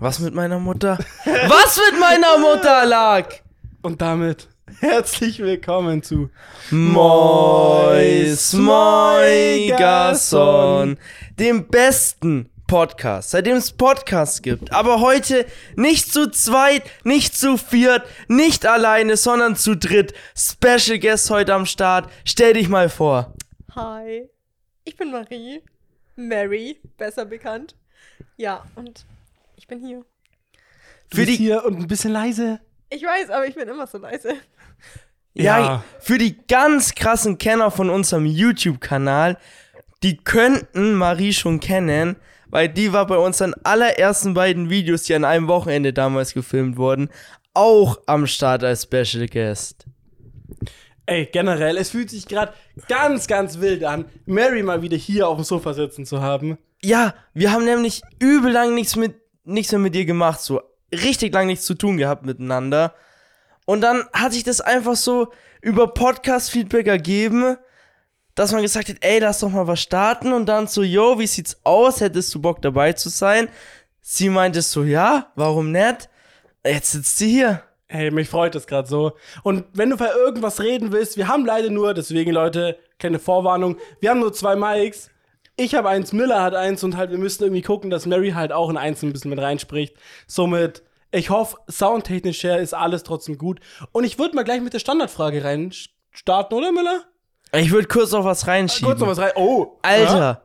[0.00, 0.96] Was mit meiner Mutter?
[1.24, 3.34] Was mit meiner Mutter lag?
[3.82, 4.46] Und damit
[4.78, 6.30] herzlich willkommen zu
[6.70, 8.52] Mois
[9.72, 10.36] Moigason,
[11.36, 14.72] dem besten Podcast, seitdem es Podcasts gibt.
[14.72, 20.14] Aber heute nicht zu zweit, nicht zu viert, nicht alleine, sondern zu dritt.
[20.36, 22.08] Special Guest heute am Start.
[22.24, 23.34] Stell dich mal vor.
[23.74, 24.28] Hi,
[24.84, 25.60] ich bin Marie.
[26.14, 27.74] Mary, besser bekannt.
[28.36, 29.04] Ja, und
[29.58, 29.98] ich bin hier.
[31.10, 32.60] Du Für bist die- hier und ein bisschen leise.
[32.90, 34.34] Ich weiß, aber ich bin immer so leise.
[35.34, 35.84] Ja, Ja.
[36.00, 39.36] für die ganz krassen Kenner von unserem YouTube-Kanal,
[40.02, 42.16] die könnten Marie schon kennen,
[42.48, 47.10] weil die war bei unseren allerersten beiden Videos, die an einem Wochenende damals gefilmt wurden,
[47.52, 49.86] auch am Start als Special Guest.
[51.06, 52.52] Ey, generell, es fühlt sich gerade
[52.88, 56.58] ganz, ganz wild an, Mary mal wieder hier auf dem Sofa sitzen zu haben.
[56.82, 59.14] Ja, wir haben nämlich übel lang nichts mit
[59.48, 60.60] nichts mehr mit ihr gemacht, so
[60.92, 62.94] richtig lang nichts zu tun gehabt miteinander.
[63.66, 67.56] Und dann hat sich das einfach so über Podcast-Feedback ergeben,
[68.34, 70.32] dass man gesagt hat, ey, lass doch mal was starten.
[70.32, 72.00] Und dann so, yo, wie sieht's aus?
[72.00, 73.48] Hättest du Bock dabei zu sein?
[74.00, 76.08] Sie meinte so, ja, warum nicht?
[76.64, 77.62] Jetzt sitzt sie hier.
[77.88, 79.12] Hey, mich freut das gerade so.
[79.42, 83.76] Und wenn du für irgendwas reden willst, wir haben leider nur, deswegen Leute, keine Vorwarnung,
[84.00, 85.10] wir haben nur zwei Mics.
[85.60, 88.52] Ich habe eins, Miller hat eins und halt, wir müssen irgendwie gucken, dass Mary halt
[88.52, 89.96] auch in eins ein bisschen mit reinspricht.
[90.28, 93.58] Somit, ich hoffe, soundtechnisch her ist alles trotzdem gut.
[93.90, 95.72] Und ich würde mal gleich mit der Standardfrage rein
[96.12, 97.02] starten, oder Miller?
[97.52, 98.86] Ich würde kurz noch was reinschieben.
[98.88, 99.32] Kurz noch was rein.
[99.34, 100.42] Oh, Alter,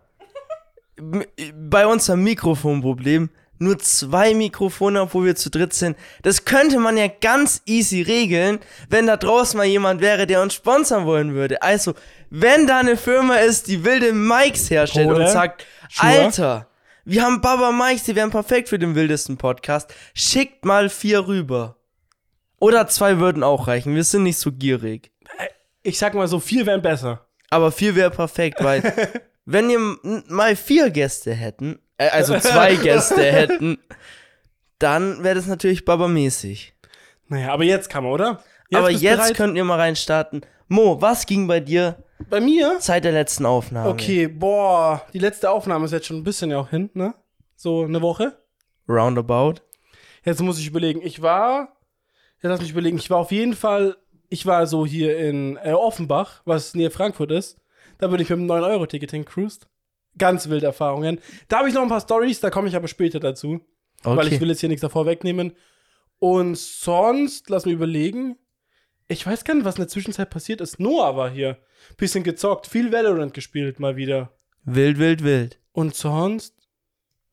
[0.97, 1.25] m-
[1.69, 5.95] bei unserem Mikrofonproblem nur zwei Mikrofone, obwohl wir zu dritt sind.
[6.23, 10.53] Das könnte man ja ganz easy regeln, wenn da draußen mal jemand wäre, der uns
[10.55, 11.61] sponsern wollen würde.
[11.61, 11.93] Also,
[12.35, 15.25] wenn da eine Firma ist, die wilde Mics herstellt Kohle?
[15.25, 16.11] und sagt, Sure?
[16.11, 16.67] Alter,
[17.05, 21.77] wir haben Baba Mics, die wären perfekt für den wildesten Podcast, schickt mal vier rüber.
[22.57, 23.93] Oder zwei würden auch reichen.
[23.93, 25.11] Wir sind nicht so gierig.
[25.83, 27.27] Ich sag mal so, vier wären besser.
[27.51, 28.81] Aber vier wäre perfekt, weil
[29.45, 33.77] wenn ihr mal vier Gäste hätten, äh, also zwei Gäste hätten,
[34.79, 36.73] dann wäre das natürlich babamäßig.
[37.27, 38.43] Naja, aber jetzt kann man, oder?
[38.73, 39.35] Aber bist du jetzt bereit?
[39.35, 40.43] könnt ihr mal reinstarten.
[40.67, 41.97] Mo, was ging bei dir
[42.29, 42.77] Bei mir?
[42.79, 43.89] seit der letzten Aufnahme?
[43.89, 47.13] Okay, boah, die letzte Aufnahme ist jetzt schon ein bisschen ja auch hin, ne?
[47.55, 48.37] So eine Woche.
[48.87, 49.55] Roundabout.
[50.25, 51.01] Jetzt muss ich überlegen.
[51.03, 51.77] Ich war,
[52.35, 53.97] jetzt lass mich überlegen, ich war auf jeden Fall,
[54.29, 57.57] ich war so hier in äh, Offenbach, was nähe Frankfurt ist.
[57.99, 59.67] Da bin ich mit einem 9-Euro-Ticket hingecruised.
[60.17, 61.19] Ganz wilde Erfahrungen.
[61.47, 63.61] Da habe ich noch ein paar Stories, da komme ich aber später dazu.
[64.03, 64.41] Weil ich Okay.
[64.41, 65.53] will jetzt hier nichts davor wegnehmen.
[66.19, 68.37] Und sonst, lass mich überlegen.
[69.07, 70.79] Ich weiß gar nicht, was in der Zwischenzeit passiert ist.
[70.79, 71.57] Noah war hier.
[71.97, 74.31] Bisschen gezockt, viel Valorant gespielt mal wieder.
[74.63, 75.59] Wild, wild, wild.
[75.73, 76.55] Und sonst,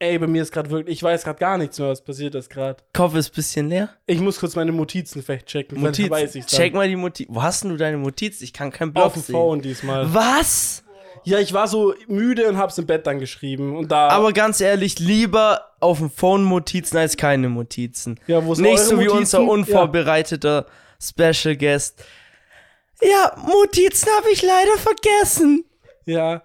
[0.00, 2.50] ey, bei mir ist gerade wirklich, ich weiß gerade gar nichts mehr, was passiert ist
[2.50, 2.82] gerade.
[2.92, 3.90] Kopf ist ein bisschen leer.
[4.06, 5.78] Ich muss kurz meine Notizen vielleicht checken.
[5.78, 6.10] vielleicht Notiz.
[6.10, 6.60] weiß ich's dann.
[6.60, 7.28] Check mal die Notiz.
[7.30, 8.40] Wo hast denn du deine Notiz?
[8.40, 9.32] Ich kann kein Blog Auf dem sehen.
[9.34, 10.12] Phone diesmal.
[10.12, 10.82] Was?
[11.22, 13.76] Ja, ich war so müde und hab's im Bett dann geschrieben.
[13.76, 14.08] Und da.
[14.08, 18.18] Aber ganz ehrlich, lieber auf dem Phone Notizen als keine Notizen.
[18.26, 19.18] ja, wo sind Nicht so wie Notizen?
[19.18, 20.66] unser unvorbereiteter
[21.02, 22.02] Special Guest.
[23.02, 25.64] Ja, Notizen habe ich leider vergessen.
[26.04, 26.32] Ja.
[26.34, 26.42] ja.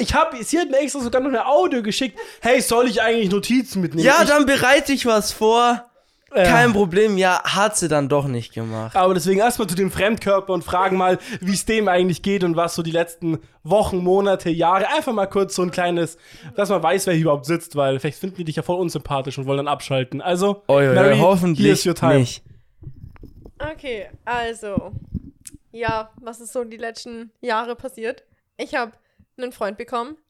[0.00, 2.18] Ich hab, sie hat mir extra sogar noch eine Audio geschickt.
[2.40, 4.06] Hey, soll ich eigentlich Notizen mitnehmen?
[4.06, 5.84] Ja, ich, dann bereite ich was vor.
[6.32, 7.18] äh, Kein Problem.
[7.18, 8.94] Ja, hat sie dann doch nicht gemacht.
[8.94, 12.54] Aber deswegen erstmal zu dem Fremdkörper und fragen mal, wie es dem eigentlich geht und
[12.54, 14.86] was so die letzten Wochen, Monate, Jahre.
[14.96, 16.16] Einfach mal kurz so ein kleines,
[16.54, 19.36] dass man weiß, wer hier überhaupt sitzt, weil vielleicht finden die dich ja voll unsympathisch
[19.36, 20.22] und wollen dann abschalten.
[20.22, 22.20] Also, Oh, ja, Mary, ja, hoffentlich here's your time.
[22.20, 22.44] nicht.
[23.58, 24.92] Okay, also.
[25.70, 28.24] Ja, was ist so die letzten Jahre passiert?
[28.56, 28.92] Ich habe
[29.36, 30.16] einen Freund bekommen.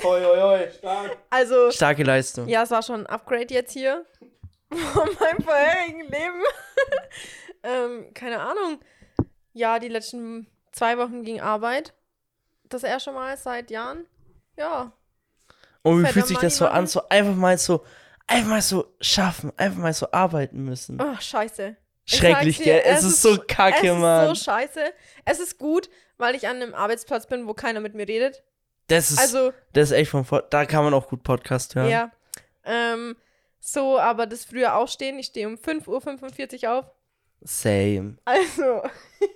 [0.00, 1.16] Hoi, hoi, hoi, stark.
[1.28, 2.46] Also, Starke Leistung.
[2.46, 4.06] ja, es war schon ein Upgrade jetzt hier
[4.70, 6.42] von meinem vorherigen Leben.
[7.64, 8.78] ähm, keine Ahnung.
[9.54, 11.94] Ja, die letzten zwei Wochen ging Arbeit.
[12.68, 14.06] Das erste Mal seit Jahren.
[14.56, 14.92] Ja.
[15.82, 17.84] Und wie Fetter fühlt sich das so an, so einfach mal so,
[18.28, 21.00] einfach mal so schaffen, einfach mal so arbeiten müssen.
[21.00, 21.76] Oh, scheiße.
[22.10, 22.82] Ich Schrecklich, dir, gell?
[22.84, 24.30] Es, ist so kacke, es Mann.
[24.32, 24.80] ist so scheiße.
[25.26, 28.42] Es ist gut, weil ich an einem Arbeitsplatz bin, wo keiner mit mir redet.
[28.86, 31.90] das ist, Also, das ist echt von vor, da kann man auch gut Podcast hören.
[31.90, 32.10] ja.
[32.64, 33.16] Ähm,
[33.60, 36.84] so, aber das frühe Aufstehen, ich stehe um 5.45 Uhr auf.
[37.40, 38.16] Same.
[38.24, 38.82] Also,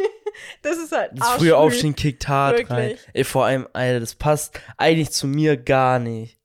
[0.63, 1.57] das ist halt Das frühe.
[1.57, 2.71] Aufstehen kickt hart Wirklich.
[2.71, 2.99] rein.
[3.13, 6.39] Ey, vor allem, Alter, das passt eigentlich zu mir gar nicht.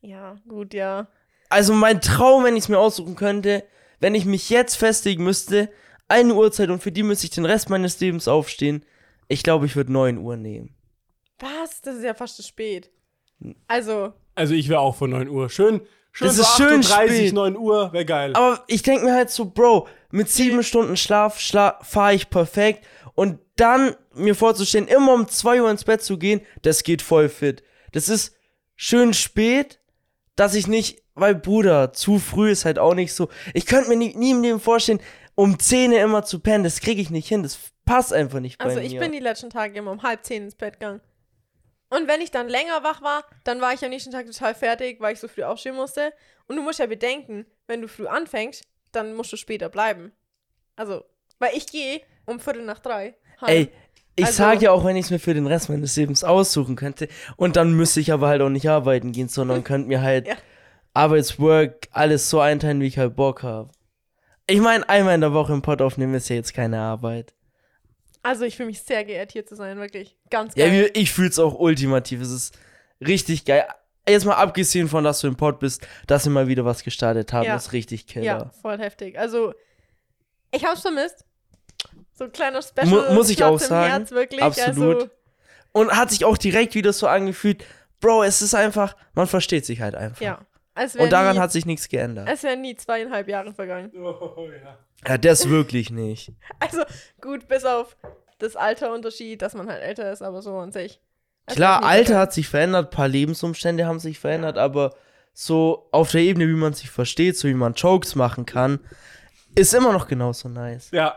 [0.00, 1.06] Ja, gut, ja.
[1.48, 3.64] Also mein Traum, wenn ich es mir aussuchen könnte,
[4.00, 5.70] wenn ich mich jetzt festlegen müsste,
[6.08, 8.84] eine Uhrzeit und für die müsste ich den Rest meines Lebens aufstehen,
[9.28, 10.74] ich glaube, ich würde 9 Uhr nehmen.
[11.38, 11.80] Was?
[11.82, 12.90] Das ist ja fast zu spät.
[13.68, 15.48] Also, Also ich wäre auch vor 9 Uhr.
[15.48, 15.80] Schön,
[16.12, 17.32] Schön Das so ist schön 8.30 spät.
[17.34, 18.32] 9 Uhr, wäre geil.
[18.34, 22.84] Aber ich denke mir halt so, Bro, mit sieben Stunden Schlaf schla fahre ich perfekt.
[23.14, 27.28] Und dann mir vorzustellen, immer um 2 Uhr ins Bett zu gehen, das geht voll
[27.28, 27.62] fit.
[27.92, 28.34] Das ist
[28.74, 29.78] schön spät,
[30.36, 33.28] dass ich nicht, weil Bruder, zu früh ist halt auch nicht so.
[33.54, 35.00] Ich könnte mir nie, nie im Leben vorstellen,
[35.34, 36.64] um 10 Uhr immer zu pennen.
[36.64, 37.42] Das kriege ich nicht hin.
[37.42, 38.86] Das passt einfach nicht bei Also mir.
[38.86, 41.00] ich bin die letzten Tage immer um halb zehn ins Bett gegangen.
[41.88, 45.00] Und wenn ich dann länger wach war, dann war ich am nächsten Tag total fertig,
[45.00, 46.12] weil ich so früh aufstehen musste.
[46.46, 50.12] Und du musst ja bedenken, wenn du früh anfängst, dann musst du später bleiben.
[50.76, 51.02] Also,
[51.40, 53.14] weil ich gehe um Viertel nach drei.
[53.40, 53.48] heim.
[53.48, 53.68] Ey,
[54.14, 56.76] ich Also- sag ja auch, wenn ich es mir für den Rest meines Lebens aussuchen
[56.76, 57.08] könnte.
[57.36, 60.36] Und dann müsste ich aber halt auch nicht arbeiten gehen, sondern könnte mir halt Ja.
[60.94, 63.70] Arbeitswork alles so einteilen, wie ich halt Bock habe.
[64.46, 67.32] Ich meine, einmal in der Woche im Pod aufnehmen ist ja jetzt keine Arbeit.
[68.22, 70.16] Also ich fühle mich sehr geehrt, hier zu sein, wirklich.
[70.30, 70.90] Ganz Ja, geil.
[70.94, 72.20] wie- ich fühl's auch ultimativ.
[72.20, 72.58] Es ist
[73.00, 73.64] richtig geil.
[74.08, 77.32] Jetzt mal abgesehen von, dass du im Pod bist, dass wir mal wieder was gestartet
[77.32, 77.56] haben, Ja.
[77.56, 78.24] ist richtig killer.
[78.24, 79.18] Ja, voll heftig.
[79.18, 79.54] Also,
[80.50, 81.24] ich hab's vermisst.
[82.12, 82.86] So ein kleiner Special.
[82.88, 83.90] Mu- muss ich Platz auch sagen.
[83.90, 84.42] Herz, wirklich.
[84.42, 84.96] Absolut.
[84.96, 85.10] Also,
[85.72, 87.64] Und hat sich auch direkt wieder so angefühlt,
[88.00, 90.20] Bro, es ist einfach, man versteht sich halt einfach.
[90.20, 90.40] ja.
[90.98, 92.28] Und daran nie, hat sich nichts geändert.
[92.30, 93.90] Es wären nie zweieinhalb Jahre vergangen.
[93.96, 94.78] Oh, ja.
[95.06, 96.32] Ja, das wirklich nicht.
[96.58, 96.82] Also,
[97.20, 97.96] gut, bis auf
[98.38, 101.00] das Alterunterschied, dass man halt älter ist, aber so an sich.
[101.46, 104.94] Klar, Alter hat sich verändert, ein paar Lebensumstände haben sich verändert, aber
[105.32, 108.80] so auf der Ebene, wie man sich versteht, so wie man Jokes machen kann,
[109.54, 110.88] ist immer noch genauso nice.
[110.92, 111.16] Ja.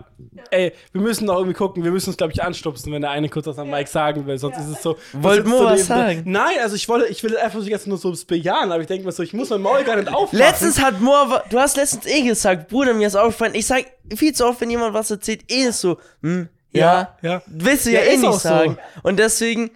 [0.50, 3.30] Ey, wir müssen doch irgendwie gucken, wir müssen uns, glaube ich, anstupsen, wenn der eine
[3.30, 4.97] kurz was am Mike sagen will, sonst ist es so.
[5.13, 6.24] Wollt Mo was sagen?
[6.25, 9.06] Nein, also ich wollte, ich will einfach so jetzt nur so bejahen, aber ich denke
[9.06, 10.38] mir so, ich muss mein Maul gar nicht aufmachen.
[10.39, 13.85] Letztens hat Moa, du hast letztens eh gesagt, Bruder, mir ist aufgefallen, ich sag
[14.15, 17.41] viel zu oft, wenn jemand was erzählt, eh ist so, hm, ja, Ja, ja.
[17.45, 18.39] willst du Ja, ja, eh nicht auch so.
[18.50, 18.77] sagen.
[19.03, 19.69] Und deswegen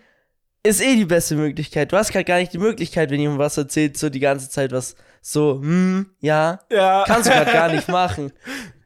[0.67, 1.91] ist eh die beste Möglichkeit.
[1.91, 4.71] Du hast gerade gar nicht die Möglichkeit, wenn jemand was erzählt, so die ganze Zeit
[4.71, 7.03] was so, hm, ja, Ja.
[7.07, 8.31] kannst du gerade gar nicht machen.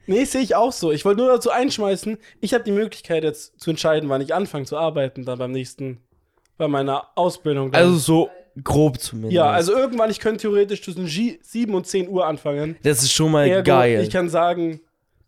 [0.07, 0.91] Nee, sehe ich auch so.
[0.91, 4.65] Ich wollte nur dazu einschmeißen, ich habe die Möglichkeit jetzt zu entscheiden, wann ich anfange
[4.65, 6.01] zu arbeiten, dann beim nächsten,
[6.57, 7.71] bei meiner Ausbildung.
[7.71, 7.81] Dann.
[7.83, 8.29] Also so
[8.63, 9.33] grob zumindest.
[9.33, 12.75] ja, also irgendwann, ich könnte theoretisch zwischen G 7 und 10 Uhr anfangen.
[12.83, 14.01] das ist schon mal Ergo, geil.
[14.01, 14.81] Ich kann sagen,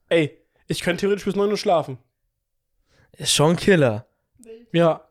[0.10, 1.98] ey, ich könnte theoretisch bis 9 Uhr schlafen.
[3.18, 4.06] ist schon Killer.
[4.72, 5.02] Ja.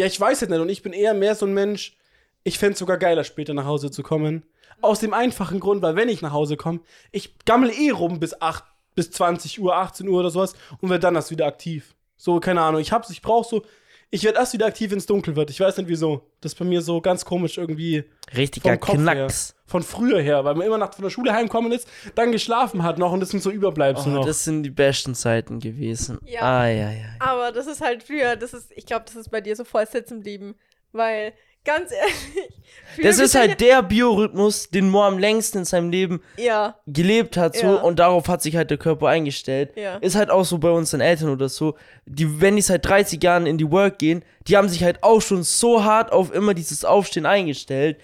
[0.00, 0.58] Ja, ich weiß es nicht.
[0.58, 1.94] Und ich bin eher mehr so ein Mensch,
[2.42, 4.44] ich fände es sogar geiler, später nach Hause zu kommen.
[4.80, 6.80] Aus dem einfachen Grund, weil wenn ich nach Hause komme,
[7.12, 8.64] ich gammel eh rum bis 8,
[8.94, 11.94] bis 20 Uhr, 18 Uhr oder sowas und werde dann erst wieder aktiv.
[12.16, 12.80] So, keine Ahnung.
[12.80, 13.62] Ich hab's, ich brauch so,
[14.10, 15.50] ich werde erst wieder aktiv, wenn es dunkel wird.
[15.50, 16.22] Ich weiß nicht wieso.
[16.40, 18.04] Das ist bei mir so ganz komisch irgendwie
[18.36, 19.48] Richtiger vom Kopf Knacks.
[19.50, 19.56] her.
[19.66, 21.86] Von früher her, weil man immer nach von der Schule heimkommen ist,
[22.16, 24.26] dann geschlafen hat noch und das sind so Überbleibsel Oh, noch.
[24.26, 26.18] das sind die besten Zeiten gewesen.
[26.24, 26.40] Ja.
[26.42, 27.06] Ah, ja, ja.
[27.20, 29.86] Aber das ist halt früher, das ist, ich glaube, das ist bei dir so voll
[29.86, 30.56] sitzen geblieben.
[30.92, 31.32] Weil,
[31.64, 32.14] ganz ehrlich.
[33.00, 37.54] Das ist halt der Biorhythmus, den Mo am längsten in seinem Leben Ja, gelebt hat,
[37.56, 37.74] so, Ja.
[37.76, 39.70] und darauf hat sich halt der Körper eingestellt.
[39.76, 39.96] Ja.
[39.98, 41.76] Ist halt auch so bei unseren Eltern oder so.
[42.04, 45.20] Die, wenn die seit 30 Jahren in die Work gehen, die haben sich halt auch
[45.22, 47.98] schon so hart auf immer dieses Aufstehen eingestellt.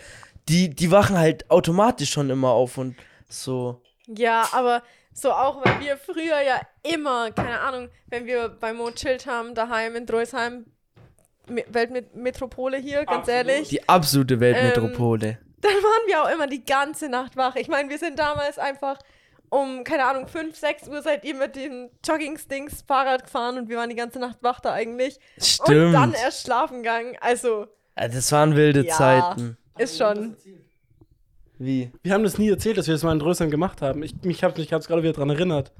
[0.48, 2.94] Die, die wachen halt automatisch schon immer auf und
[3.28, 3.82] so.
[4.06, 6.60] ja, aber so auch, weil wir früher ja
[6.94, 10.64] immer, keine Ahnung, wenn wir bei Mo chillt haben, daheim in Dreusheim, Me-
[11.48, 13.28] Weltmetropole hier, ganz Absolut.
[13.48, 15.38] ehrlich, Die absolute Weltmetropole.
[15.60, 17.56] dann waren wir auch immer die ganze Nacht wach.
[17.56, 18.98] Ich meine, wir sind damals einfach
[19.48, 23.76] um, keine Ahnung, 5, 6 Uhr seid ihr mit den Jogging-Stings Fahrrad gefahren und wir
[23.76, 25.18] waren die ganze Nacht wach da eigentlich.
[25.60, 26.16] Und dann Stimmt.
[26.24, 27.16] erst schlafen gegangen.
[27.20, 28.94] Also, Ja, das waren wilde Ja.
[28.94, 29.56] Zeiten.
[29.78, 30.36] ist schon.
[31.58, 31.90] Wie?
[32.02, 34.02] Wir haben das nie erzählt, dass wir das mal in Drösern gemacht haben.
[34.02, 35.72] Ich, mich habe mich gerade wieder dran erinnert.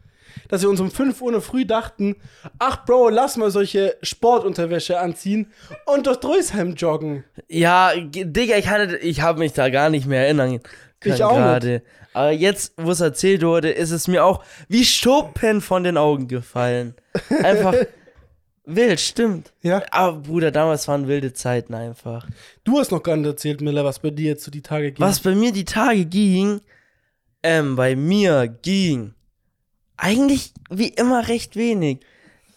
[0.49, 2.17] Dass wir uns um 5 Uhr in der früh dachten,
[2.59, 5.51] ach Bro, lass mal solche Sportunterwäsche anziehen
[5.87, 7.25] und durch Drösheim joggen.
[7.49, 10.61] Ja, Digga, ich hatte, ich habe mich da gar nicht mehr erinnern
[11.01, 11.39] können Ich auch nicht.
[11.39, 11.83] gerade.
[12.13, 16.29] Aber jetzt, wo es erzählt wurde, ist es mir auch wie Schuppen von den Augen
[16.29, 16.95] gefallen.
[17.43, 17.75] Einfach
[18.65, 19.53] wild, stimmt.
[19.63, 19.83] Ja.
[19.91, 22.27] Aber Bruder, damals waren wilde Zeiten einfach.
[22.65, 25.05] Du hast noch gar nicht erzählt, Miller, was bei dir jetzt so die Tage ging.
[25.05, 26.61] Was bei mir die Tage ging,
[27.43, 29.13] ähm, bei mir ging
[29.97, 32.01] eigentlich wie immer recht wenig.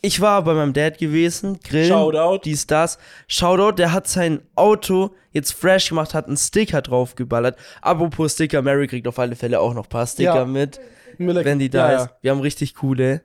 [0.02, 2.42] Ich war bei meinem Dad gewesen, Grillen, Shoutout.
[2.46, 2.98] dies, das.
[3.28, 7.58] Shoutout, der hat sein Auto jetzt fresh gemacht, hat einen Sticker draufgeballert.
[7.82, 10.46] Apropos Sticker, Mary kriegt auf alle Fälle auch noch ein paar Sticker Ja.
[10.46, 10.80] mit,
[11.18, 12.10] Miller, wenn die da ja, ist.
[12.22, 13.24] Wir haben richtig coole.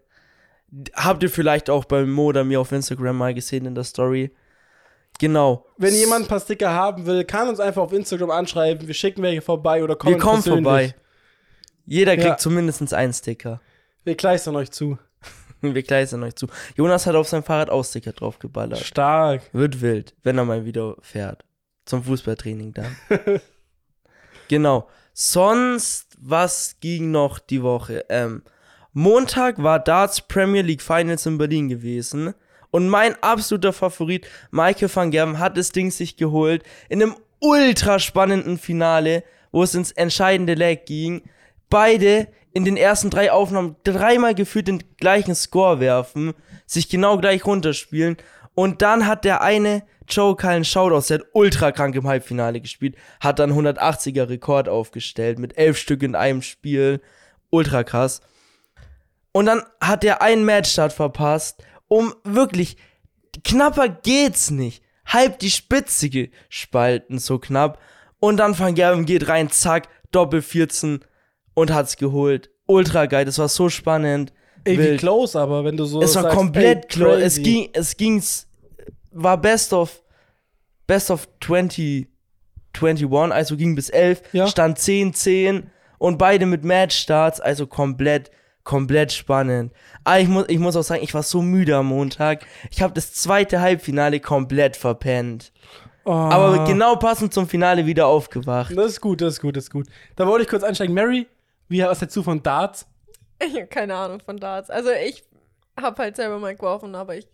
[0.94, 4.32] Habt ihr vielleicht auch bei Mo oder mir auf Instagram mal gesehen in der Story.
[5.20, 5.64] Genau.
[5.78, 8.84] Wenn jemand ein paar Sticker haben will, kann uns einfach auf Instagram anschreiben.
[8.88, 10.64] Wir schicken welche vorbei oder kommen Wir kommen persönlich.
[10.64, 10.94] vorbei.
[11.86, 12.36] Jeder kriegt Ja.
[12.36, 13.60] zumindest einen Sticker.
[14.04, 14.98] Wir kleistern euch zu.
[15.60, 16.46] Wir gleisen euch zu.
[16.76, 18.80] Jonas hat auf sein Fahrrad auch Sticker draufgeballert.
[18.80, 19.42] Stark.
[19.52, 21.44] Wird wild, wenn er mal wieder fährt.
[21.86, 22.96] Zum Fußballtraining dann.
[24.48, 24.88] genau.
[25.12, 28.04] sonst, was ging noch die Woche?
[28.08, 28.42] Ähm,
[28.92, 32.34] Montag war Darts Premier League Finals in Berlin gewesen.
[32.70, 36.62] Und mein absoluter Favorit, Michael van Gerben, hat das Ding sich geholt.
[36.88, 41.22] In einem ultra spannenden Finale, wo es ins entscheidende Leg ging.
[41.70, 46.32] Beide in den ersten drei Aufnahmen dreimal gefühlt den gleichen Score werfen,
[46.66, 48.16] sich genau gleich runterspielen.
[48.54, 52.96] Und dann hat der eine Joe Cullen Shoutouts, der hat ultra krank im Halbfinale gespielt,
[53.20, 57.00] hat dann 180er Rekord aufgestellt mit elf Stück in einem Spiel.
[57.50, 58.20] Ultra krass.
[59.32, 62.76] Und dann hat der einen Matchstart verpasst, um wirklich,
[63.42, 64.82] knapper geht's nicht.
[65.06, 67.80] Halb die Spitze gespalten, so knapp.
[68.20, 71.04] Und dann Van Gerben geht rein, zack, Doppel 14
[71.54, 72.50] und hat's geholt.
[72.66, 74.32] Ultra geil, das war so spannend.
[74.64, 76.00] Ey, wie close, aber wenn du so.
[76.00, 77.22] Es war sagst, komplett ey, close.
[77.22, 78.46] Es ging, es ging's,
[79.10, 80.02] war best of,
[80.86, 82.08] best of 20,
[82.72, 84.46] 21, also ging bis 11, Ja.
[84.46, 88.30] stand 10, 10 und beide mit Matchstarts, also komplett,
[88.64, 89.72] komplett spannend.
[90.02, 92.46] Aber ich muss, ich muss auch sagen, ich war so müde am Montag.
[92.70, 95.52] Ich habe das zweite Halbfinale komplett verpennt.
[96.06, 96.10] Oh.
[96.10, 98.76] Aber genau passend zum Finale wieder aufgewacht.
[98.76, 99.86] Das ist gut, das ist gut, das ist gut.
[100.16, 100.94] Da wollte ich kurz einsteigen.
[100.94, 101.26] Mary,
[101.68, 102.86] wie was hältst du von Darts?
[103.42, 104.70] Ich habe keine Ahnung von Darts.
[104.70, 105.24] Also ich
[105.80, 107.26] habe halt selber mal geworfen, aber ich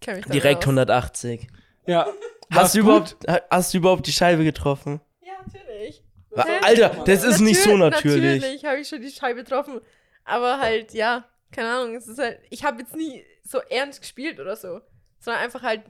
[0.00, 0.88] kenne mich da Direkt nicht aus.
[0.88, 1.48] 180.
[1.86, 2.06] Ja.
[2.52, 5.00] Hast du, überhaupt, ha- hast du überhaupt die Scheibe getroffen?
[5.22, 6.02] Ja, natürlich.
[6.36, 6.42] Hä?
[6.62, 8.40] Alter, das ist nicht so natürlich.
[8.42, 9.80] Natürlich habe ich schon die Scheibe getroffen.
[10.24, 11.94] Aber halt, ja, keine Ahnung.
[11.96, 14.80] Es ist halt, ich habe jetzt nie so ernst gespielt oder so.
[15.20, 15.82] Sondern einfach halt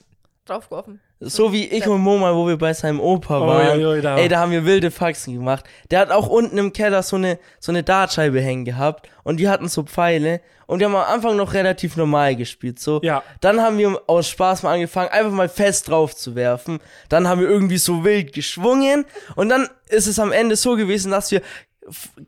[0.47, 1.01] draufgeworfen.
[1.21, 3.81] So wie ich und Moma, wo wir bei seinem Opa Oh, waren.
[3.81, 4.19] ja, ja, da.
[4.19, 5.65] Ey, da haben wir wilde Faxen gemacht.
[5.91, 9.09] Der hat auch unten im Keller so eine, so eine Dartscheibe hängen gehabt.
[9.23, 10.41] Und die hatten so Pfeile.
[10.67, 12.79] Und die haben am Anfang noch relativ normal gespielt.
[12.79, 13.01] So.
[13.03, 13.23] Ja.
[13.41, 16.79] Dann haben wir aus Spaß mal angefangen, einfach mal fest drauf zu werfen.
[17.09, 19.07] Dann haben wir irgendwie so wild geschwungen.
[19.37, 21.41] Und dann ist es am Ende so gewesen, dass wir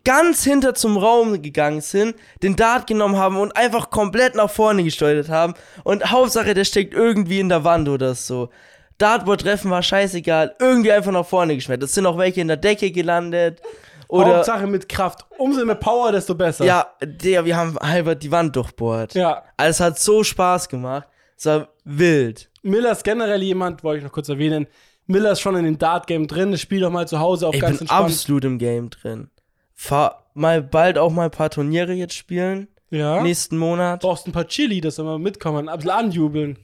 [0.04, 4.84] ganz hinter zum Raum gegangen sind, den Dart genommen haben und einfach komplett nach vorne
[4.84, 5.54] gesteuert haben.
[5.84, 8.50] Und Hauptsache, der steckt irgendwie in der Wand oder so.
[8.98, 11.88] Dartboard treffen war scheißegal, irgendwie einfach nach vorne geschmettert.
[11.88, 13.60] Es sind auch welche in der Decke gelandet.
[14.08, 15.26] Oder Hauptsache mit Kraft.
[15.36, 16.64] Umso mehr Power, desto besser.
[16.64, 19.14] ja, der, wir haben halber die Wand durchbohrt.
[19.14, 19.42] Ja.
[19.56, 21.08] Also es hat so Spaß gemacht.
[21.36, 22.48] Es war wild.
[22.62, 24.66] Miller ist generell jemand, wollte ich noch kurz erwähnen.
[25.06, 26.56] Miller ist schon in dem Dart-Game drin.
[26.56, 28.04] Spielt doch mal zu Hause auf Ich ganz bin entspannt.
[28.06, 29.28] absolut im Game drin.
[29.76, 32.66] Fahr mal bald auch mal ein paar Turniere jetzt spielen.
[32.90, 33.20] Ja.
[33.22, 34.00] Nächsten Monat.
[34.00, 36.58] brauchst ein paar Chili, dass wir mal mitkommen, ein bisschen anjubeln.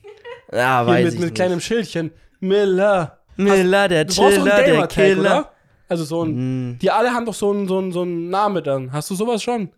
[0.52, 1.34] Ja, Hier weiß mit, ich mit nicht.
[1.34, 2.10] kleinem Schildchen.
[2.40, 3.18] Miller.
[3.36, 5.20] Miller, der Du brauchst Chiller, einen der Killer.
[5.20, 5.52] oder?
[5.88, 6.28] Also so ein.
[6.28, 8.92] Hm, Die alle haben doch so einen so einen- so einen Namen dann.
[8.92, 9.70] Hast du sowas schon?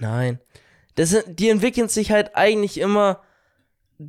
[0.00, 0.38] nein.
[0.96, 3.20] Das sind, die entwickeln sich halt eigentlich immer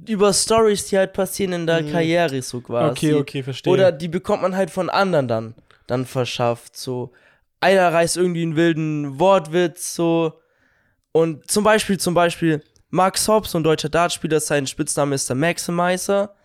[0.07, 2.89] über Stories, die halt passieren in der Karriere so quasi.
[2.89, 3.71] Okay, okay, verstehe.
[3.71, 5.53] Oder die bekommt man halt von anderen dann,
[5.85, 6.75] dann verschafft.
[6.75, 7.11] So,
[7.61, 10.39] einer reißt irgendwie einen wilden Wortwitz, so.
[11.11, 15.35] Und zum Beispiel, zum Beispiel, Max Hobbs, so ein deutscher Dartspieler, sein Spitzname ist der
[15.35, 16.35] Maximizer.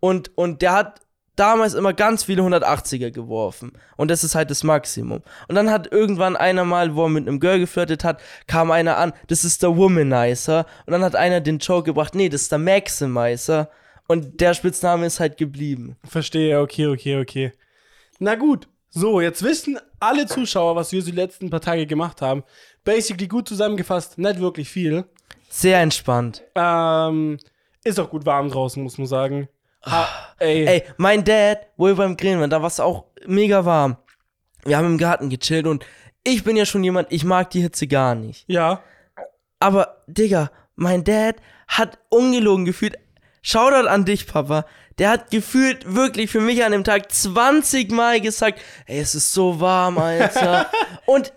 [0.00, 1.00] Und, und der hat
[1.36, 3.72] damals immer ganz viele 180er geworfen.
[3.96, 5.22] Und das ist halt das Maximum.
[5.48, 8.98] Und dann hat irgendwann einer mal, wo er mit einem Girl geflirtet hat, kam einer
[8.98, 10.66] an, das ist der Womanizer.
[10.86, 13.70] Und dann hat einer den Joke gebracht, nee, das ist der Maximizer.
[14.06, 15.96] Und der Spitzname ist halt geblieben.
[16.04, 17.52] Verstehe, okay, okay, okay.
[18.18, 18.68] Na gut.
[18.96, 22.44] So, jetzt wissen alle Zuschauer, was wir so die letzten paar Tage gemacht haben.
[22.84, 25.04] Basically gut zusammengefasst, nicht wirklich viel.
[25.48, 26.44] Sehr entspannt.
[26.54, 27.38] Ähm,
[27.82, 29.48] ist auch gut warm draußen, muss man sagen.
[29.84, 30.08] Ha,
[30.38, 30.64] ey.
[30.64, 33.96] Ey, mein Dad, wo wir beim Grillen waren, da war es auch mega warm.
[34.64, 35.84] Wir haben im Garten gechillt und
[36.22, 38.44] ich bin ja schon jemand, ich mag die Hitze gar nicht.
[38.46, 38.80] Ja.
[39.58, 41.36] Aber, Digga, mein Dad
[41.66, 42.96] hat ungelogen gefühlt,
[43.46, 44.64] Shoutout an dich, Papa,
[44.98, 49.32] der hat gefühlt wirklich für mich an dem Tag 20 Mal gesagt, ey, es ist
[49.32, 50.70] so warm, Alter.
[51.06, 51.32] und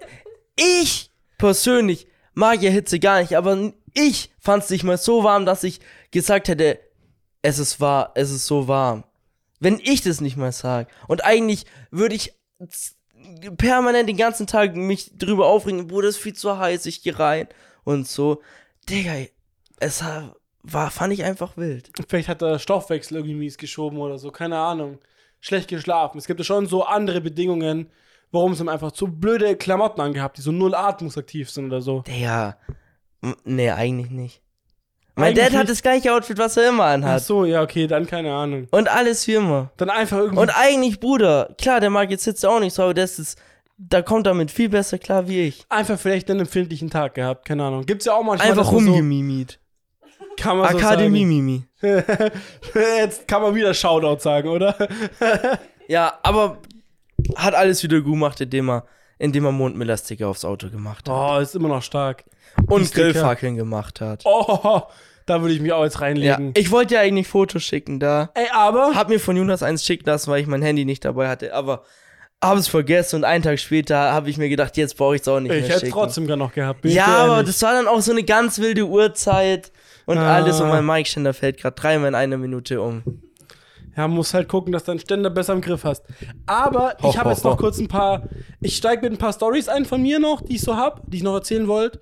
[0.55, 5.45] ich persönlich mag ja Hitze gar nicht, aber ich fand es nicht mal so warm,
[5.45, 5.79] dass ich
[6.11, 6.79] gesagt hätte,
[7.41, 9.03] es ist wahr, es ist so warm.
[9.59, 10.87] Wenn ich das nicht mal sag.
[11.07, 12.33] Und eigentlich würde ich
[13.57, 17.11] permanent den ganzen Tag mich drüber aufregen, Bruder, es ist viel zu heiß, ich geh
[17.11, 17.47] rein
[17.83, 18.41] und so.
[18.89, 19.13] Digga,
[19.79, 20.03] es
[20.73, 21.89] war, fand ich einfach wild.
[22.07, 24.99] Vielleicht hat der Stoffwechsel irgendwie mies geschoben oder so, keine Ahnung.
[25.39, 26.17] Schlecht geschlafen.
[26.17, 27.89] Es gibt ja schon so andere Bedingungen,
[28.31, 32.03] warum es ihm einfach zu blöde Klamotten angehabt, die so null atmungsaktiv sind oder so.
[33.21, 34.41] M- nee, eigentlich nicht.
[35.15, 37.23] Mein Eigentlich Dad hat das gleiche Outfit, was er immer Ach anhat.
[37.23, 38.67] so, ja, okay, dann keine Ahnung.
[38.69, 39.71] Und alles wie immer.
[39.77, 40.39] Dann einfach irgendwie.
[40.39, 43.39] Und eigentlich, Bruder, klar, der mag jetzt Hitze auch nicht so, aber das ist,
[43.79, 45.65] da kommt damit viel besser klar wie ich.
[45.69, 47.85] einfach vielleicht einen empfindlichen Tag gehabt, keine Ahnung.
[47.87, 48.49] Gibt's ja auch manchmal.
[48.51, 49.53] Einfach rumgemimit.
[49.53, 49.57] So,
[50.37, 51.63] kann man so Akademie-Mimi.
[51.81, 52.31] sagen.
[52.97, 54.75] Jetzt kann man wieder Shoutout sagen, oder?
[55.89, 56.57] Ja, aber
[57.37, 58.85] hat alles wieder gut gemacht, indem er
[59.19, 61.15] indem er Mondmiller-Sticker aufs Auto gemacht hat.
[61.15, 62.25] Oh, ist immer noch stark.
[62.67, 62.91] und.
[62.93, 64.23] Grillfackeln gemacht hat.
[64.25, 64.81] Oh,
[65.25, 66.51] da würde ich mich auch jetzt ja, reinlegen.
[66.55, 68.31] ich wollte ja eigentlich Fotos schicken da.
[68.33, 68.95] Ey, aber.
[68.95, 71.83] Hab mir von Jonas eins schicken lassen, weil ich mein Handy nicht dabei hatte, aber
[72.43, 75.27] habe es vergessen und einen Tag später habe ich mir gedacht, jetzt brauche ich es
[75.27, 75.93] auch nicht ich mehr hätte schicken.
[75.93, 76.81] trotzdem gern noch gehabt.
[76.81, 79.71] bin ich ja, aber das war dann auch so eine ganz wilde Uhrzeit
[80.07, 80.33] und Ah.
[80.35, 83.03] alles und mein Mic-Ständer fällt gerade dreimal in einer Minute um.
[83.95, 86.03] Ja, muss halt gucken, dass dein Ständer besser im Griff hast.
[86.45, 88.29] Aber Ho, ich habe jetzt noch kurz ein paar.
[88.61, 91.17] Ich steige mit ein paar Stories ein von mir noch, die ich so habe, die
[91.17, 91.99] ich noch erzählen wollte.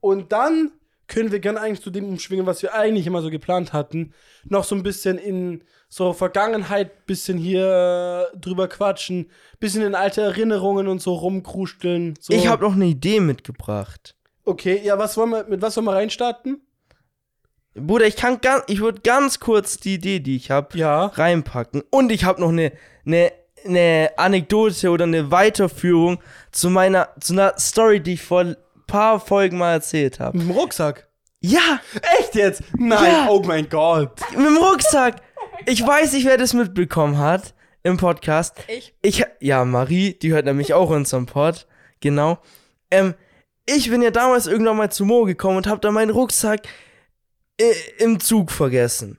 [0.00, 0.72] Und dann
[1.06, 4.14] können wir gerne eigentlich zu dem umschwingen, was wir eigentlich immer so geplant hatten.
[4.48, 9.30] Noch so ein bisschen in so Vergangenheit, bisschen hier äh, drüber quatschen,
[9.60, 12.14] bisschen in alte Erinnerungen und so rumkrusteln.
[12.20, 12.32] So.
[12.32, 14.16] Ich habe noch eine Idee mitgebracht.
[14.46, 16.63] Okay, ja, was wollen wir, mit was wollen wir reinstarten?
[17.74, 21.06] Bruder, ich kann ganz, ich würde ganz kurz die Idee, die ich habe, Ja.
[21.06, 21.82] reinpacken.
[21.90, 22.72] Und ich habe noch eine,
[23.04, 23.32] eine,
[23.66, 26.18] eine Anekdote oder eine Weiterführung
[26.52, 30.38] zu meiner, zu einer Story, die ich vor ein paar Folgen mal erzählt habe.
[30.38, 31.08] Mit dem Rucksack.
[31.40, 31.80] Ja,
[32.20, 32.62] Echt jetzt?
[32.78, 33.26] Nein, Ja.
[33.28, 34.20] oh mein Gott.
[34.36, 35.16] mit dem Rucksack.
[35.66, 38.54] Ich weiß nicht, wer das mitbekommen hat im Podcast.
[38.68, 38.94] Ich.
[39.02, 41.66] Ich, ja, Marie, die hört nämlich auch unseren Pod.
[42.00, 42.38] Genau.
[42.90, 43.14] Ähm,
[43.66, 46.62] ich bin ja damals irgendwann mal zu Mo gekommen und hab da meinen Rucksack
[47.98, 49.18] im Zug vergessen.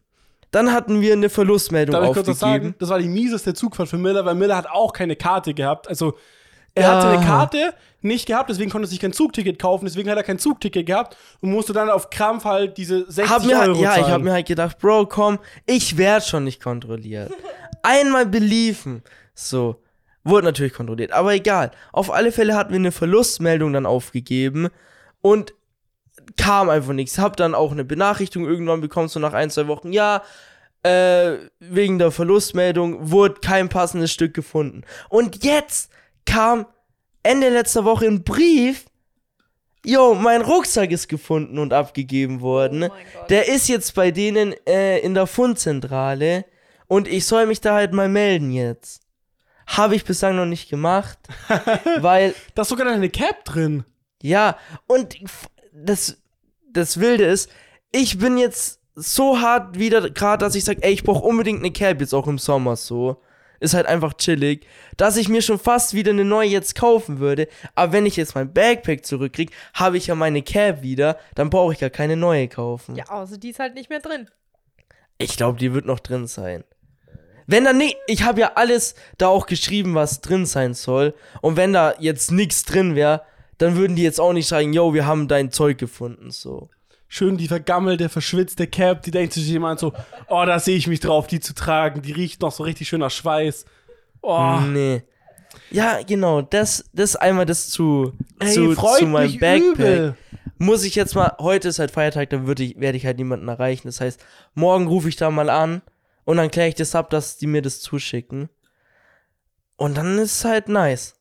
[0.52, 2.66] Dann hatten wir eine Verlustmeldung Darf ich kurz was aufgegeben.
[2.68, 2.76] sagen?
[2.80, 5.88] Das war die mieseste Zugfahrt für Miller, weil Miller hat auch keine Karte gehabt.
[5.90, 6.18] Also,
[6.74, 6.96] er Ja.
[6.96, 10.24] hat seine Karte nicht gehabt, deswegen konnte er sich kein Zugticket kaufen, deswegen hat er
[10.24, 13.78] kein Zugticket gehabt und musste dann auf Krampf halt diese 60 hab mir, Euro halt-
[13.80, 14.12] ja, ich zahlen.
[14.14, 17.32] hab mir halt gedacht, Bro, komm, ich werd schon nicht kontrolliert.
[17.82, 19.02] Einmal beliefen.
[19.34, 19.82] So.
[20.24, 21.72] Wurde natürlich kontrolliert, aber egal.
[21.92, 24.70] Auf alle Fälle hatten wir eine Verlustmeldung dann aufgegeben
[25.22, 25.54] und
[26.38, 27.18] kam einfach nichts.
[27.18, 30.24] Hab dann auch eine Benachrichtigung irgendwann bekommen, so nach ein, zwei Wochen, ja,
[30.84, 34.84] äh, wegen der Verlustmeldung wurde kein passendes Stück gefunden.
[35.10, 35.92] Und jetzt
[36.26, 36.68] kam
[37.24, 38.86] Ende letzter Woche ein Brief,
[39.86, 42.86] Jo, mein Rucksack ist gefunden und abgegeben worden.
[42.86, 43.26] Oh.
[43.30, 46.46] Der ist jetzt bei denen äh, in der Fundzentrale
[46.88, 49.04] und ich soll mich da halt mal melden jetzt.
[49.68, 51.20] Habe ich bislang noch nicht gemacht,
[52.00, 53.84] weil Da ist sogar eine Cap drin.
[54.24, 54.58] ja,
[54.88, 55.18] und
[55.72, 56.18] das,
[56.76, 57.50] das Wilde ist,
[57.92, 61.72] ich bin jetzt so hart wieder gerade, dass ich sage, ey, ich brauche unbedingt eine
[61.72, 63.22] Cap jetzt auch im Sommer so.
[63.62, 67.48] Ist halt einfach chillig, dass ich mir schon fast wieder eine neue jetzt kaufen würde.
[67.74, 71.74] Aber wenn ich jetzt mein Backpack zurückkriege, habe ich ja meine Cap wieder, dann brauche
[71.74, 72.96] ich ja keine neue kaufen.
[72.96, 74.30] Ja, außer die ist halt nicht mehr drin.
[75.18, 76.66] Ich glaube, die wird noch drin sein.
[77.48, 81.14] Wenn da nicht, ich habe ja alles da auch geschrieben, was drin sein soll.
[81.42, 83.22] Und wenn da jetzt nichts drin wäre,
[83.58, 86.70] dann würden die jetzt auch nicht sagen, yo, wir haben dein Zeug gefunden, so.
[87.08, 89.94] Schön die vergammelte, verschwitzte Cap, die denkt sich jemand so,
[90.28, 92.02] oh, da sehe ich mich drauf, die zu tragen.
[92.02, 93.66] Die riecht noch so richtig schön nach Schweiß.
[94.22, 95.04] Oh, Nee.
[95.72, 99.74] Ja, genau, das, das einmal das zu, ey, zu, freut zu meinem mich Backpack.
[99.74, 100.18] übel.
[100.58, 103.48] Muss ich jetzt mal, heute ist halt Feiertag, dann würde ich, werde ich halt niemanden
[103.48, 103.88] erreichen.
[103.88, 105.82] Das heißt, morgen rufe ich da mal an
[106.24, 108.50] und dann kläre ich das ab, dass die mir das zuschicken.
[109.78, 111.16] Und dann ist es halt nice.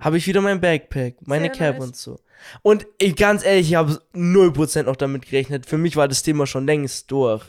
[0.00, 1.84] Habe ich wieder mein Backpack, meine Sehr Cap nice.
[1.84, 2.20] und so.
[2.62, 5.66] Und ich, ganz ehrlich, ich habe 0% noch damit gerechnet.
[5.66, 7.44] Für mich war das Thema schon längst durch.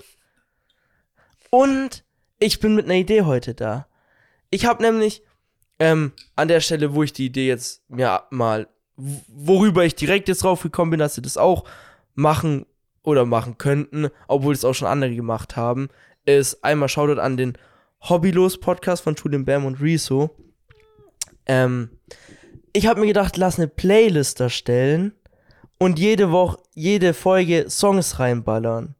[1.49, 2.03] Und
[2.39, 3.87] ich bin mit einer Idee heute da.
[4.49, 5.23] Ich habe nämlich
[5.79, 10.43] ähm, an der Stelle, wo ich die Idee jetzt mir mal, worüber ich direkt jetzt
[10.43, 11.65] drauf gekommen bin, dass sie das auch
[12.13, 12.65] machen
[13.03, 15.89] oder machen könnten, obwohl es auch schon andere gemacht haben,
[16.25, 17.57] ist einmal Shoutout an den
[18.01, 20.35] Hobbylos Podcast von Julian Bam und Rezo.
[21.45, 21.94] Ähm,
[22.73, 25.13] ich habe mir gedacht, lass eine Playlist erstellen
[25.79, 28.95] und jede Woche, jede Folge Songs reinballern.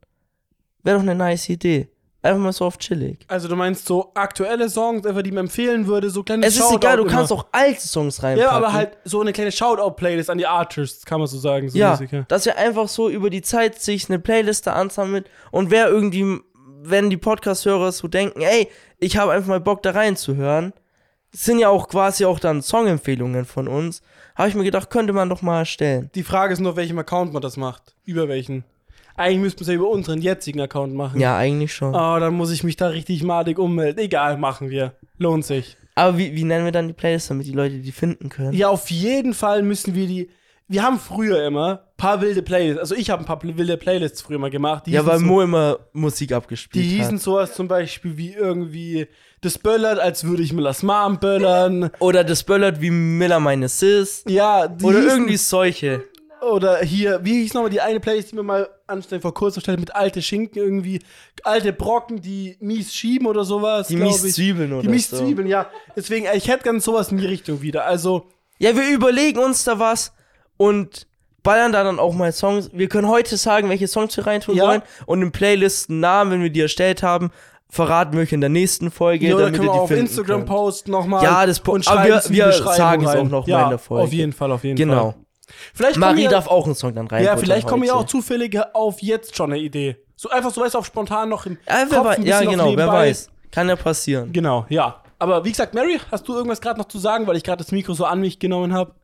[0.82, 1.88] Wäre doch eine nice Idee.
[2.22, 3.24] Einfach mal so auf chillig.
[3.28, 6.72] Also du meinst so aktuelle Songs, einfach die man empfehlen würde, so kleine Es ist
[6.72, 8.50] egal, du kannst auch alte Songs reinpacken.
[8.50, 11.68] Ja, aber halt so eine kleine Shoutout-Playlist an die Artists, kann man so sagen.
[11.68, 12.22] So ja, mäßig, ja.
[12.26, 16.40] dass wir einfach so über die Zeit sich eine Playliste ansammelt und wer irgendwie,
[16.82, 20.72] wenn die Podcast-Hörer so denken, ey, ich habe einfach mal Bock da reinzuhören,
[21.44, 24.02] sind ja auch quasi auch dann Songempfehlungen von uns,
[24.34, 26.10] habe ich mir gedacht, könnte man doch mal erstellen.
[26.14, 27.94] Die Frage ist nur, auf welchem Account man das macht.
[28.04, 28.64] Über welchen.
[29.16, 31.20] Eigentlich müssten wir es ja über unseren jetzigen Account machen.
[31.20, 31.94] Ja, eigentlich schon.
[31.94, 33.98] Oh, dann muss ich mich da richtig madig ummelden.
[33.98, 34.92] Egal, machen wir.
[35.18, 35.76] Lohnt sich.
[35.94, 38.52] Aber wie, wie nennen wir dann die Playlist, damit die Leute die finden können?
[38.52, 40.28] Ja, auf jeden Fall müssen wir die.
[40.68, 42.80] Wir haben früher immer paar wilde Playlists.
[42.80, 44.86] Also ich habe ein paar wilde Playlists früher mal gemacht.
[44.86, 47.22] Die ja, weil so, Mo immer Musik abgespielt Die hießen hat.
[47.22, 49.06] sowas zum Beispiel wie irgendwie
[49.46, 51.90] das böllert, als würde ich Millers Mom böllern.
[52.00, 54.22] Oder das böllert wie Miller meine Sis.
[54.28, 56.02] Ja, die Oder hießen, irgendwie solche.
[56.42, 59.80] Oder hier, wie hieß nochmal die eine Playlist, die wir mal anstellen vor kurzem stellt
[59.80, 61.00] mit alte Schinken irgendwie,
[61.42, 63.88] alte Brocken, die mies schieben oder sowas.
[63.88, 64.34] Die mies ich.
[64.34, 65.16] Zwiebeln oder Die mies so.
[65.16, 65.68] Zwiebeln, ja.
[65.96, 67.84] Deswegen, ich hätte ganz sowas in die Richtung wieder.
[67.86, 68.26] Also,
[68.58, 70.12] Ja, wir überlegen uns da was
[70.56, 71.06] und
[71.42, 72.70] ballern da dann auch mal Songs.
[72.72, 74.64] Wir können heute sagen, welche Songs wir reintun Ja.
[74.66, 77.30] wollen und im Playlisten Namen, wenn wir die erstellt haben,
[77.68, 79.88] verraten wir euch in der nächsten Folge, Ja, oder damit können ihr wir die auf
[79.88, 80.48] finden Instagram könnt.
[80.48, 81.22] posten nochmal.
[81.24, 83.68] Ja, das po- und aber schreiben wir- wir sagen es auch noch mal ja, in
[83.70, 84.04] der Folge.
[84.04, 85.12] Auf jeden Fall, auf jeden Genau.
[85.12, 85.14] Fall.
[85.74, 87.22] Vielleicht kommen Mari ja, darf auch einen Song dann rein.
[87.24, 89.96] ja, vielleicht kommen ja auch zufällig auf jetzt schon eine Idee.
[90.16, 92.76] So einfach so weißt du, auf spontan noch im Ja, Kopf weiß, ein ja genau,
[92.76, 93.30] wer weiß.
[93.52, 94.32] Kann ja passieren.
[94.32, 95.02] Genau, ja.
[95.18, 97.72] Aber wie gesagt, Mary, hast du irgendwas gerade noch zu sagen, weil ich gerade das
[97.72, 98.94] Mikro so an mich genommen habe?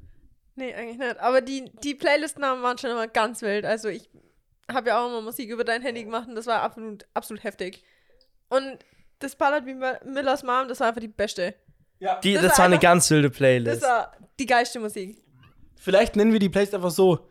[0.56, 1.18] Nee, eigentlich nicht.
[1.20, 3.64] Aber die, die Playlist-Namen waren schon immer ganz wild.
[3.64, 4.10] Also ich
[4.70, 7.82] habe ja auch immer Musik über dein Handy gemacht und das war absolut, absolut heftig.
[8.56, 8.78] Und
[9.18, 11.54] das Ballad wie Mi- Millers Mom, das war einfach die beste.
[11.98, 12.18] Ja.
[12.20, 13.82] Die, Das das, war war eine einfach- ganz wilde Das Playlist.
[13.82, 15.22] war die geilste Musik.
[15.76, 17.28] Vielleicht nennen wir die Playlist einfach so.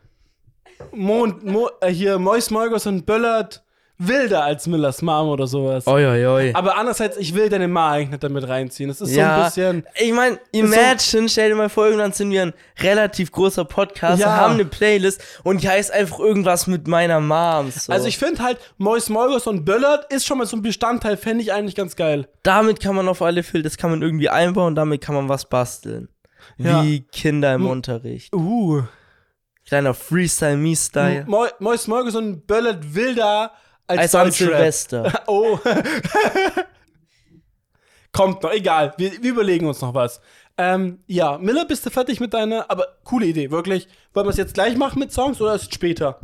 [0.91, 3.63] Mond, Mo, äh, hier Mois Moigos und Böllert
[4.07, 5.85] wilder als Millers Mom oder sowas.
[5.87, 6.51] Oi, oi, oi.
[6.53, 8.87] Aber andererseits, ich will deine Ma eigentlich nicht damit reinziehen.
[8.89, 9.37] Das ist so Ja.
[9.37, 9.87] ein bisschen.
[9.95, 14.35] Ich meine, imagine, stell dir mal vor, irgendwann sind wir ein relativ großer Podcast, Ja.
[14.37, 17.71] haben eine Playlist und die heißt einfach irgendwas mit meiner Mom.
[17.71, 17.91] So.
[17.91, 21.43] Also ich finde halt, Mois Moigos und Böllert ist schon mal so ein Bestandteil, fände
[21.43, 22.27] ich eigentlich ganz geil.
[22.43, 25.45] damit kann man auf alle Fälle, das kann man irgendwie einbauen, damit kann man was
[25.45, 26.09] basteln.
[26.57, 26.83] Ja.
[26.83, 27.69] Wie Kinder im Hm.
[27.69, 28.33] Unterricht.
[28.35, 28.81] Uh.
[29.67, 31.25] Kleiner Freestyle-Me-Style.
[31.27, 33.51] Mo Mois Moigos und Böllert wilder
[33.99, 34.31] als, Als an.
[34.31, 35.23] Silvester.
[35.27, 35.59] Oh.
[38.11, 38.93] Kommt noch, egal.
[38.97, 40.19] Wir, wir überlegen uns noch was.
[40.57, 43.87] Ähm, ja, Miller, bist du fertig mit deiner, aber coole Idee, wirklich.
[44.13, 46.19] Wollen wir es jetzt gleich machen mit Songs oder erst später?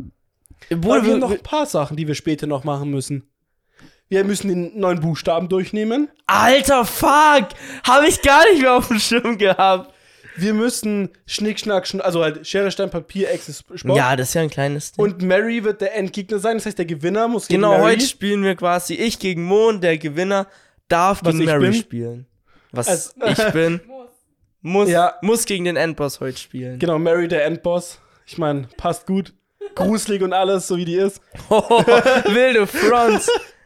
[0.70, 3.30] Weil wir haben noch ein paar Sachen, die wir später noch machen müssen.
[4.10, 6.10] Wir müssen den neuen Buchstaben durchnehmen.
[6.28, 7.50] Alter, fuck!
[7.86, 9.94] Habe ich gar nicht mehr auf dem Schirm gehabt.
[10.38, 13.98] Wir müssen Schnick, Schnack, Schn also halt Schere, Stein, Papier, Exes, Sport.
[13.98, 15.04] Ja, das ist ja ein kleines Ding.
[15.04, 16.58] Und Mary wird der Endgegner sein.
[16.58, 19.98] Das heißt, der Gewinner muss gegen genau, heute spielen wir quasi ich gegen Mon, der
[19.98, 20.48] Gewinner
[20.88, 21.74] darf Was gegen Mary bin?
[21.74, 22.26] spielen.
[22.72, 23.82] Was Also- ich bin,
[24.62, 25.16] muss, Ja.
[25.22, 26.78] muss gegen den Endboss heute spielen.
[26.80, 28.00] Genau, Mary der Endboss.
[28.26, 29.34] Ich meine, passt gut.
[29.76, 31.22] Gruselig und alles, so wie die ist.
[31.50, 33.30] Wilde Fronts.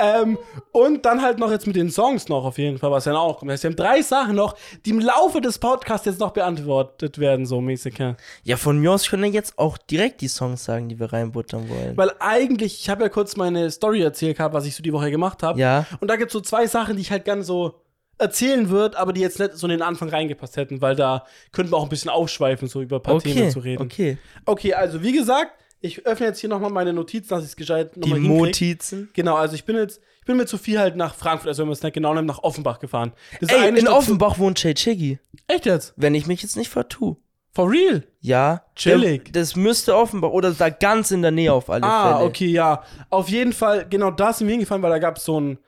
[0.00, 0.38] Ähm,
[0.72, 3.38] und dann halt noch jetzt mit den Songs noch auf jeden Fall, was ja auch
[3.38, 3.50] kommt.
[3.50, 7.18] Das heißt, wir haben drei Sachen noch, die im Laufe des Podcasts jetzt noch beantwortet
[7.18, 7.98] werden, so mäßig.
[7.98, 8.16] Ja.
[8.44, 11.68] Ja, von mir aus können wir jetzt auch direkt die Songs sagen, die wir reinbuttern
[11.68, 11.96] wollen.
[11.96, 15.10] Weil eigentlich, ich habe ja kurz meine Story erzählt gehabt, was ich so die Woche
[15.10, 15.58] gemacht habe.
[15.58, 15.84] Ja.
[16.00, 17.82] Und da gibt es so zwei Sachen, die ich halt gerne so
[18.18, 21.72] erzählen würde, aber die jetzt nicht so in den Anfang reingepasst hätten, weil da könnten
[21.72, 23.82] wir auch ein bisschen aufschweifen, so über ein paar Themen Okay, zu reden.
[23.82, 24.18] okay.
[24.46, 25.52] Okay, also wie gesagt,
[25.86, 28.44] ich öffne jetzt hier nochmal meine Notizen, dass ich es gescheit Die nochmal hinkriege.
[28.46, 29.08] Notizen.
[29.14, 31.72] Genau, also ich bin jetzt, ich bin mit Sophie halt nach Frankfurt, also wenn wir
[31.72, 33.12] es nicht genau nehmen, nach Offenbach gefahren.
[33.40, 35.18] Das Ey, in Offenbach wohnt Jay Chiggy.
[35.46, 35.94] Echt jetzt?
[35.96, 37.16] Wenn ich mich jetzt nicht vertue.
[37.52, 38.04] For real?
[38.20, 38.64] Ja.
[38.74, 39.32] Chillig.
[39.32, 42.28] Der, das müsste Offenbach oder da ganz in der Nähe auf alle Ah, Fälle.
[42.28, 42.82] okay, ja.
[43.08, 45.58] Auf jeden Fall, genau da sind wir hingefahren, weil da gab es so ein,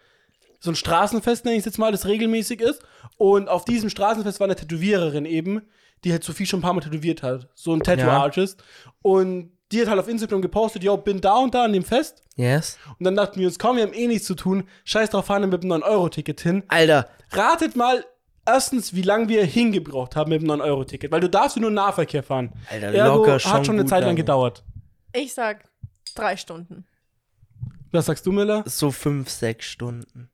[0.60, 2.82] so ein Straßenfest, nenne ich es jetzt mal, das regelmäßig ist.
[3.16, 5.62] Und auf diesem Straßenfest war eine Tätowiererin eben,
[6.04, 7.48] die halt Sophie schon ein paar Mal tätowiert hat.
[7.54, 8.62] So ein Tattoo-Artist.
[9.00, 12.22] Und die hat halt auf Instagram gepostet, yo, bin da und da an dem Fest.
[12.36, 12.78] Yes.
[12.98, 14.64] Und dann dachten wir uns, komm, wir haben eh nichts zu tun.
[14.84, 16.62] Scheiß drauf, fahren wir mit dem 9-Euro-Ticket hin.
[16.68, 18.04] Alter, Ratet mal
[18.46, 21.10] erstens, wie lange wir hingebraucht haben mit dem 9-Euro-Ticket.
[21.12, 22.52] Weil du darfst ja nur Nahverkehr fahren.
[22.70, 24.16] Alter, Ergo locker schon hat schon eine gut Zeit lang lange.
[24.16, 24.64] gedauert.
[25.12, 25.64] Ich sag
[26.14, 26.86] drei Stunden.
[27.90, 28.64] Was sagst du, Miller?
[28.66, 30.30] so fünf, sechs Stunden.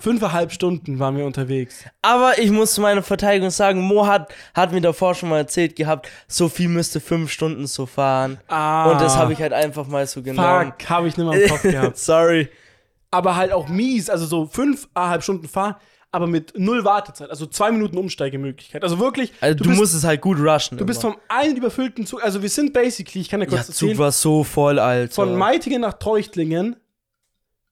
[0.00, 1.84] Fünfeinhalb Stunden waren wir unterwegs.
[2.02, 5.76] Aber ich muss zu meiner Verteidigung sagen, Mo hat, hat mir davor schon mal erzählt
[5.76, 8.38] gehabt, Sophie müsste fünf Stunden so fahren.
[8.48, 8.90] Ah.
[8.90, 10.72] Und das habe ich halt einfach mal so genommen.
[10.78, 11.98] Fuck, habe ich nicht mal im Kopf gehabt.
[11.98, 12.48] Sorry.
[13.10, 15.74] Aber halt auch mies, also so fünfeinhalb Stunden fahren,
[16.12, 18.82] aber mit null Wartezeit, also zwei Minuten Umsteigemöglichkeit.
[18.82, 20.78] Also wirklich, Also du, bist, musst es halt gut rushen.
[20.78, 21.12] du bist immer.
[21.12, 23.98] vom einen überfüllten Zug, also wir sind basically, ich kann ja kurz ja, Zug erzählen,
[23.98, 25.12] war so voll, Alter.
[25.14, 26.76] von Meitingen nach Treuchtlingen,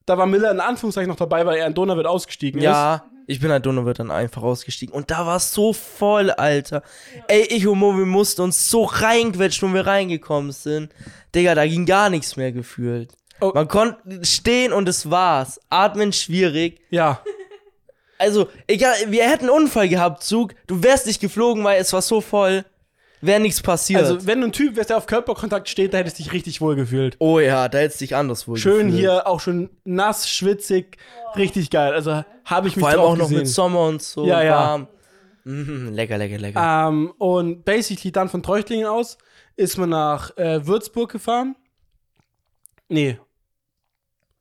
[0.09, 2.65] da war Miller in Anführungszeichen noch dabei, weil er in Donauwörth ausgestiegen ist.
[2.65, 4.95] Ja, ich bin halt Donnerwirt dann einfach ausgestiegen.
[4.95, 6.83] Und da war es so voll, Alter.
[7.29, 10.95] Ey, ich und Mo, wir mussten uns so reinquetschen, wo wir reingekommen sind.
[11.35, 13.13] Digga, da ging gar nichts mehr gefühlt.
[13.41, 13.53] Oh.
[13.55, 15.61] Man konnte stehen und es war's.
[15.69, 16.81] Atmen schwierig.
[16.89, 17.21] Ja.
[18.17, 20.55] Also, egal, wir hätten einen Unfall gehabt, Zug.
[20.67, 22.65] Du wärst nicht geflogen, weil es war so voll.
[23.21, 24.01] Wäre nichts passiert.
[24.03, 26.61] Also, wenn du ein Typ wärst, der auf Körperkontakt steht, da hättest du dich richtig
[26.61, 27.17] wohl gefühlt.
[27.19, 29.01] oh ja, da hättest du dich anderswo Schön gefühlt.
[29.01, 30.99] hier, auch schon nass, schwitzig,
[31.37, 31.93] richtig geil.
[31.93, 33.39] Also, habe ich mich Vor allem auch noch gesehen.
[33.39, 34.27] mit Sommer und so.
[34.27, 34.57] Ja, ja.
[34.57, 34.89] warm.
[35.45, 36.89] Mhm, lecker, lecker, lecker.
[36.89, 39.19] Ähm, und basically dann von Treuchtlingen aus
[39.57, 41.57] ist man nach äh, Würzburg gefahren.
[42.89, 43.19] Nee.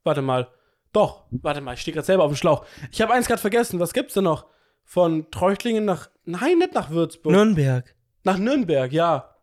[0.03, 0.49] Warte mal.
[0.93, 2.65] Doch, warte mal, ich stehe gerade selber auf dem Schlauch.
[2.91, 3.79] Ich habe eins gerade vergessen.
[3.79, 4.45] Was gibt's denn noch?
[4.83, 6.09] Von Treuchtlingen nach.
[6.25, 7.33] Nein, nicht nach Würzburg.
[7.33, 7.93] Nürnberg.
[8.27, 9.33] Nach Nürnberg, ja.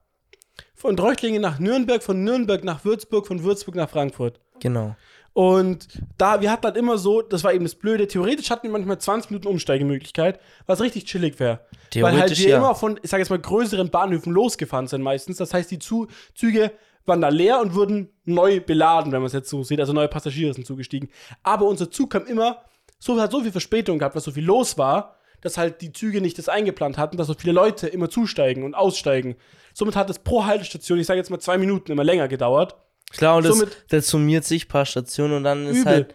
[0.74, 4.40] Von Treuchtlingen nach Nürnberg, von Nürnberg nach Würzburg, von Würzburg nach Frankfurt.
[4.60, 4.94] Genau.
[5.32, 8.70] Und da, wir hatten halt immer so, das war eben das Blöde, theoretisch hatten wir
[8.70, 11.60] manchmal 20 Minuten Umsteigemöglichkeit, was richtig chillig wäre.
[11.96, 12.56] Weil halt wir ja.
[12.58, 15.38] immer von, ich sag jetzt mal, größeren Bahnhöfen losgefahren sind meistens.
[15.38, 16.70] Das heißt, die Zu Züge
[17.04, 19.80] waren da leer und wurden neu beladen, wenn man es jetzt so sieht.
[19.80, 21.10] Also neue Passagiere sind zugestiegen.
[21.42, 22.62] Aber unser Zug kam immer,
[23.00, 26.20] so hat so viel Verspätung gehabt, was so viel los war, dass halt die Züge
[26.20, 29.36] nicht das eingeplant hatten, dass so viele Leute immer zusteigen und aussteigen.
[29.72, 32.76] Somit hat es pro Haltestation, ich sage jetzt mal zwei Minuten, immer länger gedauert.
[33.10, 35.92] Klar, und das, Somit- das summiert sich ein paar Stationen und dann ist Übel.
[35.92, 36.14] halt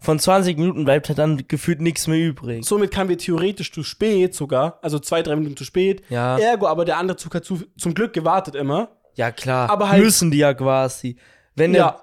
[0.00, 2.64] von 20 Minuten bleibt halt dann gefühlt nichts mehr übrig.
[2.64, 6.02] Somit kamen wir theoretisch zu spät sogar, also zwei, drei Minuten zu spät.
[6.08, 6.38] Ja.
[6.38, 8.96] Ergo, aber der andere Zug hat zu, zum Glück gewartet immer.
[9.16, 9.68] Ja, klar.
[9.70, 11.16] Aber halt- müssen die ja quasi.
[11.54, 12.00] Wenn der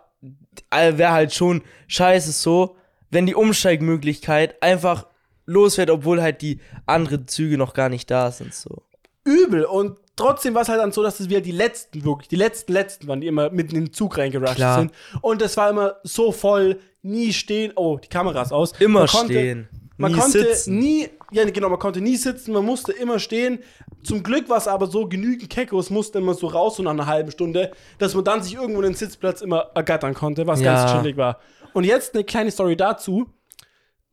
[0.71, 2.75] Ja, wäre halt schon scheiße so,
[3.09, 5.07] wenn die Umsteigmöglichkeit einfach
[5.47, 8.53] losfährt, obwohl halt die anderen Züge noch gar nicht da sind.
[8.53, 8.83] So.
[9.25, 9.65] übel.
[9.65, 12.71] Und trotzdem war es halt dann so, dass es wieder die letzten, wirklich, die letzten,
[12.73, 14.79] letzten waren, die immer mitten in den Zug reingerusht Klar.
[14.79, 14.91] sind.
[15.21, 17.73] Und das war immer so voll, nie stehen.
[17.75, 18.73] Oh, die Kamera ist aus.
[18.79, 19.67] Immer Man konnte- stehen.
[19.99, 20.77] Man nie konnte sitzen.
[20.77, 23.59] nie, ja genau, man konnte nie sitzen, man musste immer stehen.
[24.03, 27.07] Zum Glück war es aber so, genügend Kekos mussten immer so raus, so nach einer
[27.07, 30.75] halben Stunde, dass man dann sich irgendwo den Sitzplatz immer ergattern konnte, was Ja.
[30.75, 31.39] ganz chillig war.
[31.73, 33.25] Und jetzt eine kleine Story dazu.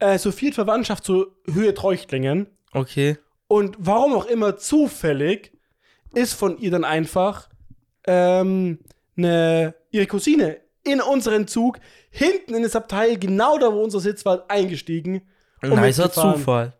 [0.04, 2.46] Äh, Sophie hat Verwandtschaft zu Höhe Treuchtlingen.
[2.72, 3.16] Okay.
[3.48, 5.52] Und warum auch immer zufällig
[6.12, 7.48] ist von ihr dann einfach
[8.06, 8.80] ähm,
[9.16, 11.78] eine, ihre Cousine in unseren Zug
[12.10, 15.22] hinten in das Abteil, genau da, wo unser Sitz war, eingestiegen.
[15.62, 16.12] Ein und nicer.
[16.12, 16.74] Zufall.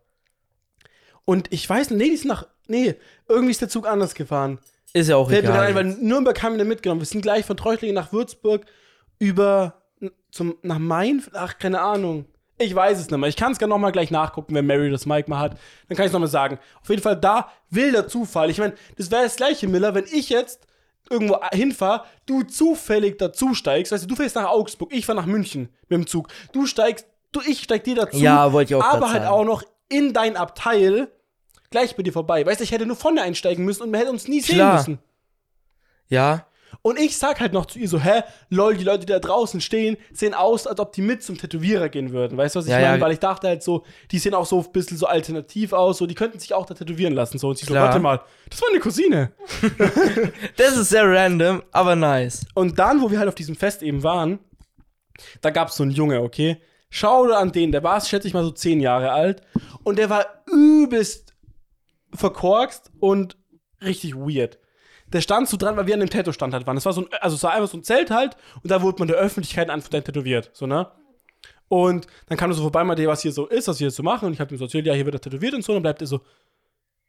[1.25, 2.93] Und ich weiß nicht, nee, die ist nach, nee,
[3.27, 4.59] irgendwie ist der Zug anders gefahren.
[4.93, 5.73] Ist ja auch Fällt mir egal.
[5.73, 7.01] gerade ein, weil Nürnberg haben wir da mitgenommen.
[7.01, 8.65] Wir sind gleich von Treuchtlingen nach Würzburg
[9.17, 9.81] über
[10.29, 12.25] zum, nach Main, ach, keine Ahnung.
[12.57, 13.27] Ich weiß es nicht mehr.
[13.29, 15.57] Ich kann es gerne nochmal gleich nachgucken, wenn Mary das Mike mal hat.
[15.89, 16.57] Dann kann ich es nochmal sagen.
[16.81, 18.49] Auf jeden Fall da, wilder Zufall.
[18.49, 20.65] Ich meine, das wäre das gleiche, Miller, wenn ich jetzt
[21.09, 23.91] irgendwo hinfahre, du zufällig dazu steigst.
[23.91, 26.29] Weißt du, du fährst nach Augsburg, ich fahre nach München mit dem Zug.
[26.53, 28.17] Du steigst, du, ich steig dir dazu.
[28.17, 29.33] Ja, wollte ich auch Aber halt sagen.
[29.33, 31.09] auch noch in dein Abteil
[31.69, 32.45] gleich bei dir vorbei.
[32.45, 34.77] Weißt du, ich hätte nur vorne einsteigen müssen und man hätte uns nie sehen Klar.
[34.77, 34.99] müssen.
[36.07, 36.47] ja.
[36.85, 38.21] Und ich sag halt noch zu ihr so, hä,
[38.51, 41.89] lol, die Leute, die da draußen stehen, sehen aus, als ob die mit zum Tätowierer
[41.89, 42.37] gehen würden.
[42.37, 42.97] Weißt du, was ich Ja, meine?
[42.97, 43.01] ja.
[43.01, 46.05] Weil ich dachte halt so, die sehen auch so ein bisschen so alternativ aus, so,
[46.05, 47.39] die könnten sich auch da tätowieren lassen.
[47.39, 48.21] So, und sie so, warte mal,
[48.51, 49.31] das war eine Cousine.
[50.57, 52.45] Das ist sehr random, aber nice.
[52.53, 54.37] Und dann, wo wir halt auf diesem Fest eben waren,
[55.41, 56.57] da gab es so einen Junge, okay?
[56.91, 59.41] Schau dir an den, der war, schätze ich mal, so zehn Jahre alt.
[59.83, 61.33] Und der war übelst
[62.13, 63.37] verkorkst und
[63.81, 64.59] richtig weird.
[65.07, 66.75] Der stand so dran, weil wir an dem Tattoo-Stand halt waren.
[66.75, 68.99] Das war so ein, also es war einfach so ein Zelt halt und da wurde
[68.99, 70.87] man der Öffentlichkeit einfach dann tätowiert, so, ne?
[71.67, 74.03] Und dann kam er so vorbei, meinte, was hier so ist, was wir jetzt so
[74.03, 74.27] machen.
[74.27, 75.71] Und ich habe ihm so erzählt, ja, hier wird er tätowiert und so.
[75.71, 76.21] Und dann bleibt er so,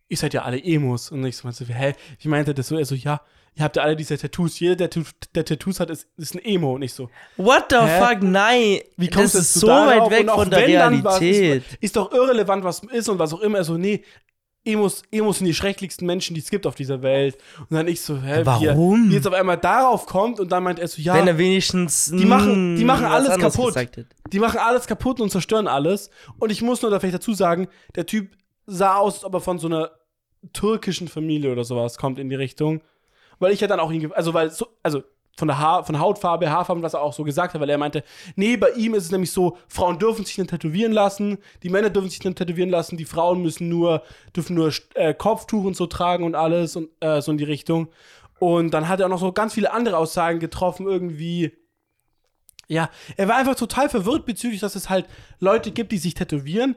[0.09, 1.11] ihr seid ja alle Emos.
[1.11, 1.95] Und ich so, meinte hä?
[2.19, 3.21] Ich meinte das so, er so, ja,
[3.55, 4.59] ihr habt ja alle diese Tattoos.
[4.59, 5.05] Jeder, der,
[5.35, 6.75] der Tattoos hat, ist, ist ein Emo.
[6.75, 8.01] Und ich so, What the Hä?
[8.01, 8.23] fuck?
[8.23, 8.81] Nein.
[8.97, 11.65] wie kommst das du ist so weit weg von der Realität.
[11.67, 13.59] Ist, ist doch irrelevant, was ist und was auch immer.
[13.59, 14.03] Er so, nee,
[14.67, 17.37] Emos, Emos sind die schrecklichsten Menschen, die es gibt auf dieser Welt.
[17.61, 19.09] Und dann ich so, hä, Warum?
[19.11, 22.07] Wie jetzt auf einmal darauf kommt und dann meint er so, ja, Wenn er wenigstens.
[22.15, 23.75] Die machen- die machen alles kaputt.
[24.33, 26.11] die machen alles kaputt und zerstören alles.
[26.39, 29.41] Und ich muss nur da vielleicht dazu sagen, der Typ sah aus, als ob er
[29.41, 29.93] von so einer
[30.53, 32.83] türkischen Familie oder sowas kommt in die Richtung.
[33.39, 35.03] Weil ich ja dann auch ihn, also weil so, also
[35.37, 38.03] von der, Haar, von Hautfarbe, Haarfarbe, was er auch so gesagt hat, weil er meinte,
[38.37, 41.91] nee, bei ihm ist es nämlich so, Frauen dürfen sich nicht tätowieren lassen, die Männer
[41.91, 44.03] dürfen sich nicht tätowieren lassen, die Frauen müssen nur,
[44.35, 47.89] dürfen nur äh, Kopftuch und so tragen und alles und äh, so in die Richtung.
[48.39, 51.53] Und dann hat er auch noch so ganz viele andere Aussagen getroffen, irgendwie,
[52.69, 55.07] ja, er war einfach total verwirrt bezüglich, dass es halt
[55.39, 56.77] Leute gibt, die sich tätowieren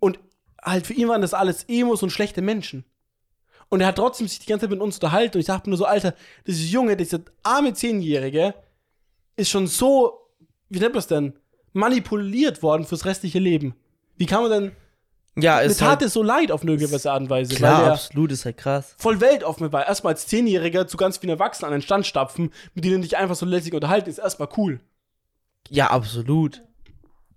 [0.00, 0.18] und
[0.60, 2.84] halt für ihn waren das alles Emos und schlechte Menschen.
[3.72, 5.70] Und er hat trotzdem sich die ganze Zeit mit uns unterhalten und ich dachte mir
[5.70, 6.14] nur so, Alter,
[6.46, 8.52] dieses Junge, dieser arme Zehnjährige
[9.34, 10.28] ist schon so,
[10.68, 11.38] wie nennt man das denn,
[11.72, 13.74] manipuliert worden fürs restliche Leben.
[14.18, 14.72] Wie kann man denn,
[15.42, 17.92] Ja, ist tat halt, es so leid auf eine gewisse Art und Weise, klar, weil
[17.92, 18.94] absolut, ist halt krass.
[18.98, 19.86] voll weltoffen war.
[19.86, 23.36] Erstmal als Zehnjähriger zu ganz vielen Erwachsenen an den Stand stapfen, mit denen dich einfach
[23.36, 24.80] so lässig unterhalten, ist erstmal cool.
[25.70, 26.60] Ja, absolut.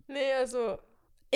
[0.09, 0.79] Nee, also,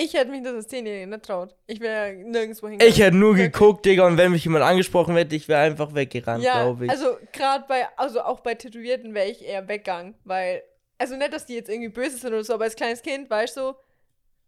[0.02, 1.54] ich hätte mich das als Zehnjährige nicht traut.
[1.66, 2.92] Ich wäre nirgendwo hingegangen.
[2.92, 6.42] Ich hätte nur geguckt, Digga, und wenn mich jemand angesprochen hätte, ich wäre einfach weggerannt,
[6.42, 6.90] Ja, glaube ich.
[6.90, 10.62] also gerade bei, also auch bei Tätowierten wäre ich eher weggegangen, weil,
[10.96, 13.56] also nicht, dass die jetzt irgendwie böse sind oder so, aber als kleines Kind, weißt
[13.58, 13.76] du, so,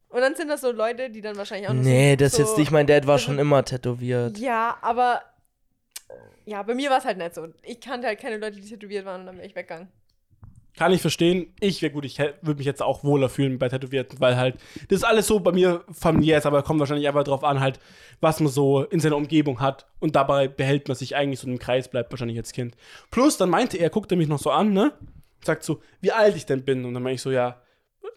[0.08, 2.42] und dann sind das so Leute, die dann wahrscheinlich auch noch nee, so, das so,
[2.42, 2.70] jetzt nicht.
[2.70, 4.36] Mein Dad war schon immer tätowiert.
[4.38, 5.22] Ja, aber,
[6.44, 7.48] ja, bei mir war es halt nicht so.
[7.62, 9.88] Ich kannte halt keine Leute, die tätowiert waren und dann wäre ich weggegangen.
[10.76, 11.52] Kann ich verstehen.
[11.60, 14.56] Ich wäre gut, ich würde mich jetzt auch wohler fühlen bei Tätowierten, weil halt,
[14.88, 17.78] das ist alles so bei mir familiär ist, aber kommt wahrscheinlich einfach drauf an, halt,
[18.20, 19.86] was man so in seiner Umgebung hat.
[20.00, 22.74] Und dabei behält man sich eigentlich so im Kreis, bleibt wahrscheinlich als Kind.
[23.10, 24.92] Plus, dann meinte er, guckte mich noch so an, ne?
[25.44, 26.84] Sagt so, wie alt ich denn bin.
[26.86, 27.60] Und dann meinte ich so, ja,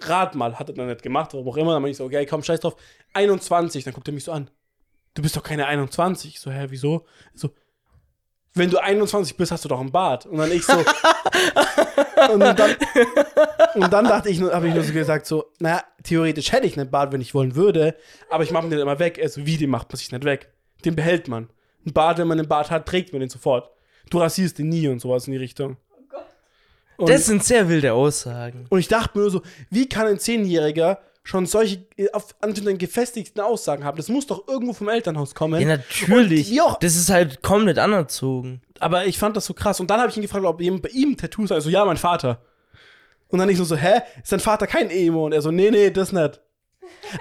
[0.01, 1.73] rat mal, hat er dann nicht gemacht, warum auch immer.
[1.73, 2.75] Dann meinte ich so, okay, komm, scheiß drauf.
[3.13, 3.83] 21.
[3.83, 4.49] Dann guckt er mich so an.
[5.13, 6.35] Du bist doch keine 21.
[6.35, 7.05] Ich so, hä, wieso?
[7.33, 7.49] So,
[8.55, 10.25] wenn du 21 bist, hast du doch einen Bart.
[10.25, 10.73] Und dann ich so.
[12.33, 12.75] und, dann,
[13.75, 16.89] und dann dachte ich, habe ich nur so gesagt, so, naja, theoretisch hätte ich einen
[16.89, 17.95] Bart, wenn ich wollen würde,
[18.29, 19.19] aber ich mache den immer weg.
[19.21, 20.49] Also, wie, den macht man sich nicht weg?
[20.85, 21.49] Den behält man.
[21.85, 23.69] Ein Bart, wenn man einen Bart hat, trägt man den sofort.
[24.09, 25.77] Du rasierst den nie und sowas in die Richtung.
[26.97, 28.67] Und, Das sind sehr wilde Aussagen.
[28.69, 32.53] und ich dachte mir nur so, wie kann ein Zehnjähriger schon solche äh, auf, an
[32.53, 33.97] den gefestigten Aussagen haben?
[33.97, 35.59] Das muss doch irgendwo vom Elternhaus kommen.
[35.59, 36.49] Ja, natürlich.
[36.61, 38.61] Und Das ist halt komplett anerzogen.
[38.79, 39.79] Aber ich fand das so krass.
[39.81, 41.55] Und dann habe ich ihn gefragt, ob jemand bei ihm Tattoos hat.
[41.55, 42.41] Also, ja, mein Vater.
[43.27, 44.01] Und dann ich so, so, hä?
[44.21, 45.25] Ist dein Vater kein Emo?
[45.25, 46.39] Und er so, nee, nee, das nicht.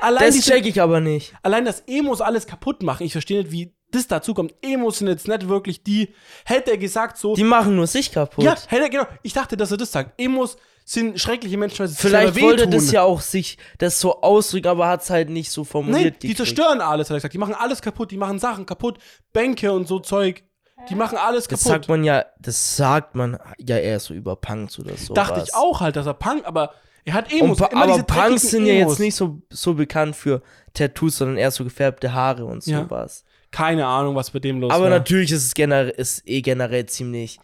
[0.01, 1.33] Allein, Das check ich aber nicht.
[1.43, 3.05] allein das Emos alles kaputt machen.
[3.07, 4.55] Ich verstehe nicht, wie das dazu kommt.
[4.61, 6.15] Emos sind jetzt nicht wirklich die.
[6.45, 7.35] Hätte er gesagt, so.
[7.35, 8.45] Die machen nur sich kaputt.
[8.45, 9.07] ja, hätte er, genau.
[9.23, 10.21] Ich dachte, dass er das sagt.
[10.21, 12.73] Emos sind schreckliche Menschen, weil sie Vielleicht selber wollte wehtun.
[12.73, 16.23] das ja auch sich das so ausdrücken, aber hat es halt nicht so Nee, formuliert.
[16.23, 16.37] die gekriegt.
[16.37, 17.35] zerstören alles, hat er gesagt.
[17.35, 18.11] Die machen alles kaputt.
[18.11, 18.99] Die machen Sachen kaputt.
[19.33, 20.43] Bänke und so Zeug.
[20.91, 21.73] Die machen alles Das kaputt.
[21.73, 25.15] sagt man ja, das sagt man ja eher so über Punks oder so.
[25.15, 26.75] Dachte ich auch halt, dass er Punk, aber
[27.07, 27.59] er hat Und, Emos.
[27.59, 30.43] immer aber diese Punks sind ja jetzt nicht so, so bekannt für
[30.75, 32.83] Tattoos, sondern eher so gefärbte Haare und Ja.
[32.83, 33.25] sowas.
[33.51, 34.91] Keine Ahnung, was bei dem los Aber war.
[34.91, 37.39] natürlich ist es generell, ist eh generell ziemlich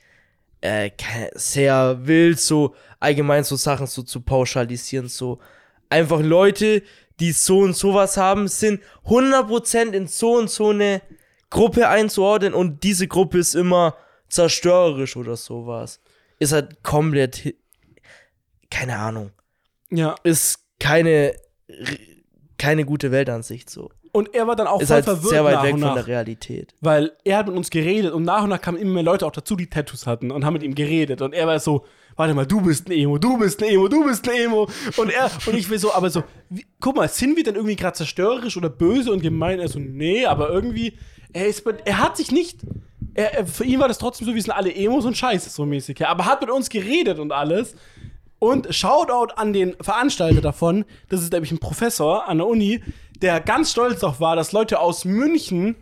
[0.61, 0.91] äh,
[1.35, 5.09] sehr wild, so allgemein so Sachen so zu pauschalisieren.
[5.09, 5.39] So
[5.89, 6.83] einfach Leute,
[7.19, 11.03] die so und sowas haben, sind 100% in so und so eine
[11.51, 13.97] Gruppe einzuordnen und diese Gruppe ist immer
[14.29, 16.01] zerstörerisch oder sowas.
[16.39, 17.55] Ist halt komplett,
[18.71, 19.33] keine Ahnung,
[19.91, 20.15] Ja.
[20.23, 21.35] ist keine,
[22.57, 23.91] keine gute Weltansicht so.
[24.13, 25.95] Und er war dann auch Ist voll halt verwirrt sehr weit nach weg und von
[25.95, 26.75] der Realität.
[26.81, 29.33] weil er hat mit uns geredet und nach und nach kamen immer mehr Leute auch
[29.33, 31.85] dazu, die Tattoos hatten und haben mit ihm geredet und er war so,
[32.17, 35.11] warte mal, du bist ein Emo, du bist ein Emo, du bist ein Emo und
[35.11, 37.97] er und ich will so, aber so, wie, guck mal, sind wir denn irgendwie gerade
[37.97, 39.61] zerstörerisch oder böse und gemein?
[39.61, 40.95] Er so, nee, aber irgendwie,
[41.33, 42.61] er ist, er hat sich nicht,
[43.15, 45.65] er, er, für ihn war das trotzdem so, wir sind alle Emos und Scheiße so
[45.65, 47.75] mäßig, ja, aber hat mit uns geredet und alles.
[48.41, 52.83] Und Shoutout an den Veranstalter davon, das ist nämlich ein Professor an der Uni,
[53.23, 55.77] der ganz stolz darauf war, dass Leute aus München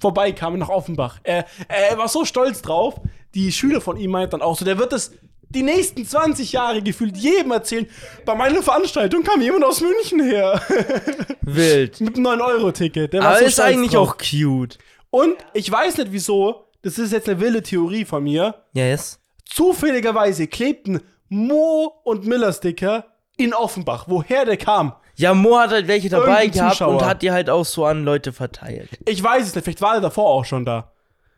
[0.00, 1.20] vorbeikamen nach Offenbach.
[1.22, 3.00] Er, er war so stolz drauf,
[3.34, 5.12] die Schüler von ihm meinten dann auch so, der wird das
[5.48, 7.86] die nächsten 20 Jahre gefühlt jedem erzählen,
[8.24, 10.60] bei meiner Veranstaltung kam jemand aus München her.
[11.42, 12.00] Wild.
[12.00, 13.12] Mit einem 9-Euro-Ticket.
[13.12, 14.08] Der war Aber so ist eigentlich drauf.
[14.10, 14.76] auch cute.
[15.10, 19.20] Und ich weiß nicht wieso, das ist jetzt eine wilde Theorie von mir, Yes.
[19.44, 24.04] zufälligerweise klebten Mo und Miller Sticker in Offenbach.
[24.08, 26.94] Woher der kam, Ja, Mo hat halt welche dabei Irgendein gehabt Zuschauer.
[26.94, 28.88] und hat die halt auch so an Leute verteilt.
[29.06, 30.92] ich weiß es nicht, vielleicht war er davor auch schon da.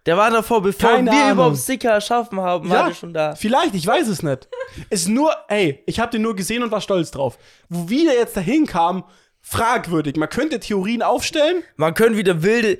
[0.06, 1.32] Der war davor, bevor Keine wir Ahnung.
[1.32, 3.34] überhaupt Sticker erschaffen haben, war der schon da.
[3.34, 4.48] vielleicht, ich weiß es nicht.
[4.88, 7.36] Es ist nur, ey, ich habe den nur gesehen und war stolz drauf.
[7.68, 9.04] Wo wie der jetzt dahin kam,
[9.42, 10.16] fragwürdig.
[10.16, 11.62] Man könnte Theorien aufstellen.
[11.76, 12.78] Man könnte wieder wilde,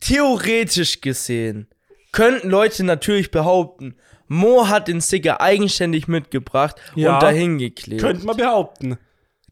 [0.00, 1.68] theoretisch gesehen,
[2.12, 3.96] könnten Leute natürlich behaupten,
[4.32, 7.14] Mo hat den Sticker eigenständig mitgebracht Ja.
[7.14, 8.00] und dahin geklebt.
[8.00, 8.98] Könnte man behaupten.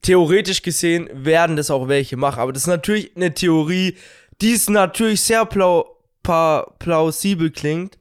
[0.03, 3.97] Theoretisch gesehen werden das auch welche machen, aber das ist natürlich eine Theorie,
[4.41, 5.97] die ist natürlich sehr plau
[6.79, 7.99] plausibel klingt,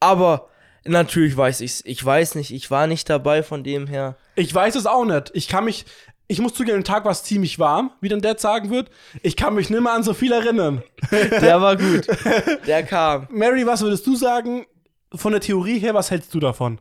[0.00, 0.48] aber
[0.84, 1.82] natürlich weiß ich's.
[1.84, 4.16] Ich weiß nicht, ich war nicht dabei von dem her.
[4.34, 5.30] Ich weiß es auch nicht.
[5.34, 5.84] Ich kann mich,
[6.28, 8.90] ich muss zugeben, am Tag war es ziemlich warm, wie dann Dad sagen wird.
[9.22, 10.82] Ich kann mich nicht mehr an so viel erinnern.
[11.10, 12.06] Der war gut.
[12.66, 13.26] Der kam.
[13.30, 14.66] Mary, was würdest du sagen?
[15.14, 16.80] Von der Theorie her, was hältst du davon?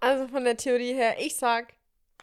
[0.00, 1.74] Also von der Theorie her, ich sag,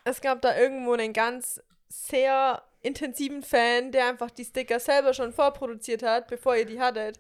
[0.04, 5.32] es gab da irgendwo einen ganz sehr intensiven Fan, der einfach die Sticker selber schon
[5.34, 7.18] vorproduziert hat, bevor ihr die hattet.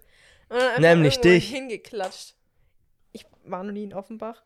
[0.49, 1.49] Und dann einfach Nämlich dich.
[1.49, 2.35] hingeklatscht.
[3.11, 4.43] Ich war noch nie in Offenbach.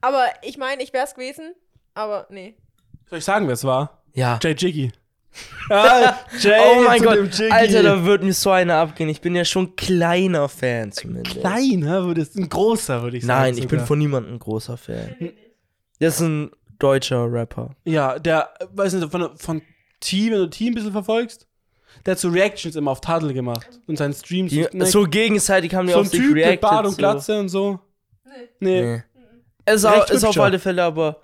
[0.00, 1.54] Aber ich meine, ich wär's gewesen,
[1.94, 2.56] aber nee.
[3.08, 4.02] Soll ich sagen, wer es war?
[4.14, 4.38] Ja.
[4.42, 4.92] Jay Jiggy.
[5.70, 7.50] Ah, Jay Oh mein Gott, Jiggy.
[7.50, 9.08] Alter, da wird mir so einer abgehen.
[9.08, 11.40] Ich bin ja schon kleiner Fan zumindest.
[11.40, 12.04] Klein, hä?
[12.04, 13.40] Würdest, ein großer, würde ich sagen.
[13.42, 13.86] Nein, ich bin sogar.
[13.86, 15.32] von niemandem ein großer Fan.
[15.98, 17.74] Das ist ein deutscher Rapper.
[17.84, 19.62] Ja, der, weiß nicht, von, von
[20.00, 21.46] Team, wenn du Team ein bisschen verfolgst,
[22.04, 23.80] der hat so Reactions immer auf Tadel gemacht.
[23.86, 24.50] Und seinen Streams.
[24.50, 26.60] Die, Ne, so gegenseitig haben die so auf ein sich Typ mit.
[26.60, 26.96] Bart und so.
[26.96, 27.78] Glatze und so.
[28.60, 28.82] Nee.
[28.82, 29.02] Nee.
[29.64, 31.20] Ist, Recht auch, ist auf alle Fälle aber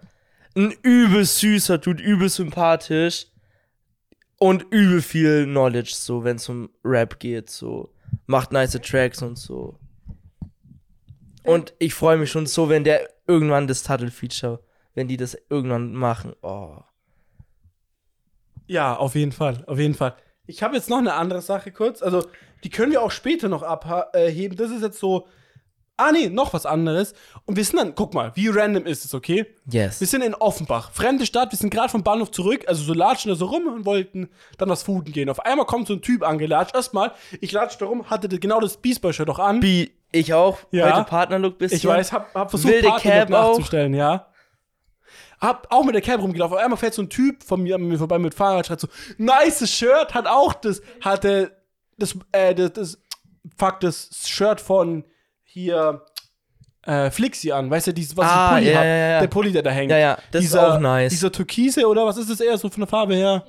[0.56, 3.26] ein übel süßer Dude, übel sympathisch
[4.38, 7.92] und übel viel Knowledge, so wenn es um Rap geht, so
[8.26, 9.78] macht nice Tracks und so.
[11.42, 14.60] Und ich freue mich schon so, wenn der irgendwann das Tuttle-Feature,
[14.94, 16.34] wenn die das irgendwann machen.
[16.42, 16.76] Oh.
[18.66, 20.14] Ja, auf jeden Fall, auf jeden Fall.
[20.46, 22.02] Ich habe jetzt noch eine andere Sache kurz.
[22.02, 22.26] Also,
[22.64, 24.56] die können wir auch später noch abheben.
[24.56, 25.26] Das ist jetzt so
[26.00, 27.12] Ah, nee, noch was anderes.
[27.44, 29.46] Und wir sind dann, guck mal, wie random ist es, okay?
[29.68, 29.98] Yes.
[29.98, 33.30] Wir sind in Offenbach, fremde Stadt, wir sind gerade vom Bahnhof zurück, also so latschen
[33.30, 34.28] da so rum und wollten
[34.58, 35.28] dann was fooden gehen.
[35.28, 36.72] Auf einmal kommt so ein Typ angelatscht.
[36.72, 39.60] Erstmal, ich latsche da rum, hatte genau das Beastboy-Shirt doch an.
[39.60, 40.58] Wie ich auch.
[40.70, 40.96] Ja.
[40.96, 41.78] Heute Partnerlook bisschen.
[41.78, 43.50] Ich weiß, hab, hab versucht, Wilde Partnerlook Cap auch.
[43.50, 44.28] nachzustellen, ja.
[45.40, 46.56] Hab auch mit der Cap rumgelaufen.
[46.56, 48.88] Auf einmal fährt so ein Typ von mir, mir vorbei mit Fahrrad, schreit so,
[49.18, 51.56] nice Shirt, hat auch das, hatte
[51.96, 52.98] das, äh, das, das,
[53.56, 55.04] fuck, das Shirt von
[55.50, 56.02] hier,
[56.86, 59.20] äh, Flixi an, weißt du, dieses, was Ah, ich Pulli ja, hab, ja, ja.
[59.20, 59.90] der Pulli, der da hängt.
[59.90, 61.10] Ja, ja, das ist dieser, auch nice.
[61.10, 63.44] Dieser Türkise oder was ist das eher so von der Farbe her?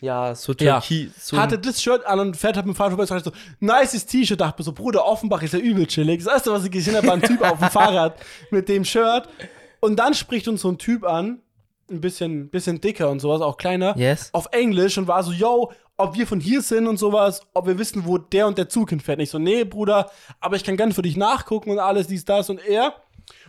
[0.00, 0.80] Ja, so Ja.
[0.80, 1.12] Türkis.
[1.28, 3.32] So hatte das Shirt an und fährt halt mit dem Fahrrad vorbei und sagt so,
[3.60, 4.38] nices T-Shirt.
[4.40, 6.22] Dachte mir so, Bruder, Offenbach ist ja übel chillig.
[6.24, 8.16] Das erste, was ich gesehen habe, war ein Typ auf dem Fahrrad
[8.50, 9.28] mit dem Shirt.
[9.80, 11.40] Und dann spricht uns so ein Typ an,
[11.90, 14.28] ein bisschen, bisschen dicker und sowas, auch kleiner, Yes.
[14.32, 17.78] auf Englisch und war so, yo, ob wir von hier sind und sowas, ob wir
[17.78, 19.18] wissen, wo der und der Zug hinfährt.
[19.18, 22.24] Und ich so, nee, Bruder, aber ich kann gerne für dich nachgucken und alles, dies,
[22.24, 22.94] das und er.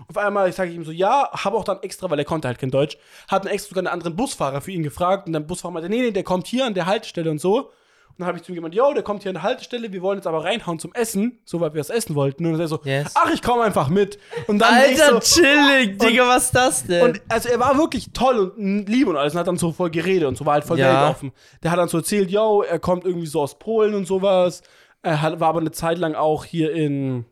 [0.07, 2.59] Auf einmal sage ich ihm so, ja, habe auch dann extra, weil er konnte halt
[2.59, 5.73] kein Deutsch, hat dann extra sogar einen anderen Busfahrer für ihn gefragt und dann Busfahrer
[5.73, 7.71] meinte, nee, nee, der kommt hier an der Haltestelle und so.
[8.17, 10.01] Und dann habe ich zu ihm gemeint, yo, der kommt hier an der Haltestelle, wir
[10.01, 12.45] wollen jetzt aber reinhauen zum Essen, so weil wir das essen wollten.
[12.45, 13.11] Und dann er so, Yes.
[13.13, 14.17] ach, ich komme einfach mit.
[14.47, 17.03] Und dann Alter, so, chillig, Digga, was ist das denn?
[17.03, 19.89] und also er war wirklich toll und lieb und alles und hat dann so voll
[19.89, 21.01] geredet und so war halt voll Ja.
[21.01, 21.33] weltoffen.
[21.61, 24.61] Der hat dann so erzählt, yo, er kommt irgendwie so aus Polen und sowas.
[25.01, 27.25] Er hat, war aber eine Zeit lang auch hier in,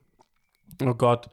[0.86, 1.30] oh Gott,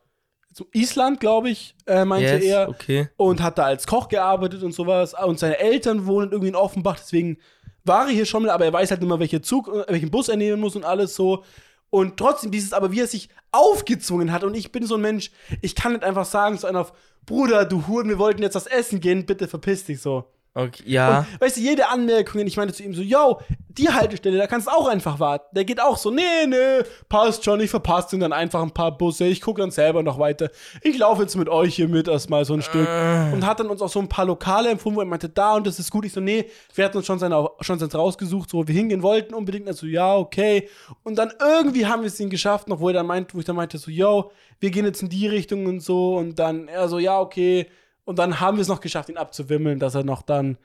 [0.52, 2.68] so Island, glaube ich, äh, meinte yes, er.
[2.68, 3.08] okay.
[3.16, 5.14] Und hat da als Koch gearbeitet und sowas.
[5.14, 7.38] Und seine Eltern wohnen irgendwie in Offenbach, deswegen
[7.84, 10.10] war er hier schon mal, aber er weiß halt nicht mehr, welchen Zug, äh, welchen
[10.10, 11.44] Bus er nehmen muss und alles so.
[11.90, 14.44] Und trotzdem dieses, aber wie er sich aufgezwungen hat.
[14.44, 16.92] Und ich bin so ein Mensch, ich kann nicht einfach sagen, so einer auf,
[17.26, 20.24] Bruder, du Huren, wir wollten jetzt was essen gehen, bitte verpiss dich so.
[20.54, 20.82] Okay.
[20.86, 21.20] Ja.
[21.20, 24.66] Und, weißt du, jede Anmerkung, ich meinte zu ihm so, yo, die Haltestelle, da kannst
[24.66, 25.46] du auch einfach warten.
[25.54, 29.26] Der geht auch so, nee, nee, passt schon, ich verpasse dann einfach ein paar Busse,
[29.26, 30.50] ich gucke dann selber noch weiter.
[30.82, 32.88] Ich laufe jetzt mit euch hier mit erstmal so ein Stück.
[33.32, 35.66] Und hat dann uns auch so ein paar Lokale empfohlen, wo er meinte, da und
[35.66, 36.04] das ist gut.
[36.04, 39.02] Ich so, nee, wir hatten uns schon seine, schon seins rausgesucht, so, wo wir hingehen
[39.02, 39.68] wollten unbedingt.
[39.68, 40.68] Also, ja, okay.
[41.04, 43.44] Und dann irgendwie haben wir es ihn geschafft, noch wo er dann meinte, wo ich
[43.44, 46.16] dann meinte, so, yo, wir gehen jetzt in die Richtung und so.
[46.16, 47.66] Und dann, er so, ja, okay.
[48.10, 50.58] Und dann haben wir es noch geschafft, ihn abzuwimmeln, dass er noch dann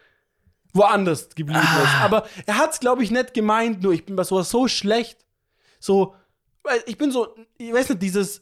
[0.73, 1.93] woanders geblieben ist.
[2.01, 5.23] Aber er hat es, glaube ich, nicht gemeint, nur ich bin bei sowas so schlecht.
[5.79, 6.15] So,
[6.63, 8.41] weil ich bin so, ich weiß nicht, dieses,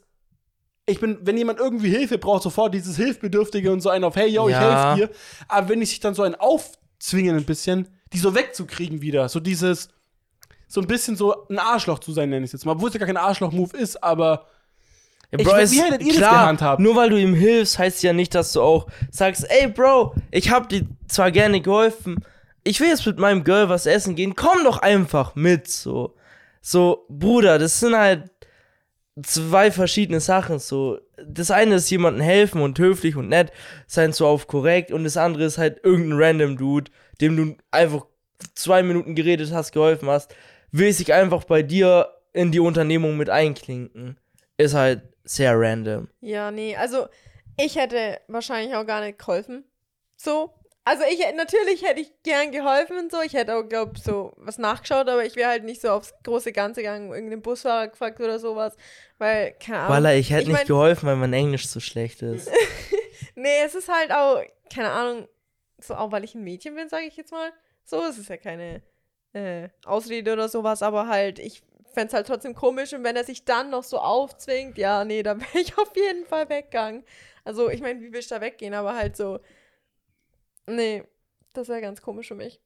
[0.86, 4.28] ich bin, wenn jemand irgendwie Hilfe braucht, sofort dieses Hilfsbedürftige und so einen auf, hey,
[4.30, 4.94] yo, Ja.
[4.94, 5.16] ich helfe dir.
[5.48, 9.38] Aber wenn ich sich dann so einen aufzwingen ein bisschen, die so wegzukriegen wieder, so
[9.38, 9.90] dieses,
[10.66, 12.72] so ein bisschen so ein Arschloch zu sein, nenne ich es jetzt mal.
[12.72, 14.46] Obwohl es ja gar kein Arschloch-Move ist, aber
[15.34, 16.80] Ja, Ich Bro, ist wie hättet ihr das klar, gehandhabt?
[16.80, 20.50] Nur weil du ihm hilfst, heißt ja nicht, dass du auch sagst, ey Bro, ich
[20.50, 22.24] hab dir zwar gerne geholfen,
[22.62, 26.14] ich will jetzt mit meinem Girl was essen gehen, komm doch einfach mit, so.
[26.62, 28.30] So, Bruder, das sind halt
[29.22, 30.98] zwei verschiedene Sachen, so.
[31.26, 33.52] Das eine ist jemandem helfen und höflich und nett
[33.86, 38.06] sein, so auf korrekt, und das andere ist halt irgendein random Dude, dem du einfach
[38.54, 40.34] zwei Minuten geredet hast, geholfen hast,
[40.72, 44.16] will sich einfach bei dir in die Unternehmung mit einklinken.
[44.56, 46.08] Ist halt sehr random.
[46.20, 47.06] Ja, nee, also
[47.56, 49.64] ich hätte wahrscheinlich auch gar nicht geholfen.
[50.16, 50.52] So.
[50.86, 53.22] Also ich hätte, natürlich hätte ich gern geholfen und so.
[53.22, 56.52] Ich hätte auch, glaub, so was nachgeschaut, aber ich wäre halt nicht so aufs große
[56.52, 58.76] Ganze gegangen, irgendeinen Busfahrer gefragt oder sowas.
[59.16, 59.92] Weil, keine Ahnung.
[59.94, 62.50] Walla, ich hätte Ich nicht mein- geholfen, weil mein Englisch so schlecht ist.
[63.36, 65.28] Nee, es ist halt auch, keine Ahnung,
[65.78, 67.50] so auch weil ich ein Mädchen bin, sage ich jetzt mal.
[67.84, 68.80] So, es ist ja keine
[69.32, 71.62] äh, Ausrede oder sowas, aber halt, ich
[71.94, 75.22] fände es halt trotzdem komisch und wenn er sich dann noch so aufzwingt, ja, nee,
[75.22, 77.04] da wäre ich auf jeden Fall weggegangen.
[77.44, 79.40] Also, ich meine, wie willst du da weggehen, aber halt so,
[80.66, 81.04] nee,
[81.52, 82.60] das wäre ganz komisch für mich.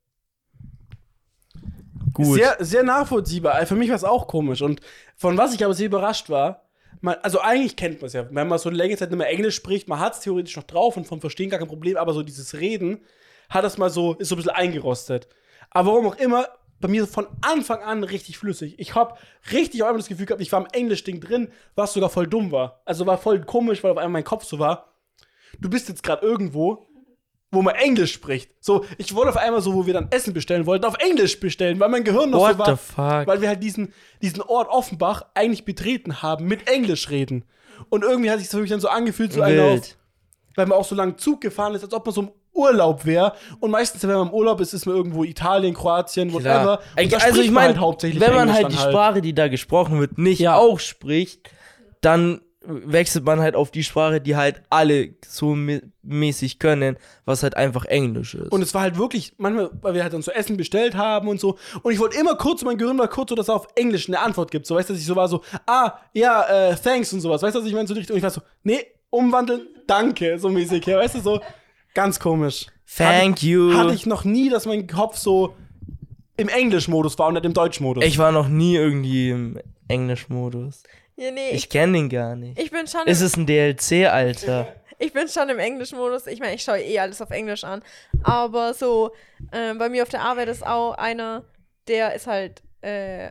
[2.13, 2.35] Gut.
[2.35, 3.65] Sehr, sehr nachvollziehbar.
[3.67, 4.63] Für mich war es auch komisch.
[4.63, 4.81] Und
[5.17, 6.69] von was ich aber sehr überrascht war,
[7.01, 9.29] man, also eigentlich kennt man es ja, wenn man so eine längere Zeit nicht mehr
[9.29, 12.13] Englisch spricht, man hat es theoretisch noch drauf und vom Verstehen gar kein Problem, aber
[12.13, 13.05] so dieses Reden
[13.49, 15.29] hat das mal so, ist so ein bisschen eingerostet.
[15.71, 16.49] Aber warum auch immer,
[16.81, 18.75] bei mir von Anfang an richtig flüssig.
[18.79, 19.15] Ich habe
[19.53, 22.53] richtig auf einmal das Gefühl gehabt, ich war im Englisch-Ding drin, was sogar voll dumm
[22.53, 22.83] war.
[22.85, 24.93] Also war voll komisch, weil auf einmal mein Kopf so war.
[25.59, 26.87] Du bist jetzt gerade irgendwo,
[27.51, 28.51] wo man Englisch spricht.
[28.61, 31.81] So, ich wollte auf einmal so, wo wir dann Essen bestellen wollten, auf Englisch bestellen,
[31.81, 32.67] weil mein Gehirn noch What so war.
[32.67, 33.27] the fuck?
[33.27, 37.45] Weil wir halt diesen, diesen Ort Offenbach eigentlich betreten haben, mit Englisch reden.
[37.89, 39.97] Und irgendwie hat sich das für mich dann so angefühlt, so einer auf, Wild.
[40.57, 43.33] weil man auch so lange Zug gefahren ist, als ob man so Urlaub wäre.
[43.61, 46.81] Und meistens, wenn man im Urlaub ist, ist man irgendwo Italien, Kroatien, whatever.
[46.97, 50.19] Also ich meine, hauptsächlich wenn man Englisch halt die dann Sprache, die da gesprochen wird,
[50.19, 50.57] nicht Ja.
[50.57, 51.51] auch spricht,
[52.01, 52.41] dann
[52.71, 57.57] wechselt man halt auf die Sprache, die halt alle so mä- mäßig können, was halt
[57.57, 58.53] einfach Englisch ist.
[58.53, 61.41] Und es war halt wirklich, manchmal, weil wir halt dann so Essen bestellt haben und
[61.41, 61.57] so.
[61.83, 64.19] Und ich wollte immer kurz, mein Gehirn war kurz so, dass er auf Englisch eine
[64.21, 64.67] Antwort gibt.
[64.67, 67.41] So, weißt du, dass ich so war so, ah, ja, äh, thanks und sowas.
[67.41, 67.89] Weißt du, was ich meine?
[67.89, 68.11] So richtig.
[68.13, 70.85] Und ich war so, nee, umwandeln, danke, so mäßig.
[70.85, 71.41] Ja, weißt du, so
[71.99, 72.67] ganz komisch.
[72.97, 73.75] Thank hatte, you.
[73.77, 75.55] Hatte ich noch nie, dass mein Kopf so
[76.37, 78.05] im Englisch-Modus war und nicht im Deutsch-Modus.
[78.05, 80.85] ich war noch nie irgendwie im Englisch-Modus.
[81.17, 82.57] Ja, nee, Ich ich, kenne den gar nicht.
[82.57, 84.73] ich bin schon Ist im, es ein DLC, Alter?
[85.01, 86.29] ich bin schon im Englisch-Modus.
[86.29, 87.83] Ich meine, ich schaue eh alles auf Englisch an.
[88.23, 89.11] Aber so,
[89.53, 91.43] ähm, bei mir auf der Arbeit ist auch einer,
[91.89, 93.31] der ist halt äh,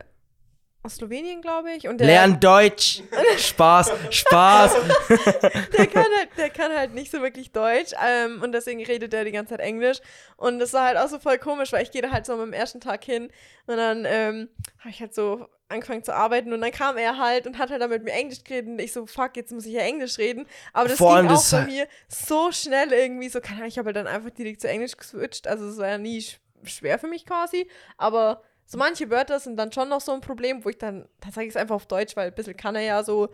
[0.88, 1.86] aus Slowenien, glaube ich.
[1.86, 3.02] Und der, Lern Deutsch.
[3.36, 4.72] Spaß, Spaß.
[5.76, 7.92] der, kann halt, der kann halt nicht so wirklich Deutsch.
[8.02, 9.98] Ähm, und deswegen redet er die ganze Zeit Englisch.
[10.36, 12.52] Und das war halt auch so voll komisch, weil ich gehe da halt so am
[12.54, 13.28] ersten Tag hin.
[13.66, 17.46] Und dann ähm, habe ich halt so angefangen zu arbeiten und dann kam er halt
[17.46, 19.74] und hat halt dann mit mir Englisch geredet und ich so, fuck, jetzt muss ich
[19.74, 20.46] ja Englisch reden.
[20.72, 23.78] Aber das Vor allem ging auch bei mir so schnell irgendwie, so, keine Ahnung, ich
[23.78, 25.46] habe halt dann einfach direkt zu Englisch geswitcht.
[25.46, 27.68] Also es war ja nie sch schwer für mich quasi,
[27.98, 31.30] aber so manche Wörter sind dann schon noch so ein Problem, wo ich dann, da
[31.30, 33.30] sage ich es einfach auf Deutsch, weil ein bisschen kann er ja so,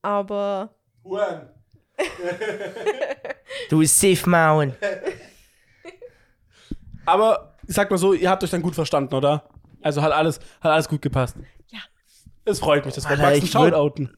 [0.00, 0.70] aber
[1.04, 1.50] Juan.
[3.68, 4.74] Du bist safe, Mauen.
[7.06, 9.48] Aber ich sag mal so, ihr habt euch dann gut verstanden, oder?
[9.80, 11.36] Also hat alles, hat alles gut gepasst.
[11.70, 11.78] Ja.
[12.44, 14.10] Es freut mich, das war Max Shoutouten.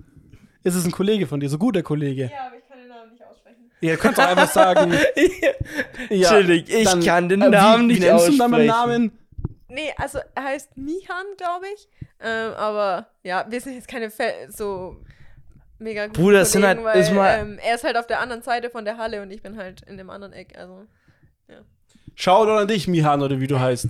[0.65, 2.31] Ist es ein Kollege von dir, so guter Kollege?
[2.33, 3.71] Ja, aber ich kann den Namen nicht aussprechen.
[3.81, 4.93] Ihr könnt doch einfach sagen.
[6.11, 8.71] ja, Chillig, ich kann den äh, Namen wie, nicht wie nennst du ihn dann beim
[8.71, 8.91] aussprechen.
[8.91, 9.18] Namen?
[9.69, 11.89] Nee, also er heißt Mihan, glaube ich.
[12.21, 14.97] Ähm, aber ja, wir sind jetzt keine Fe so
[15.79, 18.07] mega guten Bruder, es sind Kollegen, halt- weil ist mal- ähm, er ist halt auf
[18.07, 20.57] der anderen Seite von der Halle und ich bin halt in dem anderen Eck.
[20.59, 20.87] Also
[22.15, 23.87] Shoutout an dich, Mihan, oder wie du heißt.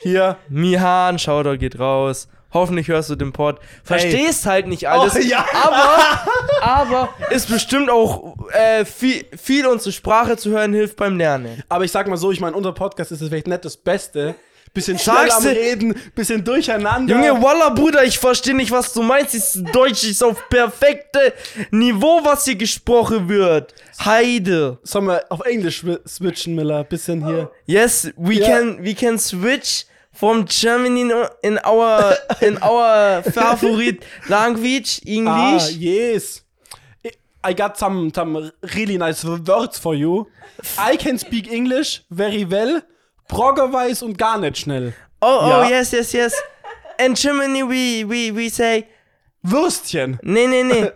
[0.00, 0.36] Hier.
[0.48, 2.28] Mihan, Shoutout geht raus.
[2.52, 3.58] Hoffentlich hörst du den Pod.
[3.82, 5.16] Verstehst halt nicht alles.
[5.16, 5.44] Oh, ja.
[5.64, 6.20] Aber,
[6.60, 11.64] aber ist bestimmt auch äh, viel, viel unsere Sprache zu hören hilft beim Lernen.
[11.68, 14.34] Aber ich sag mal so, ich meine, unser Podcast ist vielleicht nicht das Beste.
[14.74, 15.44] Bisschen Sagst am?
[15.46, 17.14] Reden, bisschen durcheinander.
[17.14, 19.34] Junge, Walla, Bruder, ich verstehe nicht, was du meinst.
[19.34, 21.34] Das Deutsch ist auf perfekte
[21.70, 23.74] Niveau, was hier gesprochen wird.
[24.02, 24.78] Heide.
[24.82, 26.84] Sollen wir auf Englisch swi- switchen, Miller?
[26.84, 27.50] Bisschen hier.
[27.66, 28.46] Yes, we Ja.
[28.46, 31.12] can we can switch from Germany
[31.42, 33.98] in our in our favorite
[34.28, 35.76] language Ah, English.
[35.78, 36.38] yes.
[37.44, 40.28] I got some, some really nice words for you.
[40.78, 42.82] I can speak English very well.
[43.32, 44.92] Brogger weiß und gar nicht schnell.
[45.20, 45.68] Oh oh Ja.
[45.68, 46.34] yes yes yes.
[47.04, 48.86] In Germany we we we say
[49.42, 50.18] Würstchen.
[50.22, 50.90] nee nee nee.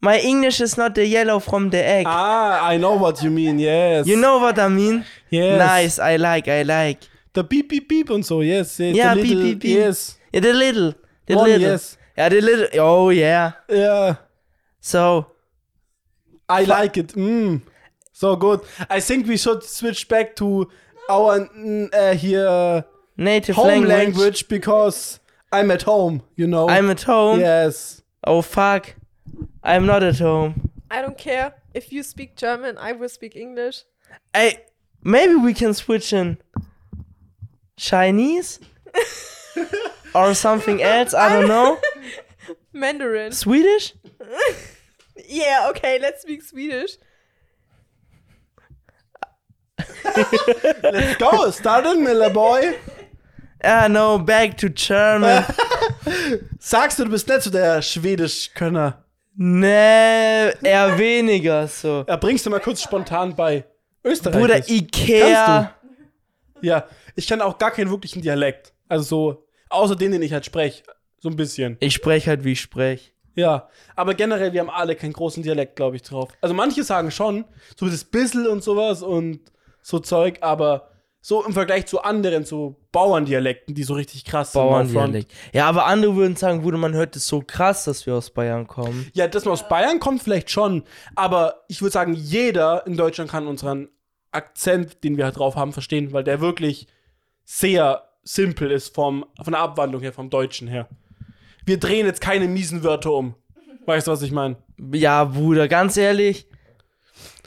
[0.00, 2.06] My English is not the yellow from the egg.
[2.06, 4.06] Ah, I know what you mean, yes.
[4.06, 5.04] You know what I mean?
[5.28, 5.58] yes.
[5.58, 7.00] Nice, I like, I like.
[7.34, 8.78] The beep beep beep und so, yes.
[8.78, 9.76] yes Ja, the beep, little, beep, beep.
[9.76, 10.16] Yes.
[10.32, 10.94] Yeah, the little,
[11.26, 11.70] the One, little.
[11.70, 11.98] yes.
[12.16, 12.68] Yeah, the little.
[12.80, 13.52] Oh yeah.
[13.68, 14.14] Yeah.
[14.80, 15.26] So
[16.48, 17.14] I like it.
[17.16, 17.62] Mm.
[18.12, 18.60] So good.
[18.88, 20.68] I think we should switch back to
[21.08, 22.84] our mm, uh, here
[23.16, 23.90] native home language.
[23.90, 24.48] language.
[24.48, 25.20] because
[25.52, 26.68] I'm at home, you know.
[26.68, 27.40] I'm at home.
[27.40, 28.02] yes.
[28.24, 28.94] Oh fuck.
[29.62, 30.70] I'm not at home.
[30.90, 33.84] I don't care if you speak German, I will speak English.
[34.34, 34.64] Hey,
[35.02, 36.38] maybe we can switch in
[37.76, 38.58] Chinese
[40.14, 41.14] or something else.
[41.14, 41.78] I don't know.
[42.72, 43.32] Mandarin.
[43.32, 43.94] Swedish?
[45.26, 46.92] Yeah, okay, let's speak Swedish.
[50.82, 51.50] Let's go.
[51.50, 52.74] Start it, Miller Boy.
[53.62, 55.44] Ah no, back to German.
[56.58, 59.04] Sagst du, du bist nicht so der Schwedisch-Könner.
[59.34, 62.04] nee, eher weniger so.
[62.06, 63.64] Ja, bringst du mal kurz spontan bei.
[64.04, 64.40] Österreich.
[64.40, 65.74] Bruder, Ikea.
[66.60, 68.72] Ja, ich kann auch gar keinen wirklichen Dialekt.
[68.88, 70.82] Also so, außer den, den ich halt spreche.
[71.18, 71.76] So ein bisschen.
[71.80, 73.10] Ich spreche halt, wie ich spreche.
[73.34, 76.30] Ja, aber generell, wir haben alle keinen großen Dialekt, glaube ich, drauf.
[76.40, 77.44] Also manche sagen schon,
[77.76, 79.40] so das Bissel und sowas und
[79.88, 84.60] so Zeug, aber so im Vergleich zu anderen, so Bauerndialekten, die so richtig krass sind.
[84.60, 85.32] Bauerndialekt.
[85.52, 88.66] Ja, aber andere würden sagen, Bruder, man hört es so krass, dass wir aus Bayern
[88.66, 89.10] kommen.
[89.14, 90.84] Ja, dass man aus Bayern kommt, vielleicht schon,
[91.16, 93.88] aber ich würde sagen, jeder in Deutschland kann unseren
[94.30, 96.86] Akzent, den wir halt drauf haben, verstehen, weil der wirklich
[97.46, 100.86] sehr simpel ist vom, von der Abwandlung her, vom Deutschen her.
[101.64, 103.34] Wir drehen jetzt keine miesen Wörter um.
[103.86, 104.56] Weißt du, was ich meine?
[104.92, 106.46] Ja, Bruder, ganz ehrlich.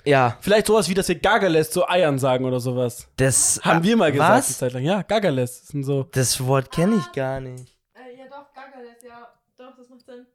[0.05, 3.07] Ja, Vielleicht sowas wie, dass wir Gaggerles zu Eiern sagen oder sowas.
[3.17, 4.57] das Haben wir mal gesagt, eine Was?
[4.57, 4.83] Zeit lang.
[4.83, 5.59] Ja, Gaggerles.
[5.61, 6.03] Das sind so.
[6.11, 7.77] Das Wort kenne ich gar nicht.
[7.93, 9.27] Äh, ja doch, Gagales, ja.
[9.57, 10.25] Doch, das macht Sinn.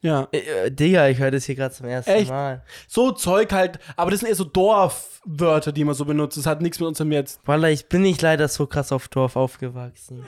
[0.00, 0.28] Ja.
[0.32, 2.30] Äh, äh, Digga, ich höre das hier gerade zum ersten Echt?
[2.30, 2.62] Mal.
[2.86, 6.36] So Zeug halt, aber das sind eher so Dorfwörter, die man so benutzt.
[6.36, 7.40] Das hat nichts mit unserem jetzt.
[7.44, 10.24] Wallah, ich bin nicht leider so krass auf Dorf aufgewachsen.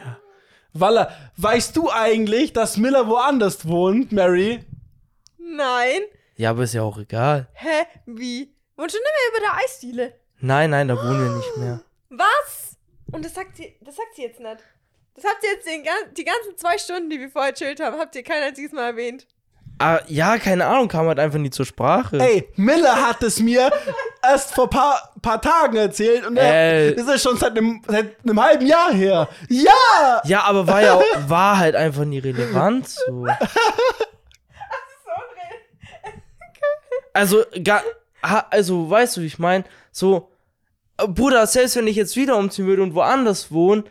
[0.72, 4.60] Walla, weißt du eigentlich, dass Miller woanders wohnt, Mary?
[5.38, 6.00] Nein.
[6.36, 7.48] Ja, aber ist ja auch egal.
[7.54, 7.84] Hä?
[8.06, 8.54] Wie?
[8.78, 10.14] Und schon nicht mehr über der Eisdiele.
[10.38, 11.80] Nein, nein, da wohnen wir nicht mehr.
[12.10, 12.76] Was?
[13.10, 14.58] Und das sagt sie, das sagt sie jetzt nicht.
[15.16, 15.82] Das habt ihr jetzt den,
[16.16, 19.26] die ganzen zwei Stunden, die wir vorher chillt haben, habt ihr kein einziges Mal erwähnt.
[19.80, 22.18] Ah, ja, keine Ahnung, kam halt einfach nie zur Sprache.
[22.18, 23.68] Ey, Miller hat es mir
[24.22, 28.40] erst vor paar, paar Tagen erzählt und er, das ist schon seit einem, seit einem
[28.40, 29.28] halben Jahr her.
[29.48, 30.22] Ja!
[30.24, 33.26] Ja, aber war ja auch, war halt einfach nie relevant so.
[37.12, 37.82] Also, ga, ha,
[38.22, 39.64] also, weißt du, wie ich meine?
[39.92, 40.30] So,
[40.96, 43.84] Bruder, selbst wenn ich jetzt wieder umziehen würde und woanders wohne,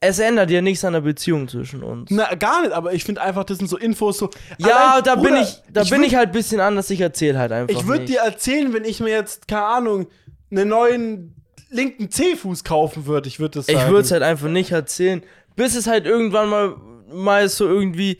[0.00, 2.10] es ändert ja nichts an der Beziehung zwischen uns.
[2.10, 4.30] Na, gar nicht, aber ich finde einfach, das sind so Infos so.
[4.58, 7.00] ja, Allein, da bin Bruder, ich, da bin würd- ich halt ein bisschen anders, ich
[7.00, 7.72] erzähle halt einfach.
[7.80, 10.08] Ich würde dir erzählen, wenn ich mir jetzt, keine Ahnung,
[10.50, 11.36] einen neuen
[11.70, 13.28] linken C-Fuß kaufen würde.
[13.28, 13.78] Ich würde das sagen.
[13.78, 15.22] Ich würde es halt einfach nicht erzählen,
[15.54, 16.76] bis es halt irgendwann mal,
[17.12, 18.18] mal so irgendwie.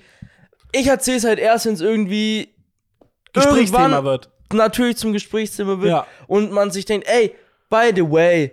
[0.70, 2.54] Ich erzähle es halt erst, wenn es irgendwie
[3.32, 4.30] Gesprächsthema wird.
[4.54, 6.06] Natürlich zum Gesprächsthema wird Ja.
[6.26, 7.34] und man sich denkt, ey,
[7.70, 8.52] by the way,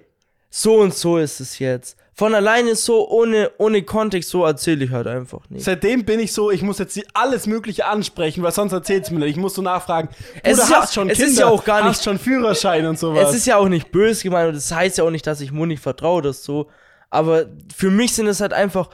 [0.49, 1.95] so und so ist es jetzt.
[2.13, 5.63] Von alleine so, ohne, ohne Kontext, so erzähle ich halt einfach nicht.
[5.63, 9.19] Seitdem bin ich so, ich muss jetzt alles Mögliche ansprechen, weil sonst erzählt es mir
[9.19, 9.29] nicht.
[9.29, 10.09] Ich muss so nachfragen.
[10.43, 12.85] Es ist ja- hast schon es Kinder, ist ja auch gar hast nicht- schon Führerschein
[12.87, 13.29] und sowas.
[13.29, 15.53] Es ist ja auch nicht böse gemeint und das heißt ja auch nicht, dass ich
[15.53, 16.69] Mo nicht vertraue, das so.
[17.09, 18.89] Aber für mich sind es halt einfach,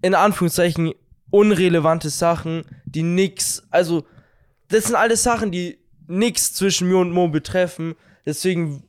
[0.00, 0.94] in Anführungszeichen,
[1.30, 4.04] unrelevante Sachen, die nix, also,
[4.68, 7.94] das sind alles Sachen, die nix zwischen mir und Mo betreffen.
[8.26, 8.84] Deswegen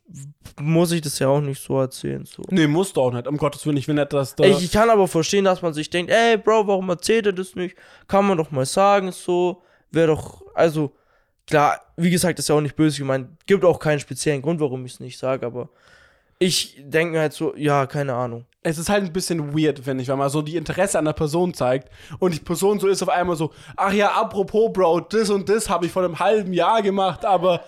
[0.59, 2.26] muss ich das ja auch nicht so erzählen.
[2.26, 2.43] So.
[2.49, 3.28] nee, musst du auch nicht.
[3.28, 4.45] Um Gottes Willen, ich will nicht, dass da.
[4.45, 7.55] Ich, ich kann aber verstehen, dass man sich denkt, ey, Bro, warum erzählt er das
[7.55, 7.76] nicht?
[8.07, 9.61] Kann man doch mal sagen, so.
[9.91, 10.91] Wäre doch, also,
[11.47, 13.30] klar, wie gesagt, das ist ja auch nicht böse gemeint.
[13.45, 15.70] Gibt auch keinen speziellen Grund, warum ich es nicht sage, aber
[16.45, 18.45] ich denke mir halt so, ja, keine Ahnung.
[18.61, 21.13] es ist halt ein bisschen weird, finde ich, wenn man so die Interesse an der
[21.13, 21.89] Person zeigt
[22.19, 25.69] und die Person so ist auf einmal so, ach ja, apropos, Bro, das und das
[25.69, 27.63] habe ich vor einem halben Jahr gemacht, aber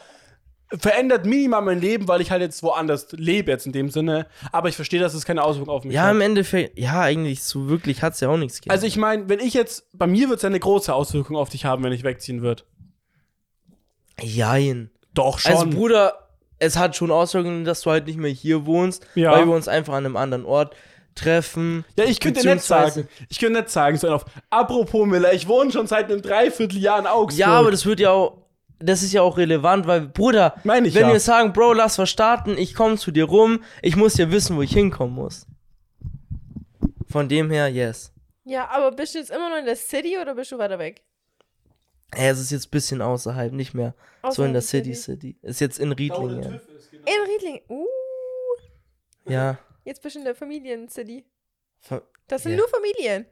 [0.80, 4.28] verändert minimal mein Leben, weil ich halt jetzt woanders lebe jetzt in dem Sinne.
[4.51, 6.11] Aber ich verstehe, dass es keine Auswirkung auf mich Ja, hat.
[6.11, 8.73] im Endeffekt, ja, eigentlich so wirklich hat es ja auch nichts gegeben.
[8.73, 11.63] Also ich meine, wenn ich jetzt, bei mir wird es eine große Auswirkung auf dich
[11.63, 12.63] haben, wenn ich wegziehen würde.
[14.21, 14.89] Jein.
[15.13, 15.51] Doch schon.
[15.53, 16.26] Also, Bruder,
[16.60, 19.32] es hat schon Auswirkungen, dass du halt nicht mehr hier wohnst, Ja.
[19.32, 20.76] weil wir uns einfach an einem anderen Ort
[21.16, 21.84] treffen.
[21.97, 23.08] ja, ich könnte nicht sagen.
[23.30, 24.26] Ich könnte nicht sagen, so auf.
[24.49, 27.39] Apropos Miller, ich wohne schon seit einem Dreivierteljahr in Augsburg.
[27.39, 28.38] Ja, aber das wird ja auch,
[28.80, 31.14] das ist ja auch relevant, weil, Bruder, Meine ich wenn ja.
[31.14, 34.55] wir sagen, Bro, lass was starten, ich komme zu dir rum, ich muss ja wissen,
[34.58, 35.47] wo ich hinkommen muss.
[37.10, 38.14] Von dem her, yes.
[38.43, 41.01] Ja, aber bist du jetzt immer noch in der City oder bist du weiter weg?
[42.16, 45.32] Ey, es ist jetzt ein bisschen außerhalb, nicht mehr so Außerhalb in der City City.
[45.34, 45.38] City.
[45.41, 46.41] Ist jetzt in Riedlingen.
[46.41, 46.60] genau.
[47.05, 47.62] In Riedling.
[47.70, 47.86] Uh,
[49.26, 49.58] Ja.
[49.84, 51.26] jetzt bist du in der Familien-City.
[52.28, 52.58] Das sind Ja.
[52.58, 53.26] nur Familien.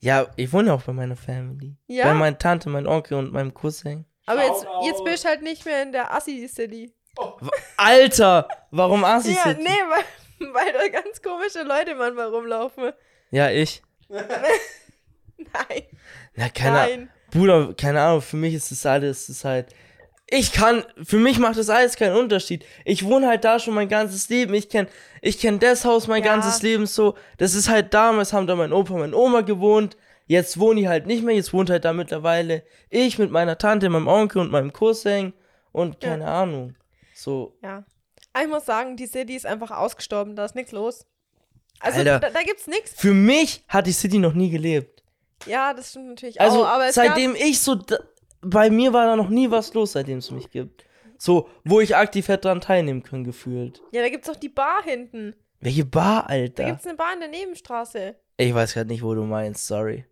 [0.00, 1.74] Ja, ich wohne ja auch bei meiner Family.
[1.86, 2.04] Ja?
[2.04, 4.04] Bei meiner Tante, meinem Onkel und meinem Cousin.
[4.26, 6.92] Aber jetzt, jetzt bist du halt nicht mehr in der Assi-City.
[7.76, 9.62] Alter, warum Assi Ja, City?
[9.62, 12.92] nee, weil, weil da ganz komische Leute manchmal rumlaufen.
[13.30, 13.82] Ja, ich.
[14.08, 15.82] Nein.
[16.36, 16.96] Na, keine Ahnung.
[16.98, 17.10] Nein.
[17.30, 19.74] Bruder, keine Ahnung, für mich ist das alles, das ist halt.
[20.30, 22.64] Ich kann, für mich macht das alles keinen Unterschied.
[22.84, 24.52] Ich wohne halt da schon mein ganzes Leben.
[24.52, 24.86] Ich kenn,
[25.22, 26.32] ich kenn das Haus mein Ja.
[26.34, 27.14] ganzes Leben so.
[27.38, 29.96] Das ist halt damals haben da mein Opa und meine Oma gewohnt.
[30.26, 31.34] Jetzt wohne ich halt nicht mehr.
[31.34, 35.32] Jetzt wohnt halt da mittlerweile ich mit meiner Tante, meinem Onkel und meinem Cousin
[35.72, 36.10] und Ja.
[36.10, 36.74] keine Ahnung.
[37.14, 37.84] So, Ja.
[38.34, 41.06] Aber ich muss sagen, die City ist einfach ausgestorben, da ist nichts los.
[41.80, 42.20] Also Alter.
[42.20, 42.92] da, da gibt's nichts.
[42.94, 44.97] für mich hat die City noch nie gelebt.
[45.46, 46.80] Ja, das stimmt natürlich Also, auch.
[46.82, 47.98] Es seitdem ich so, da,
[48.40, 50.84] bei mir war da noch nie was los, seitdem es mich gibt.
[51.16, 53.82] So, wo ich aktiv hätte daran teilnehmen können, gefühlt.
[53.92, 55.34] Ja, da gibt's doch die Bar hinten.
[55.60, 56.64] Welche Bar, Da Alter?
[56.64, 58.14] gibt's eine Bar in der Nebenstraße.
[58.36, 60.04] Ich weiß gerade nicht, wo du meinst, sorry.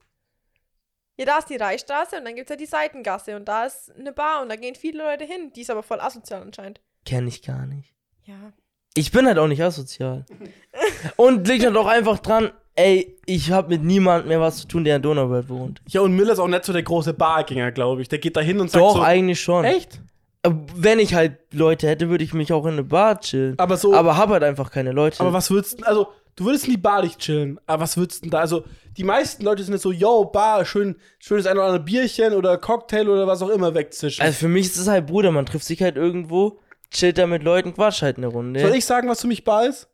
[1.18, 4.12] Ja, da ist die Reichstraße und dann gibt's ja die Seitengasse und da ist eine
[4.12, 5.52] Bar und da gehen viele Leute hin.
[5.54, 6.80] Die ist aber voll asozial anscheinend.
[7.04, 7.94] Kenn ich gar nicht.
[8.24, 8.52] Ja.
[8.94, 10.24] Ich bin halt auch nicht asozial.
[11.16, 14.84] Und liegt halt auch einfach dran, ey, ich hab mit niemandem mehr was zu tun,
[14.84, 15.82] der in Donauwörth wohnt.
[15.88, 18.08] Ja, und Miller ist auch nicht so der große Bargänger, glaube ich.
[18.08, 19.64] Der geht da hin und sagt Doch, so, eigentlich schon.
[19.64, 20.00] Echt?
[20.42, 23.58] Aber Wenn ich halt Leute hätte, würde ich mich auch in eine Bar chillen.
[23.58, 25.18] Aber so, Aber hab halt einfach keine Leute.
[25.20, 28.20] aber was würdest du, also, du würdest in die Bar nicht chillen, aber was würdest
[28.20, 28.64] du denn da, also,
[28.96, 32.56] die meisten Leute sind jetzt so, yo, Bar, schön, schönes ein oder andere Bierchen oder
[32.58, 34.22] Cocktail oder was auch immer wegzischen.
[34.22, 36.60] also für mich ist es halt, Bruder, man trifft sich halt irgendwo,
[36.90, 38.60] chillt da mit Leuten, quatscht halt eine Runde.
[38.60, 39.88] Soll ich sagen, was für mich Bar ist?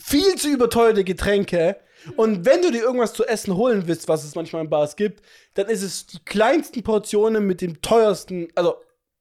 [0.00, 1.76] Viel zu überteuerte Getränke.
[2.16, 5.22] Und wenn du dir irgendwas zu essen holen willst, was es manchmal in Bars gibt,
[5.54, 8.76] dann ist es die kleinsten Portionen mit dem teuersten, also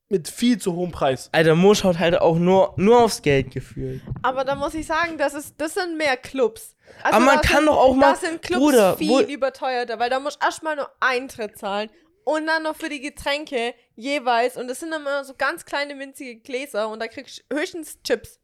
[0.10, 1.30] mit viel zu hohem Preis.
[1.32, 4.02] Alter, Mo schaut halt auch nur, nur aufs Geld gefühlt.
[4.22, 6.76] Aber da muss ich sagen, das, ist, das sind mehr Clubs.
[7.02, 10.10] Also Aber man kann sind, doch auch mal- Da sind Clubs Bruder, viel überteuerter, weil
[10.12, 11.90] da musst du erstmal nur Eintritt zahlen
[12.24, 14.58] Und dann noch für die Getränke jeweils.
[14.58, 16.90] Und das sind dann immer so ganz kleine, winzige Gläser.
[16.90, 18.40] Und da kriegst du höchstens Chips.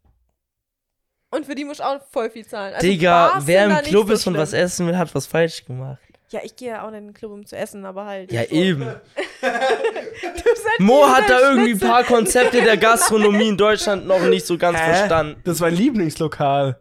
[1.31, 2.73] Und für die musst du auch voll viel zahlen.
[2.73, 4.63] Also Digga, Bars wer im Club so ist und was schlimm.
[4.63, 5.99] essen will, hat was falsch gemacht.
[6.29, 8.31] Ja, ich gehe ja auch nicht in den Club, um zu essen, aber halt.
[8.31, 8.55] Ja, so.
[8.55, 8.83] eben.
[10.79, 14.79] Mo hat da irgendwie ein paar Konzepte der Gastronomie in Deutschland noch nicht so ganz
[14.79, 14.93] Hä?
[14.93, 15.41] verstanden.
[15.43, 16.79] Das ist mein Lieblingslokal.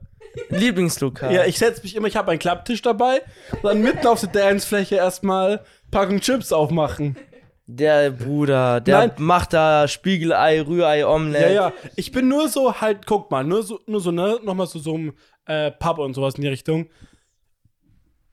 [0.50, 1.32] Lieblingslokal.
[1.34, 3.22] Ja, ich setze mich immer, ich habe einen Klapptisch dabei,
[3.62, 7.16] dann mitten auf der Dancefläche erstmal Packung Chips aufmachen.
[7.72, 9.12] Der Bruder, der Nein.
[9.18, 11.54] macht da Spiegelei, Rührei, Ja, Omelette.
[11.54, 11.72] ja.
[11.96, 14.94] Ich bin nur so halt, guck mal, nur so, nur so, ne, nochmal zu so
[14.94, 15.12] einem
[15.46, 16.88] äh, Pub und sowas in die Richtung.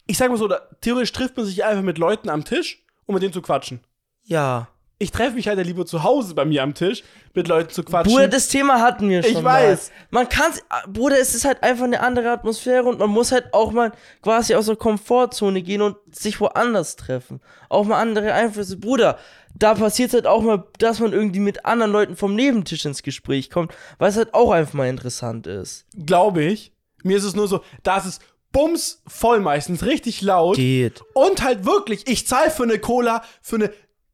[0.07, 3.13] Ich sag mal so, da, theoretisch trifft man sich einfach mit Leuten am Tisch, um
[3.13, 3.81] mit denen zu quatschen.
[4.23, 4.69] ja.
[4.99, 7.03] Ich treffe mich halt ja lieber zu Hause bei mir am Tisch,
[7.35, 8.11] mit Leuten zu quatschen.
[8.11, 9.31] Bruder, das Thema hatten wir schon.
[9.31, 9.91] Ich weiß.
[10.11, 10.21] Mal.
[10.21, 10.51] Man kann,
[10.91, 13.91] Bruder, es ist halt einfach eine andere Atmosphäre und man muss halt auch mal
[14.23, 17.41] quasi aus der Komfortzone gehen und sich woanders treffen.
[17.69, 18.77] Auch mal andere Einflüsse.
[18.77, 19.19] Bruder,
[19.53, 23.51] da passiert halt auch mal, dass man irgendwie mit anderen Leuten vom Nebentisch ins Gespräch
[23.51, 25.85] kommt, weil es halt auch einfach mal interessant ist.
[25.95, 26.73] Glaube ich.
[27.03, 28.19] Mir ist es nur so, da ist es
[28.51, 30.55] bums voll meistens, richtig laut.
[30.55, 31.03] Geht.
[31.13, 33.71] Und halt wirklich, ich zahle für eine Cola, für eine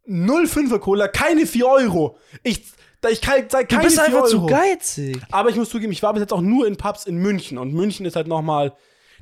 [0.07, 2.17] 0,5er Cola keine 4 Euro.
[2.43, 2.63] Ich,
[3.01, 4.27] da ich zahle Du keine bist 4 einfach Euro.
[4.29, 5.17] zu geizig.
[5.31, 7.57] Aber ich muss zugeben, ich war bis jetzt auch nur in Pubs in München.
[7.57, 8.73] Und München ist halt nochmal.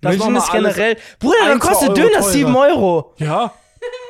[0.02, 0.98] München ist generell.
[1.20, 2.24] Bruder, da ein, zwei kostet Euro Döner teurer.
[2.32, 3.14] 7 Euro.
[3.18, 3.54] Ja.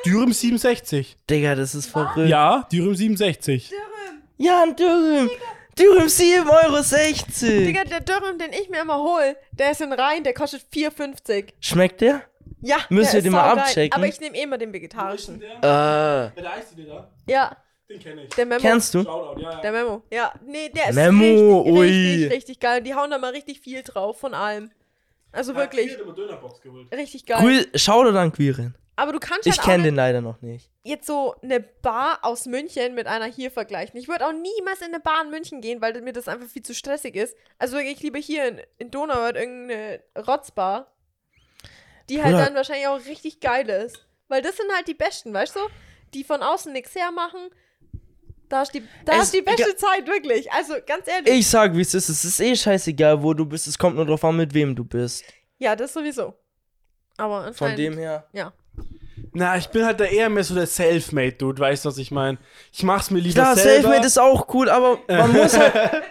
[0.04, 1.16] Dürüm 67.
[1.28, 2.28] Digga, das ist verrückt.
[2.28, 3.70] Ja, Dürüm 67.
[4.38, 5.30] Ja, ein Dürüm.
[5.78, 7.64] Dürüm 7,60 Euro.
[7.64, 11.46] Digga, der Dürüm, den ich mir immer hol, der ist in Rhein, der kostet 4,50.
[11.60, 12.22] Schmeckt der?
[12.62, 13.64] Ja, Müssen der wir ist den mal saugeil.
[13.64, 13.96] abchecken?
[13.96, 15.42] Aber ich nehme eh immer den vegetarischen.
[15.42, 17.10] Äh, Wer heißt die da?
[17.26, 17.56] Ja,
[17.88, 18.28] Den kenne ich.
[18.30, 18.60] der Memo.
[18.60, 19.02] kennst du?
[19.02, 19.60] Shoutout, ja, ja.
[19.60, 20.02] Der Memo.
[20.12, 21.86] Ja, nee, der ist Memo, richtig, ui.
[21.86, 22.82] richtig, richtig geil.
[22.82, 24.70] Die hauen da mal richtig viel drauf von allem.
[25.32, 26.92] Also wirklich, Ich Dönerbox geholt.
[26.94, 27.40] richtig geil.
[27.40, 28.74] Grüß, schau dir dann Quirin.
[28.94, 30.70] Aber du kannst Ich halt auch kenne den leider noch nicht.
[30.84, 33.98] jetzt so eine Bar aus München mit einer hier vergleichen.
[33.98, 36.62] Ich würde auch niemals in eine Bar in München gehen, weil mir das einfach viel
[36.62, 37.34] zu stressig ist.
[37.58, 40.91] Also ich lieber hier in, in Donauwörth irgendeine Rotzbar,
[42.08, 44.06] die halt dann wahrscheinlich auch richtig geil ist.
[44.28, 45.60] Weil das sind halt die Besten, weißt du?
[46.14, 47.50] Die von außen nichts hermachen.
[48.48, 50.50] Da ist die, da Es- ist die beste Zeit, wirklich.
[50.52, 51.32] Also ganz ehrlich.
[51.40, 52.08] Ich sag, wie es ist.
[52.08, 53.66] Es ist eh scheißegal, wo du bist.
[53.66, 55.24] Es kommt nur drauf an, mit wem du bist.
[55.58, 56.34] ja, das sowieso.
[57.16, 58.26] Aber Von dem her.
[58.32, 58.52] Ja.
[59.34, 62.36] Na, ich bin halt da eher mehr so der Selfmade-Dude, weißt du, was ich meine?
[62.72, 63.82] Ich mach's mir lieber Klar, selber.
[63.88, 66.02] Selfmade ist auch cool, aber man muss halt.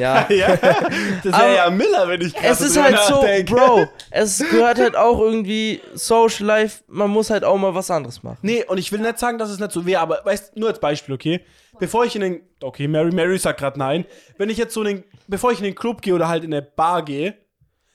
[0.00, 0.26] Ja.
[0.30, 3.54] ja, das wäre ja Miller, wenn ich Es krass ist halt so, nachdenke.
[3.54, 8.22] Bro, es gehört halt auch irgendwie Social Life, man muss halt auch mal was anderes
[8.22, 8.38] machen.
[8.42, 10.80] Nee, und ich will nicht sagen, dass es nicht so wäre, aber weißt nur als
[10.80, 11.40] Beispiel, okay?
[11.78, 12.40] Bevor ich in den.
[12.60, 14.04] Okay, Mary, Mary sagt gerade nein.
[14.36, 15.04] Wenn ich jetzt so in den.
[15.26, 17.34] Bevor ich in den Club gehe oder halt in eine Bar gehe,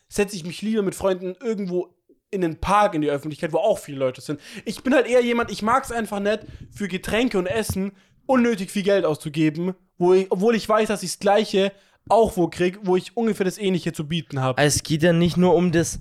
[0.07, 1.93] setze ich mich lieber mit Freunden irgendwo
[2.31, 4.39] in den Park in die Öffentlichkeit, wo auch viele Leute sind.
[4.65, 6.39] Ich bin halt eher jemand, ich mag es einfach nicht,
[6.71, 7.93] für Getränke und Essen
[8.25, 11.71] unnötig viel Geld auszugeben, wo ich, obwohl ich weiß, dass ich das Gleiche
[12.09, 14.61] auch wo krieg, wo ich ungefähr das Ähnliche zu bieten habe.
[14.61, 15.99] Es geht ja nicht nur um das.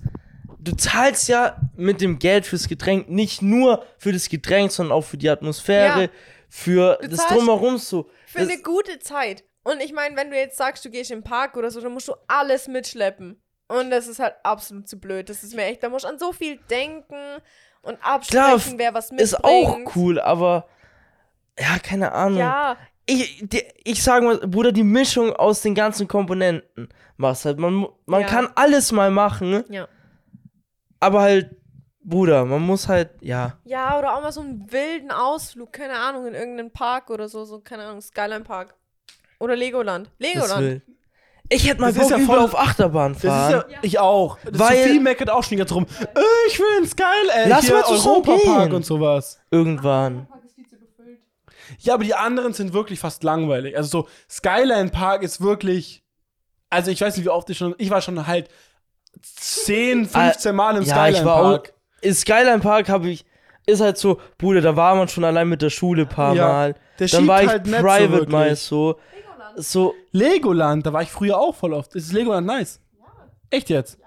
[0.59, 5.03] Du zahlst ja mit dem Geld fürs Getränk nicht nur für das Getränk, sondern auch
[5.05, 6.09] für die Atmosphäre, Ja.
[6.49, 8.09] für Du das Drumherum so.
[8.25, 9.43] Für Das, eine gute Zeit.
[9.63, 12.09] Und ich meine, wenn du jetzt sagst, du gehst im Park oder so, dann musst
[12.09, 13.41] du alles mitschleppen.
[13.69, 15.29] Und das ist halt absolut zu blöd.
[15.29, 17.15] Das ist mir echt, da musst du an so viel denken
[17.81, 19.21] und Klar, absprechen, wer was mitbringt.
[19.21, 20.67] ist auch cool, aber.
[21.57, 22.39] Ja, keine Ahnung.
[22.39, 26.87] Ja, Ich, die, ich sage mal, Bruder, die Mischung aus den ganzen Komponenten
[27.17, 27.59] machst halt.
[27.59, 28.27] Man, man Ja.
[28.27, 29.87] kann alles mal machen, ja.
[30.99, 31.55] aber halt,
[32.05, 33.57] Bruder, man muss halt, ja.
[33.65, 37.45] Ja, oder auch mal so einen wilden Ausflug, keine Ahnung, in irgendeinen Park oder so,
[37.45, 38.75] so, keine Ahnung, Skyline Park.
[39.39, 40.09] Oder Legoland.
[40.19, 40.61] Legoland.
[40.61, 40.81] will.
[41.49, 43.63] Ich hätte mal Das Bock ja voll- auf Achterbahn Das ist fahren.
[43.69, 44.37] ja, ich auch.
[44.45, 45.85] Das Weil- Sophie meckert auch schon ganz rum.
[45.99, 47.49] Äh, ich will's geil, ey.
[47.49, 48.73] Lass mal zusammen Europapark gehen.
[48.75, 49.41] und sowas.
[49.51, 50.27] Irgendwann.
[51.79, 53.77] Ja, aber die anderen sind wirklich fast langweilig.
[53.77, 56.03] Also so Skyline Park ist wirklich.
[56.69, 57.75] Also ich weiß nicht, wie oft ich schon.
[57.77, 58.49] Ich war schon halt
[59.21, 61.41] 10, 15 Mal im ja, Skyline ich war auch.
[61.51, 61.73] Park.
[62.01, 63.25] In Skyline Park habe ich.
[63.65, 66.47] Ist halt so, Bruder, da war man schon allein mit der Schule ein paar Ja,
[66.47, 66.75] Mal.
[66.99, 68.99] der Dann war ich halt nicht so private mal so.
[69.55, 71.95] So, Legoland, da war ich früher auch voll oft.
[71.95, 72.81] Ist Legoland nice?
[73.49, 73.99] Echt jetzt?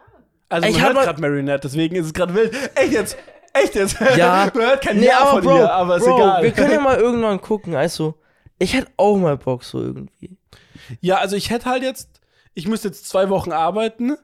[0.49, 2.53] Also Ich man hört gerade Marionette, deswegen ist es gerade wild.
[2.75, 3.17] Echt jetzt?
[3.63, 3.97] Echt jetzt?
[4.17, 4.51] Ja.
[4.55, 6.43] man hört kein nee, Ja aber von Bro, ihr, aber ist Bro, egal.
[6.43, 7.75] wir können ja mal irgendwann gucken.
[7.75, 8.15] Also,
[8.59, 10.37] ich hätte auch mal Bock so irgendwie.
[11.01, 12.21] Ja, also ich hätte halt jetzt,
[12.55, 14.17] ich müsste jetzt zwei Wochen arbeiten.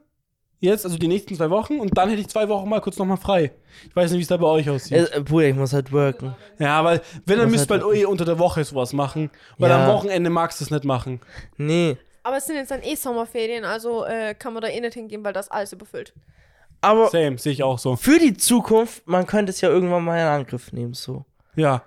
[0.59, 1.79] Jetzt, also die nächsten zwei Wochen.
[1.81, 3.51] Und dann hätte ich zwei Wochen mal kurz nochmal frei.
[3.89, 5.11] Ich weiß nicht, wie es da bei euch aussieht.
[5.13, 6.35] Äh, Bruder, ich muss halt worken.
[6.57, 9.29] ja, weil, wenn, dann müsst ihr halt eh unter der Woche sowas machen.
[9.57, 9.83] Weil Ja.
[9.85, 11.19] am Wochenende magst du es nicht machen.
[11.57, 11.97] Nee.
[12.23, 15.25] Aber es sind jetzt dann eh Sommerferien, also äh, kann man da eh nicht hingehen,
[15.25, 16.13] weil das alles überfüllt.
[16.83, 17.95] Aber Same, sehe ich auch so.
[17.95, 21.25] für die Zukunft, man könnte es ja irgendwann mal in Angriff nehmen, so.
[21.55, 21.83] Ja.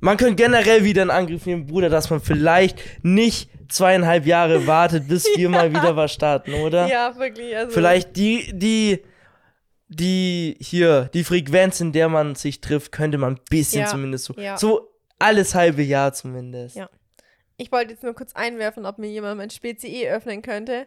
[0.00, 5.08] Man könnte generell wieder in Angriff nehmen, Bruder, dass man vielleicht nicht zweieinhalb Jahre wartet,
[5.08, 6.88] bis wir mal wieder was starten, oder?
[6.88, 7.56] Ja, wirklich.
[7.56, 9.02] Also, Vielleicht die, die,
[9.88, 14.24] die hier, die Frequenz, in der man sich trifft, könnte man ein bisschen Ja, zumindest
[14.24, 14.34] so.
[14.34, 14.56] ja.
[14.56, 16.76] So alles halbe Jahr zumindest.
[16.76, 16.88] Ja.
[17.56, 20.86] Ich wollte jetzt nur kurz einwerfen, ob mir jemand mein Spezi öffnen könnte.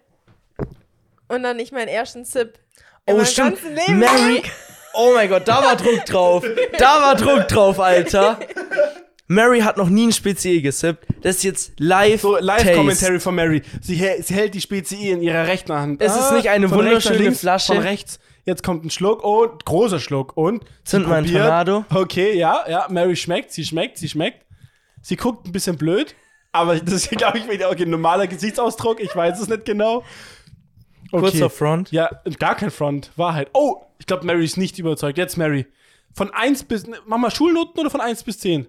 [1.27, 2.59] Und dann nicht meinen ersten Sip.
[3.05, 3.59] In Oh, meinem stimmt.
[3.89, 4.43] Mary.
[4.93, 6.43] Oh mein Gott, da war Druck drauf.
[6.77, 8.39] Da war Druck drauf, Alter.
[9.27, 11.05] Mary hat noch nie ein Speziell gesippt.
[11.21, 12.19] Das ist jetzt live.
[12.21, 12.37] So.
[12.37, 13.61] Live-Commentary von Mary.
[13.81, 16.01] Sie, sie hält die Spezi in ihrer rechten Hand.
[16.01, 17.73] Es ist nicht eine wunderschöne links, Flasche.
[17.75, 18.19] Von rechts.
[18.43, 21.43] Jetzt kommt ein Schluck und großer Schluck und sie Zünd mal ein probiert.
[21.45, 21.85] Tornado.
[21.93, 22.87] Okay, ja, ja.
[22.89, 24.45] Mary schmeckt, sie schmeckt, sie schmeckt.
[25.01, 26.13] Sie guckt ein bisschen blöd,
[26.51, 28.99] aber das ist, glaube ich, wieder okay, ein normaler Gesichtsausdruck.
[28.99, 30.03] Ich weiß es nicht genau.
[31.11, 31.21] Okay.
[31.29, 31.91] Kurzer Front.
[31.91, 32.09] Ja,
[32.39, 33.11] gar kein Front.
[33.15, 33.49] Wahrheit.
[33.53, 35.17] Oh, ich glaube, Mary ist nicht überzeugt.
[35.17, 35.65] Jetzt Mary.
[36.13, 36.85] Von 1 bis.
[37.05, 38.67] Mach mal Schulnoten oder von 1 bis 10?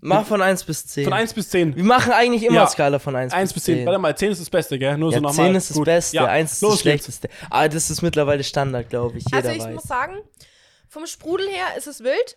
[0.00, 1.04] Mach von 1 bis 10.
[1.04, 1.74] Von 1 bis 10.
[1.74, 2.66] Wir machen eigentlich immer Ja.
[2.68, 3.84] Skala von 1, 1 bis 10.
[3.84, 4.96] Warte mal, 10 ist das Beste, gell?
[4.96, 5.46] Nur Ja, so nochmal.
[5.46, 5.86] 10 ist das Gut.
[5.86, 7.04] Beste, Ja, 1 ist los das geht's.
[7.04, 7.28] Schlechteste.
[7.50, 9.24] Aber das ist mittlerweile Standard, glaube ich.
[9.24, 9.74] Jeder Also ich weiß.
[9.74, 10.18] muss sagen,
[10.88, 12.36] vom Sprudel her ist es wild.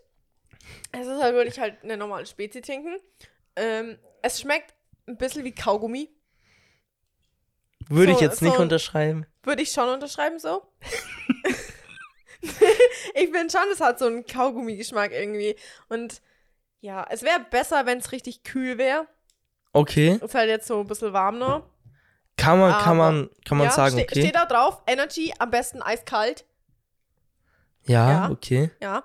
[0.91, 2.95] Es ist halt wirklich halt eine normale Spezi trinken.
[3.55, 4.73] Ähm, es schmeckt
[5.07, 6.09] ein bisschen wie Kaugummi.
[7.91, 9.25] Würde ich so- jetzt nicht so- unterschreiben.
[9.43, 10.61] Würde ich schon unterschreiben so.
[12.41, 15.55] ich finde schon, es hat so einen Kaugummi-Geschmack irgendwie.
[15.89, 16.21] Und
[16.79, 19.07] ja, es wäre besser, wenn es richtig kühl wäre.
[19.73, 20.19] Okay.
[20.21, 21.69] Ist halt jetzt so ein bisschen warm noch.
[22.37, 24.19] Kann man, kann man, kann man ja, sagen, ste okay.
[24.21, 26.45] Steht da drauf, Energy, am besten eiskalt.
[27.83, 28.29] Ja, Ja.
[28.31, 28.71] okay.
[28.81, 29.03] Ja.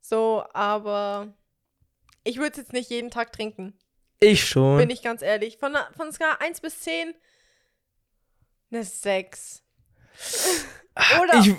[0.00, 1.34] So, aber
[2.24, 3.78] ich würde es jetzt nicht jeden Tag trinken.
[4.18, 4.78] Ich schon.
[4.78, 5.58] Bin ich ganz ehrlich.
[5.58, 7.14] Von, von Skala 1 bis 10
[8.70, 9.62] eine 6.
[11.22, 11.54] Oder ich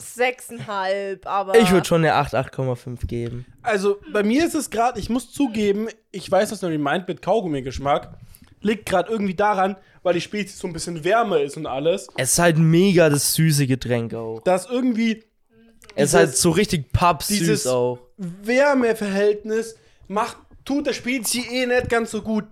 [0.00, 1.58] 6,5, aber.
[1.58, 3.46] ich würde schon eine 8, 8,5 geben.
[3.62, 7.22] Also, bei mir ist es gerade, ich muss zugeben, ich weiß, was Mary meint mit
[7.22, 8.18] Kaugummi-Geschmack.
[8.60, 12.08] Liegt gerade irgendwie daran, weil die Spezies so ein bisschen wärmer ist und alles.
[12.16, 14.40] Es ist halt mega das süße Getränk auch.
[14.42, 15.22] Dass irgendwie
[15.94, 17.98] Es ist halt so richtig dieses- pappsüß auch.
[18.16, 19.76] Wärmeverhältnis
[20.08, 22.44] macht, tut der Spezie eh nicht ganz so gut.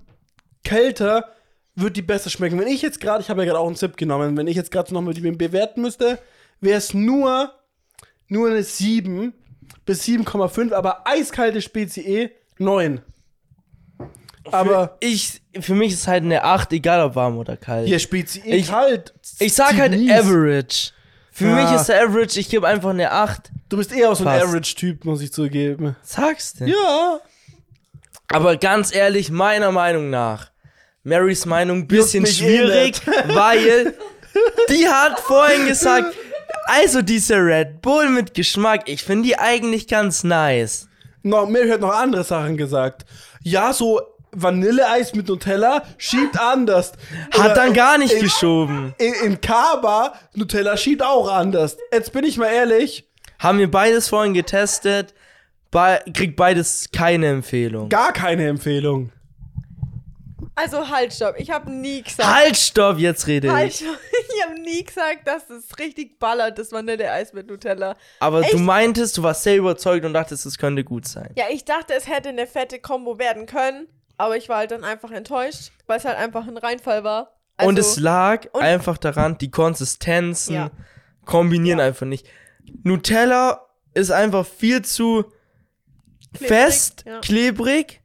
[0.63, 1.34] Kälter
[1.77, 2.59] wird die besser schmecken.
[2.59, 4.71] Wenn ich jetzt gerade, ich habe ja gerade auch einen Zip genommen, wenn ich jetzt
[4.71, 6.19] gerade nochmal die bewerten müsste,
[6.61, 7.53] wäre es nur,
[8.29, 9.33] nur eine 7
[9.85, 13.01] bis 7,5, aber eiskalte Spezie eh 9.
[14.53, 17.87] Aber Ich, für mich ist halt eine 8, egal ob warm oder kalt.
[17.89, 19.15] hier Spezie eh Ich- kalt.
[19.39, 20.11] ich sag halt Mies.
[20.13, 20.91] Average.
[21.33, 21.55] Für Ja.
[21.65, 23.51] mich ist der Average, ich gebe einfach eine 8.
[23.69, 24.41] Du bist eher so ein.
[24.41, 25.97] Average-Typ, muss ich zugeben.
[26.03, 26.67] Sagst du?
[26.67, 27.21] Ja.
[28.29, 30.51] Aber ganz ehrlich, meiner Meinung nach,
[31.05, 33.95] Marys Meinung ein bisschen eh schwierig, weil
[34.69, 36.15] die hat vorhin gesagt,
[36.67, 40.89] also diese Red Bull mit Geschmack, ich finde die eigentlich ganz nice.
[41.23, 43.05] No, Mary hat noch andere Sachen gesagt.
[43.43, 44.01] Ja, so
[44.33, 46.93] Vanilleeis mit Nutella schiebt anders.
[47.35, 48.95] Oder Hat dann gar nicht in, geschoben.
[48.99, 51.77] in, in Kaba Nutella schiebt auch anders.
[51.93, 55.15] Jetzt bin ich mal ehrlich, Haben wir beides vorhin getestet,
[55.71, 57.89] be kriegt beides keine Empfehlung.
[57.91, 59.11] gar keine Empfehlung.
[60.57, 61.35] Also halt, stopp.
[61.39, 62.29] Ich habe nie gesagt.
[62.33, 63.77] Halt, stopp, jetzt rede Halt, ich.
[63.81, 63.99] stopp.
[64.37, 67.97] Ich habe nie gesagt, dass es richtig ballert, das Vanilleeis mit Nutella.
[68.21, 68.59] Aber du Echt?
[68.59, 71.31] meintest, du warst sehr überzeugt und dachtest, es könnte gut sein.
[71.37, 73.87] Ja, ich dachte, es hätte eine fette Kombo werden können,
[74.19, 77.37] aber ich war halt dann einfach enttäuscht, weil es halt einfach ein Reinfall war.
[77.57, 80.71] Also, und es lag und- einfach daran, die Konsistenzen Ja.
[81.25, 82.27] kombinieren einfach nicht.
[82.83, 85.25] Nutella ist einfach viel zu
[86.33, 87.21] Klebrig, fest, ja.
[87.21, 88.01] klebrig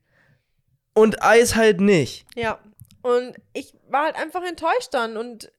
[1.00, 2.26] und Eis halt nicht.
[2.36, 2.60] Ja.
[3.02, 5.52] Und ich war halt einfach enttäuscht dann und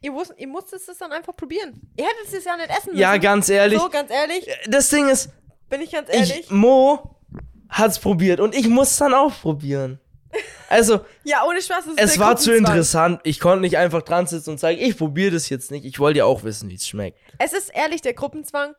[0.00, 1.80] ihr, wusst, ihr musstet es dann einfach probieren.
[1.96, 2.98] Ihr hättet es ja nicht essen müssen.
[2.98, 5.30] Ja, ganz ehrlich, So, ganz ehrlich, das Ding ist,
[5.68, 6.40] bin ich ganz ehrlich.
[6.40, 7.16] ich, Mo
[7.68, 9.98] hat's probiert und ich muss dann auch probieren.
[10.68, 11.84] Also, ja, ohne Spaß.
[11.96, 13.20] es war zu interessant.
[13.22, 15.84] Ich konnte nicht einfach dran sitzen und sagen, ich probiere das jetzt nicht.
[15.84, 17.18] Ich wollte ja auch wissen, wie es schmeckt.
[17.38, 18.74] Es ist ehrlich der Gruppenzwang,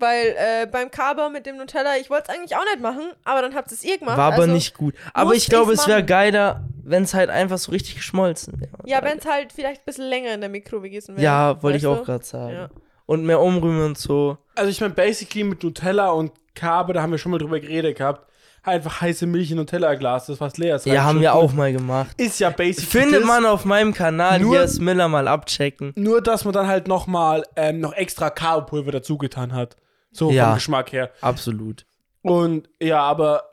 [0.00, 3.42] weil äh, beim Kaba mit dem Nutella, ich wollte es eigentlich auch nicht machen, aber
[3.42, 4.16] dann habt es ihr gemacht.
[4.16, 4.94] War aber also, nicht gut.
[5.14, 8.78] Aber ich glaube, es wäre geiler, wenn es halt einfach so richtig geschmolzen wäre.
[8.84, 11.24] Ja, wenn es halt vielleicht ein bisschen länger in der Mikro gewesen wäre.
[11.24, 12.54] Ja, wollte ich auch gerade sagen.
[12.54, 12.70] Ja.
[13.06, 14.38] Und mehr umrühren und so.
[14.54, 17.98] Also ich meine, basically mit Nutella und Kaba, da haben wir schon mal drüber geredet
[17.98, 18.26] gehabt,
[18.62, 20.86] einfach heiße Milch in Nutella-Glas, das was leer ist.
[20.86, 22.20] Ja, haben wir auch mal gemacht.
[22.20, 25.92] Ist ja basically Findet man auf meinem Kanal, Nur- hier ist Miller mal abchecken.
[25.96, 29.76] Nur, dass man dann halt nochmal ähm, noch extra Kakaopulver dazu getan hat.
[30.12, 30.46] So Ja.
[30.46, 31.10] vom Geschmack her.
[31.20, 31.86] Absolut.
[32.22, 33.44] Und ja, aber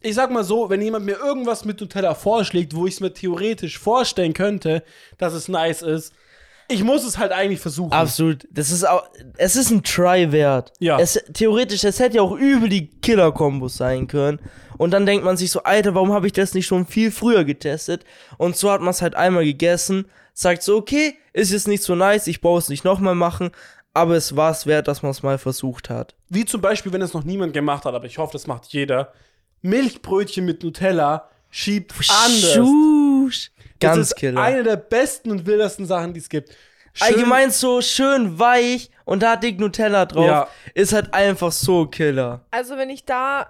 [0.00, 3.12] ich sag mal so, wenn jemand mir irgendwas mit Nutella vorschlägt, wo ich es mir
[3.12, 4.82] theoretisch vorstellen könnte,
[5.18, 6.12] dass es nice ist,
[6.68, 7.92] ich muss es halt eigentlich versuchen.
[7.92, 8.46] Absolut.
[8.50, 9.04] Das ist auch,
[9.36, 10.72] es ist ein Try wert.
[10.78, 10.98] Ja.
[10.98, 14.40] Es, theoretisch, es hätte ja auch übel die Killer-Kombos sein können.
[14.78, 17.44] Und dann denkt man sich so, Alter, warum habe ich das nicht schon viel früher
[17.44, 18.04] getestet?
[18.38, 21.94] Und so hat man es halt einmal gegessen, sagt so, okay, ist jetzt nicht so
[21.94, 23.50] nice, ich brauche es nicht nochmal machen,
[23.94, 26.14] aber es war es wert, dass man es mal versucht hat.
[26.28, 29.12] Wie zum Beispiel, wenn es noch niemand gemacht hat, aber ich hoffe, das macht jeder.
[29.62, 32.54] Milchbrötchen mit Nutella schiebt anders.
[32.54, 33.50] Schusch.
[33.78, 34.40] Das Ganz ist Killer.
[34.42, 36.50] eine der besten und wildesten Sachen, die es gibt.
[36.92, 40.26] Schön- Allgemein so schön weich und da dick Nutella drauf.
[40.26, 40.48] Ja.
[40.74, 42.44] Ist halt einfach so Killer.
[42.50, 43.48] Also, wenn ich da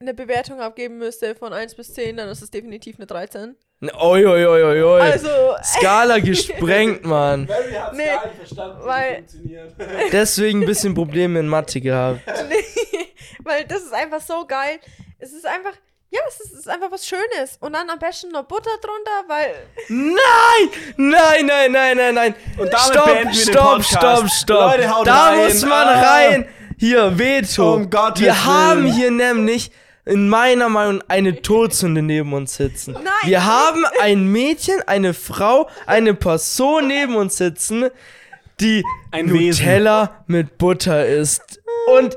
[0.00, 3.56] eine Bewertung abgeben müsste von 1 bis 10, dann ist es definitiv eine 13.
[3.82, 5.00] Oi, oi, oi, oi, oi.
[5.00, 5.28] Also,
[5.62, 7.46] Skala gesprengt, Mann.
[7.46, 9.74] Mary Nee, gar nicht verstanden, wie weil- funktioniert.
[10.12, 12.20] Deswegen ein bisschen Probleme in Mathe gehabt.
[12.48, 13.06] nee,
[13.44, 14.78] weil das ist einfach so geil.
[15.18, 15.72] Es ist einfach,
[16.10, 17.56] ja, es ist, es ist einfach was Schönes.
[17.60, 19.54] Und dann am besten noch Butter drunter, weil
[19.88, 20.70] Nein!
[20.96, 22.34] Nein, nein, nein, nein, nein.
[22.58, 23.90] Und damit stopp, beenden wir den stopp, Podcast.
[23.92, 24.72] stopp, stopp.
[24.76, 25.44] Leute, haut da rein.
[25.44, 26.12] muss man Ah.
[26.14, 26.48] rein.
[26.78, 27.74] Hier, Veto.
[27.74, 28.94] Um Gottes Wir haben Willen.
[28.94, 29.70] hier nämlich
[30.06, 32.92] in meiner Meinung eine Todsünde neben uns sitzen.
[32.92, 33.12] Nein.
[33.24, 37.90] Wir haben ein Mädchen, eine Frau, eine Person neben uns sitzen,
[38.60, 39.64] die Ein Wesen.
[39.66, 41.60] Nutella mit Butter isst.
[41.88, 42.16] Und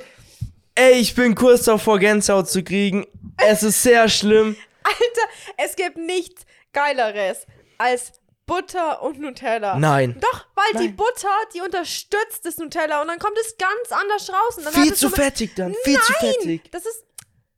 [0.75, 3.07] ey, ich bin kurz davor, Gänsehaut zu kriegen.
[3.37, 4.55] Es ist sehr schlimm.
[4.83, 7.47] Alter, es gibt nichts Geileres
[7.79, 8.13] als
[8.45, 9.77] Butter und Nutella.
[9.77, 10.15] Nein.
[10.19, 14.57] Doch, weil die Butter, die unterstützt das Nutella und dann kommt es ganz anders raus.
[14.57, 15.75] Und dann Viel hat es zu fettig dann.
[15.83, 16.71] Viel zu Nein, fettig.
[16.71, 17.05] Das ist.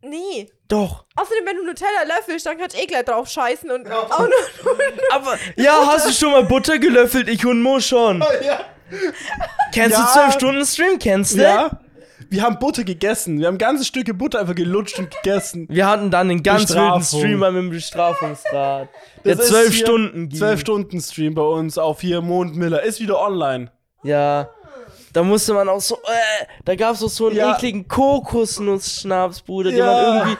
[0.03, 0.49] Nee.
[0.67, 1.05] Doch.
[1.15, 3.85] Außerdem, wenn du Nutella löffelst, dann kannst du eh gleich drauf scheißen und.
[3.87, 4.27] Oh, no,
[5.11, 7.27] Aber, ja, hast du schon mal Butter gelöffelt?
[7.29, 8.19] Ich und Mo schon.
[8.43, 8.61] ja.
[9.73, 10.05] Kennst Ja.
[10.05, 10.99] du 12 Stunden Stream?
[10.99, 11.41] Kennst du?
[11.41, 11.71] ja.
[12.29, 13.39] Wir haben Butter gegessen.
[13.39, 15.67] Wir haben ganze Stücke Butter einfach gelutscht und gegessen.
[15.69, 17.03] Wir hatten dann einen ganz wilden.
[17.03, 18.87] Streamer mit dem Bestrafungsrat.
[19.25, 20.39] Der Das ist 12 hier Stunden ging.
[20.39, 22.83] 12 Stunden Stream bei uns auf hier Mondmiller.
[22.83, 23.69] Ist wieder online.
[24.03, 24.49] Ja.
[25.13, 27.55] Da musste man auch so, äh, da gab es so einen Ja.
[27.55, 29.85] ekligen Kokosnuss-Schnaps, Bruder, den Ja.
[29.85, 30.37] man irgendwie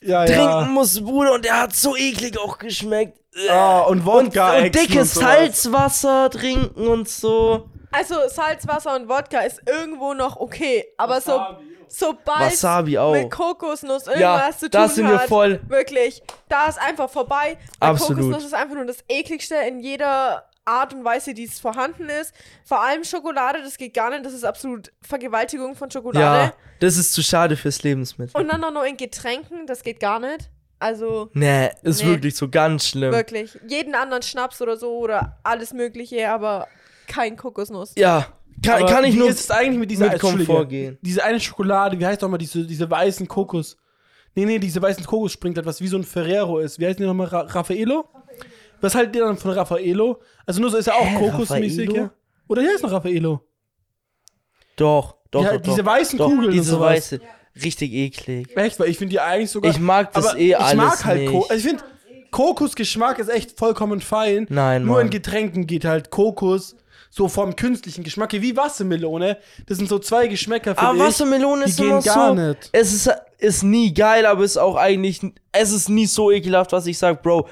[0.00, 3.18] Ja, trinken muss, Bruder, und der hat so eklig auch geschmeckt.
[3.34, 3.50] Äh.
[3.50, 5.22] Ah, und und, Wodka und Exen dickes und.
[5.24, 7.68] Salzwasser trinken und so.
[7.90, 10.84] Also, Salzwasser und Wodka ist irgendwo noch okay.
[10.96, 11.40] Aber so,
[11.88, 13.12] sobald Wasabi auch.
[13.12, 15.60] mit Kokosnuss irgendwas Ja, zu tun da sind wir hat, voll.
[15.68, 17.56] wirklich, da ist einfach vorbei.
[17.80, 18.18] Absolut.
[18.22, 22.32] Kokosnuss ist einfach nur das ekligste in jeder Art und Weise, die es vorhanden ist.
[22.64, 24.24] Vor allem Schokolade, das geht gar nicht.
[24.24, 26.46] Das ist absolut Vergewaltigung von Schokolade.
[26.48, 28.40] Ja, das ist zu schade fürs Lebensmittel.
[28.40, 30.50] Und dann auch noch in Getränken, das geht gar nicht.
[30.80, 32.10] Also Nee, ist Nee.
[32.10, 33.10] wirklich so ganz schlimm.
[33.12, 33.58] wirklich.
[33.66, 36.68] Jeden anderen Schnaps oder so oder alles Mögliche, aber
[37.08, 37.94] kein Kokosnuss.
[37.96, 38.26] Ja,
[38.64, 40.98] kann, kann ich wie nur ist es eigentlich mit dieser mit Entschuldige, Komfort gehen.
[41.00, 43.76] Diese eine Schokolade, wie heißt doch mal diese, diese weißen Kokos?
[44.34, 46.78] Nee, nee, diese weißen Kokos springt etwas wie so ein Ferrero ist.
[46.78, 47.26] Wie heißt die nochmal?
[47.26, 48.04] Ra Raffaello?
[48.80, 50.20] Was haltet ihr dann von Raffaello?
[50.46, 52.10] Also nur so ist ja auch kokosmäßig, ja?
[52.48, 53.40] Oder hier ist noch Raffaello.
[54.76, 55.86] Doch, doch, Ja, doch, diese doch.
[55.86, 56.90] weißen doch, Kugeln und diese sowas.
[56.92, 57.20] weiße.
[57.64, 58.56] Richtig eklig.
[58.56, 59.70] Echt, weil ich finde die eigentlich sogar.
[59.70, 61.32] Ich mag das eh ich alles mag halt nicht.
[61.32, 61.82] Ko also ich finde,
[62.30, 64.46] Kokosgeschmack ist echt vollkommen fein.
[64.48, 65.06] Nein, Nur Mann.
[65.06, 66.76] in Getränken geht halt Kokos
[67.10, 69.38] so vom künstlichen Geschmack wie Wassermelone.
[69.66, 71.04] Das sind so zwei Geschmäcker für Aber ich.
[71.04, 72.42] Wassermelone ist immer gar so.
[72.48, 72.68] nicht.
[72.72, 75.20] Es ist, ist nie geil, aber ist auch eigentlich.
[75.50, 77.48] Es ist nie so ekelhaft, was ich sag, Bro.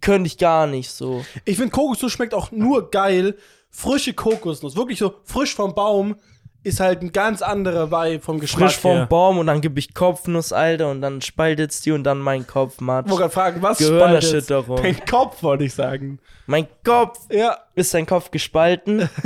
[0.00, 1.24] Könnte ich gar nicht so.
[1.44, 3.36] Ich finde, Kokosnuss schmeckt auch nur geil.
[3.70, 6.16] Frische Kokosnuss, wirklich so frisch vom Baum,
[6.64, 9.06] ist halt ein ganz anderer Vibe vom Geschmack Frisch vom her.
[9.06, 12.80] Baum und dann gebe ich Kopfnuss, Alter, und dann spaltet's die und dann mein Kopf
[12.80, 13.06] matsch.
[13.06, 14.50] Ich wollte gerade fragen, was spaltet?
[14.50, 16.18] Dein Kopf, wollte ich sagen.
[16.46, 17.18] Mein Kopf!
[17.30, 19.08] Ja, Ist dein Kopf gespalten?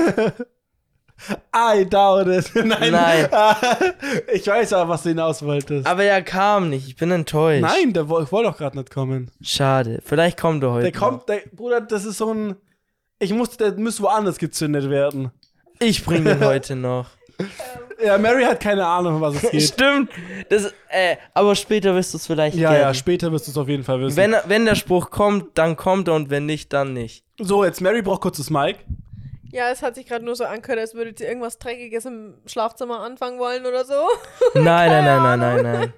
[1.55, 2.51] I doubt it.
[2.65, 2.93] Nein.
[2.93, 3.29] Nein.
[4.33, 5.87] ich weiß aber, was du hinaus wolltest.
[5.87, 6.89] Aber er kam nicht.
[6.89, 7.63] Ich bin enttäuscht.
[7.63, 9.31] Nein, der wo- wollte doch gerade nicht kommen.
[9.43, 10.01] Schade.
[10.05, 10.91] Vielleicht kommt er heute.
[10.91, 12.57] Der kommt, der, Bruder, das ist so ein.
[13.19, 15.31] Ich musste, der müsste woanders gezündet werden.
[15.79, 17.07] Ich bring den heute noch.
[18.05, 19.63] Ja, Mary hat keine Ahnung, um was es geht.
[19.63, 20.11] Stimmt.
[20.49, 22.81] Das, äh, aber später wirst du es vielleicht ja, kennen.
[22.83, 24.17] ja, später wirst du es auf jeden Fall wissen.
[24.17, 27.25] Wenn, wenn der Spruch kommt, dann kommt er und wenn nicht, dann nicht.
[27.39, 28.79] so, jetzt Mary braucht kurz das Mic.
[29.53, 33.01] Ja, es hat sich gerade nur so angehört, als würdet ihr irgendwas Dreckiges im Schlafzimmer
[33.01, 34.09] anfangen wollen oder so.
[34.55, 35.93] Nein, nein, nein, nein, nein, nein.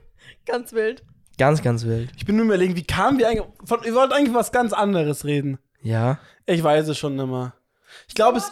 [0.44, 1.04] Ganz wild.
[1.38, 2.10] Ganz, ganz wild.
[2.16, 3.46] Ich bin nur überlegen, wie kamen wir eigentlich.
[3.64, 5.58] Von, wir wollten eigentlich was ganz anderes reden.
[5.82, 6.18] Ja.
[6.46, 7.54] Ich weiß es schon immer.
[8.08, 8.50] Ich glaube, es,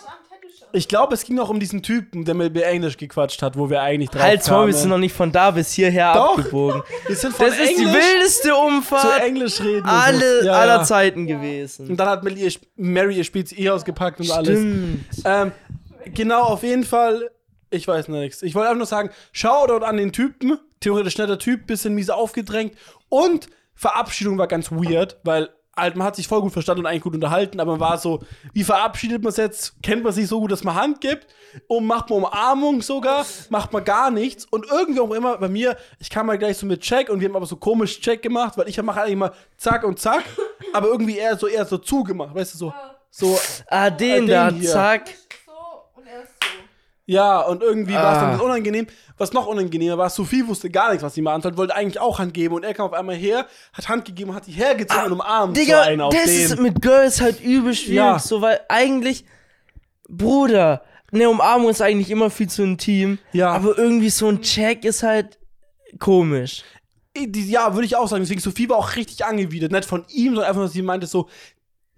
[0.73, 3.71] ich glaube, es ging auch um diesen Typen, der mit mir Englisch gequatscht hat, wo
[3.71, 6.39] wir eigentlich drauf Halt's Maul, wir sind noch nicht von da bis hierher Doch.
[6.39, 6.83] abgebogen.
[7.07, 9.87] Wir sind von Das ist die Englisch wildeste zu Umfahrt Englisch reden.
[9.87, 10.45] alle.
[10.45, 10.85] Ja, aller ja.
[10.85, 11.89] Zeiten gewesen.
[11.89, 14.59] Und dann hat Mary ihr, Mary ihr Spezi eh ausgepackt und alles.
[14.59, 15.05] Stimmt.
[15.25, 15.53] Ähm,
[16.07, 17.31] genau, auf jeden Fall.
[17.71, 18.43] Ich weiß nichts.
[18.43, 20.59] Ich wollte einfach nur sagen, Shoutout an den Typen.
[20.81, 22.75] Theoretisch netter Typ, bisschen mies aufgedrängt.
[23.09, 27.03] Und Verabschiedung war ganz weird, weil halt, man hat sich voll gut verstanden und eigentlich
[27.03, 28.21] gut unterhalten, aber man war so,
[28.53, 29.83] wie verabschiedet man es jetzt?
[29.83, 31.27] Kennt man sich so gut, dass man Hand gibt?
[31.67, 33.25] Und macht man Umarmung sogar?
[33.51, 34.45] Macht man gar nichts?
[34.45, 37.29] Und irgendwie auch immer bei mir, ich kam mal gleich so mit Check und wir
[37.29, 40.25] haben aber so komisch Check gemacht, weil ich mache eigentlich immer zack und zack,
[40.73, 42.75] aber irgendwie eher so, eher so zugemacht, weißt du, so,
[43.11, 44.71] so, Ah, den den da, hier.
[44.71, 45.09] zack.
[45.47, 45.53] So
[45.97, 46.47] und er ist so.
[47.13, 48.43] Ja, und irgendwie war es dann Ah.
[48.43, 48.87] unangenehm.
[49.19, 52.19] Was noch unangenehmer war, Sophie wusste gar nichts, was sie machen sollte, wollte eigentlich auch
[52.19, 55.13] Hand geben und er kam auf einmal her, hat Hand gegeben, hat die hergezogen und
[55.13, 56.41] umarmt so Digga, einen auf das den.
[56.45, 58.19] ist mit Girls halt übel schwierig, Ja.
[58.19, 59.25] so, weil eigentlich,
[60.09, 60.83] Bruder,
[61.13, 63.51] eine Umarmung ist eigentlich immer viel zu intim, Ja.
[63.53, 65.39] aber irgendwie so ein Check ist halt
[65.99, 66.63] komisch.
[67.17, 68.23] Ja, würde ich auch sagen.
[68.23, 69.71] Deswegen, Sophie war auch richtig angewidert.
[69.71, 71.29] Nicht von ihm, sondern einfach, dass sie meinte, so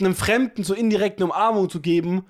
[0.01, 2.27] einem Fremden so indirekt eine Umarmung zu geben,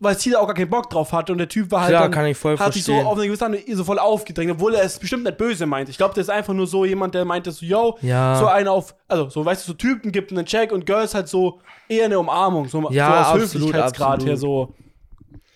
[0.00, 1.32] weil sie da auch gar keinen Bock drauf hatte.
[1.32, 1.90] Und der Typ war halt.
[1.90, 3.06] Klar, dann, kann ich voll Hat sich so verstehen.
[3.10, 5.88] auf eine gewisse Art so voll aufgedrängt, obwohl er es bestimmt nicht böse meint.
[5.88, 8.36] Ich glaube, der ist einfach nur so jemand, der meinte so, yo, Ja.
[8.38, 11.28] so einer auf, also so, weißt du, so Typen gibt einen Check und Girls halt
[11.28, 14.28] so eher eine Umarmung, so, Ja, so aus absolut, Höflichkeitsgrad absolut.
[14.28, 14.74] her so.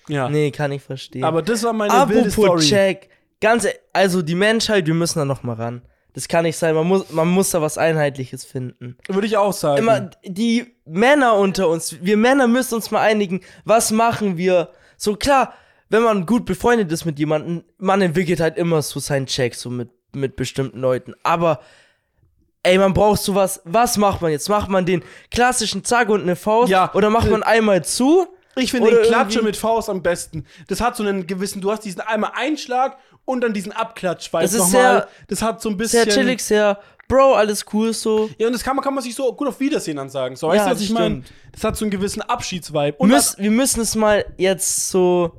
[0.09, 0.29] Ja.
[0.29, 1.23] Nee, kann ich verstehen.
[1.25, 2.61] Aber das war meine wilde Apropos Story.
[2.67, 3.09] Check,
[3.41, 5.83] ganz, e- also die Menschheit, wir müssen da noch mal ran.
[6.15, 8.97] Das kann nicht sein, man muss, man muss da was Einheitliches finden.
[9.09, 9.79] Würde ich auch sagen.
[9.79, 14.71] Immer die Männer unter uns, wir Männer müssen uns mal einigen, was machen wir?
[14.99, 15.55] So klar,
[15.89, 19.71] wenn man gut befreundet ist mit jemandem, man entwickelt halt immer so seinen Check, so
[19.71, 21.15] mit, mit bestimmten Leuten.
[21.23, 21.61] Aber,
[22.63, 24.49] ey, man braucht sowas, was macht man jetzt?
[24.49, 26.71] Macht man den klassischen Zack und eine Faust?
[26.71, 26.93] Ja.
[26.95, 28.27] Oder macht man einmal zu?
[28.57, 30.45] Ich finde den Klatsche mit Faust am besten.
[30.69, 34.43] Das hat so einen gewissen, du hast diesen einmal Einschlag und dann diesen Abklatsch, weil
[34.43, 36.05] Das ist nochmal, sehr- das hat so ein bisschen.
[36.05, 38.31] Sehr chillig, sehr, Bro, alles cool so.
[38.39, 40.35] Ja, und das kann man, kann man sich so gut auf Wiedersehen dann sagen.
[40.37, 41.23] So, weißt Ja, du, was das ich meine?
[41.53, 42.97] Das hat so einen gewissen Abschiedsvibe.
[42.97, 45.33] Und Müs wir müssen es mal jetzt so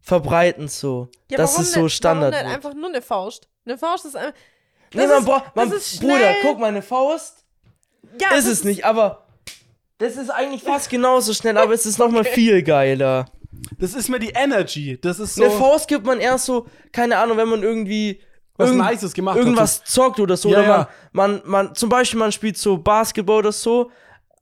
[0.00, 1.08] verbreiten, so.
[1.30, 2.64] Ja, warum es so Standard Warum nicht wird.
[2.66, 3.48] einfach nur eine Faust?
[3.64, 4.34] Eine Faust ist einfach.
[4.94, 7.44] Nee, Das man ist- braucht, man, das ist Bruder, guck, meine Faust
[8.20, 9.26] Ja, ist das es nicht, aber
[9.98, 13.26] das ist eigentlich fast genauso schnell, aber es ist nochmal viel geiler.
[13.78, 14.98] Das ist mir die Energy.
[15.00, 15.44] Das ist so.
[15.44, 18.20] Eine Faust gibt man erst so, keine Ahnung, wenn man irgendwie
[18.56, 20.50] Was irgend- Nices gemacht hat, irgendwas zockt oder so.
[20.50, 20.88] Ja, oder ja.
[21.12, 23.90] Man, man, man, zum Beispiel, man spielt so Basketball oder so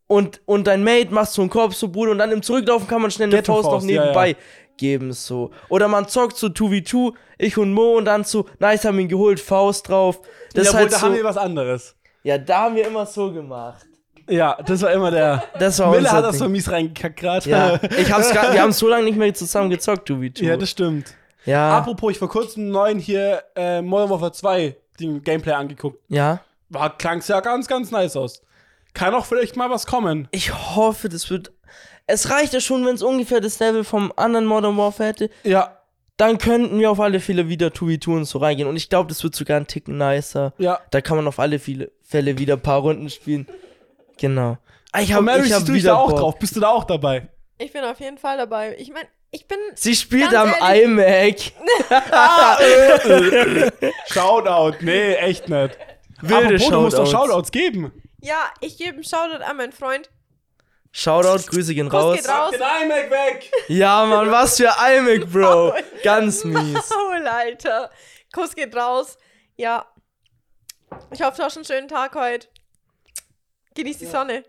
[0.06, 3.02] und, und dein Mate macht so einen Korb so, Bruder, und dann im Zurücklaufen kann
[3.02, 4.36] man schnell eine Faust noch Faust, ja, nebenbei ja.
[4.76, 5.50] geben, so.
[5.68, 9.40] Oder man zockt so 2v2, ich und Mo und dann so, nice, haben ihn geholt,
[9.40, 10.20] Faust drauf.
[10.54, 11.96] Das ja, ist wohl, halt da so, haben wir was anderes.
[12.22, 13.86] ja, da haben wir immer so gemacht.
[14.28, 15.44] Ja, das war immer der.
[15.58, 17.48] Das war Miller hat das so mies reingekackt gerade.
[17.48, 20.44] Ja, ich hab's grad, wir haben so lange nicht mehr zusammen gezockt, 2v2.
[20.44, 21.14] ja, das stimmt.
[21.44, 26.00] ja, Apropos, ich vor kurzem neuen hier äh, Modern Warfare 2 den Gameplay angeguckt.
[26.08, 26.40] ja.
[26.68, 28.42] War, klang's ja ganz, ganz nice aus.
[28.92, 30.26] Kann auch vielleicht mal was kommen.
[30.32, 31.52] Ich hoffe, das wird.
[32.08, 35.30] Es reicht ja schon, wenn es ungefähr das Level vom anderen Modern Warfare hätte.
[35.44, 35.76] Ja,
[36.16, 38.68] Dann könnten wir auf alle Fälle wieder 2v2 und so reingehen.
[38.68, 40.54] Und ich glaube, das wird sogar ein Ticken nicer.
[40.58, 40.80] ja.
[40.90, 41.90] Da kann man auf alle Fälle
[42.38, 43.46] wieder ein paar Runden spielen.
[44.18, 44.58] Genau.
[44.92, 46.18] Ah, Ich habe Mary, ich hab dich da wieder auch Bock.
[46.20, 46.38] drauf?
[46.38, 47.28] Bist du da auch dabei?
[47.58, 48.76] Ich bin auf jeden Fall dabei.
[48.78, 49.58] Ich meine, ich bin.
[49.74, 51.52] Sie spielt am ehrlich- iMac.
[54.08, 54.78] Shoutout.
[54.84, 55.78] Nee, echt nicht.
[56.22, 57.26] Wilde Apropos, du musst doch Shoutouts.
[57.28, 57.92] Shoutouts geben.
[58.20, 60.08] Ja, ich gebe einen Shoutout an meinen Freund.
[60.92, 62.16] Shoutout, Grüße gehen Kuss raus.
[62.16, 62.50] geht raus.
[62.52, 63.50] Den iMac weg.
[63.68, 65.74] Ja, Mann, was für iMac, Bro.
[66.02, 66.88] Ganz mies.
[66.90, 67.90] Maul, Alter.
[68.34, 69.18] Kuss geht raus.
[69.56, 69.84] Ja.
[71.12, 72.48] Ich hoffe, du hast einen schönen Tag heute.
[73.76, 74.42] Genieß die Sonne.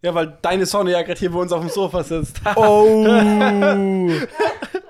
[0.00, 2.40] Ja, weil deine Sonne ja gerade hier bei uns auf dem Sofa sitzt.
[2.56, 3.04] Oh.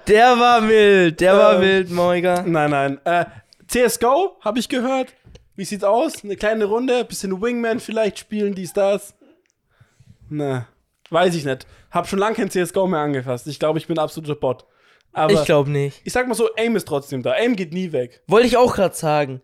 [0.09, 1.21] Der war wild.
[1.21, 2.43] Der war Ähm, wild, Moiga.
[2.47, 3.01] nein, nein.
[3.05, 3.27] Äh,
[3.69, 5.15] CSGO, habe ich gehört.
[5.55, 6.25] Wie sieht's aus?
[6.25, 9.15] Eine kleine Runde, bisschen Wingman vielleicht spielen, dies, das.
[10.31, 10.67] Na,
[11.11, 11.67] weiß ich nicht.
[11.91, 13.47] Hab schon lange kein CSGO mehr angefasst.
[13.47, 14.65] Ich glaube, ich bin ein absoluter Bot.
[15.13, 16.01] Aber Ich glaube nicht.
[16.05, 17.33] ich sag mal so, Aim ist trotzdem da.
[17.33, 18.23] Aim geht nie weg.
[18.27, 19.43] Wollte ich auch gerade sagen.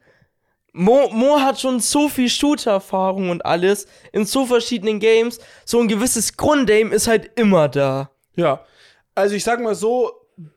[0.72, 5.38] Mo, Mo hat schon so viel Shooter-Erfahrung und alles in so verschiedenen Games.
[5.64, 8.10] So ein gewisses Grundaim ist halt immer da.
[8.36, 8.64] Ja.
[9.14, 10.12] Also ich sag mal so,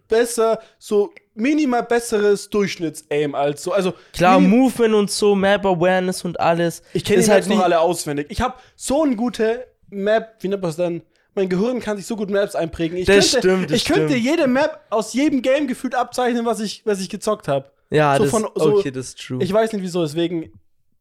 [0.08, 3.72] besser, so minimal besseres Durchschnitts-Aim als so.
[3.72, 6.84] Also Klar, Movement und so, Map Awareness und alles.
[6.94, 7.64] Ich kenne halt noch nicht.
[7.64, 8.28] alle auswendig.
[8.30, 11.02] Ich habe so eine gute Map, wie nennt man es denn?
[11.34, 12.98] Mein Gehirn kann sich so gut Maps einprägen.
[12.98, 14.26] Ich Das könnte, stimmt, das Ich könnte stimmt.
[14.26, 17.72] jede Map aus jedem Game gefühlt abzeichnen, was ich, was ich gezockt habe.
[17.92, 19.44] Ja, so das, von- so- okay, das ist true.
[19.44, 20.52] Ich weiß nicht wieso, deswegen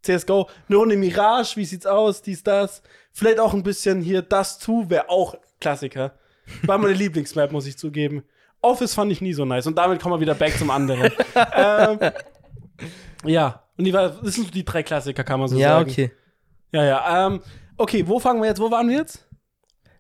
[0.03, 2.83] CSGO, eine Runde Mirage, wie sieht's aus, dies, das.
[3.13, 6.15] Vielleicht auch ein bisschen hier das zu, wäre auch Klassiker.
[6.63, 8.25] War meine Lieblingsmap, muss ich zugeben.
[8.63, 11.11] Office fand ich nie so nice und damit kommen wir wieder back zum anderen.
[11.55, 11.99] ähm,
[13.25, 15.91] ja, und die war, das sind so die drei Klassiker, kann man so ja, sagen.
[15.91, 16.11] okay.
[16.73, 17.27] Ja, ja.
[17.27, 17.41] Ähm,
[17.77, 18.61] okay, wo fangen wir jetzt?
[18.61, 19.27] Wo waren wir jetzt?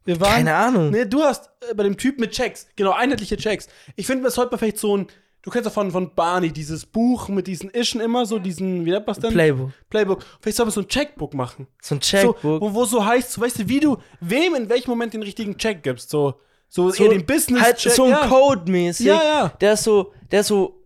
[0.04, 0.32] Wir waren.
[0.32, 0.90] Keine Ahnung.
[0.90, 3.68] Nee, du hast äh, bei dem Typ mit Checks, genau, einheitliche Checks.
[3.96, 5.06] Ich finde, es sollte man vielleicht so ein
[5.42, 8.90] du kennst doch von, von Barney dieses Buch mit diesen Ischen immer, so diesen, wie
[8.90, 9.32] nennt man denn?
[9.32, 9.70] Playbook.
[9.88, 10.24] Playbook.
[10.40, 11.66] Vielleicht soll man so ein Checkbook machen.
[11.80, 12.60] So ein So, Checkbook.
[12.60, 15.56] wo, wo so heißt, so, weißt du, wie du, wem in welchem Moment den richtigen
[15.56, 16.10] Check gibst.
[16.10, 16.34] So,
[16.68, 17.64] so, so, eher den Business-Check.
[17.64, 18.26] halt so ein ja.
[18.28, 19.06] Code-mäßig.
[19.06, 19.48] Ja, ja.
[19.60, 20.79] Der ist so, der ist so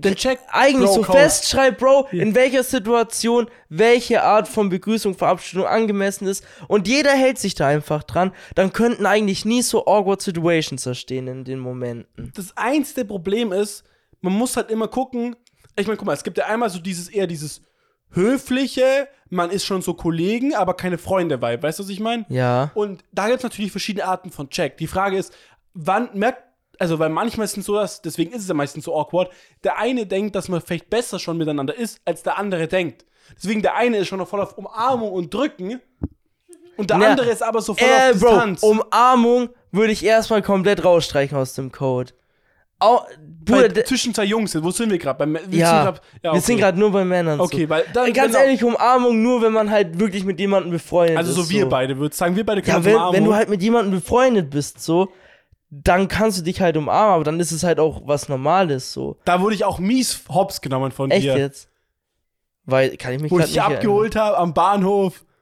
[0.00, 0.38] Den Check.
[0.50, 1.18] eigentlich so Bro-Code.
[1.18, 7.38] festschreibt, Bro, in welcher Situation welche Art von Begrüßung, Verabschiedung angemessen ist und jeder hält
[7.38, 12.32] sich da einfach dran, dann könnten eigentlich nie so awkward Situations entstehen in den Momenten.
[12.34, 13.84] Das einzige Problem ist,
[14.20, 15.36] man muss halt immer gucken.
[15.76, 17.62] Ich meine, guck mal, es gibt ja einmal so dieses eher dieses
[18.10, 21.62] höfliche, man ist schon so Kollegen, aber keine Freunde-Vibe.
[21.62, 22.26] Weißt du, was ich meine?
[22.28, 22.70] Ja.
[22.74, 24.76] Und da gibt es natürlich verschiedene Arten von Check.
[24.76, 25.32] Die Frage ist,
[25.72, 26.42] wann merkt,
[26.82, 29.30] also weil manchmal ist es so, dass, deswegen ist es ja meistens so awkward,
[29.62, 33.04] der eine denkt, dass man vielleicht besser schon miteinander ist, als der andere denkt.
[33.36, 35.80] Deswegen der eine ist schon noch voll auf Umarmung und Drücken
[36.76, 38.62] und der Na, andere ist aber so voll Äh, auf Bro, Distanz.
[38.64, 42.12] Umarmung würde ich erstmal komplett rausstreichen aus dem Code.
[42.80, 43.02] Au,
[43.44, 45.24] Bruder, zwischen zwei Jungs, wo sind wir gerade?
[45.46, 47.38] Wir ja, wir sind gerade nur bei Männern.
[47.38, 47.68] Okay, so.
[47.68, 51.36] weil dann, Ganz ehrlich, Umarmung nur, wenn man halt wirklich mit jemandem befreundet Also ist.
[51.36, 53.14] so wir beide, würde sagen, wir beide können Ja, wenn, umarmen.
[53.16, 55.12] wenn du halt mit jemandem befreundet bist, so,
[55.74, 59.16] dann kannst du dich halt umarmen, aber dann ist es halt auch was Normales, so.
[59.24, 61.38] da wurde ich auch mies hops genommen von Echt dir.
[61.38, 61.70] jetzt?
[62.66, 65.14] Weil, kann ich mich Wo ich dich abgeholt habe am Bahnhof.
[65.14, 65.32] erinnern.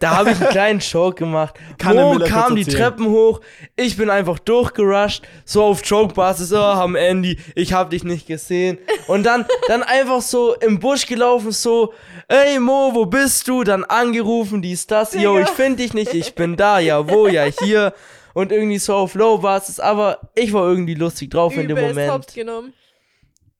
[0.00, 1.54] Da habe ich einen kleinen Joke gemacht.
[1.78, 2.64] Kann Mo kam die.
[2.64, 3.40] Treppen hoch,
[3.76, 8.78] ich bin einfach durchgerusht, so auf Joke-Basis, oh, haben Andy, ich hab dich nicht gesehen.
[9.06, 11.92] Und dann, dann einfach so im Busch gelaufen, so,
[12.26, 13.62] ey Mo, wo bist du?
[13.62, 17.44] Dann angerufen, dies, das, yo, ich find dich nicht, ich bin da, ja, wo, ja,
[17.44, 17.92] hier.
[18.38, 22.12] Und irgendwie so auf Low-Basis, aber ich war irgendwie lustig drauf in dem Übelst Moment.
[22.12, 22.72] hops genommen.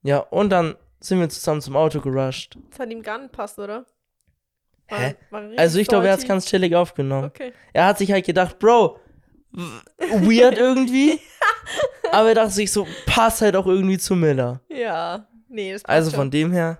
[0.03, 2.57] Ja, und dann sind wir zusammen zum Auto gerusht.
[2.69, 3.85] Das hat ihm gar nicht passt, oder?
[4.87, 5.15] War- Hä?
[5.31, 6.29] war Also ich glaube, er hat's salty.
[6.33, 7.25] ganz chillig aufgenommen.
[7.27, 7.51] Okay.
[7.73, 8.99] Er hat sich halt gedacht, Bro,
[9.51, 11.19] weird irgendwie.
[12.11, 14.61] aber er dachte sich so, passt halt auch irgendwie zu Miller.
[14.69, 15.27] Ja.
[15.49, 16.17] Nee, das passt Also schon.
[16.19, 16.79] von dem her,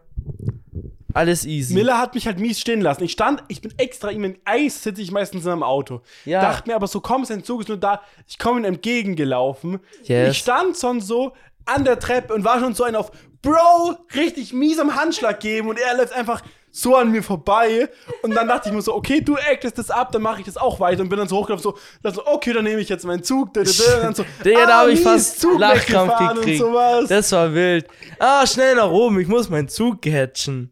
[1.19, 1.73] alles easy.
[1.73, 3.03] Miller hat mich halt mies stehen lassen.
[3.03, 6.01] Ich stand, ich bin extra ihm in Eis, sitze ich meistens in einem Auto.
[6.23, 6.41] Ja.
[6.41, 8.01] Dachte mir aber so, komm, sein Zug ist nur da.
[8.25, 9.79] Ich komme ihm entgegengelaufen.
[10.03, 10.31] Yes.
[10.31, 11.33] Ich stand schon so
[11.65, 15.69] an der Treppe und war schon so ein auf Bro, richtig mies am Handschlag geben
[15.69, 16.41] und er läuft einfach
[16.71, 17.89] so an mir vorbei
[18.21, 20.57] und dann dachte ich mir so, okay, du actest das ab, dann mache ich das
[20.57, 23.05] auch weiter und bin dann so hochgelaufen, so, dann so okay, dann nehme ich jetzt
[23.05, 26.63] meinen Zug, und dann so, Digga, da habe ich fast Zug Lachkrampf gekriegt.
[27.07, 27.87] Das war wild.
[28.19, 30.71] Ah, schnell nach oben, ich muss meinen Zug catchen.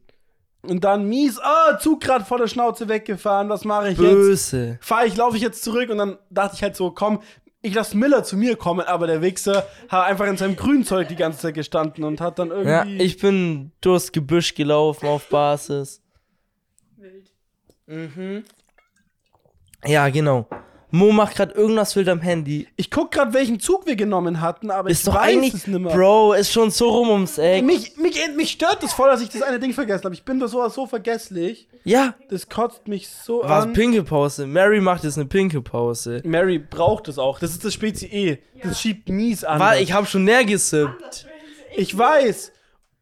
[0.70, 4.12] Und dann mies, ah, Zug gerade vor der Schnauze weggefahren, was mache ich jetzt?
[4.12, 4.78] Böse.
[4.82, 7.22] Fahr ich, laufe ich jetzt zurück und dann dachte ich halt so, komm,
[7.62, 11.16] ich lasse Miller zu mir kommen, aber der Wichser hat einfach in seinem Grünzeug die
[11.16, 13.02] ganze Zeit gestanden und hat dann Ja, irgendwie.
[13.04, 16.02] ich bin durchs Gebüsch gelaufen auf Basis.
[16.98, 17.32] Wild.
[17.88, 18.44] Mhm.
[19.86, 20.48] Ja, genau.
[20.90, 22.66] Mo macht gerade irgendwas wild am Handy.
[22.78, 25.54] Ich guck gerade, welchen Zug wir genommen hatten, aber Ist ich doch weiß eigentlich.
[25.54, 25.94] es nicht mehr.
[25.94, 27.64] Bro, ist schon so rum ums Eck.
[27.66, 30.16] Mich, mich, mich stört das voll, dass ich das eine Ding vergessen habe.
[30.16, 31.68] Ich bin da sowas so vergesslich.
[31.84, 33.74] Ja, Das kotzt mich so was an.
[33.74, 34.48] pinke Pause.
[34.48, 36.22] Mary macht jetzt eine pinke Pause.
[36.24, 37.40] Mary braucht es auch.
[37.40, 38.38] Das ist das Spezi E.
[38.64, 39.60] Das schiebt mies an.
[39.60, 41.28] War, ich hab schon näher gesippt.
[41.76, 42.54] ich weiß.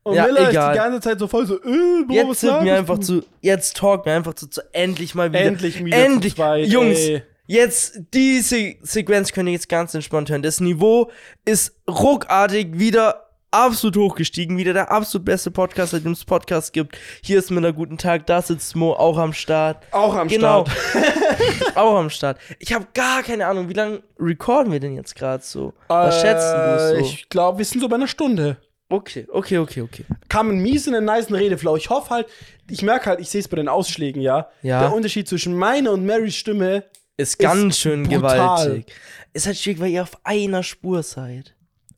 [0.03, 0.72] Und Ja, Miller egal.
[0.72, 3.24] ist die ganze Zeit so voll so, äh, Bro, Jetzt was mir einfach zu.
[3.41, 5.41] Jetzt talk mir einfach zu, zu endlich mal wieder.
[5.41, 6.34] Endlich wieder Endlich.
[6.34, 7.24] zu zweit, Jungs, ey.
[7.48, 10.42] Jetzt diese Sequenz könnt ihr jetzt ganz entspannt hören.
[10.42, 11.12] Das Niveau
[11.46, 14.58] ist ruckartig wieder absolut hochgestiegen.
[14.58, 16.98] Wieder der absolut beste Podcast, seitdem es Podcast gibt.
[17.24, 19.86] Hier ist mit einer guten Tag, da sitzt Mo auch am Start.
[19.92, 20.66] Auch am Genau.
[20.66, 21.76] Start.
[21.78, 22.38] auch am Start.
[22.60, 25.74] Ich habe gar keine Ahnung, wie lange recorden wir denn jetzt gerade so?
[25.88, 26.96] Was schätzen du so?
[26.96, 28.58] Äh, Ich glaube, wir sind so bei einer Stunde.
[28.90, 30.06] okay, okay, okay, okay.
[30.28, 31.78] Kam ein mies in den nicen Redeflow.
[31.78, 32.28] Ich hoffe halt,
[32.70, 34.50] ich merke halt, ich sehe es bei den Ausschlägen, ja.
[34.64, 34.82] Ja.
[34.82, 36.84] Der Unterschied zwischen meiner und Marys Stimme.
[37.18, 38.22] Ist ganz schön brutal.
[38.38, 38.94] gewaltig.
[39.34, 41.56] Ist halt schwierig, weil ihr auf einer Spur seid.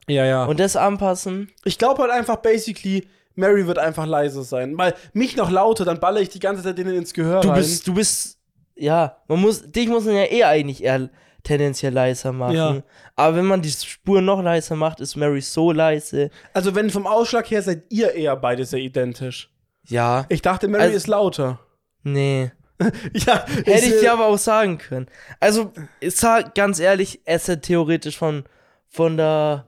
[0.07, 0.45] Ja, ja.
[0.45, 1.49] Und das anpassen.
[1.65, 4.77] ich glaube halt einfach, basically, Mary wird einfach leiser sein.
[4.77, 7.57] Weil mich noch lauter, dann baller ich die ganze Zeit denen ins Gehör Du rein.
[7.60, 8.38] bist, du bist,
[8.76, 11.10] ja, man muss, dich muss man ja eh eigentlich eher
[11.44, 12.56] tendenziell leiser machen.
[12.56, 12.84] Ja.
[13.15, 16.30] Aber wenn man die Spur noch leiser macht, ist Mary so leise.
[16.53, 19.49] also, wenn vom Ausschlag her seid ihr eher beide sehr identisch.
[19.88, 20.26] Ja.
[20.30, 21.60] Ich dachte, Mary Also- ist lauter.
[22.03, 22.52] Nee.
[23.13, 25.07] ja, Hätte ich äh, dir aber auch sagen können.
[25.39, 28.43] Also, ich sag ganz ehrlich, es hätte theoretisch von,
[28.87, 29.65] von der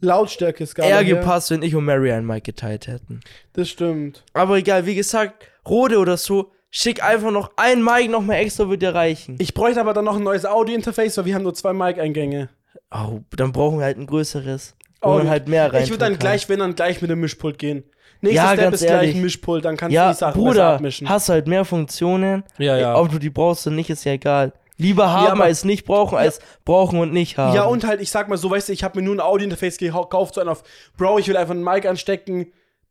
[0.00, 3.20] Lautstärke ist eher gepasst, wenn ich und Mary ein Mic geteilt hätten.
[3.52, 4.24] Das stimmt.
[4.32, 8.68] Aber egal, wie gesagt, Rode oder so, schick einfach noch ein Mic noch mal extra,
[8.68, 9.36] wird dir reichen.
[9.38, 12.48] Ich bräuchte aber dann noch ein neues Audio-Interface, weil wir haben nur zwei Mic-Eingänge.
[12.90, 14.74] Oh, dann brauchen wir halt ein größeres.
[15.02, 15.84] Oh, man halt mehr rein.
[15.84, 17.84] Ich würde dann gleich, wenn dann gleich mit dem Mischpult gehen.
[18.22, 19.16] Nächster Ja, Step ganz ist gleich ehrlich.
[19.16, 21.08] ein Mischpult, dann kannst du Ja, die Sachen besser Bruder, abmischen.
[21.08, 22.44] hast halt mehr Funktionen.
[22.58, 22.96] Ja, ja.
[22.96, 24.52] Ob du die brauchst oder nicht, ist ja egal.
[24.78, 27.54] Lieber haben aber- als nicht brauchen, als brauchen und nicht haben.
[27.54, 29.76] Ja, und halt, ich sag mal so, weißt du, ich habe mir nur ein Audio-Interface
[29.76, 30.62] gekauft, so einen auf,
[30.96, 32.46] Bro, ich will einfach einen Mic anstecken,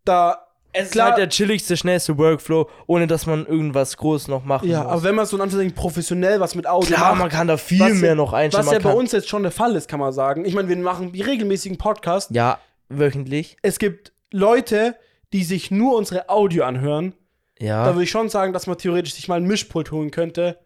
[0.06, 0.38] da,
[0.74, 4.70] es ist klar- halt der chilligste, schnellste Workflow, ohne dass man irgendwas groß noch machen
[4.70, 4.92] ja, muss.
[4.92, 7.58] aber wenn man so in Anführungszeichen professionell was mit Audio Klar, macht, man kann da
[7.58, 8.66] viel mehr ja- noch einstellen.
[8.68, 10.46] was ja bei uns jetzt schon der Fall ist, kann man sagen.
[10.46, 12.32] Ich meine, wir machen regelmäßigen Podcast.
[12.32, 12.60] Ja,
[12.90, 13.58] wöchentlich.
[13.64, 14.96] Es gibt Leute,
[15.34, 17.14] die sich nur unsere Audio anhören.
[17.60, 17.86] Ja.
[17.86, 20.60] Da würde ich schon sagen, dass man theoretisch sich mal ein Mischpult holen könnte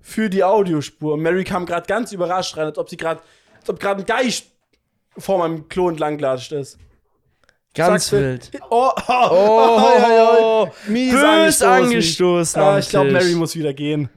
[0.00, 1.16] für die Audiospur.
[1.16, 3.20] Mary kam gerade ganz überrascht rein, als ob sie gerade,
[3.60, 4.46] als ob gerade ein Geist
[5.16, 6.78] vor meinem Klo entlang gelatscht ist.
[7.74, 8.50] Ganz Sagte- wild.
[8.70, 11.66] Oh, oh, Oh, mies bös angestoßen.
[11.66, 12.62] angestoßen.
[12.62, 13.12] Ah, ich glaube.
[13.12, 14.08] Mary muss wieder gehen.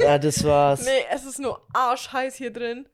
[0.00, 0.84] Ja, das war's.
[0.84, 2.86] Nee, es ist nur arschheiß hier drin.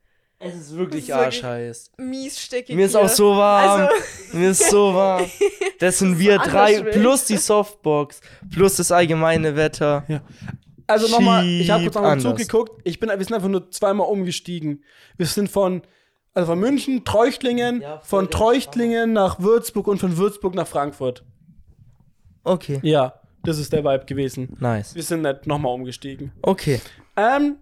[0.45, 1.91] Es ist wirklich Das ist wirklich- arschheiß.
[1.99, 2.77] Mies stickig.
[2.77, 3.01] Mir ist hier.
[3.01, 3.81] auch so warm.
[3.83, 3.95] Also,
[4.39, 5.25] Mir ist so warm.
[5.81, 10.05] Das sind wir anders drei, plus die Softbox, plus das allgemeine Wetter.
[10.87, 12.81] Also nochmal, ich habe kurz nochmal zugeguckt.
[12.85, 14.85] Ich bin, wir sind einfach nur zweimal umgestiegen.
[15.17, 15.83] Wir sind von,
[16.33, 21.25] also von München, Treuchtlingen, Ja, von Treuchtlingen nach Würzburg und von Würzburg nach Frankfurt.
[22.45, 24.57] Okay, Ja, das ist der Vibe gewesen.
[24.61, 24.95] nice.
[24.95, 26.33] Wir sind nicht nochmal umgestiegen.
[26.43, 26.81] Okay.
[27.17, 27.57] Ähm,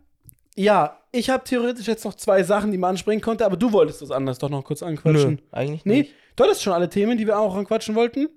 [0.55, 4.03] ja, ich habe theoretisch jetzt noch zwei Sachen, die man ansprechen konnte, aber du wolltest
[4.03, 5.41] was anderes doch noch kurz Nö, anquatschen.
[5.53, 6.13] eigentlich Nee, nicht.
[6.37, 8.29] du hattest schon alle Themen, die wir auch anquatschen wollten?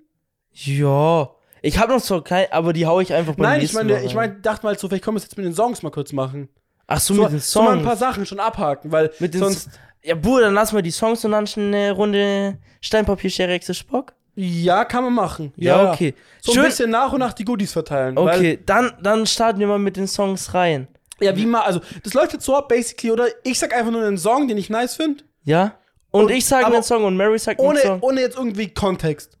[0.52, 1.30] Ja.
[1.62, 4.14] Ich habe noch so kein, aber die hau ich einfach beim Nein, ich meine, ich
[4.14, 6.48] meine, dachte mal so, vielleicht können wir es jetzt mit den Songs mal kurz machen.
[6.86, 7.86] Ach so, So, mit den so mal ein Songs.
[7.86, 9.70] paar Sachen schon abhaken, weil mit den sonst,
[10.04, 13.74] ja, Bruder, dann lass mal die Songs und dann schon eine Runde Steinpapier, Schere, Echse,
[13.74, 14.12] Spock.
[14.36, 15.52] ja, kann man machen.
[15.56, 16.14] Ja, okay.
[16.40, 16.62] So Schön.
[16.62, 18.16] ein bisschen nach und nach die Goodies verteilen.
[18.16, 20.86] Okay, dann, dann starten wir mal mit den Songs rein.
[21.20, 23.26] Ja, wie mal, also, das läuft jetzt so ab, basically, oder?
[23.44, 25.78] Ich sag einfach nur einen Song, den ich nice finde, Ja?
[26.10, 28.00] Und, Und- ich sage einen Song und Mary sagt einen ohne, Song.
[28.00, 29.38] ohne jetzt irgendwie Kontext.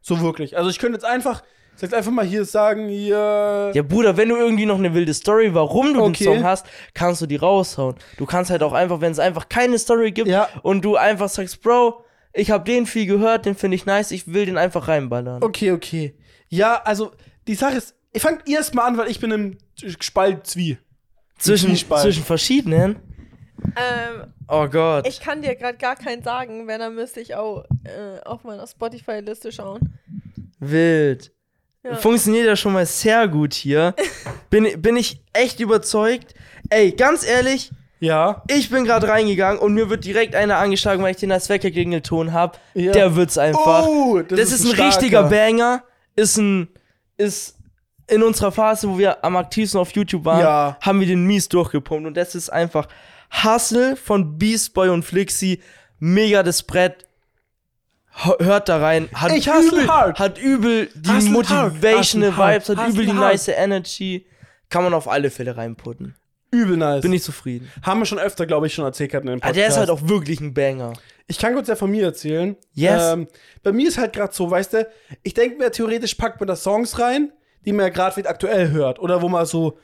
[0.00, 0.56] So wirklich.
[0.56, 1.42] Also, ich könnte jetzt einfach,
[1.76, 3.70] ich jetzt einfach mal hier sagen, hier.
[3.74, 6.24] Ja, Bruder, wenn du irgendwie noch eine wilde Story, warum du Okay.
[6.24, 7.94] den Song hast, kannst du die raushauen.
[8.18, 10.48] Du kannst halt auch einfach, wenn es einfach keine Story gibt Ja.
[10.62, 14.32] und du einfach sagst, Bro, ich habe den viel gehört, den finde ich nice, ich
[14.32, 15.42] will den einfach reinballern.
[15.42, 16.14] Okay, okay.
[16.48, 17.12] Ja, also,
[17.46, 19.58] die Sache ist, ich fang erst mal an, weil ich bin im
[20.00, 20.78] Spalt Zwie.
[21.38, 22.96] Zwischen, zwischen verschiedenen.
[23.76, 25.06] ähm, Oh Gott.
[25.06, 28.66] ich kann dir gerade gar keinen sagen, wenn, dann müsste ich auch äh, auf meiner
[28.66, 29.98] Spotify-Liste schauen.
[30.58, 31.32] Wild.
[31.84, 31.96] Ja.
[31.96, 33.94] Funktioniert ja schon mal sehr gut hier.
[34.50, 36.34] bin, bin ich echt überzeugt.
[36.70, 37.70] Ey, ganz ehrlich,
[38.00, 38.42] Ja.
[38.48, 42.32] ich bin gerade reingegangen und mir wird direkt einer angeschlagen, weil ich den als Weckerklingelton
[42.32, 42.58] hab.
[42.74, 42.92] Ja.
[42.92, 43.86] Der wird's einfach.
[43.86, 44.86] Oh, das, ist ein starker.
[44.88, 45.84] richtiger Banger.
[46.16, 46.68] Ist ein.
[47.16, 47.57] Ist
[48.08, 50.78] in unserer Phase, wo wir am aktivsten auf YouTube waren, Ja.
[50.80, 52.06] haben wir den mies durchgepumpt.
[52.06, 52.88] Und das ist einfach
[53.44, 55.60] Hustle von Beast Boy und Flixi.
[55.98, 57.06] Mega das Brett.
[58.40, 59.08] Hört da rein.
[59.14, 60.18] Hat Ich übel, hard.
[60.18, 62.54] Hat übel die Hustle motivational hard.
[62.54, 63.32] Vibes, hat Hustle übel die hard.
[63.32, 64.26] nice Energy.
[64.70, 66.14] Kann man auf alle Fälle reinputten.
[66.50, 67.02] Übel nice.
[67.02, 67.70] Bin ich zufrieden.
[67.82, 69.56] Haben wir schon öfter, glaube ich, schon erzählt gehabt in dem Ah, Podcast.
[69.56, 70.94] der ist halt auch wirklich ein Banger.
[71.26, 72.56] Ich kann kurz ja von mir erzählen.
[72.72, 73.12] Yes.
[73.12, 73.28] Ähm,
[73.62, 74.88] bei mir ist halt gerade so, weißt du,
[75.22, 77.30] ich denke mir, theoretisch packt man da Songs rein,
[77.68, 78.98] die man ja gerade wieder aktuell hört.
[78.98, 79.78] Oder wo man so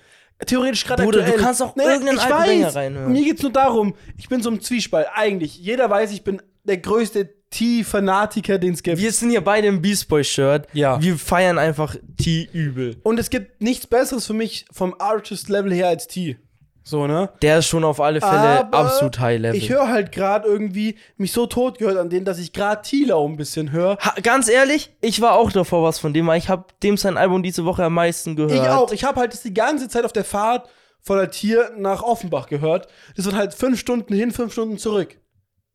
[0.46, 1.32] theoretisch gerade aktuell.
[1.32, 3.12] du kannst auch Nee, irgendeinen ich alten weiß, reinhören.
[3.12, 5.06] Mir geht's nur darum, ich bin so im Zwiespalt.
[5.14, 8.98] Eigentlich, jeder weiß, ich bin der größte T-Fanatiker, den es gibt.
[8.98, 10.66] Wir sind hier beide im Beast Boy Shirt.
[10.72, 11.00] Ja.
[11.00, 12.96] Wir feiern einfach T übel.
[13.02, 16.38] Und es gibt nichts Besseres für mich vom Artist-Level her als T.
[16.86, 17.30] So, ne?
[17.40, 19.58] Der ist schon auf alle Fälle Aber absolut High Level.
[19.58, 23.16] Ich höre halt gerade irgendwie mich so tot gehört an denen, dass ich gerade Tila
[23.16, 23.96] ein bisschen höre.
[24.22, 27.42] Ganz ehrlich, ich war auch davor was von dem, weil ich habe dem sein Album
[27.42, 28.52] diese Woche am meisten gehört.
[28.52, 28.92] Ich auch.
[28.92, 30.68] Ich habe halt das die ganze Zeit auf der Fahrt
[31.00, 32.88] von der Tier nach Offenbach gehört.
[33.16, 35.16] Das sind halt fünf Stunden hin, fünf Stunden zurück.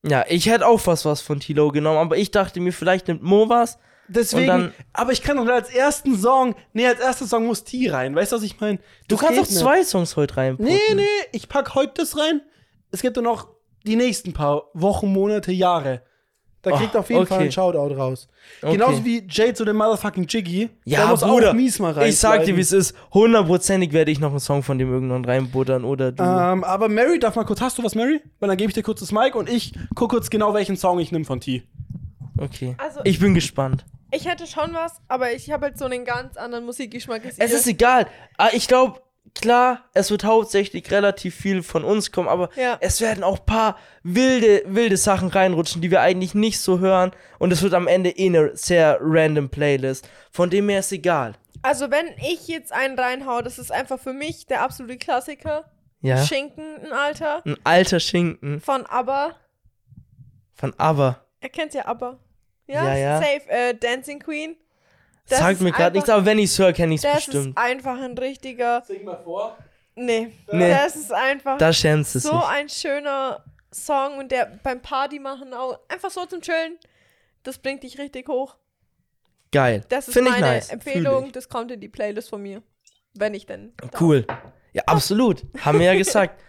[0.06, 3.24] Ja, ich hätte auch fast was von Tilo genommen, aber ich dachte mir, vielleicht nimmt
[3.24, 3.80] Mo was.
[4.10, 7.90] Deswegen, dann- aber ich kann doch als ersten Song, nee, als erster Song muss T
[7.90, 8.16] rein.
[8.16, 8.80] Weißt du, was ich meine?
[9.08, 10.74] Du kannst auch zwei Songs heute reinputten.
[10.74, 12.42] Nee, nee, ich pack heute das rein.
[12.92, 13.48] Es gibt nur noch
[13.86, 16.02] die nächsten paar Wochen, Monate, Jahre.
[16.62, 17.34] Da Oh, kriegt auf jeden okay.
[17.36, 18.28] Fall ein Shoutout raus.
[18.62, 18.74] Okay.
[18.74, 20.70] Genauso wie Jade zu dem Motherfucking Jiggy.
[20.84, 22.10] Ja, muss Bruder, auch mies mal rein.
[22.10, 22.94] ich sag dir, wie es ist.
[23.14, 26.22] Hundertprozentig werde ich noch einen Song von dem irgendwann reinbuttern oder du.
[26.22, 28.20] Ähm, aber Mary, darf mal kurz, hast du was, Mary?
[28.42, 31.00] Weil dann gebe ich dir kurz das Mic und ich gucke kurz genau, welchen Song
[31.00, 31.64] ich nehme von T.
[32.38, 32.76] Okay.
[32.78, 33.86] Also- ich bin gespannt.
[34.12, 37.52] Ich hätte schon was, aber ich habe halt so einen ganz anderen Musikgeschmack als Es
[37.52, 37.58] ihr.
[37.58, 38.08] ist egal.
[38.38, 39.02] Ah, Ich glaube,
[39.36, 42.78] klar, es wird hauptsächlich relativ viel von uns kommen, aber Ja.
[42.82, 47.12] es werden auch paar wilde, wilde Sachen reinrutschen, die wir eigentlich nicht so hören.
[47.38, 50.10] Und es wird am Ende eh eine sehr random Playlist.
[50.32, 51.34] Von dem her ist egal.
[51.62, 55.70] Also wenn ich jetzt einen reinhau, das ist einfach für mich der absolute Klassiker.
[56.02, 56.18] Ja.
[56.26, 57.44] Schinken, ein Alter.
[57.46, 59.36] Ein alter Schinken Von ABBA.
[60.56, 61.26] von Aber.
[61.42, 62.18] Er kennt ja ABBA.
[62.70, 63.18] Ja, Ja, ja.
[63.20, 63.50] safe.
[63.50, 64.56] Äh, Dancing Queen.
[65.28, 67.50] Das Sagt mir gerade nichts, aber wenn ich es höre, kenne ich es Das bestimmt.
[67.50, 68.82] ist einfach ein richtiger.
[68.86, 69.58] Sing mal vor.
[69.96, 70.70] Nee, Nee.
[70.72, 72.48] das ist einfach Da schämst du so dich.
[72.48, 76.78] ein schöner Song und der beim Party machen auch einfach so zum Chillen.
[77.44, 78.56] Das bringt dich richtig hoch.
[79.52, 79.84] Geil.
[79.90, 80.70] Das ist Finde ich meine nice.
[80.70, 81.26] Empfehlung.
[81.28, 81.32] ich.
[81.34, 82.64] Das kommt in die Playlist von mir.
[83.14, 83.74] Wenn ich denn.
[83.78, 84.00] darf.
[84.02, 84.26] Cool.
[84.74, 85.44] Ja, absolut.
[85.64, 86.42] Haben wir ja gesagt.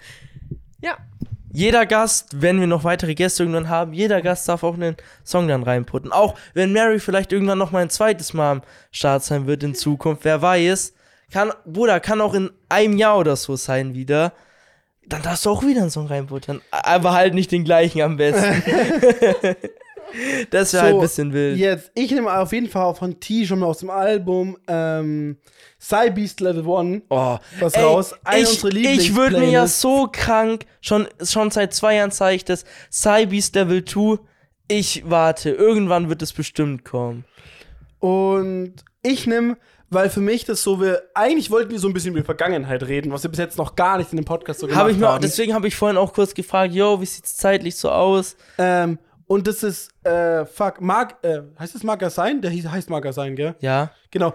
[0.80, 0.96] Ja.
[1.52, 5.48] Jeder Gast, wenn wir noch weitere Gäste irgendwann haben, jeder Gast darf auch einen Song
[5.48, 6.12] dann reinputten.
[6.12, 8.62] Auch wenn Mary vielleicht irgendwann noch mal ein zweites Mal am
[8.92, 10.94] Start sein wird in Zukunft, wer weiß.
[11.32, 14.32] Kann, Bruder, kann auch in einem Jahr oder so sein wieder.
[15.06, 16.60] Dann darfst du auch wieder einen Song reinputten.
[16.70, 18.62] Aber halt nicht den gleichen am besten.
[20.50, 21.58] das wäre halt ein bisschen wild.
[21.58, 25.36] Jetzt, ich nehme auf jeden Fall von T schon mal aus dem Album ähm,
[25.80, 28.14] Psy Beast Level 1 Oh, was ey, raus.
[28.22, 32.36] Eine ich, unserer ich würde mir ja so krank, schon, schon seit zwei Jahren zeige
[32.36, 34.18] ich das, Cybeast Level 2,
[34.68, 37.24] ich warte, irgendwann wird es bestimmt kommen.
[37.98, 39.56] Und ich nehme,
[39.88, 42.82] weil für mich das so, wir, eigentlich wollten wir so ein bisschen über die Vergangenheit
[42.84, 44.96] reden, was wir bis jetzt noch gar nicht in dem Podcast so gemacht Hab ich
[44.98, 45.22] mir, haben.
[45.22, 48.36] deswegen habe ich vorhin auch kurz gefragt, yo, wie sieht's zeitlich so aus?
[48.58, 48.98] ähm,
[49.30, 52.42] und das ist, äh, fuck, mag, äh, heißt das ja sein?
[52.42, 53.54] Der hieß, heißt mag ja sein, gell?
[53.60, 53.92] Ja.
[54.10, 54.34] Genau,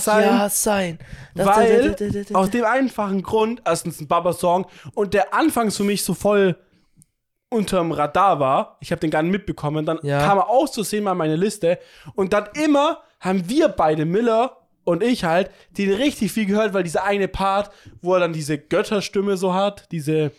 [0.00, 0.24] sein.
[0.24, 0.98] ja sein.
[1.36, 5.32] Das- weil da- da- da- da- aus dem einfachen Grund, erstens ein Baba-Song und der
[5.32, 6.56] anfangs für mich so voll
[7.50, 10.18] unterm Radar war, ich habe den gar nicht mitbekommen, dann Ja.
[10.26, 11.78] kam er auszusehen mal in meine Liste
[12.16, 16.82] und dann immer haben wir beide, Miller und ich halt, den richtig viel gehört, weil
[16.82, 17.70] dieser eine Part,
[18.02, 20.32] wo er dann diese Götterstimme so hat, diese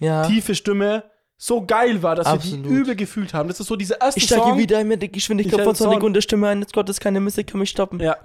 [0.00, 0.26] ja.
[0.26, 1.04] tiefe Stimme,
[1.38, 2.64] so geil war, dass wir Absolut.
[2.64, 3.48] die übel gefühlt haben.
[3.48, 4.58] Das ist so dieser erste Ich steige Song.
[4.58, 6.06] wieder mit der Geschwindigkeit von Sonic Song.
[6.06, 8.00] und der Stimme eines Gottes, keine Musik kann mich stoppen.
[8.00, 8.16] Ja.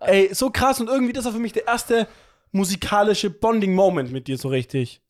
[0.00, 2.06] Ey, so krass und irgendwie das war für mich der erste
[2.52, 5.02] musikalische Bonding-Moment mit dir so richtig.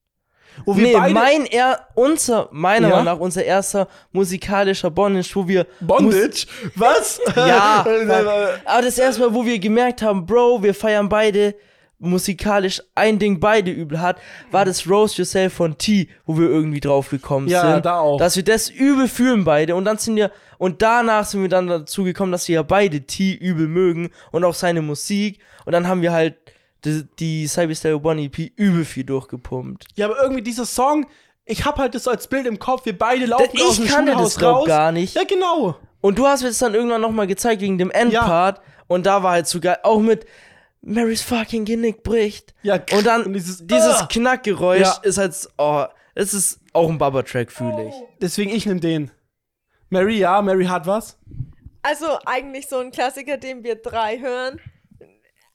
[0.64, 2.96] Wo wir Nee, mein, er, unser, meiner Ja?
[2.96, 6.46] Meinung nach, unser erster musikalischer Bondage, wo wir Bondage?
[6.74, 7.20] Was?
[7.36, 7.84] Ja,
[8.64, 11.54] aber das erste Mal, wo wir gemerkt haben, Bro, wir feiern beide
[11.98, 14.18] musikalisch ein Ding beide übel hat,
[14.50, 17.86] war das Roast Yourself von T, wo wir irgendwie drauf gekommen Ja, sind.
[17.86, 18.18] da auch.
[18.18, 21.66] Dass wir das übel fühlen beide und dann sind wir, und danach sind wir dann
[21.66, 25.88] dazu gekommen, dass wir ja beide T übel mögen und auch seine Musik und dann
[25.88, 26.36] haben wir halt
[26.84, 29.84] die, die Cyberstyle One EP übel viel durchgepumpt.
[29.96, 31.06] ja, aber irgendwie dieser Song,
[31.44, 33.86] ich hab halt das so als Bild im Kopf, wir beide laufen Ich aus dem
[33.86, 34.66] kannte Schulhaus das, raus.
[34.66, 35.14] gar nicht.
[35.16, 35.76] Ja, genau.
[36.00, 38.60] Und du hast mir das dann irgendwann nochmal gezeigt wegen dem Endpart.
[38.86, 40.24] Und da war halt so geil, auch mit
[40.80, 42.54] Marys fucking Genick bricht.
[42.62, 44.06] Ja, Und dann und dieses, dieses- Ah!
[44.10, 44.98] Knackgeräusch Ja.
[45.02, 45.84] ist halt, so- oh,
[46.14, 47.94] es ist auch ein Baba-Track, fühle ich.
[48.20, 49.10] Deswegen ich nehm den.
[49.90, 51.18] Mary, ja, Mary hat was.
[51.82, 54.60] Also eigentlich so ein Klassiker, den wir drei hören.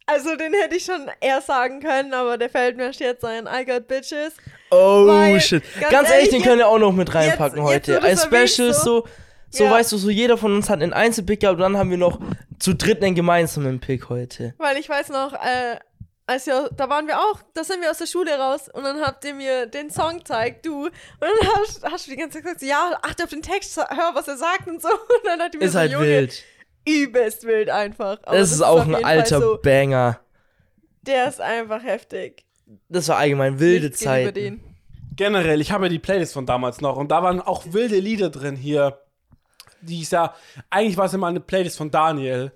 [0.06, 3.48] Also den hätte ich schon eher sagen können, aber der fällt mir jetzt ein.
[3.48, 4.34] I Got Bitches.
[4.70, 5.64] Oh Weil, shit.
[5.80, 8.02] ganz Ganz, ehrlich, ehrlich, den können wir auch noch mit reinpacken jetzt- heute.
[8.02, 9.08] Als Special erwähnst, so,
[9.54, 9.72] so Ja.
[9.72, 12.20] weißt du, so jeder von uns hat einen Einzelpick gehabt und dann haben wir noch
[12.60, 14.54] zu dritt einen gemeinsamen Pick heute.
[14.58, 15.78] Weil ich weiß noch, äh,
[16.26, 19.02] als wir, da waren wir auch, da sind wir aus der Schule raus und dann
[19.02, 20.86] habt ihr mir den Song gezeigt, du.
[20.86, 24.12] Und dann hast, hast du die ganze Zeit gesagt, ja, achte auf den Text, hör,
[24.14, 24.88] was er sagt und so.
[24.90, 26.44] Und dann hat die mir Ist so, halt Junge, wild.
[26.88, 28.20] übelst wild einfach.
[28.24, 30.20] Aber Das ist auch ein alter So, Banger.
[31.02, 32.46] der ist einfach heftig.
[32.90, 34.36] Das war allgemein wilde Zeit.
[34.38, 34.64] den.
[35.16, 38.30] Generell, ich habe ja die Playlist von damals noch und da waren auch wilde Lieder
[38.30, 39.00] drin hier.
[39.84, 40.34] Die ist ja,
[40.70, 42.52] eigentlich war es immer eine Playlist von Daniel.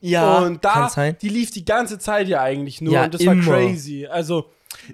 [0.00, 1.16] Ja, und da, kann sein.
[1.22, 3.46] die lief die ganze Zeit ja eigentlich nur Ja, und das immer.
[3.46, 4.06] war crazy.
[4.06, 4.50] Also,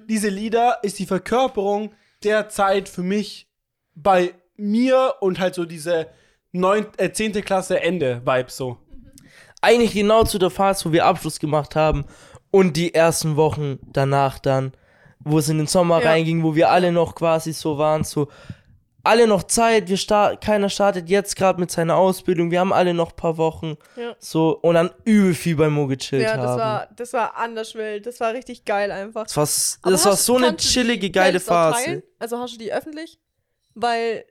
[0.08, 1.92] diese Lieder ist die Verkörperung
[2.22, 3.48] der Zeit für mich
[3.94, 6.06] bei mir und halt so diese
[6.52, 7.32] 9, äh, 10.
[7.42, 8.76] Klasse Ende Vibe so.
[9.62, 12.04] eigentlich genau zu der Phase, wo wir Abschluss gemacht haben
[12.50, 14.72] und die ersten Wochen danach dann,
[15.20, 16.10] wo es in den Sommer Ja.
[16.10, 18.28] reinging, wo wir alle noch quasi so waren, so
[19.02, 22.92] alle noch Zeit, wir start, keiner startet jetzt gerade mit seiner Ausbildung, wir haben alle
[22.94, 24.14] noch ein paar Wochen, Ja.
[24.18, 26.58] so und dann übel viel bei Mo gechillt Ja, das haben.
[26.60, 28.06] war, das war anders wild.
[28.06, 29.24] Das war richtig geil einfach.
[29.26, 29.36] das
[29.82, 32.02] war, das war hast- so eine chillige, geile Phase.
[32.18, 33.18] Also hast du die öffentlich?
[33.74, 34.24] Weil,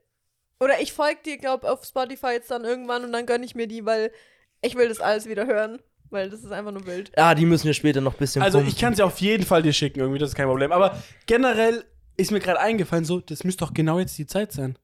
[0.60, 3.68] oder ich folge dir, glaube auf Spotify jetzt dann irgendwann und dann gönne ich mir
[3.68, 4.12] die, weil
[4.62, 5.80] ich will das alles wieder hören.
[6.12, 7.12] Weil das ist einfach nur wild.
[7.16, 8.74] Ja, die müssen wir später noch ein bisschen Also, pumpen.
[8.74, 10.72] ich kann sie auf jeden Fall dir schicken irgendwie, das ist kein Problem.
[10.72, 10.98] Aber
[11.28, 11.84] generell
[12.20, 14.78] ist mir gerade eingefallen, so, das müsste doch genau jetzt die Zeit sein.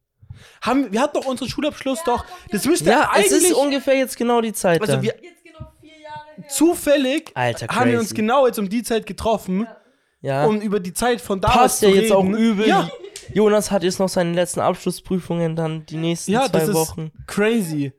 [0.61, 2.25] Haben, wir hatten doch unseren Schulabschluss doch.
[2.51, 3.43] Das müsste Ja, es eigentlich.
[3.51, 4.81] ist ungefähr jetzt genau die Zeit.
[4.81, 5.01] also dann.
[5.03, 6.47] wir, Jetzt genau vier Jahre her.
[6.49, 9.65] zufällig Alter, haben wir uns genau jetzt um die Zeit getroffen,
[10.21, 10.45] ja.
[10.45, 12.67] um über die Zeit von damals passt ja jetzt auch übel.
[12.67, 12.89] Ja,
[13.33, 17.11] Jonas hat jetzt noch seine letzten Abschlussprüfungen, dann die nächsten ja zwei das ist Wochen.
[17.27, 17.93] crazy.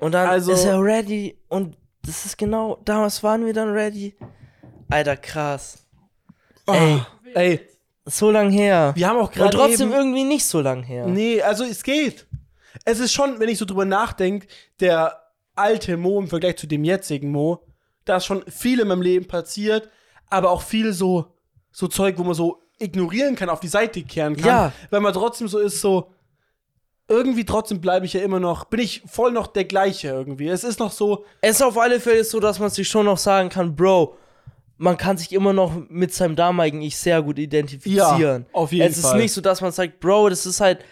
[0.00, 4.14] Und dann also- ist er ready und das ist genau, damals waren wir dann ready.
[4.90, 5.84] Alter, krass.
[6.66, 6.96] Ey.
[6.96, 7.00] Oh,
[7.34, 7.60] ey,
[8.08, 8.92] So lang her.
[8.96, 11.06] wir haben auch und gerade trotzdem eben, irgendwie nicht so lang her.
[11.06, 12.26] Nee, also es geht.
[12.84, 14.46] Es ist schon, wenn ich so drüber nachdenke,
[14.80, 15.22] der
[15.54, 17.64] alte Mo im Vergleich zu dem jetzigen Mo,
[18.04, 19.88] da ist schon viel in meinem Leben passiert,
[20.30, 21.26] aber auch viel so,
[21.70, 24.46] so Zeug, wo man so ignorieren kann, auf die Seite kehren kann.
[24.46, 24.72] Ja.
[24.90, 26.10] Weil man trotzdem so ist, so,
[27.08, 30.48] irgendwie trotzdem bleibe ich ja immer noch, bin ich voll noch der gleiche irgendwie.
[30.48, 33.18] Es ist noch so, Es ist auf alle Fälle so, dass man sich schon noch
[33.18, 34.16] sagen kann, Bro,
[34.78, 38.46] man kann sich immer noch mit seinem damaligen Ich sehr gut identifizieren.
[38.48, 39.16] Ja, auf jeden es Fall.
[39.16, 40.84] ist nicht so, dass man sagt, Bro, das ist halt,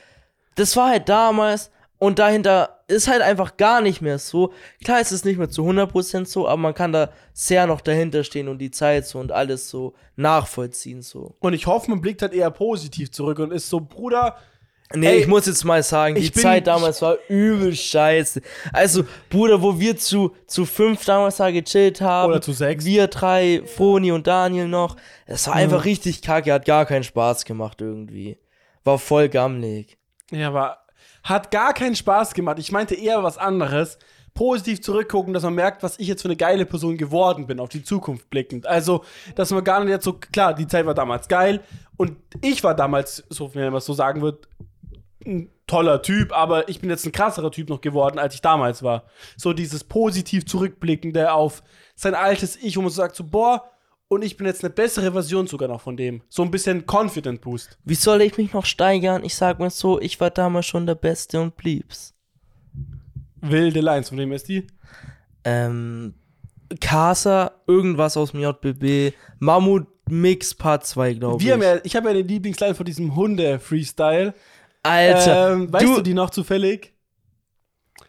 [0.56, 4.52] das war halt damals und dahinter ist halt einfach gar nicht mehr so.
[4.84, 8.22] Klar ist es nicht mehr zu 100% so, aber man kann da sehr noch dahinter
[8.24, 11.34] stehen und die Zeit so und alles so nachvollziehen so.
[11.40, 14.36] und ich hoffe, man blickt halt eher positiv zurück und ist so, Bruder,
[14.94, 18.40] Nee, Ey, ich muss jetzt mal sagen, die Zeit damals war übel scheiße.
[18.72, 22.30] Also, Bruder, wo wir zu, zu fünf damals da gechillt haben.
[22.30, 22.84] Oder zu sechs.
[22.84, 24.96] Wir drei, Froni und Daniel noch.
[25.26, 28.38] Es war einfach richtig kacke, hat gar keinen Spaß gemacht irgendwie.
[28.84, 29.98] War voll gammelig.
[30.30, 30.78] Ja, aber
[31.24, 32.60] hat gar keinen Spaß gemacht.
[32.60, 33.98] Ich meinte eher was anderes.
[34.34, 37.70] Positiv zurückgucken, dass man merkt, was ich jetzt für eine geile Person geworden bin, auf
[37.70, 38.66] die Zukunft blickend.
[38.66, 39.02] Also,
[39.34, 41.60] dass man gar nicht jetzt so, klar, die Zeit war damals geil
[41.96, 44.46] und ich war damals, so wenn man es so sagen wird,
[45.26, 48.82] ein toller Typ, aber ich bin jetzt ein krasserer Typ noch geworden, als ich damals
[48.82, 49.04] war.
[49.36, 51.62] So dieses positiv zurückblickende auf
[51.94, 53.70] sein altes Ich, wo man so sagt, so, boah,
[54.08, 56.22] und ich bin jetzt eine bessere Version sogar noch von dem.
[56.28, 57.78] So ein bisschen Confident Boost.
[57.84, 59.24] Wie soll ich mich noch steigern?
[59.24, 62.14] Ich sag mal so, ich war damals schon der Beste und blieb's.
[63.40, 64.66] Wilde Lines, von wem ist die?
[65.44, 66.14] Ähm,
[66.80, 71.46] Casa, irgendwas aus dem JBB, Mammut Mix Part 2, glaube ich.
[71.46, 74.34] Wir haben ja, ich habe ja den Lieblingsline von diesem Hunde-Freestyle.
[74.88, 76.92] Alter, ähm, weißt du, du, die noch zufällig?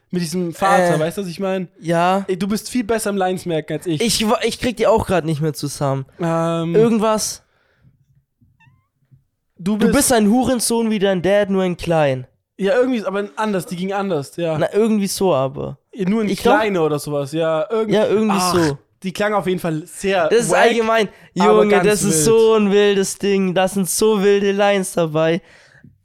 [0.10, 1.00] Mit diesem Vater, Äh.
[1.00, 1.68] weißt du, was ich meine?
[1.80, 4.02] ja, Du bist viel besser im Lines merken als ich.
[4.02, 6.06] ich, ich krieg die auch gerade nicht mehr zusammen.
[6.20, 7.44] ähm, Irgendwas,
[9.58, 12.28] du, du bist, bist ein Hurensohn wie dein Dad, nur in klein.
[12.58, 14.58] Ja, irgendwie, aber anders, die ging anders, ja.
[14.58, 15.78] Na, irgendwie so aber.
[15.96, 17.68] Nur in ich glaub- Kleine oder sowas, ja.
[17.70, 18.78] Irgend Ja, irgendwie Ach, so.
[19.04, 20.28] Die klang auf jeden Fall sehr.
[20.30, 20.62] Das ist wack.
[20.62, 22.26] allgemein, Junge, das ist wild.
[22.26, 23.54] so ein wildes Ding.
[23.54, 25.42] Da sind so wilde Lines dabei.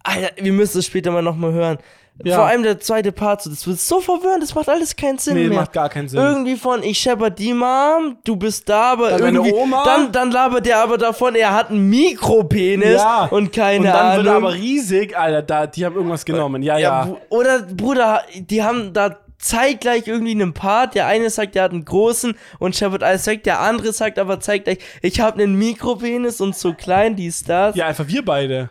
[0.05, 1.79] Alter, wir müssen es später mal nochmal hören.
[2.25, 2.37] Ja.
[2.37, 5.35] Vor allem der zweite Part, so, das wird so verwirrend, das macht alles keinen Sinn
[5.35, 5.61] Nee, mehr.
[5.61, 6.21] macht gar keinen Sinn.
[6.21, 9.83] Irgendwie von, ich shepherd die Mom, du bist da, aber Dann irgendwie, Oma.
[9.85, 13.25] Dann, dann labert der aber davon, er hat einen Mikropenis ja.
[13.31, 14.17] und keine Und dann Ahnung.
[14.19, 16.63] wird er aber riesig, Alter, da, die haben irgendwas genommen.
[16.63, 17.05] Ja, ja.
[17.07, 20.95] Bru- Oder, Bruder, die haben da zeitgleich irgendwie einen Part.
[20.95, 23.43] Der eine sagt, der hat einen großen und Shepard alles weg.
[23.45, 27.75] Der andere sagt aber zeitgleich, ich habe einen Mikropenis und so klein, dies, das.
[27.75, 28.69] Ja, einfach wir beide.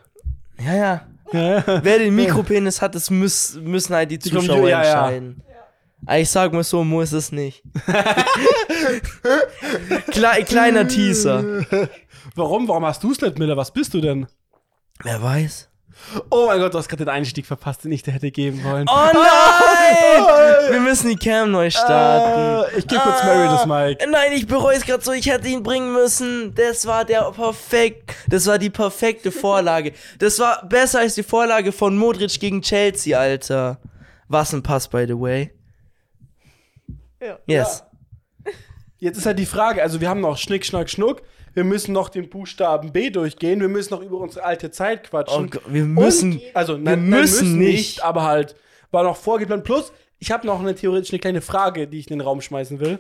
[0.64, 0.76] ja.
[0.76, 1.02] ja.
[1.84, 5.08] Wer den Mikropenis hat, das müß, müssen halt die Zuschauer ja, ja.
[5.08, 5.44] entscheiden.
[6.06, 7.64] Aber Ich sag mal so, muss es nicht.
[10.12, 11.44] Kle kleiner Teaser.
[12.36, 12.68] Warum?
[12.68, 13.56] Warum hast du es nicht, Miller?
[13.58, 14.28] Was bist du denn?
[15.04, 15.71] Wer weiß.
[16.30, 18.88] Oh mein Gott, du hast gerade den Einstieg verpasst, den ich dir hätte geben wollen.
[18.90, 20.72] Oh nein!
[20.72, 22.74] Wir müssen die Cam neu starten.
[22.76, 24.06] Äh, ich gebe kurz Mary das Mic.
[24.10, 25.12] Nein, ich bereue es gerade so.
[25.12, 26.54] Ich hätte ihn bringen müssen.
[26.56, 28.14] Das war der perfekt.
[28.28, 29.94] Das war die perfekte Vorlage.
[30.20, 33.80] Das war besser als die Vorlage von Modric gegen Chelsea, Alter.
[34.28, 35.52] Was ein Pass, by the way.
[37.22, 37.38] Ja.
[37.46, 37.84] Yes.
[38.98, 41.22] Jetzt ist halt die Frage, also wir haben noch Schnick, Schnack, Schnuck.
[41.54, 43.60] Wir müssen noch den Buchstaben B durchgehen.
[43.60, 45.46] Wir müssen noch über unsere alte Zeit quatschen.
[45.46, 46.34] Oh Gott, wir müssen.
[46.34, 48.04] Und, also, wir nein, nein, müssen nicht.
[48.04, 48.56] aber halt
[48.92, 49.64] war noch vorgeplant.
[49.64, 52.80] Plus, ich habe noch eine theoretisch eine kleine Frage, die ich in den Raum schmeißen
[52.80, 53.00] will.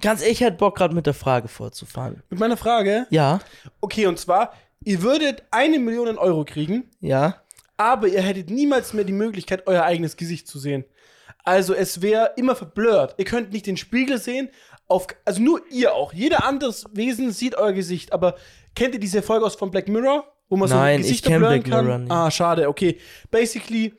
[0.00, 2.22] Ganz ehrlich, ich hätte Bock gerade mit der Frage fortzufahren.
[2.30, 3.06] Mit meiner Frage.
[3.10, 3.40] Ja,
[3.80, 4.52] Okay, und zwar,
[4.84, 7.42] ihr würdet eine Million Euro kriegen, ja.
[7.76, 10.84] aber ihr hättet niemals mehr die Möglichkeit, euer eigenes Gesicht zu sehen.
[11.44, 13.14] Also es wäre immer verblurrt.
[13.18, 14.48] Ihr könnt nicht den Spiegel sehen.
[14.88, 16.12] Auf, also nur ihr auch.
[16.12, 18.12] Jeder anderes Wesen sieht euer Gesicht.
[18.12, 18.36] Aber
[18.74, 20.24] kennt ihr diese Folge aus von Black Mirror?
[20.48, 21.84] Wo man Nein, so ich Gesichter kenn blurren Black kann?
[21.86, 22.12] Mirror nicht.
[22.12, 22.68] Ah, schade.
[22.68, 22.98] Okay.
[23.32, 23.94] Basically,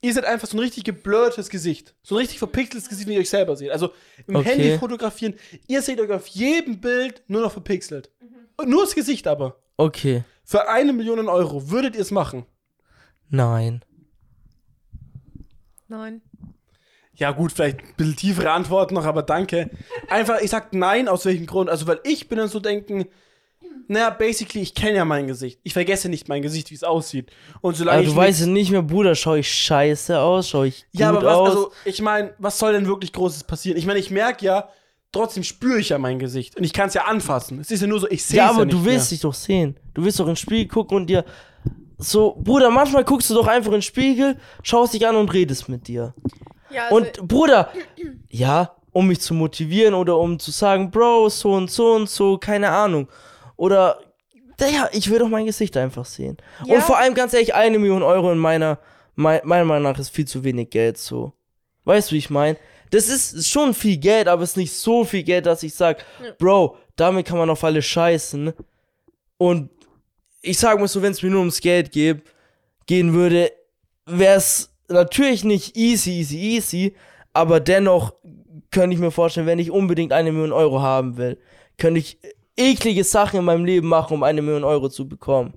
[0.00, 1.94] ihr seid einfach so ein richtig geblurrtes Gesicht.
[2.02, 3.70] So ein richtig verpixeltes Gesicht, wie ihr euch selber seht.
[3.70, 3.90] Also
[4.26, 4.48] im Okay.
[4.48, 5.34] Handy fotografieren.
[5.66, 8.10] Ihr seht euch auf jedem Bild nur noch verpixelt.
[8.56, 9.56] Und nur das Gesicht aber.
[9.76, 10.24] Okay.
[10.44, 12.46] Für eine Million Euro würdet ihr es machen?
[13.28, 13.84] Nein.
[15.88, 16.22] Nein.
[17.16, 19.70] Ja, gut, vielleicht ein bisschen tiefere Antwort noch, aber danke.
[20.08, 21.70] Einfach, ich sag nein, aus welchem Grund?
[21.70, 23.06] Also, weil ich bin dann so denken,
[23.86, 25.60] naja, basically, ich kenne ja mein Gesicht.
[25.62, 27.30] Ich vergesse nicht mein Gesicht, wie es aussieht.
[27.60, 30.64] Und solange Aber ich du weißt ja nicht mehr, Bruder, schau ich scheiße aus, schau
[30.64, 31.48] ich gut Ja, aber was, aus.
[31.50, 33.78] also, ich meine, was soll denn wirklich Großes passieren?
[33.78, 34.68] Ich meine, ich merke ja,
[35.12, 36.56] trotzdem spüre ich ja mein Gesicht.
[36.56, 37.60] Und ich kann es ja anfassen.
[37.60, 39.16] Es ist ja nur so, ich sehe es ja, ja, aber nicht du willst mehr.
[39.16, 39.76] dich doch sehen.
[39.92, 41.24] Du willst doch ins Spiegel gucken und dir
[41.98, 45.68] so, Bruder, manchmal guckst du doch einfach in den Spiegel, schaust dich an und redest
[45.68, 46.14] mit dir.
[46.74, 47.70] Ja, also, Und Bruder,
[48.28, 52.38] ja, um mich zu motivieren oder um zu sagen, Bro, so und so und so,
[52.38, 53.08] keine Ahnung.
[53.56, 54.00] Oder,
[54.60, 56.36] ja, ich will doch mein Gesicht einfach sehen.
[56.64, 56.74] Ja.
[56.76, 58.78] Und vor allem, ganz ehrlich, eine Million Euro in meiner,
[59.14, 61.32] mei- meiner Meinung nach ist viel zu wenig Geld so.
[61.84, 62.56] Weißt du, wie ich meine?
[62.90, 66.04] Das ist schon viel Geld, aber es ist nicht so viel Geld, dass ich sag,
[66.22, 66.30] Ja.
[66.38, 68.52] Bro, damit kann man auf alle scheißen.
[69.38, 69.70] Und
[70.40, 72.22] ich sag mal so, wenn es mir nur ums Geld geht,
[72.86, 73.50] gehen würde,
[74.06, 76.96] wäre es natürlich nicht easy, easy, easy,
[77.32, 78.14] aber dennoch
[78.70, 81.38] könnte ich mir vorstellen, wenn ich unbedingt eine Million Euro haben will,
[81.78, 82.18] könnte ich
[82.56, 85.54] eklige Sachen in meinem Leben machen, um eine Million Euro zu bekommen.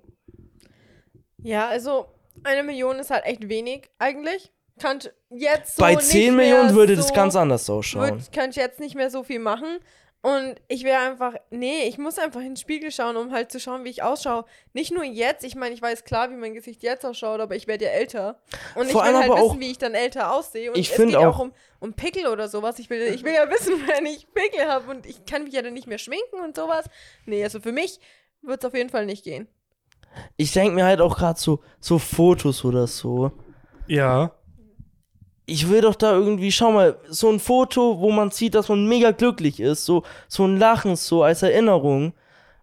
[1.43, 2.07] Ja, also
[2.43, 4.51] eine Million ist halt echt wenig eigentlich.
[4.79, 4.99] Kann
[5.29, 8.11] jetzt so Bei nicht 10 mehr Millionen würde so, das ganz anders ausschauen.
[8.11, 9.79] Würd, könnte ich jetzt nicht mehr so viel machen.
[10.23, 13.59] Und ich wäre einfach, nee, ich muss einfach in den Spiegel schauen, um halt zu
[13.59, 14.45] schauen, wie ich ausschaue.
[14.73, 17.67] Nicht nur jetzt, ich meine, ich weiß klar, wie mein Gesicht jetzt ausschaut, aber ich
[17.67, 18.39] werde ja älter.
[18.75, 20.71] Und Vor ich will halt wissen, auch- wie ich dann älter aussehe.
[20.71, 22.79] Und Ich es geht ja auch- auch um, um Pickel oder sowas.
[22.79, 25.61] Ich will, ich will ja wissen, wenn ich Pickel habe und ich kann mich ja
[25.61, 26.85] dann nicht mehr schminken und sowas.
[27.25, 27.99] Nee, also für mich
[28.41, 29.47] wird es auf jeden Fall nicht gehen.
[30.35, 33.31] Ich denke mir halt auch gerade so, so Fotos oder so.
[33.85, 34.33] Ja.
[35.49, 38.87] Ich will doch da irgendwie, schau mal, so ein Foto, wo man sieht, dass man
[38.87, 42.13] mega glücklich ist, so, so ein Lachen, so als Erinnerung.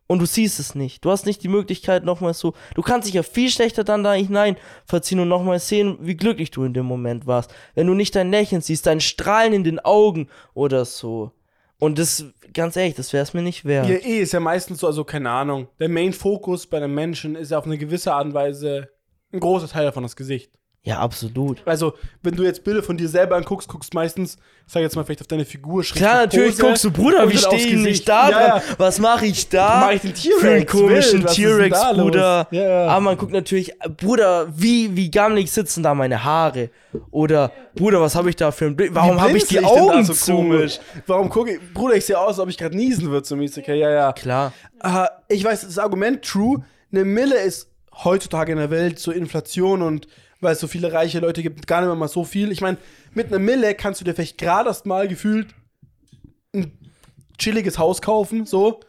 [0.07, 1.03] Und du siehst es nicht.
[1.05, 2.53] Du hast nicht die Möglichkeit, nochmal so.
[2.75, 6.51] Du kannst dich ja viel schlechter dann da hinein verziehen und nochmal sehen, wie glücklich
[6.51, 7.55] du in dem Moment warst.
[7.75, 11.33] Wenn du nicht dein Lächeln siehst, dein Strahlen in den Augen oder so.
[11.79, 13.89] Und das, ganz ehrlich, das wäre es mir nicht wert.
[13.89, 15.69] Ja, eh, ist ja meistens so, also keine Ahnung.
[15.81, 18.91] Der Main-Fokus bei einem Menschen ist ja auf eine gewisse Art und Weise
[19.33, 20.53] ein großer Teil davon das Gesicht.
[20.87, 21.63] Ja, absolut.
[21.65, 24.37] Also, wenn du jetzt Bilder von dir selber anguckst, guckst meistens,
[24.67, 26.91] ich sag jetzt mal vielleicht auf deine Figur, schräg Klar, zur natürlich Pose guckst du,
[26.91, 28.63] Bruder, wie stehe ich da Ja, ja.
[28.77, 29.81] Was mache ich da?
[29.81, 30.41] Mach ich den T-Rex?
[30.41, 31.81] Für einen komischen T-Rex?
[31.95, 32.49] Bruder.
[32.51, 32.87] Ja, ja.
[32.89, 36.69] Aber man guckt natürlich, Bruder, wie, wie gammelig sitzen da meine Haare?
[37.11, 38.95] Oder, Bruder, was habe ich da für ein Bild?
[38.95, 40.33] Warum habe ich die da Augen so zu?
[40.33, 40.81] komisch?
[41.07, 43.67] Warum gucke ich, Bruder, ich sehe aus, als ob ich gerade niesen würde, so mäßig.
[43.69, 44.13] Ja, ja.
[44.13, 44.53] Klar.
[44.83, 46.63] Äh, ich weiß, das Argument true,
[46.93, 47.71] eine Mille ist
[48.05, 50.09] heutzutage in der Welt so Inflation und
[50.45, 52.53] weil es so viele reiche Leute gibt, gar nicht mehr mal so viel.
[52.53, 52.79] Ich meine,
[53.13, 55.49] mit einer Mille kannst du dir vielleicht gerade erst mal gefühlt
[56.55, 56.71] ein
[57.39, 58.81] chilliges Haus kaufen, so.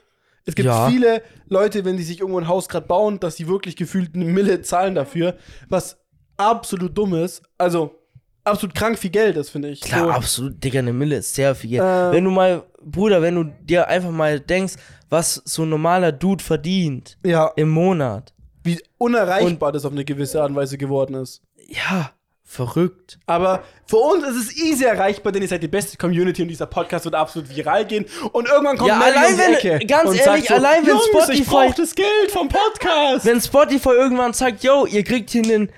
[0.46, 0.88] Es gibt Ja.
[0.88, 4.26] viele Leute, wenn die sich irgendwo ein Haus gerade bauen, dass die wirklich gefühlt eine
[4.26, 5.36] Mille zahlen dafür,
[5.70, 5.98] was
[6.38, 7.42] absolut dumm ist.
[7.58, 7.96] Also,
[8.44, 9.82] absolut krank viel Geld ist, finde ich.
[9.82, 10.12] Klar, so.
[10.12, 11.82] absolut, Digga, eine Mille ist sehr viel Geld.
[11.82, 12.12] Äh.
[12.12, 14.76] wenn du mal, Bruder, wenn du dir einfach mal denkst,
[15.10, 18.32] was so ein normaler Dude verdient Ja, im Monat.
[18.64, 21.42] wie unerreichbar das auf eine gewisse Art und Weise geworden ist.
[21.68, 22.12] Ja,
[22.44, 23.18] verrückt.
[23.26, 26.68] Aber für uns ist es easy erreichbar, denn ihr seid die beste Community und dieser
[26.68, 28.06] Podcast wird absolut viral gehen.
[28.32, 31.32] Und irgendwann kommt Ja, allein um die wenn- Ecke ganz ehrlich, so, allein wenn Spotify-
[31.34, 33.26] ich brauch das Geld vom Podcast.
[33.26, 35.72] Wenn Spotify irgendwann sagt, yo, ihr kriegt hier einen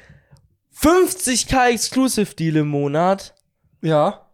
[0.80, 3.34] 50k Exclusive Deal im Monat.
[3.81, 4.26] ja,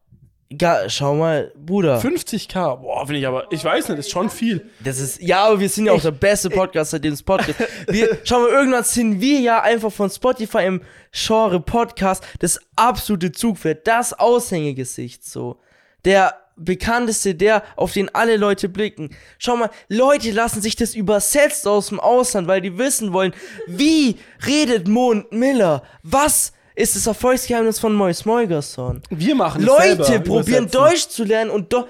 [0.55, 1.99] Ga, schau mal, Bruder.
[1.99, 2.77] 50k.
[2.77, 4.69] Boah, finde ich aber, ich weiß nicht, das ist schon viel.
[4.83, 8.19] Das ist, ja, aber wir sind ja auch der beste Podcast, seitdem es Podcast wir,
[8.23, 13.87] Schau mal, irgendwann sind wir ja einfach von Spotify im Genre Podcast das absolute Zugpferd,
[13.87, 15.59] das Aushängegesicht so.
[16.05, 19.09] Der bekannteste, der, auf den alle Leute blicken.
[19.39, 23.33] Schau mal, Leute lassen sich das übersetzt aus dem Ausland, weil die wissen wollen,
[23.67, 25.83] wie redet Mond Miller?
[26.03, 29.01] Was ist das Erfolgsgeheimnis von Mois Moigerson?
[29.09, 30.69] Wir machen es Leute selber, probieren.
[30.69, 31.87] Deutsch zu lernen und do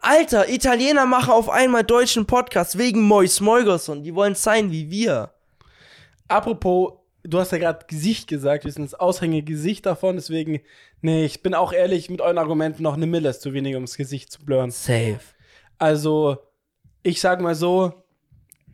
[0.00, 4.02] Alter, Italiener machen auf einmal deutschen Podcast wegen Mois Moigerson.
[4.02, 5.32] Die wollen sein wie wir.
[6.26, 10.60] Apropos, du hast ja gerade Gesicht gesagt, wir sind das Aushängegesicht davon, deswegen,
[11.02, 13.84] nee, ich bin auch ehrlich, mit euren Argumenten noch eine Mille ist zu wenig, um
[13.84, 14.72] das Gesicht zu blurren.
[14.72, 15.20] Safe.
[15.78, 16.38] Also,
[17.02, 17.92] ich sag mal so,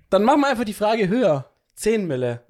[0.08, 1.50] dann machen wir einfach die Frage höher.
[1.74, 2.42] 10 Mille.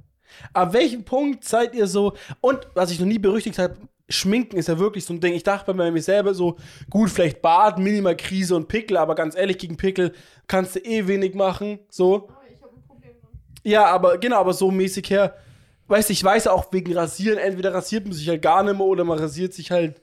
[0.53, 3.77] Ab welchem Punkt seid ihr so, und was ich noch nie berüchtigt habe,
[4.09, 5.35] Schminken ist ja wirklich so ein Ding.
[5.35, 6.57] Ich dachte bei mir selber so,
[6.89, 10.13] gut, vielleicht Bart, minimal Krise und Pickel, aber ganz ehrlich, gegen Pickel
[10.47, 12.29] kannst du eh wenig machen, so.
[13.63, 15.35] Ja, aber genau, aber so mäßig her,
[15.89, 18.87] weißt du, ich weiß auch wegen Rasieren, entweder rasiert man sich halt gar nicht mehr
[18.87, 20.01] oder man rasiert sich halt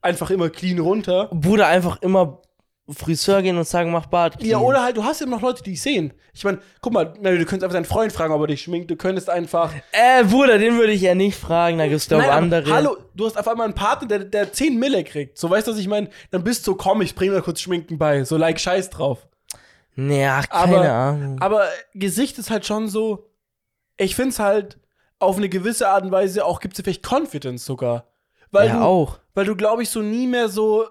[0.00, 1.28] einfach immer clean runter.
[1.32, 2.40] Bruder, einfach immer
[2.90, 4.34] Friseur gehen und sagen, mach Bart.
[4.42, 4.62] Ja, clean.
[4.62, 6.14] oder halt, du hast eben noch Leute, die dich sehen.
[6.32, 8.90] Ich meine, guck mal, Mary, du könntest einfach deinen Freund fragen, ob er dich schminkt.
[8.90, 9.72] Du könntest einfach.
[9.92, 11.78] Äh, Bruder, den würde ich ja nicht fragen.
[11.78, 12.74] Da gibt's glaube Nein, aber andere.
[12.74, 15.36] Hallo, du hast auf einmal einen Partner, der, der 10 Mille kriegt.
[15.36, 16.08] So, weißt du, was ich meine?
[16.30, 18.24] Dann bist du, komm, ich bring mir kurz Schminken bei.
[18.24, 19.28] So, like Scheiß drauf.
[19.98, 21.40] Ach, keine Aber, Ahnung.
[21.40, 23.30] aber Gesicht ist halt schon so.
[23.96, 24.78] Ich find's halt
[25.18, 28.06] auf eine gewisse Art und Weise auch, gibt's dir vielleicht Confidence sogar.
[28.52, 29.18] Weil ja, du, auch.
[29.34, 30.86] weil du, glaube ich, so nie mehr so.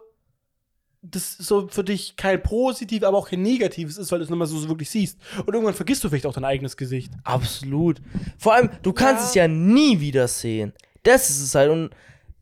[1.09, 4.37] Das so für dich kein positiv, aber auch kein negatives ist, weil du es nicht
[4.37, 5.17] mehr so, so wirklich siehst.
[5.45, 7.11] Und irgendwann vergisst du vielleicht auch dein eigenes Gesicht.
[7.23, 8.01] Absolut.
[8.37, 9.27] Vor allem, du kannst Ja.
[9.29, 10.73] es ja nie wiedersehen.
[11.03, 11.71] Das ist es halt.
[11.71, 11.91] Und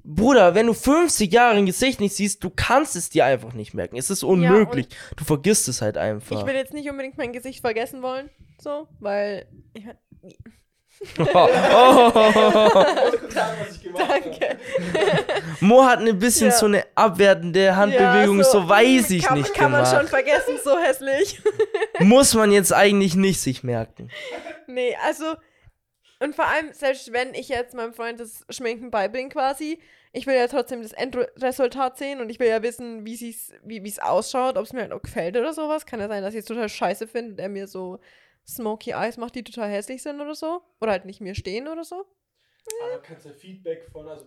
[0.04, 3.74] Bruder, wenn du 50 Jahre ein Gesicht nicht siehst, du kannst es dir einfach nicht
[3.74, 3.98] merken.
[3.98, 4.88] Es ist unmöglich.
[5.16, 6.40] du vergisst es halt einfach.
[6.40, 8.30] Ich will jetzt nicht unbedingt mein Gesicht vergessen wollen,
[8.62, 9.84] so, weil ich,
[11.20, 12.86] Oh, oh, oh, oh.
[13.98, 14.58] Danke.
[15.60, 16.54] Mo hat ein bisschen Ja.
[16.56, 19.98] so eine abwertende Handbewegung, Ja, so, weiß ich kann, nicht Kann man gemacht.
[19.98, 21.42] schon vergessen, so hässlich.
[22.00, 24.10] Muss man jetzt eigentlich nicht sich merken.
[24.68, 25.36] nee, also.
[26.22, 29.80] Und vor allem, selbst wenn ich jetzt meinem Freund das Schminken beibringe quasi,
[30.14, 33.86] ich will ja trotzdem das Endresultat sehen und ich will ja wissen, wie es wie
[33.86, 35.86] es ausschaut, ob es mir halt auch gefällt oder sowas.
[35.86, 38.00] Kann ja sein, dass ich es total scheiße finde und er mir so
[38.48, 40.62] smoky Eyes macht, die total hässlich sind oder so.
[40.80, 42.06] Oder halt nicht mir stehen oder so.
[42.84, 44.26] Aber kannst ja Feedback von, also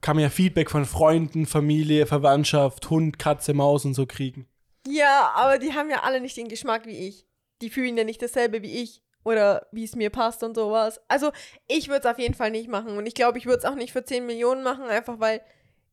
[0.00, 4.46] kann man ja Feedback von Freunden, Familie, Verwandtschaft, Hund, Katze, Maus und so kriegen.
[4.86, 7.26] Ja, aber die haben ja alle nicht den Geschmack wie ich.
[7.60, 9.02] Die fühlen ja nicht dasselbe wie ich.
[9.24, 11.00] Oder wie es mir passt und sowas.
[11.08, 11.32] Also,
[11.66, 12.96] ich würde es auf jeden Fall nicht machen.
[12.96, 15.40] Und ich glaube, ich würde es auch nicht für 10 Millionen machen, einfach weil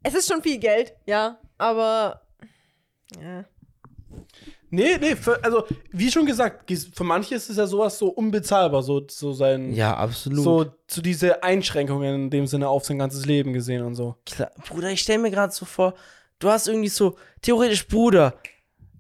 [0.04, 1.40] es ist schon viel Geld, ja.
[1.58, 2.28] Aber.
[3.20, 3.46] Ja.
[4.74, 8.82] Nee, nee, für, also wie schon gesagt, für manche ist es ja sowas so unbezahlbar,
[8.82, 10.44] so, so sein, Ja, absolut.
[10.44, 14.16] so zu diese Einschränkungen in dem Sinne auf sein ganzes Leben gesehen und so.
[14.26, 15.94] Klar, Bruder, ich stell mir gerade so vor,
[16.40, 18.34] du hast irgendwie so, theoretisch, Bruder,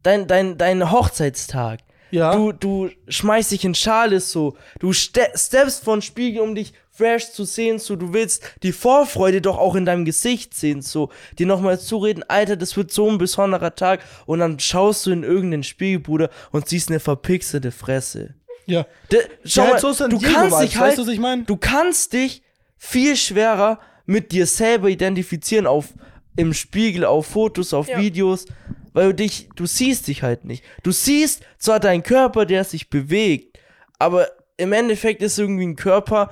[0.03, 1.79] dein, dein, dein Hochzeitstag.
[2.13, 2.35] Ja.
[2.35, 4.55] Du, du schmeißt dich in Schale so.
[4.79, 7.95] Du ste steppst vor den Spiegel, um dich fresh zu sehen, so.
[7.95, 11.09] Du willst die Vorfreude doch auch in deinem Gesicht sehen, so.
[11.39, 14.01] Dir nochmal zureden, Alter, das wird so ein besonderer Tag.
[14.27, 18.35] Und dann schaust du in irgendeinen Spiegel, Bruder, und siehst eine verpixelte Fresse.
[18.67, 18.85] ja.
[19.11, 21.43] De, schau ja, mal, halt so du kannst dich halt, weißt du, was ich meine?
[21.45, 22.43] du kannst dich
[22.77, 25.93] viel schwerer mit dir selber identifizieren auf
[26.35, 27.97] im Spiegel, auf Fotos, auf Ja.
[27.99, 28.45] Videos,
[28.93, 30.63] weil du dich, du siehst dich halt nicht.
[30.83, 33.59] Du siehst zwar deinen Körper, der sich bewegt,
[33.99, 36.31] aber im Endeffekt ist irgendwie ein Körper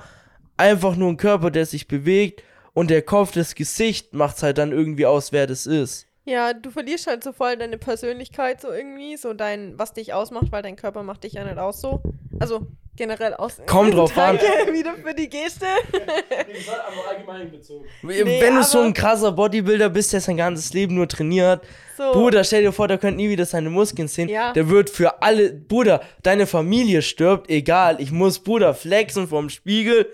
[0.56, 4.72] einfach nur ein Körper, der sich bewegt und der Kopf, das Gesicht macht's halt dann
[4.72, 6.06] irgendwie aus, wer das ist.
[6.24, 10.52] Ja, du verlierst halt so voll deine Persönlichkeit so irgendwie, so dein, was dich ausmacht,
[10.52, 12.00] weil dein Körper macht dich ja nicht aus so.
[12.38, 13.56] Also generell aus.
[13.66, 14.38] Kommt drauf an.
[14.38, 15.66] Danke wieder für die Geste.
[15.92, 17.86] Das war aber allgemein bezogen.
[18.02, 21.62] Wenn du so ein krasser Bodybuilder bist, der sein ganzes Leben nur trainiert,
[21.96, 22.12] So.
[22.12, 24.28] Bruder, stell dir vor, der könnte nie wieder seine Muskeln sehen.
[24.28, 24.52] Ja.
[24.52, 27.96] Der wird für alle, Bruder, deine Familie stirbt, egal.
[28.00, 30.06] Ich muss, Bruder, flexen vorm Spiegel,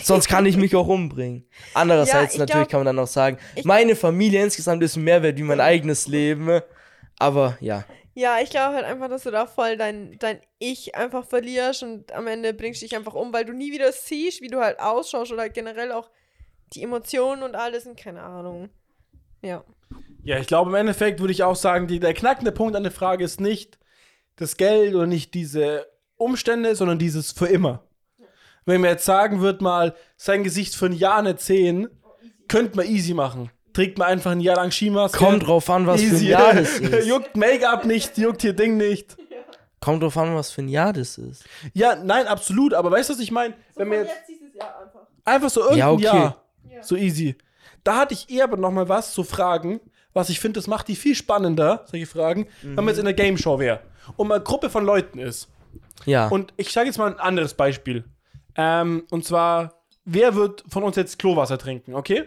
[0.00, 1.46] sonst kann ich mich auch umbringen.
[1.74, 5.22] Andererseits ich natürlich glaub- kann man dann auch sagen, ich- meine Familie insgesamt ist mehr
[5.22, 6.60] wert wie mein eigenes Leben.
[7.18, 7.84] Aber ja.
[8.18, 12.12] Ja, ich glaube halt einfach, dass du da voll dein, dein Ich einfach verlierst und
[12.12, 14.80] am Ende bringst du dich einfach um, weil du nie wieder siehst, wie du halt
[14.80, 16.08] ausschaust oder halt generell auch
[16.72, 18.70] die Emotionen und alles und keine Ahnung.
[19.42, 19.64] Ja.
[20.24, 22.90] Ja, ich glaube, im Endeffekt würde ich auch sagen, die, der knackende Punkt an der
[22.90, 23.78] Frage ist nicht
[24.36, 25.86] das Geld oder nicht diese
[26.16, 27.84] Umstände, sondern dieses für immer.
[28.64, 31.90] Wenn man jetzt sagen würde, mal sein Gesicht für ein Jahr nicht sehen,
[32.48, 33.50] könnte man easy machen.
[33.76, 35.18] Trägt man einfach ein Jahr lang Skimaske.
[35.18, 37.06] Kommt drauf an, was für ein Jahr das ist.
[37.06, 39.18] juckt Make-up nicht, juckt hier Ding nicht.
[39.80, 41.44] Kommt drauf an, was für ein Jahr das ist.
[41.74, 43.52] Ja, nein, absolut, aber weißt du, was ich meine?
[43.74, 45.00] Wenn man jetzt dieses Jahr einfach.
[45.26, 46.04] einfach so irgendein Ja, okay.
[46.04, 46.42] Jahr,
[46.80, 47.36] so easy.
[47.84, 49.80] Da hatte ich eher aber noch mal was zu fragen,
[50.14, 53.12] was ich finde, das macht die viel spannender, solche Fragen, wenn man jetzt in einer
[53.14, 53.80] Game Show wäre
[54.16, 55.50] und mal eine Gruppe von Leuten ist.
[56.06, 56.28] Ja.
[56.28, 58.04] Und ich sage jetzt mal ein anderes Beispiel.
[58.54, 62.24] Ähm, und zwar, wer wird von uns jetzt Klowasser trinken, okay?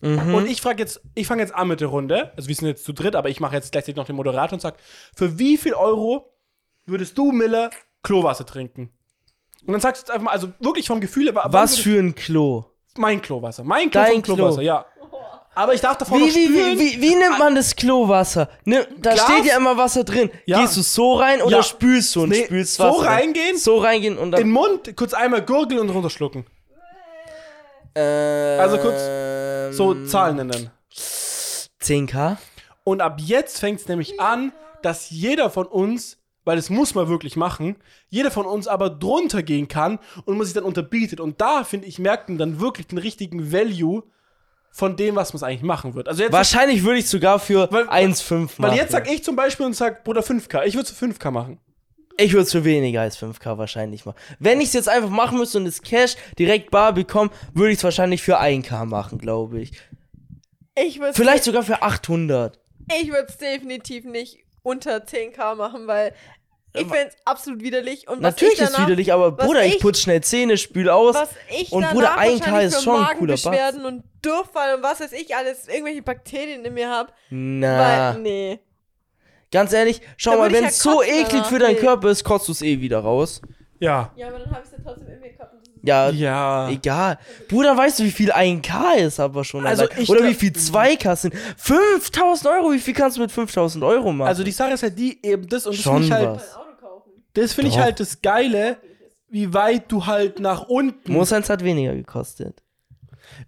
[0.00, 0.34] Mhm.
[0.34, 2.32] Und ich frage jetzt, ich fange jetzt an mit der Runde.
[2.36, 4.60] Also wir sind jetzt zu dritt, aber ich mache jetzt gleichzeitig noch den Moderator und
[4.60, 4.74] sag,
[5.16, 6.30] für wie viel Euro
[6.86, 7.70] würdest du, Miller,
[8.02, 8.90] Klowasser trinken?
[9.66, 11.98] Und dann sagst du jetzt einfach mal, also wirklich vom Gefühl her, wann was für
[11.98, 12.64] ein Klo?
[12.96, 13.64] mein Klowasser.
[13.64, 14.62] Mein Klo Dein Klowasser, Klo.
[14.66, 14.86] ja.
[15.56, 16.78] Aber ich darf davor Wie, noch wie, spülen.
[16.78, 18.48] wie, wie, wie nimmt man das Klowasser?
[18.64, 19.24] Ne, da Glas?
[19.24, 20.28] steht ja immer Wasser drin.
[20.46, 20.60] Ja.
[20.60, 21.62] Gehst du so rein oder Ja.
[21.62, 23.02] spülst du und Nee, spülst so Wasser?
[23.06, 23.18] rein?
[23.26, 23.56] reingehen?
[23.56, 24.40] So reingehen und In dann.
[24.42, 26.44] den Mund, kurz einmal gurgeln und runterschlucken.
[27.94, 30.70] Äh, Also kurz So Zahlen nennen.
[31.80, 32.36] 10k?
[32.84, 34.52] Und ab jetzt fängt es nämlich an,
[34.82, 37.76] dass jeder von uns, weil das muss man wirklich machen,
[38.08, 41.20] jeder von uns aber drunter gehen kann und man sich dann unterbietet.
[41.20, 44.02] Und da, finde ich, merkt man dann wirklich den richtigen Value
[44.70, 46.08] von dem, was man eigentlich machen wird.
[46.08, 48.72] Also jetzt, Wahrscheinlich würde ich sogar für Weil- 1,5 machen.
[48.72, 50.64] weil jetzt sag ich zum Beispiel und sag, Bruder, 5K.
[50.66, 51.58] Ich würde zu 5K machen.
[52.16, 54.16] Ich würde es für weniger als 5k wahrscheinlich machen.
[54.38, 57.78] Wenn ich es jetzt einfach machen müsste und das Cash direkt bar bekomme, würde ich
[57.78, 59.72] es wahrscheinlich für 1k machen, glaube ich.
[60.76, 62.58] Ich würde Vielleicht sogar für 800.
[63.00, 66.12] ich würde es definitiv nicht unter 10k machen, weil
[66.72, 68.08] ich finde es absolut widerlich.
[68.08, 71.14] Und Natürlich ich ist es widerlich, aber Bruder, ich ich- putze schnell Zähne, spül aus.
[71.14, 73.50] Was ich Und Bruder, 1K wahrscheinlich ist schon ein cooler Batzen.
[73.52, 77.12] Magenbeschwerden und Durchfall und was weiß ich alles, irgendwelche Bakterien in mir habe.
[77.30, 78.14] Na.
[78.14, 78.58] Weil, nee.
[79.54, 81.80] Ganz ehrlich, schau Da mal, wenn ja es so kotzen eklig danach, für deinen nee.
[81.80, 83.40] Körper ist, kotzt du es eh wieder raus.
[83.78, 84.10] Ja.
[84.16, 85.54] Ja, aber dann habe ich es ja trotzdem in mir gehabt.
[85.54, 86.68] das Ja, Ja.
[86.70, 87.18] egal.
[87.48, 89.64] Bruder, weißt du, wie viel 1K ist aber schon?
[89.66, 90.00] Also allein?
[90.02, 91.34] ich Oder wie viel 2K sind?
[91.56, 94.28] 5000 Euro, wie viel kannst du mit 5000 Euro machen?
[94.28, 96.54] Also die Sache ist halt die, eben das und das Schon finde ich halt, was.
[96.54, 97.10] Ein Auto kaufen.
[97.34, 98.76] das finde ich halt das Geile,
[99.28, 102.62] wie weit du halt nach unten, Moosens hat weniger gekostet.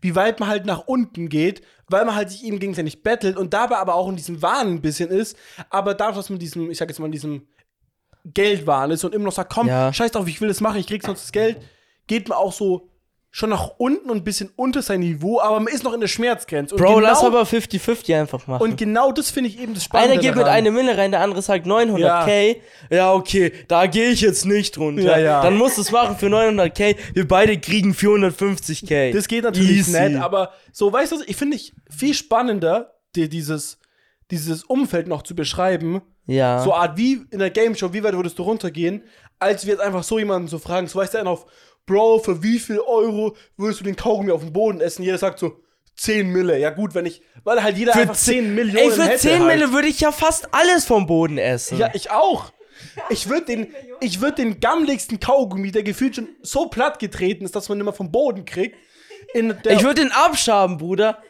[0.01, 3.53] wie weit man halt nach unten geht, weil man halt sich eben gegenseitig bettelt und
[3.55, 5.37] dabei aber auch in diesem Wahn ein bisschen ist,
[5.71, 7.47] aber dadurch, dass man diesem, ich sag jetzt mal, in diesem
[8.25, 9.93] Geldwahn ist und immer noch sagt, komm, Ja.
[9.93, 11.61] scheiß drauf, ich will das machen, ich krieg sonst das Geld,
[12.07, 12.89] geht man auch so
[13.37, 16.09] schon nach unten und ein bisschen unter sein Niveau, aber man ist noch in der
[16.09, 16.75] Schmerzgrenze.
[16.75, 18.63] Und Bro, genau, lass aber 50-50 einfach machen.
[18.63, 21.21] Und genau das finde ich eben das Spannende Einer geht mit einer Mille rein, der
[21.21, 22.57] andere sagt 900k.
[22.89, 25.03] Ja, okay, da gehe ich jetzt nicht runter.
[25.03, 25.43] Ja, ja.
[25.43, 26.97] Dann musst du es machen für 900k.
[27.13, 29.13] Wir beide kriegen 450k.
[29.13, 29.93] Das geht natürlich Easy.
[29.93, 33.79] nett, aber so, weißt du, ich finde ich viel spannender, dir dieses,
[34.31, 36.01] dieses Umfeld noch zu beschreiben.
[36.25, 36.63] Ja.
[36.63, 39.03] So Art wie in der Game Show, wie weit würdest du runtergehen,
[39.39, 41.45] als wir jetzt einfach so jemanden so fragen, so weißt du, einer auf,
[41.87, 45.03] Bro, für wie viel Euro würdest du den Kaugummi auf dem Boden essen?
[45.03, 45.61] Jeder sagt so,
[45.97, 46.59] 10 Mille.
[46.59, 49.31] Ja gut, wenn ich, weil halt jeder für einfach 10 Millionen Ey, für hätte 10
[49.39, 49.47] halt.
[49.47, 51.79] Mille würde ich ja fast alles vom Boden essen.
[51.79, 52.53] Ja, ich auch.
[53.09, 57.57] Ich würde den, ich würd den gammligsten Kaugummi, der gefühlt schon so platt getreten ist,
[57.57, 58.77] dass man immer vom Boden kriegt,
[59.33, 61.23] in der, ich würde den abschaben, Bruder.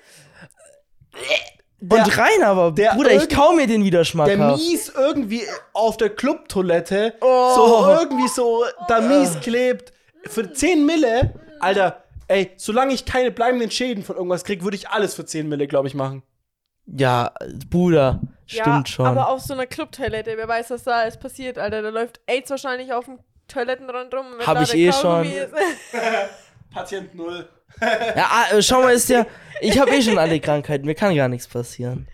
[1.80, 4.60] Der- Und rein aber, der Bruder, ich kau mir den wieder der schmackhaft.
[4.60, 5.42] mies irgendwie
[5.72, 7.54] auf der Clubtoilette Oh.
[7.54, 9.92] so irgendwie so da mies klebt.
[10.28, 14.88] Für 10 Mille, Alter, ey, solange ich keine bleibenden Schäden von irgendwas krieg, würde ich
[14.88, 16.22] alles für 10 Mille, glaube ich, machen.
[16.86, 17.32] Ja,
[17.68, 19.06] Bruder, stimmt ja, schon.
[19.06, 21.82] Aber auf so einer Clubtoilette, wer weiß, was da alles passiert, Alter.
[21.82, 24.26] Da läuft AIDS wahrscheinlich auf dem Toilettenrand rum.
[24.38, 25.36] wenn Hab da ich eh Kaugummi schon.
[25.36, 25.52] ist.
[26.72, 27.48] Patient null.
[27.80, 29.26] ja, ah, äh, schau mal, ist ja.
[29.60, 32.06] Ich habe eh schon alle Krankheiten, mir kann gar nichts passieren.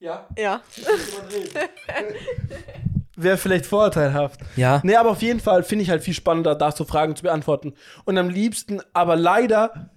[0.00, 0.60] Ja, ja.
[3.16, 4.40] wäre vielleicht vorteilhaft.
[4.56, 4.80] Ja.
[4.84, 7.74] Nee, aber auf jeden Fall finde ich halt viel spannender, da so Fragen zu beantworten.
[8.04, 9.90] Und am liebsten, aber leider,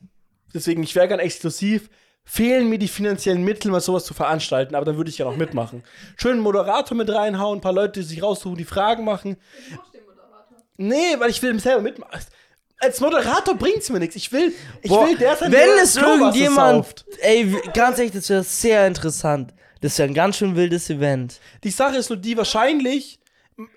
[0.54, 1.90] deswegen, ich wäre gern exklusiv,
[2.24, 5.38] fehlen mir die finanziellen Mittel, mal sowas zu veranstalten, aber dann würde ich ja noch
[5.38, 5.84] mitmachen.
[6.18, 9.38] Schön einen Moderator mit reinhauen, ein paar Leute, die sich raussuchen, die Fragen machen.
[10.78, 12.20] Nee, weil ich will selber mitmachen.
[12.80, 14.16] Als Moderator bringt's mir nichts.
[14.16, 14.52] Ich will,
[14.82, 17.06] ich Boah, will der sein, wenn es irgendjemand.
[17.22, 19.54] Ey, ganz ehrlich, das wäre sehr interessant.
[19.86, 21.40] Das wäre ein ganz schön wildes Event.
[21.64, 23.20] Die Sache ist nur die, wahrscheinlich,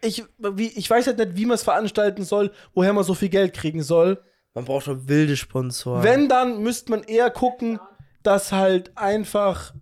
[0.01, 3.29] ich, wie, ich weiß halt nicht, wie man es veranstalten soll, woher man so viel
[3.29, 4.19] Geld kriegen soll.
[4.55, 6.03] Man braucht doch wilde Sponsoren.
[6.03, 7.79] Wenn, dann müsste man eher gucken,
[8.23, 9.75] dass halt einfach,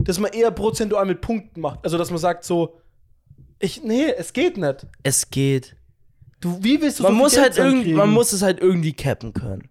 [0.00, 1.78] dass man eher prozentual mit Punkten macht.
[1.82, 2.78] Also, dass man sagt so,
[3.58, 4.86] ich, nee, es geht nicht.
[5.02, 5.76] Es geht.
[6.40, 7.96] Du, wie willst du Man so viel muss Geld halt irgendwie, zusammenkriegen?
[7.96, 9.70] man muss es halt irgendwie cappen können.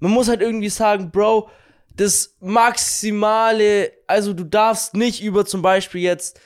[0.00, 1.48] Man muss halt irgendwie sagen, Bro,
[1.96, 6.40] das maximale, also du darfst nicht über zum Beispiel jetzt,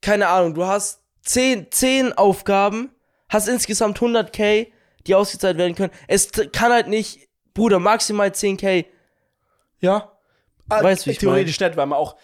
[0.00, 2.90] keine Ahnung, du hast 10, 10 Aufgaben,
[3.28, 4.68] hast insgesamt 100k,
[5.06, 5.92] die ausgezahlt werden können.
[6.08, 8.84] Es kann halt nicht, Bruder, maximal 10k.
[9.80, 10.12] Ja.
[10.68, 12.16] Ah, Weißt du, ich Theoretisch nicht, weil man auch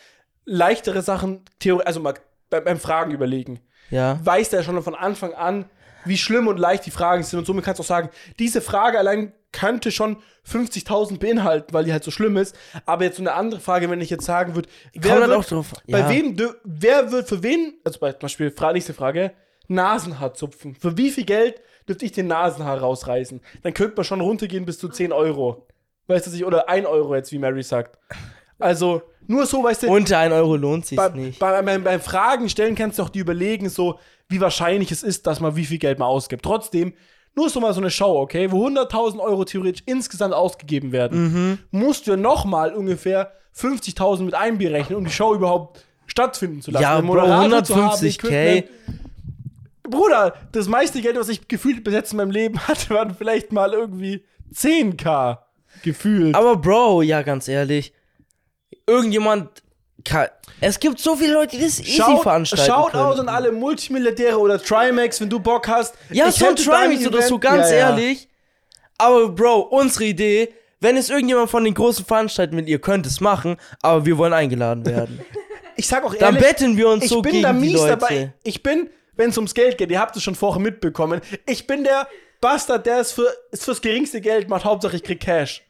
[0.45, 1.45] leichtere Sachen,
[1.85, 2.15] also mal
[2.51, 3.61] beim, beim Fragen überlegen.
[3.91, 4.19] Ja.
[4.25, 5.71] Weiß der schon von Anfang an,
[6.05, 7.39] wie schlimm und leicht die Fragen sind.
[7.39, 10.17] Und somit kannst du auch sagen, diese Frage allein könnte schon
[10.49, 12.57] 50.000 beinhalten, weil die halt so schlimm ist.
[12.87, 15.39] Aber jetzt so eine andere Frage, wenn ich jetzt sagen würde, wer Kommt halt wird,
[15.41, 15.73] auch drauf.
[15.89, 16.11] bei ja.
[16.11, 19.33] wem, wer wird für wen, also bei, zum Beispiel, nächste Frage,
[19.69, 20.75] Nasenhaar zupfen.
[20.75, 23.41] Für wie viel Geld dürfte ich den Nasenhaar rausreißen?
[23.63, 25.67] Dann könnte man schon runtergehen bis zu 10 Euro.
[26.09, 27.99] Weißt du sich, oder 1 Euro jetzt, wie Mary sagt.
[28.59, 31.39] Also, nur so, weißt du, Unter 1 Euro lohnt sich bei, nicht.
[31.39, 33.99] bei, beim, beim Fragen stellen kannst du auch die überlegen, so,
[34.29, 36.45] wie wahrscheinlich es ist, dass man wie viel Geld man ausgibt.
[36.45, 36.95] Trotzdem,
[37.35, 42.07] nur so mal so eine Show, okay, wo 100.000 Euro theoretisch insgesamt ausgegeben werden, musst
[42.07, 46.83] du ja nochmal ungefähr 50.000 mit einberechnen, um die Show überhaupt stattfinden zu lassen.
[46.83, 48.27] Ja, Bro, Moderator zu haben, 150k.
[48.27, 48.67] Equipment.
[49.83, 53.53] Bruder, das meiste Geld, was ich gefühlt bis jetzt in meinem Leben hatte, waren vielleicht
[53.53, 55.39] mal irgendwie 10k
[55.83, 56.35] gefühlt.
[56.35, 57.93] Aber Bro, ja, ganz ehrlich,
[58.87, 59.63] irgendjemand
[60.61, 63.29] es gibt so viele Leute, die das easy Shout, veranstalten Shout out können.
[63.29, 65.95] an alle Multimilliardäre oder Trimax, wenn du Bock hast.
[66.11, 67.89] Ja, Ich so ein da Trimax oder so, ganz Ja, ja.
[67.91, 68.29] ehrlich.
[68.99, 73.21] Aber Bro, unsere Idee, wenn es irgendjemand von den großen Veranstaltungen will, ihr könnt es
[73.21, 75.21] machen, aber wir wollen eingeladen werden.
[75.75, 77.73] Ich sag auch Dann ehrlich, betten wir uns ich so bin gegen da die mies
[77.79, 77.89] Leute.
[77.97, 78.33] dabei.
[78.45, 81.83] Ich bin, wenn es ums Geld geht, ihr habt es schon vorher mitbekommen, ich bin
[81.83, 82.07] der
[82.43, 85.63] Bastard, der es für, es fürs geringste Geld macht, Hauptsache ich krieg Cash.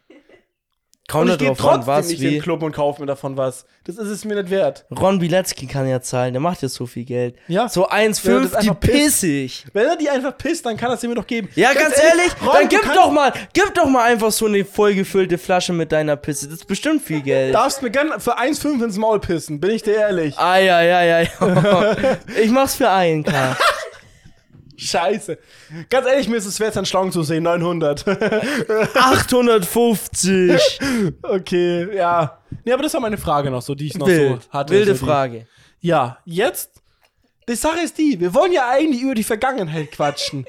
[1.08, 2.42] Kommt Und ich gehe trotzdem was nicht in den.
[2.42, 3.66] Club und kaufe mir davon was.
[3.84, 4.86] Das ist es mir nicht wert.
[4.96, 7.34] Ron Bilecki kann ja zahlen, der macht ja so viel Geld.
[7.48, 7.68] Ja.
[7.68, 8.92] So Wenn er 1,5, das die pisst.
[8.92, 9.64] pissig.
[9.72, 11.48] Wenn er die einfach pisst, dann kann er es mir doch geben.
[11.56, 15.38] Ja, ganz, ehrlich, Ron, dann gib doch mal, gib doch mal einfach so eine vollgefüllte
[15.38, 16.46] Flasche mit deiner Pisse.
[16.46, 17.54] Das ist bestimmt viel Geld.
[17.54, 20.38] Darfst mir gern für 1,5 ins Maul pissen, bin ich dir ehrlich.
[20.38, 21.96] Ah, ja, ja, ja, ja.
[22.40, 23.56] ich mach's für 1K.
[24.76, 25.38] Scheiße.
[25.90, 28.06] Ganz ehrlich, mir ist es wert, an Schlauchen zu sehen, 900.
[28.08, 30.80] 850.
[31.22, 32.38] okay, ja.
[32.64, 34.42] Nee, aber das war meine Frage noch so, die ich noch Wild.
[34.44, 34.72] so hatte.
[34.72, 35.46] Wilde so die- Frage.
[35.80, 36.70] Ja, jetzt
[37.48, 40.46] Die Sache ist die, wir wollen ja eigentlich über die Vergangenheit quatschen.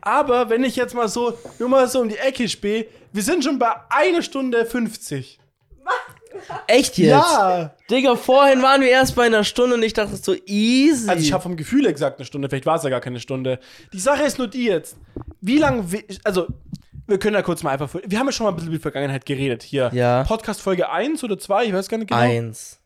[0.00, 3.44] Aber wenn ich jetzt mal so, nur mal so um die Ecke spähe, wir sind
[3.44, 5.38] schon bei einer Stunde 50.
[6.66, 7.10] Echt jetzt?
[7.10, 7.74] Ja!
[7.90, 11.08] Digga, vorhin waren wir erst bei einer Stunde und ich dachte so easy.
[11.08, 13.58] Also ich habe vom Gefühl exakt eine Stunde, vielleicht war es ja gar keine Stunde.
[13.92, 14.96] Die Sache ist nur die jetzt.
[15.40, 15.84] Wie lange,
[16.24, 16.46] also
[17.06, 18.82] wir können ja kurz mal einfach, wir haben ja schon mal ein bisschen über die
[18.82, 19.90] Vergangenheit geredet hier.
[19.92, 20.24] Ja.
[20.24, 22.20] Podcast Folge 1 oder 2, ich weiß gar nicht genau.
[22.20, 22.80] Eins.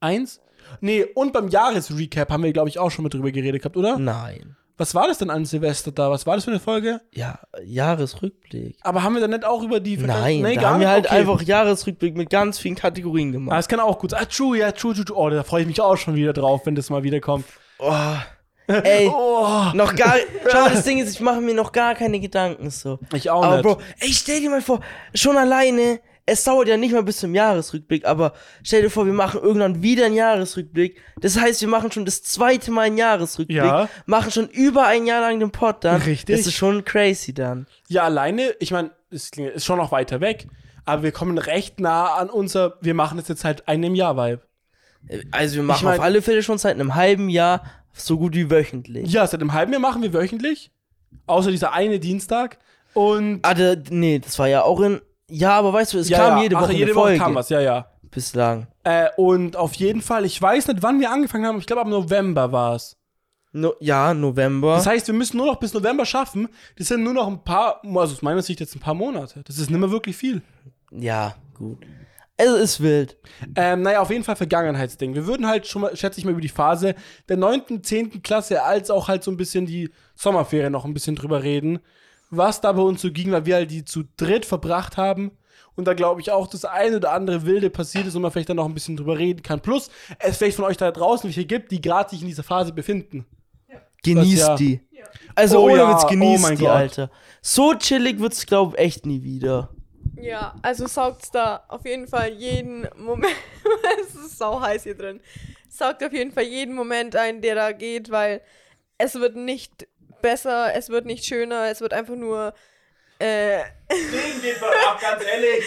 [0.00, 0.40] Eins?
[0.80, 3.98] Nee, und beim Jahresrecap haben wir, glaube ich, auch schon mal drüber geredet gehabt, oder?
[3.98, 4.56] Nein.
[4.76, 6.10] Was war das denn an Silvester da?
[6.10, 7.00] Was war das für eine Folge?
[7.12, 8.76] Ja, Jahresrückblick.
[8.82, 11.06] Aber haben wir dann nicht auch über die Nein, Nee, da gar haben wir halt
[11.06, 11.14] Okay.
[11.16, 13.58] einfach Jahresrückblick mit ganz vielen Kategorien Ah, gemacht.
[13.58, 14.20] das kann auch gut sein.
[14.22, 15.16] Ah, true, ja, true, true, true.
[15.16, 17.44] Oh, da freue ich mich auch schon wieder drauf, wenn das mal wieder kommt.
[17.78, 17.92] Oh,
[18.66, 20.14] ey, Oh, noch gar.
[20.50, 22.98] Schau, das Ding ist, ich mache mir noch gar keine Gedanken so.
[23.12, 23.62] ich auch Aber nicht.
[23.64, 24.80] Bro, ey, stell dir mal vor,
[25.14, 28.32] schon alleine, es dauert ja nicht mal bis zum Jahresrückblick, aber
[28.62, 31.00] stell dir vor, wir machen irgendwann wieder einen Jahresrückblick.
[31.20, 33.88] Das heißt, wir machen schon das zweite Mal einen Jahresrückblick, Ja.
[34.06, 36.00] machen schon über ein Jahr lang den Pod dann.
[36.02, 36.36] Richtig.
[36.36, 37.66] Das ist schon crazy dann.
[37.88, 40.46] Ja, alleine, ich meine, es ist schon noch weiter weg,
[40.86, 44.42] aber wir kommen recht nah an unser, wir machen es jetzt halt einem Jahr Vibe.
[45.32, 48.50] Also wir machen mein- auf alle Fälle schon seit einem halben Jahr so gut wie
[48.50, 49.12] wöchentlich.
[49.12, 50.70] Ja, seit einem halben Jahr machen wir wöchentlich,
[51.26, 52.58] außer dieser eine Dienstag.
[52.94, 55.00] Und Ah, da, nee, das war ja auch in.
[55.34, 57.18] Ja, aber weißt du, es ja, kam ja, jede ach, Woche jede eine Woche Folge.
[57.18, 57.86] kam was, ja, ja.
[58.10, 58.68] Bislang.
[58.84, 61.88] Äh, und auf jeden Fall, ich weiß nicht, wann wir angefangen haben, ich glaube, ab
[61.88, 62.96] November war es.
[63.52, 64.76] No, ja, November.
[64.76, 66.48] Das heißt, wir müssen nur noch bis November schaffen.
[66.76, 69.42] Das sind nur noch ein paar, also aus meiner Sicht jetzt ein paar Monate.
[69.44, 70.42] Das ist nicht mehr wirklich viel.
[70.92, 71.78] ja, gut.
[72.36, 73.16] Es ist wild.
[73.54, 75.14] Ähm, naja, auf jeden Fall Vergangenheitsding.
[75.14, 76.96] Wir würden halt schon mal, schätze ich mal, über die Phase
[77.28, 78.22] der 9., 10.
[78.22, 81.78] Klasse als auch halt so ein bisschen die Sommerferien noch ein bisschen drüber reden,
[82.36, 85.32] was da bei uns so ging, weil wir halt die zu dritt verbracht haben.
[85.76, 88.48] Und da glaube ich auch, das eine oder andere Wilde passiert ist und man vielleicht
[88.48, 89.60] dann noch ein bisschen drüber reden kann.
[89.60, 89.90] Plus,
[90.20, 93.26] es vielleicht von euch da draußen welche gibt, die gerade sich in dieser Phase befinden.
[94.04, 94.56] Genießt ja.
[94.56, 94.80] die.
[95.34, 96.72] Also Oh ohne ja, Witz, oh genießt mein die, Gott.
[96.72, 97.10] Alter.
[97.42, 99.70] So chillig wird's, glaub echt nie wieder.
[100.20, 103.34] Ja, also saugt's da auf jeden Fall jeden Moment.
[104.00, 105.20] es ist sau heiß hier drin.
[105.68, 108.42] Saugt auf jeden Fall jeden Moment ein, der da geht, weil
[108.96, 109.88] es wird nicht
[110.24, 112.54] besser, es wird nicht schöner, es wird einfach nur
[113.18, 113.58] äh,
[113.90, 115.64] Den geht mal ab, ganz ehrlich.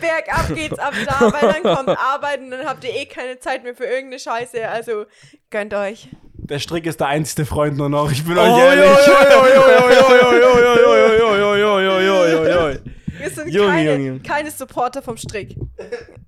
[0.00, 3.64] bergab geht's ab da, weil dann kommt Arbeit und dann habt ihr eh keine Zeit
[3.64, 4.68] mehr für irgendeine Scheiße.
[4.68, 5.06] Also
[5.50, 6.08] gönnt euch.
[6.34, 8.88] Der Strick ist der einzige Freund nur noch, ich bin Oh, euch ehrlich.
[13.18, 15.56] Wir sind Junge, keine, Junge, keine Supporter vom Strick.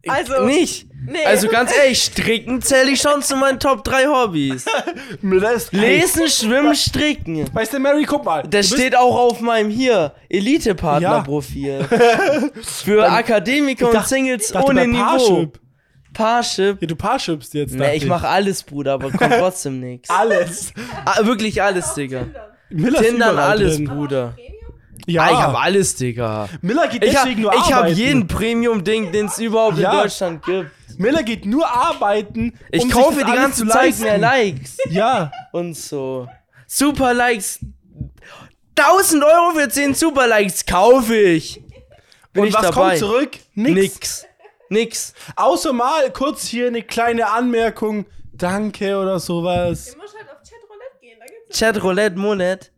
[0.09, 0.87] Also, Nicht.
[1.07, 1.19] nee.
[1.27, 4.65] Also ganz ehrlich, stricken zähle ich schon zu meinen Top 3 Hobbys.
[5.73, 7.49] Lesen, schwimmen, stricken.
[7.55, 8.43] Weißt du, Mary, guck mal.
[8.49, 11.87] Das steht auch auf meinem hier Elite-Partner-Profil.
[12.62, 15.53] Für Akademiker und dachte- Singles dachte ohne Niveau.
[16.12, 16.79] Parship.
[16.81, 17.73] Ja, du Parshipst jetzt.
[17.75, 20.11] Ne, dachte ich mach alles, Bruder, aber kommt trotzdem nix.
[20.11, 20.73] alles.
[21.05, 22.27] Ah, wirklich alles, Digga.
[22.69, 23.85] Miller Tindern alles, drin.
[23.87, 24.37] Bruder.
[25.06, 26.48] Ja, Ah, ich hab alles, Digga.
[26.62, 27.97] Miller geht Ich hab, deswegen nur ich hab arbeiten.
[27.97, 29.93] jeden Premium-Ding, den es überhaupt Ja.
[29.93, 30.70] in Deutschland gibt.
[30.98, 32.59] Miller geht nur arbeiten.
[32.70, 35.31] Ich um sich kaufe das die ganze zu Zeit mehr Likes Ja.
[35.52, 36.28] und so.
[36.66, 37.59] Super Likes.
[38.77, 41.62] 1000 Euro für 10 Super Likes kaufe ich.
[42.32, 42.89] Bin Und ich was dabei?
[42.90, 43.31] kommt zurück?
[43.55, 43.74] Nix.
[43.74, 44.27] Nix.
[44.68, 45.14] Nix.
[45.36, 48.06] Außer mal kurz hier eine kleine Anmerkung.
[48.32, 49.93] Danke oder sowas.
[49.93, 52.69] Du musst halt auf Chatroulette gehen, da gibt's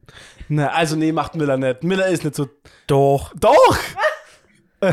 [0.54, 1.82] Na, also nee, macht Miller nicht.
[1.82, 2.46] Miller ist nicht so.
[2.86, 3.32] Doch.
[3.40, 3.78] Doch!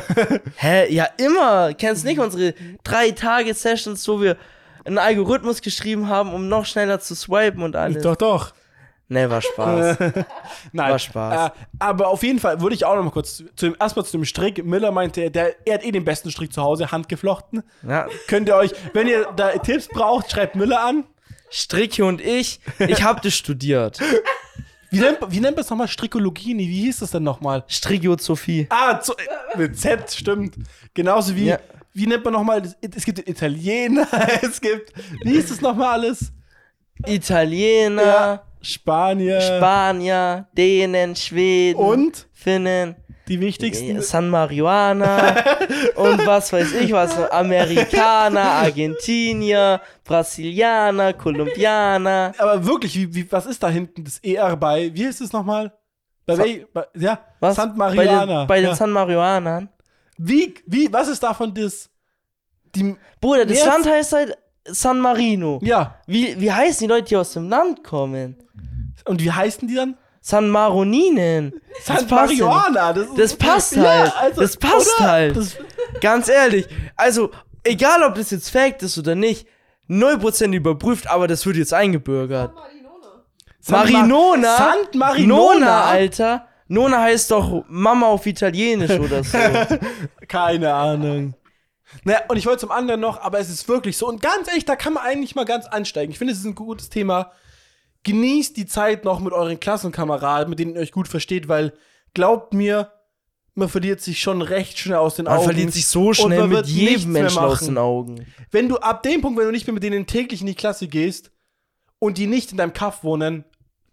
[0.55, 0.89] Hä?
[0.93, 1.73] Ja, immer.
[1.73, 2.53] Kennst nicht unsere
[2.83, 4.37] drei Tage Sessions, wo wir
[4.85, 8.01] einen Algorithmus geschrieben haben, um noch schneller zu swipen und alles.
[8.03, 8.53] Doch, doch.
[9.09, 9.97] Ne, war Spaß.
[10.71, 10.91] Nein.
[10.91, 11.49] War Spaß.
[11.49, 14.13] Äh, aber auf jeden Fall würde ich auch noch mal kurz zu dem, erstmal zu
[14.13, 14.63] dem Strick.
[14.63, 17.63] Miller meinte, der, er hat eh den besten Strick zu Hause, handgeflochten.
[17.85, 18.07] ja.
[18.27, 21.03] Könnt ihr euch, wenn ihr da Tipps braucht, schreibt Miller an.
[21.49, 23.99] Stricke und ich, ich hab das studiert.
[24.91, 25.87] Wie nennt, wie nennt man es nochmal?
[25.87, 26.53] Strickologie?
[26.53, 27.63] Nee, wie hieß das denn nochmal?
[27.67, 28.67] Strigiosophie.
[28.69, 29.13] Ah, zu,
[29.55, 30.55] mit Z, stimmt.
[30.93, 31.59] Genauso wie, Ja.
[31.93, 32.63] wie nennt man nochmal,
[32.95, 34.07] es gibt Italiener,
[34.41, 34.93] es gibt,
[35.23, 36.31] wie hieß das nochmal alles?
[37.05, 38.43] Italiener, Ja.
[38.61, 39.39] Spanier.
[39.41, 42.95] Spanier, Dänen, Schweden, Und Finnen,
[43.29, 44.01] die wichtigsten.
[44.01, 45.35] San Marihuana
[45.95, 52.33] und was weiß ich was, Amerikaner, Argentinier, Brasilianer, Kolumbianer.
[52.37, 54.91] Aber wirklich, wie, wie, was ist da hinten das ER bei?
[54.93, 55.71] Wie heißt es nochmal?
[56.25, 56.43] Bei, Sa-
[56.73, 57.55] bei ja, Was?
[57.55, 58.41] Sant Bei Mariana.
[58.41, 58.75] den, bei den ja.
[58.75, 59.69] San Marihuanern.
[60.17, 61.89] wie, wie, was ist davon das?
[62.75, 63.65] Die, Bruder, das?
[63.65, 65.59] Land heißt halt San Marino.
[65.63, 65.95] ja.
[66.05, 68.35] Wie, wie heißen die Leute, die aus dem Land kommen?
[69.05, 69.97] Und wie heißen die dann?
[70.29, 71.53] San Maroninen.
[71.85, 72.93] Passt ja Marihuana.
[72.93, 74.13] Das, Das passt Ja, halt.
[74.19, 75.11] also, das passt oder?
[75.11, 75.35] halt.
[75.37, 75.57] Das,
[76.01, 76.67] Ganz ehrlich.
[76.95, 77.31] Also,
[77.63, 79.47] egal ob das jetzt Fact ist oder nicht,
[79.89, 82.53] 0% überprüft, aber das wird jetzt eingebürgert.
[83.59, 84.57] San Ma- Marinona?
[84.57, 85.53] Sant Marinona?
[85.55, 86.45] Nona, Alter.
[86.67, 89.37] Nona heißt doch Mama auf Italienisch oder so.
[90.27, 91.33] Keine Ahnung.
[92.03, 94.07] Naja, und ich wollte zum anderen noch, aber es ist wirklich so.
[94.07, 96.11] Und ganz ehrlich, da kann man eigentlich mal ganz ansteigen.
[96.11, 97.31] Ich finde, es ist ein gutes Thema.
[98.03, 101.73] Genießt die Zeit noch mit euren Klassenkameraden, mit denen ihr euch gut versteht, weil
[102.13, 102.91] glaubt mir,
[103.55, 105.43] man verliert sich schon recht schnell aus den Man Augen.
[105.43, 108.25] verliert sich so schnell man mit jedem Menschen aus den Augen.
[108.51, 110.87] Wenn du ab dem Punkt, wenn du nicht mehr mit denen täglich in die Klasse
[110.87, 111.31] gehst
[111.99, 113.43] und die nicht in deinem Kaff wohnen,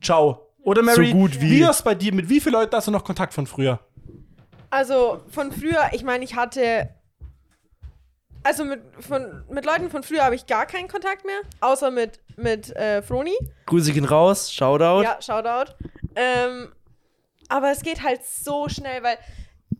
[0.00, 0.54] ciao.
[0.62, 1.50] Oder Mary, So gut wie.
[1.50, 2.12] wie ist bei dir?
[2.14, 3.80] Mit wie vielen Leuten hast du noch Kontakt von früher?
[4.70, 6.90] Also von früher, ich meine, ich hatte.
[8.46, 12.20] Also mit, von, mit Leuten von früher habe ich gar keinen Kontakt mehr, außer mit,
[12.36, 13.34] mit äh, Froni.
[13.66, 15.02] Grüße gehen raus, Shoutout.
[15.02, 15.72] Ja, Shoutout.
[16.14, 16.68] Ähm,
[17.48, 19.18] aber es geht halt so schnell, weil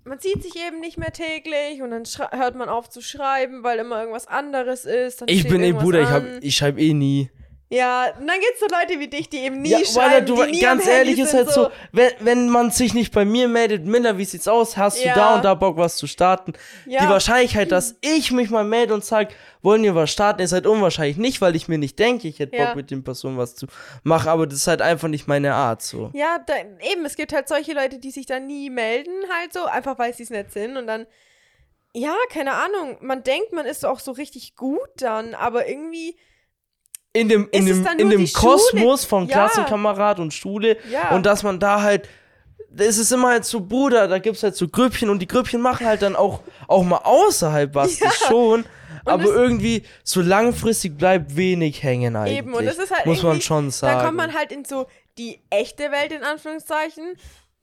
[0.03, 2.03] man sieht sich eben nicht mehr täglich und dann
[2.33, 5.23] hört man auf zu schreiben, weil immer irgendwas anderes ist.
[5.29, 6.41] Ich bin eh Bruder, ich, hab, an.
[6.43, 7.31] ich schreibe eh nie.
[7.69, 10.53] Ja, und dann gibt's so Leute wie dich, die eben nie Ja, schreiben, du, die
[10.53, 14.19] nie ganz ehrlich, ist halt so, wenn, wenn man sich nicht bei mir meldet, Miller,
[14.19, 14.77] wie sieht's aus?
[14.77, 15.15] Hast Ja.
[15.15, 16.53] du da und da Bock, was zu starten?
[16.87, 17.03] Ja.
[17.03, 20.65] Die Wahrscheinlichkeit, dass ich mich mal melde und sage, wollen wir was starten, ist halt
[20.65, 21.17] unwahrscheinlich.
[21.17, 22.67] Nicht, weil ich mir nicht denke, ich hätte Ja.
[22.67, 23.67] Bock, mit den Personen was zu
[24.05, 26.11] machen, aber das ist halt einfach nicht meine Art so.
[26.15, 26.55] Ja, da,
[26.89, 29.11] eben, es gibt halt solche Leute, die sich dann nie melden,
[29.41, 30.77] halt so, einfach weil sie es nicht sind.
[30.77, 31.09] Und dann,
[31.93, 36.17] ja, keine Ahnung, man denkt, man ist auch so richtig gut dann, aber irgendwie,
[37.17, 38.53] In dem, in es dem, in dem die Schule?
[38.55, 39.35] Kosmos von Ja.
[39.35, 41.11] Klassenkamerad und Schule Ja.
[41.15, 42.09] und dass man da halt,
[42.77, 45.87] es ist immer halt so, Bruder, da gibt's halt so Grüppchen und die Grüppchen machen
[45.87, 48.65] halt dann auch, auch mal außerhalb was, das schon.
[49.05, 52.39] Aber es- irgendwie so langfristig bleibt wenig hängen eigentlich.
[52.39, 53.97] eben, und es ist halt Muss man schon sagen.
[53.99, 54.87] dann kommt man halt in so
[55.17, 57.15] die echte Welt, in Anführungszeichen.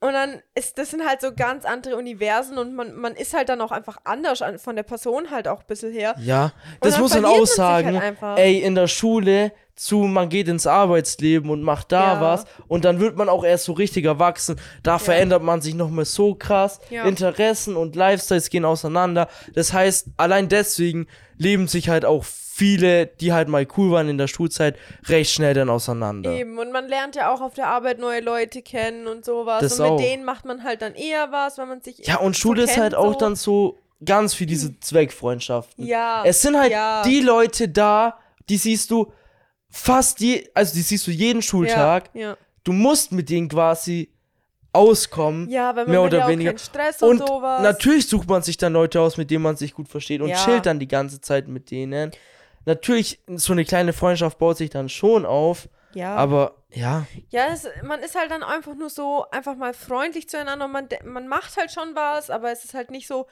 [0.04, 3.48] Und dann ist, das sind halt so ganz andere Universen und man, man ist halt
[3.48, 6.14] dann auch einfach anders an, von der Person halt auch ein bisschen her.
[6.20, 6.52] Ja,
[6.82, 7.96] das muss man auch halt sagen.
[7.98, 8.38] einfach.
[8.38, 12.22] ey, in der Schule zu, man geht ins Arbeitsleben und macht da Ja.
[12.22, 14.60] was und dann wird man auch erst so richtig erwachsen.
[14.84, 16.82] Da verändert man sich nochmal so krass.
[16.90, 17.06] Ja.
[17.06, 19.30] Interessen und Lifestyles gehen auseinander.
[19.56, 21.08] Das heißt, allein deswegen
[21.38, 22.26] leben sich halt auch
[22.56, 24.78] viele, die halt mal cool waren in der Schulzeit,
[25.08, 26.32] recht schnell dann auseinander.
[26.34, 29.62] Eben, und man lernt ja auch auf der Arbeit neue Leute kennen und sowas.
[29.62, 29.98] Das und mit auch.
[30.00, 31.98] denen macht man halt dann eher was, wenn man sich.
[32.06, 33.20] Ja, und so Schule ist kennt, halt auch so.
[33.20, 35.84] dann so ganz für diese Zweckfreundschaften.
[35.84, 36.24] Ja.
[36.26, 37.02] Es sind halt ja.
[37.02, 38.20] die Leute da,
[38.50, 39.12] die siehst du
[39.72, 42.12] fast je, also die siehst du jeden Schultag.
[42.14, 42.38] Ja, ja.
[42.64, 44.10] Du musst mit denen quasi
[44.74, 45.50] auskommen.
[45.50, 46.58] ja weil man mehr oder ja weniger.
[46.58, 47.62] Stress und, Und sowas.
[47.64, 50.36] natürlich sucht man sich dann Leute aus, mit denen man sich gut versteht und Ja.
[50.38, 52.12] chillt dann die ganze Zeit mit denen.
[52.66, 57.06] Natürlich, so eine kleine Freundschaft baut sich dann schon auf, Ja, aber ja.
[57.30, 60.88] ja es, man ist halt dann einfach nur so, einfach mal freundlich zueinander und man,
[61.04, 63.28] man macht halt schon was, aber es ist halt nicht so,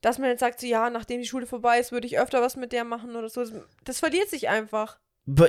[0.00, 2.56] dass man jetzt sagt, so, ja, nachdem die Schule vorbei ist, würde ich öfter was
[2.56, 3.40] mit der machen oder so.
[3.40, 3.52] Das,
[3.84, 4.98] das verliert sich einfach.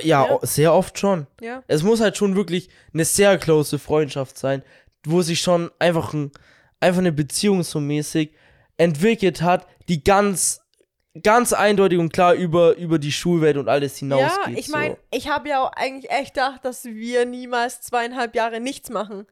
[0.02, 0.38] Ja, Ja.
[0.42, 1.26] sehr oft schon.
[1.40, 1.62] Ja.
[1.68, 4.62] Es muss halt schon wirklich eine sehr close Freundschaft sein,
[5.06, 6.32] wo sich schon einfach, ein,
[6.80, 8.34] einfach eine Beziehung so mäßig
[8.76, 10.62] entwickelt hat, die ganz,
[11.22, 14.54] ganz eindeutig und klar über, über die Schulwelt und alles hinausgeht.
[14.54, 15.00] Ja, ich meine, so.
[15.10, 19.26] ich habe ja auch eigentlich echt gedacht, dass wir niemals zweieinhalb Jahre nichts machen.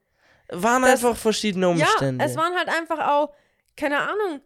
[0.51, 2.25] Waren das- einfach verschiedene Umstände.
[2.25, 3.33] Ja, es waren halt einfach auch,
[3.77, 4.41] keine Ahnung.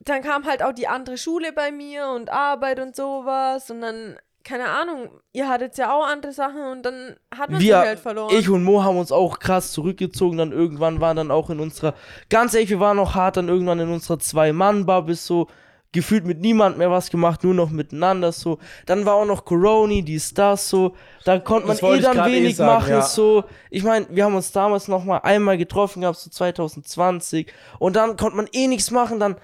[0.00, 4.16] Dann kam halt auch die andere Schule bei mir und Arbeit und sowas und dann,
[4.44, 8.34] keine Ahnung, ihr hattet ja auch andere Sachen und dann hat man wir, halt verloren.
[8.34, 11.94] ich und Mo haben uns auch krass zurückgezogen, dann irgendwann waren dann auch in unserer,
[12.30, 15.48] ganz ehrlich, wir waren noch hart dann irgendwann in unserer Zwei-Mann-Bar bis so,
[15.92, 18.58] gefühlt mit niemand mehr was gemacht, nur noch miteinander so.
[18.86, 20.94] Dann war auch noch Corona, dies, das so.
[21.24, 23.02] Da konnte man eh dann grad eh wenig sagen, machen ja.
[23.02, 23.44] so.
[23.70, 27.52] Ich meine, wir haben uns damals noch mal einmal getroffen gehabt, so 2020.
[27.78, 29.36] Und dann konnte man eh nichts machen, dann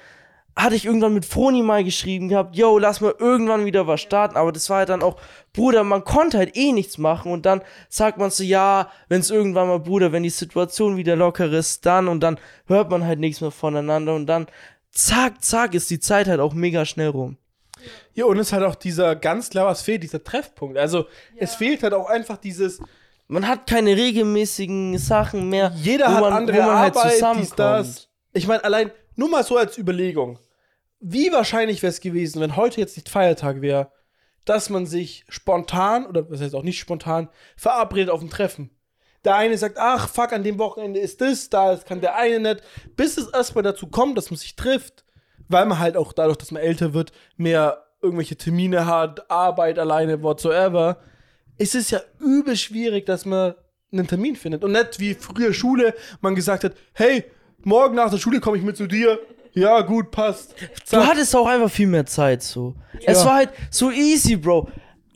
[0.56, 4.36] hatte ich irgendwann mit Froni mal geschrieben gehabt, yo, lass mal irgendwann wieder was starten,
[4.36, 5.16] aber das war halt dann auch,
[5.52, 9.30] Bruder, man konnte halt eh nichts machen und dann sagt man so, ja, wenn es
[9.30, 13.18] irgendwann mal, Bruder, wenn die Situation wieder locker ist, dann und dann hört man halt
[13.18, 14.46] nichts mehr voneinander und dann,
[14.94, 17.36] zack, zack, ist die Zeit halt auch mega schnell rum.
[18.14, 20.78] Ja, und es ist halt auch dieser ganz klar, was fehlt, dieser Treffpunkt.
[20.78, 21.06] Also,
[21.36, 22.80] es fehlt halt auch einfach dieses,
[23.26, 25.72] Man hat keine regelmäßigen Sachen mehr.
[25.76, 27.58] jeder wo hat man- andere wo man halt Arbeit, dies, zusammenkommt.
[27.58, 28.08] das.
[28.34, 30.38] Ich meine, allein, nur mal so als Überlegung.
[31.00, 33.90] Wie wahrscheinlich wäre es gewesen, wenn heute jetzt nicht Feiertag wäre,
[34.44, 38.70] dass man sich spontan, oder was heißt auch nicht spontan, verabredet auf ein Treffen.
[39.24, 42.62] Der eine sagt, ach, fuck, an dem Wochenende ist das, da kann der eine nicht.
[42.96, 45.04] Bis es erstmal dazu kommt, dass man sich trifft,
[45.48, 50.22] weil man halt auch dadurch, dass man älter wird, mehr irgendwelche Termine hat, Arbeit alleine,
[50.22, 50.98] whatsoever,
[51.56, 53.54] ist es ja übel schwierig, dass man
[53.92, 54.62] einen Termin findet.
[54.64, 57.24] Und nicht wie früher Schule, man gesagt hat, hey,
[57.62, 59.18] morgen nach der Schule komme ich mit zu dir.
[59.52, 60.54] Ja, gut, passt.
[60.60, 61.06] Du Zack.
[61.06, 62.74] hattest auch einfach viel mehr Zeit so.
[63.04, 63.26] Es Ja.
[63.26, 64.68] war halt so easy, Bro.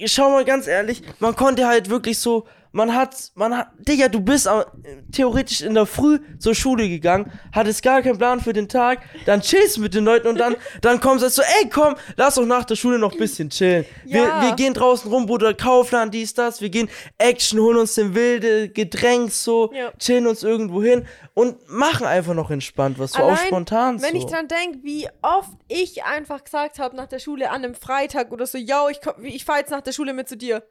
[0.04, 4.20] Schau mal ganz ehrlich, man konnte halt wirklich so, man hat, man hat, Digga, du
[4.20, 4.64] bist am-
[5.12, 9.40] theoretisch in der Früh zur Schule gegangen, hattest gar keinen Plan für den Tag, dann
[9.40, 12.64] chillst mit den Leuten und dann, dann kommst du so, ey, komm, lass doch nach
[12.64, 13.84] der Schule noch ein bisschen chillen.
[14.04, 14.42] Wir, Ja.
[14.42, 18.68] wir gehen draußen rum, Bruder, Kaufland, dies, das, wir gehen Action, holen uns den wilde
[18.68, 19.90] Getränk so, Ja.
[19.98, 24.16] chillen uns irgendwo hin und machen einfach noch entspannt was, so auch spontan Wenn so.
[24.18, 28.30] ich dran denke, wie oft ich einfach gesagt habe nach der Schule an einem Freitag
[28.32, 30.62] oder so, yo, ich, komm- ich fahr jetzt nach der Schule mit zu dir.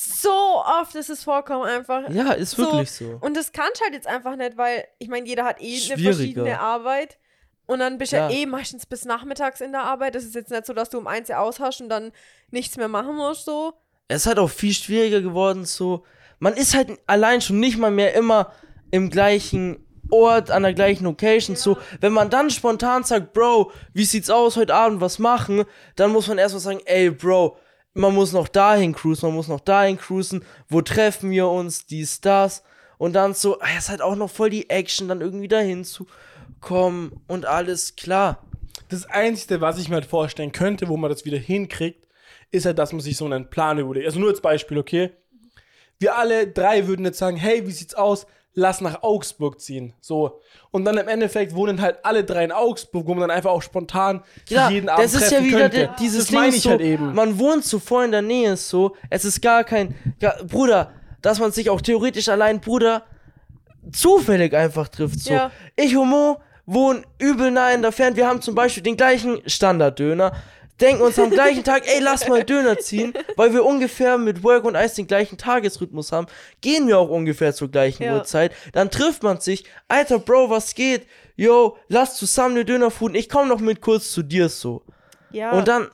[0.00, 2.08] So oft ist es vorkommen einfach.
[2.10, 2.62] ja, ist so.
[2.62, 3.18] wirklich so.
[3.20, 6.60] Und das kannst halt jetzt einfach nicht, weil ich meine, jeder hat eh eine verschiedene
[6.60, 7.18] Arbeit.
[7.66, 8.30] Und dann bist du ja.
[8.30, 8.36] Ja.
[8.36, 10.14] eh meistens bis nachmittags in der Arbeit.
[10.14, 12.12] Das ist jetzt nicht so, dass du um eins ja aushast und dann
[12.50, 13.74] nichts mehr machen musst, so.
[14.08, 16.04] es ist halt auch viel schwieriger geworden, so.
[16.38, 18.52] Man ist halt allein schon nicht mal mehr immer
[18.90, 21.76] im gleichen Ort, an der gleichen Location, so.
[22.00, 25.64] Wenn man dann spontan sagt, Bro, wie sieht's aus, heute Abend was machen,
[25.96, 27.58] dann muss man erstmal sagen, ey, Bro,
[27.98, 32.20] man muss noch dahin cruisen, man muss noch dahin cruisen, wo treffen wir uns, dies,
[32.20, 32.62] das.
[32.96, 35.84] Und dann so, ah, es ist halt auch noch voll die Action, dann irgendwie dahin
[35.84, 36.06] zu
[36.60, 38.44] kommen und alles klar.
[38.88, 42.06] Das Einzige, was ich mir halt vorstellen könnte, wo man das wieder hinkriegt,
[42.50, 44.06] ist halt, dass man sich so einen Plan überlegt.
[44.06, 45.10] Also nur als Beispiel, okay?
[45.98, 48.26] Wir alle drei würden jetzt sagen, hey, wie sieht's aus?
[48.60, 49.92] Lass nach Augsburg ziehen.
[50.00, 50.40] So.
[50.72, 53.62] Und dann im Endeffekt wohnen halt alle drei in Augsburg, wo man dann einfach auch
[53.62, 55.90] spontan Ja, jeden Abend das ist ja treffen wieder könnte.
[56.00, 57.14] dieses das Ding meine ich so, halt eben.
[57.14, 61.38] man wohnt so voll in der Nähe so, es ist gar kein, ja, Bruder, dass
[61.38, 63.04] man sich auch theoretisch allein, Bruder,
[63.92, 65.32] zufällig einfach trifft so.
[65.32, 65.52] Ja.
[65.76, 69.40] Ich und Mo wohnen übel nah in der Ferne, wir haben zum Beispiel den gleichen
[69.46, 70.32] Standarddöner,
[70.80, 74.64] denken uns am gleichen Tag, ey, lass mal Döner ziehen, weil wir ungefähr mit Work
[74.64, 76.26] und Eis den gleichen Tagesrhythmus haben,
[76.60, 78.14] gehen wir auch ungefähr zur gleichen Ja.
[78.14, 81.06] Uhrzeit, dann trifft man sich, alter Bro, was geht?
[81.36, 84.82] Yo, lass zusammen eine Dönerfood, ich komm noch mit kurz zu dir so.
[85.30, 85.52] Ja.
[85.52, 85.88] Und dann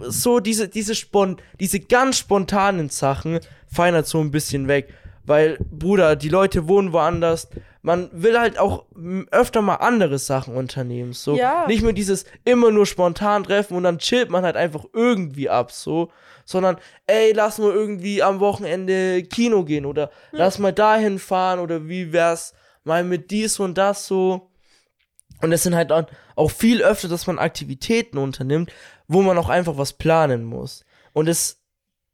[0.00, 3.40] so diese, diese, spon diese ganz spontanen Sachen
[3.72, 4.92] fallen halt so ein bisschen weg.
[5.28, 7.48] Weil, Bruder, die Leute wohnen woanders.
[7.82, 8.86] Man will halt auch
[9.30, 11.12] öfter mal andere Sachen unternehmen.
[11.12, 11.36] So.
[11.36, 11.66] Ja.
[11.66, 15.70] Nicht nur dieses immer nur spontan treffen und dann chillt man halt einfach irgendwie ab,
[15.70, 16.10] so.
[16.44, 21.86] Sondern, ey, lass mal irgendwie am Wochenende Kino gehen oder lass mal dahin fahren oder
[21.88, 24.50] wie wär's mal mit dies und das so.
[25.42, 26.06] Und es sind halt dann
[26.36, 28.72] auch viel öfter, dass man Aktivitäten unternimmt,
[29.08, 30.86] wo man auch einfach was planen muss.
[31.12, 31.60] Und es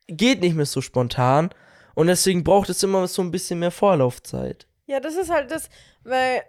[0.08, 1.50] geht nicht mehr so spontan.
[1.94, 4.66] Und deswegen braucht es immer so ein bisschen mehr Vorlaufzeit.
[4.86, 5.68] Ja, das ist halt das,
[6.02, 6.42] weil,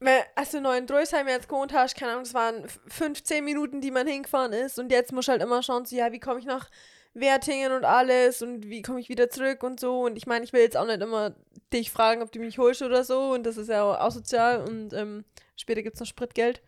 [0.00, 3.44] weil als du neu in Drösheim jetzt gewohnt hast, keine Ahnung, das waren f- 15
[3.44, 6.20] Minuten, die man hingefahren ist und jetzt musst du halt immer schauen, so, ja, wie
[6.20, 6.68] komme ich nach
[7.14, 10.52] Wertingen und alles und wie komme ich wieder zurück und so und ich meine, ich
[10.52, 11.34] will jetzt auch nicht immer
[11.72, 14.92] dich fragen, ob du mich holst oder so und das ist ja auch asozial und
[14.92, 15.24] ähm,
[15.56, 16.60] später gibt es noch Spritgeld.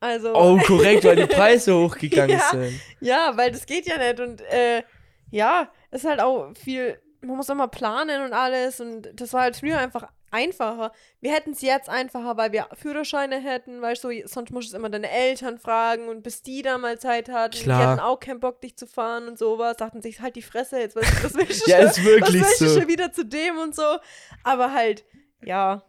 [0.00, 2.50] Also, Oh, korrekt, weil die Preise hochgegangen Ja.
[2.50, 2.80] sind.
[3.00, 4.82] ja, weil das geht ja nicht und äh,
[5.30, 9.42] ja, es ist halt auch viel, man muss immer planen und alles und das war
[9.42, 10.92] halt früher einfach einfacher.
[11.20, 14.90] Wir hätten es jetzt einfacher, weil wir Führerscheine hätten, weißt du, sonst musst du immer
[14.90, 17.80] deine Eltern fragen und bis die da mal Zeit hatten, Klar.
[17.80, 20.78] die hatten auch keinen Bock, dich zu fahren und sowas, dachten sich, halt die Fresse,
[20.78, 22.80] jetzt was, was willst du Ja, schon- ist wirklich was willst du so.
[22.80, 23.96] schon wieder zu dem und so,
[24.44, 25.04] aber halt,
[25.42, 25.82] ja,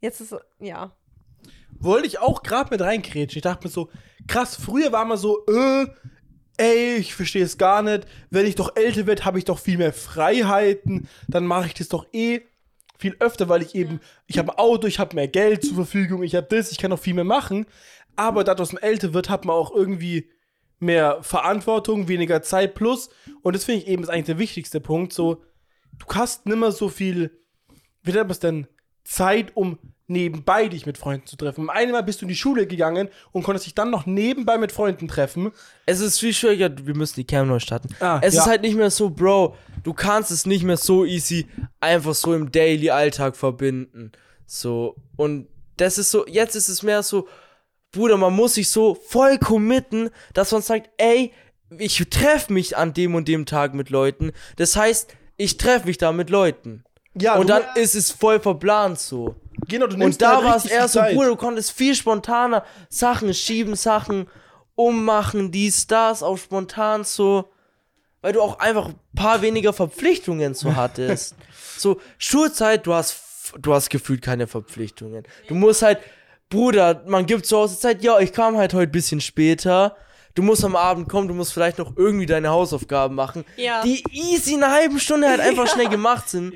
[0.00, 0.92] jetzt ist, ja,
[1.80, 3.38] Wollte ich auch gerade mit reinkrätschen.
[3.38, 3.88] Ich dachte mir so,
[4.26, 5.86] krass, früher war man so, äh,
[6.58, 8.06] ey, ich verstehe es gar nicht.
[8.30, 11.08] Wenn ich doch älter werde, habe ich doch viel mehr Freiheiten.
[11.26, 12.42] Dann mache ich das doch eh
[12.98, 16.22] viel öfter, weil ich eben, ich habe ein Auto, ich habe mehr Geld zur Verfügung,
[16.22, 17.66] ich habe das, ich kann noch viel mehr machen.
[18.16, 20.28] Aber dadurch, dass man älter wird, hat man auch irgendwie
[20.80, 23.10] mehr Verantwortung, weniger Zeit plus.
[23.42, 25.12] Und das finde ich eben ist eigentlich der wichtigste Punkt.
[25.12, 25.42] So,
[25.98, 27.38] du hast nimmer so viel,
[28.02, 28.66] wie nennt man es denn,
[29.04, 29.78] Zeit, um
[30.08, 31.70] nebenbei dich mit Freunden zu treffen.
[31.70, 35.06] Einmal bist du in die Schule gegangen und konntest dich dann noch nebenbei mit Freunden
[35.06, 35.52] treffen.
[35.86, 37.94] Es ist viel schwieriger, wir müssen die Cam neu starten.
[38.00, 38.42] Ah, es ja.
[38.42, 41.46] ist halt nicht mehr so, Bro, du kannst es nicht mehr so easy
[41.78, 44.12] einfach so im Daily-Alltag verbinden.
[44.46, 47.28] So, und das ist so, jetzt ist es mehr so,
[47.92, 51.32] Bruder, man muss sich so voll committen, dass man sagt, ey,
[51.78, 54.32] ich treffe mich an dem und dem Tag mit Leuten.
[54.56, 56.84] Das heißt, ich treffe mich da mit Leuten.
[57.14, 59.36] Ja, und dann ist es voll verplant so.
[59.68, 61.00] Genau, du nimmst Und da war es eher die so.
[61.00, 64.28] Bruder, du konntest viel spontaner Sachen schieben, Sachen
[64.74, 67.50] ummachen, dies, das, auch spontan so.
[68.20, 71.36] Weil du auch einfach ein paar weniger Verpflichtungen so hattest.
[71.76, 75.24] so, Schulzeit, du hast, du hast gefühlt keine Verpflichtungen.
[75.48, 75.98] Du musst halt,
[76.48, 79.96] Bruder, man gibt zu Hause Zeit, ja, ich kam halt heute ein bisschen später.
[80.34, 83.44] Du musst am Abend kommen, du musst vielleicht noch irgendwie deine Hausaufgaben machen.
[83.56, 83.82] Ja.
[83.82, 86.54] Die easy in einer halben Stunde halt einfach schnell gemacht sind.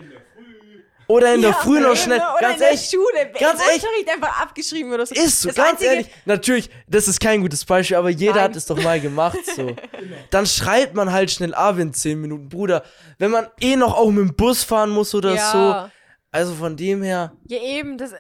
[1.12, 2.18] Oder in der Ja, Früh noch schnell.
[2.20, 3.32] Oder Ganz in der ehrlich, Schule.
[3.38, 3.82] ganz Im ehrlich.
[3.84, 5.14] Unterricht einfach abgeschrieben oder so.
[5.14, 6.06] Ist so, Das ganz ehrlich.
[6.24, 8.44] Natürlich, das ist kein gutes Beispiel, aber jeder Nein.
[8.44, 9.76] hat es doch mal gemacht so.
[10.30, 12.48] Dann schreibt man halt schnell ab in 10 Minuten.
[12.48, 12.82] Bruder,
[13.18, 15.50] wenn man eh noch auch mit dem Bus fahren muss oder ja.
[15.52, 15.90] so.
[16.30, 17.32] Also von dem her.
[17.46, 17.98] Ja, eben.
[17.98, 18.14] Das,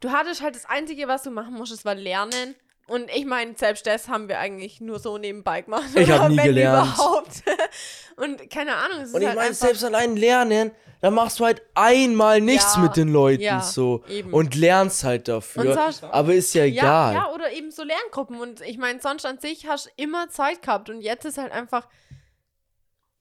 [0.00, 2.54] du hattest halt das Einzige, was du machen musstest, war lernen.
[2.88, 5.82] Und ich meine, selbst das haben wir eigentlich nur so nebenbei gemacht.
[5.96, 6.94] Ich hab oder nie wenn gelernt.
[6.94, 7.42] Überhaupt.
[8.16, 10.70] Und keine Ahnung, es ist Und ich halt meine, selbst allein lernen,
[11.00, 14.02] da machst du halt einmal nichts Ja, mit den Leuten ja, so.
[14.08, 14.32] eben.
[14.32, 15.62] Und lernst halt dafür.
[15.66, 17.14] Und sonst- aber ist ja ja, egal.
[17.14, 18.40] ja, oder eben so Lerngruppen.
[18.40, 20.90] Und ich meine, sonst an sich hast du immer Zeit gehabt.
[20.90, 21.86] Und jetzt ist halt einfach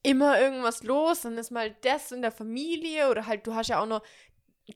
[0.03, 1.21] immer irgendwas los.
[1.21, 4.01] Dann ist mal das in der Familie oder halt, du hast ja auch noch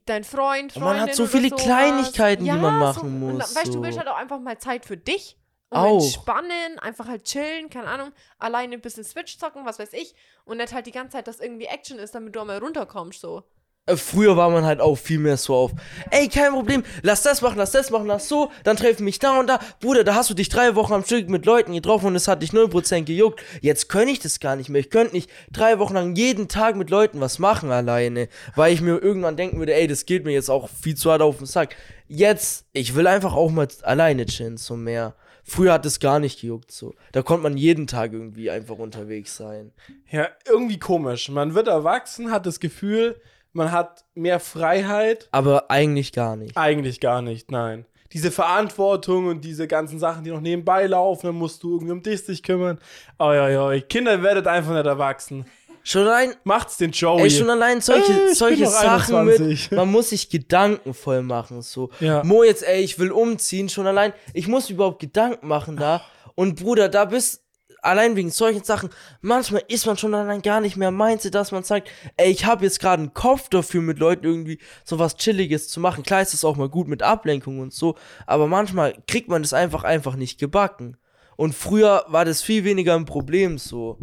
[0.05, 1.63] dein Freund, Und man hat Freundin so viele sowas.
[1.63, 3.77] Kleinigkeiten, die ja, man so, machen und muss, Weißt du, so.
[3.79, 5.37] du willst halt auch einfach mal Zeit für dich.
[5.69, 6.03] Und Auch.
[6.03, 10.15] entspannen, einfach halt chillen, keine Ahnung, alleine ein bisschen Switch zocken, was weiß ich.
[10.45, 13.21] Und nicht halt die ganze Zeit, dass irgendwie Action ist, damit du auch mal runterkommst,
[13.21, 13.43] so.
[13.89, 15.71] Äh, Früher war man halt auch viel mehr so auf,
[16.11, 19.39] ey, kein Problem, lass das machen, lass das machen, lass so, dann treffen mich da
[19.39, 19.59] und da.
[19.79, 22.41] Bruder, da hast du dich drei Wochen am Stück mit Leuten getroffen und es hat
[22.41, 23.43] dich 0% gejuckt.
[23.61, 24.81] Jetzt könnte ich das gar nicht mehr.
[24.81, 28.81] Ich könnte nicht drei Wochen lang jeden Tag mit Leuten was machen alleine, weil ich
[28.81, 31.45] mir irgendwann denken würde, ey, das geht mir jetzt auch viel zu hart auf den
[31.45, 31.75] Sack.
[32.07, 35.15] Jetzt, ich will einfach auch mal alleine chillen, so mehr.
[35.49, 36.93] Früher hat es gar nicht gejuckt, so.
[37.11, 39.71] Da konnte man jeden Tag irgendwie einfach unterwegs sein.
[40.11, 41.29] Ja, irgendwie komisch.
[41.29, 43.19] Man wird erwachsen, hat das Gefühl,
[43.51, 45.27] man hat mehr Freiheit.
[45.31, 46.55] Aber eigentlich gar nicht.
[46.55, 47.85] Eigentlich gar nicht, nein.
[48.13, 52.03] Diese Verantwortung und diese ganzen Sachen, die noch nebenbei laufen, dann musst du irgendwie um
[52.03, 52.79] dich sich kümmern.
[53.17, 55.45] Oh ja, ja, Kinder werdet einfach nicht erwachsen.
[55.83, 57.23] Schon allein, Macht's den Joey.
[57.23, 59.71] Ey, schon allein solche, Äh, solche Sachen 21.
[59.71, 61.89] mit, man muss sich Gedanken voll machen, so.
[61.99, 62.23] Ja.
[62.23, 66.01] Mo jetzt, ey, ich will umziehen, schon allein, ich muss überhaupt Gedanken machen da.
[66.35, 67.43] Und Bruder, da bist,
[67.81, 68.89] allein wegen solchen Sachen,
[69.21, 72.65] manchmal ist man schon allein gar nicht mehr meinte, dass man sagt, ey, ich habe
[72.65, 76.03] jetzt gerade einen Kopf dafür, mit Leuten irgendwie so was Chilliges zu machen.
[76.03, 77.95] Klar ist es auch mal gut mit Ablenkung und so,
[78.27, 80.97] aber manchmal kriegt man das einfach, einfach nicht gebacken.
[81.37, 83.97] Und früher war das viel weniger ein Problem, so.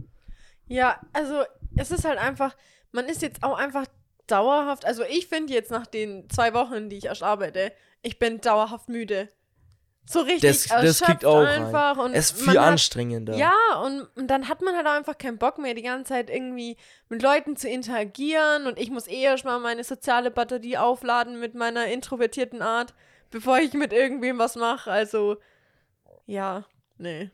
[0.68, 1.42] Ja, also
[1.76, 2.56] es ist halt einfach,
[2.92, 3.86] man ist jetzt auch einfach
[4.26, 7.72] dauerhaft, also ich finde jetzt nach den zwei Wochen, die ich erst arbeite,
[8.02, 9.28] ich bin dauerhaft müde.
[10.08, 10.70] So richtig Das, das
[11.00, 11.96] erschöpft kickt auch einfach.
[11.98, 12.04] rein.
[12.06, 13.36] Und es ist viel hat- anstrengender.
[13.36, 13.52] Ja,
[13.84, 16.76] und, und dann hat man halt auch einfach keinen Bock mehr, die ganze Zeit irgendwie
[17.08, 18.68] mit Leuten zu interagieren.
[18.68, 22.94] Und ich muss eh erst mal meine soziale Batterie aufladen mit meiner introvertierten Art,
[23.32, 24.92] bevor ich mit irgendwem was mache.
[24.92, 25.38] Also,
[26.26, 26.64] ja,
[26.98, 27.30] nee.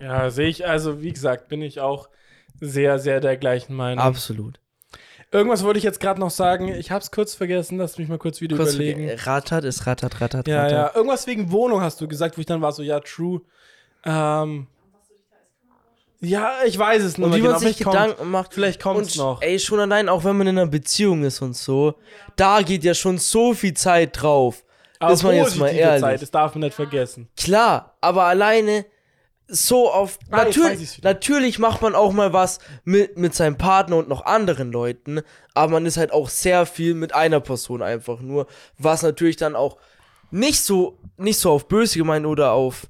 [0.00, 2.08] Ja, sehe ich, also wie gesagt, bin ich auch
[2.60, 4.04] sehr, sehr der gleichen Meinung.
[4.04, 4.60] Absolut.
[5.30, 6.68] Irgendwas wollte ich jetzt gerade noch sagen.
[6.68, 9.10] Ich hab's kurz vergessen, lass mich mal kurz wieder Kurz überlegen.
[9.24, 10.72] rattert, es rattert, rattert, Ja, rattert.
[10.72, 10.96] ja.
[10.96, 13.42] Irgendwas wegen Wohnung hast du gesagt, wo ich dann war so, ja, true.
[14.04, 14.66] Ähm,
[16.20, 17.58] ja, ich weiß es noch Und nicht wie man genau.
[17.60, 18.54] sich Vielleicht kommt- Gedanken macht.
[18.54, 19.42] Vielleicht kommt's und, noch.
[19.42, 21.94] Ey, schon allein, auch wenn man in einer Beziehung ist und so,
[22.36, 24.64] da geht ja schon so viel Zeit drauf.
[24.98, 26.00] Aber ist man jetzt mal ehrlich.
[26.00, 27.28] Zeit, das darf man nicht vergessen.
[27.36, 28.84] Klar, aber alleine
[29.48, 30.18] so auf.
[30.30, 34.70] Ah, natürlich, natürlich macht man auch mal was mit, mit seinem Partner und noch anderen
[34.70, 35.22] Leuten,
[35.54, 38.46] aber man ist halt auch sehr viel mit einer Person einfach nur,
[38.78, 39.78] was natürlich dann auch
[40.30, 42.88] nicht so, nicht so auf böse gemeint oder auf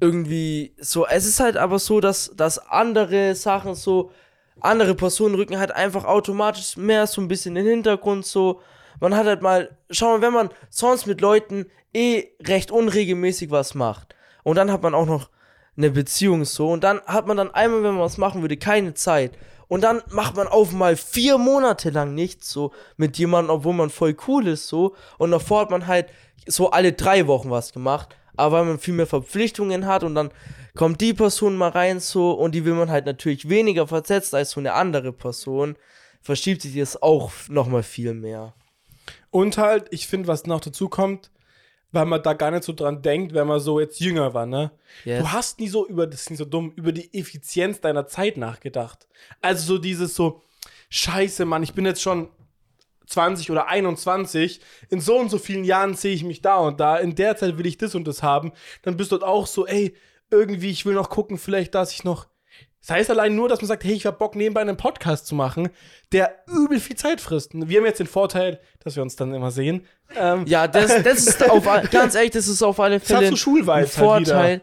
[0.00, 1.06] irgendwie so.
[1.06, 4.10] Es ist halt aber so, dass, dass andere Sachen so,
[4.60, 8.60] andere Personen rücken halt einfach automatisch mehr so ein bisschen in den Hintergrund so.
[9.00, 13.74] Man hat halt mal, schau mal, wenn man sonst mit Leuten eh recht unregelmäßig was
[13.74, 15.28] macht und dann hat man auch noch
[15.76, 16.70] eine Beziehung so.
[16.70, 19.36] Und dann hat man dann einmal, wenn man was machen würde, keine Zeit.
[19.68, 23.88] Und dann macht man auf mal vier Monate lang nichts so mit jemandem, obwohl man
[23.88, 24.94] voll cool ist so.
[25.16, 26.08] Und davor hat man halt
[26.46, 30.30] so alle drei Wochen was gemacht, aber weil man viel mehr Verpflichtungen hat und dann
[30.74, 32.32] kommt die Person mal rein so.
[32.32, 35.76] Und die will man halt natürlich weniger versetzt als so eine andere Person,
[36.20, 38.54] verschiebt sich das auch nochmal viel mehr.
[39.30, 41.30] Und halt, ich finde, was noch dazu kommt,
[41.92, 44.72] weil man da gar nicht so dran denkt, wenn man so jetzt jünger war, ne?
[45.04, 45.20] Yes.
[45.20, 48.36] Du hast nie so über, das ist nicht so dumm, über die Effizienz deiner Zeit
[48.36, 49.06] nachgedacht.
[49.40, 50.42] Also so dieses so,
[50.88, 52.28] scheiße, Mann, ich bin jetzt schon
[53.06, 56.96] 20 oder 21, in so und so vielen Jahren sehe ich mich da und da,
[56.96, 58.52] in der Zeit will ich das und das haben.
[58.82, 59.94] Dann bist du dort auch so, ey,
[60.30, 62.26] irgendwie, ich will noch gucken, vielleicht, dass ich noch.
[62.82, 65.36] Das heißt allein nur, dass man sagt, hey, ich hab Bock, nebenbei einen Podcast zu
[65.36, 65.68] machen,
[66.10, 67.52] der übel viel Zeit frisst.
[67.54, 69.86] Wir haben jetzt den Vorteil, dass wir uns dann immer sehen.
[70.16, 73.36] Ähm, Ja, das, das ist auf, ganz ehrlich, das ist auf alle hat Fälle so
[73.36, 74.60] Schulvibes ein halt Vorteil.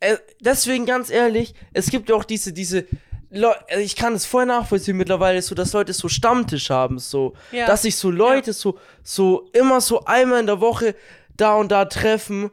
[0.00, 2.84] Äh, deswegen ganz ehrlich, es gibt ja auch diese, diese,
[3.30, 7.32] Leu also ich kann es voll nachvollziehen mittlerweile, so, dass Leute so Stammtisch haben, so,
[7.50, 7.66] Ja.
[7.66, 10.94] dass sich so Leute so, so immer so einmal in der Woche
[11.36, 12.50] da und da treffen.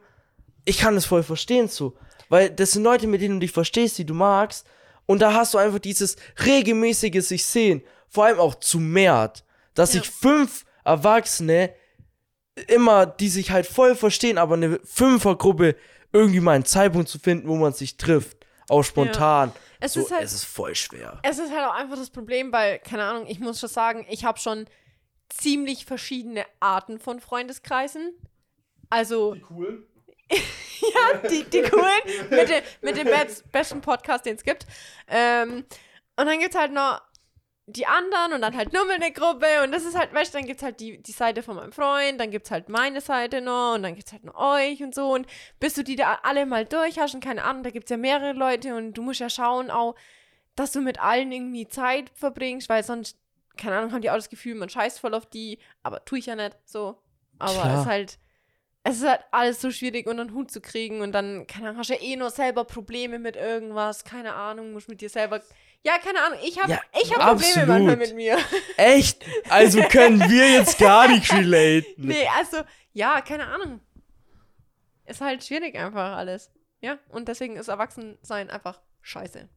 [0.64, 1.94] Ich kann es voll verstehen, so,
[2.30, 4.66] weil das sind Leute, mit denen du dich verstehst, die du magst,
[5.12, 9.44] und da hast du einfach dieses regelmäßige sich sehen, vor allem auch zu mehrt.
[9.74, 10.00] dass Ja.
[10.02, 11.72] sich fünf Erwachsene
[12.68, 15.76] immer, die sich halt voll verstehen, aber eine Fünfergruppe
[16.12, 18.36] irgendwie mal einen Zeitpunkt zu finden, wo man sich trifft.
[18.68, 19.50] Auch spontan.
[19.80, 21.18] Es so, ist halt- es ist voll schwer.
[21.22, 24.24] Es ist halt auch einfach das Problem, weil, keine Ahnung, ich muss schon sagen, ich
[24.26, 24.66] habe schon
[25.30, 28.12] ziemlich verschiedene Arten von Freundeskreisen.
[28.90, 29.86] Also, Cool.
[30.80, 34.66] ja, die, die coolen, mit, dem- mit dem best, besten Podcast, den es gibt.
[35.08, 35.64] Ähm,
[36.16, 37.00] und dann gibt es halt noch
[37.66, 40.38] die anderen und dann halt nur mal eine Gruppe und das ist halt, weißt du,
[40.38, 43.00] dann gibt es halt die, die Seite von meinem Freund, dann gibt es halt meine
[43.00, 45.26] Seite noch und dann gibt es halt noch euch und so und
[45.60, 47.96] bis du die da alle mal durch hast und keine Ahnung, da gibt es ja
[47.96, 49.94] mehrere Leute und du musst ja schauen auch,
[50.56, 53.16] dass du mit allen irgendwie Zeit verbringst, weil sonst,
[53.56, 56.26] keine Ahnung, haben die auch das Gefühl, man scheißt voll auf die, aber tue ich
[56.26, 57.00] ja nicht so.
[57.38, 58.18] Aber es ist halt,
[58.84, 61.78] es ist halt alles so schwierig unter den Hut zu kriegen und dann, keine Ahnung,
[61.78, 65.40] hast du ja eh nur selber Probleme mit irgendwas, keine Ahnung, musst mit dir selber,
[65.84, 68.38] ja, keine Ahnung, ich habe Ja, ich hab Probleme manchmal mit mir.
[68.76, 69.24] Echt?
[69.48, 71.94] Also können wir jetzt gar nicht relaten.
[71.96, 72.58] Nee, also,
[72.92, 73.80] ja, keine Ahnung.
[75.06, 76.50] Ist halt schwierig einfach alles.
[76.80, 79.48] Ja, und deswegen ist Erwachsensein einfach scheiße.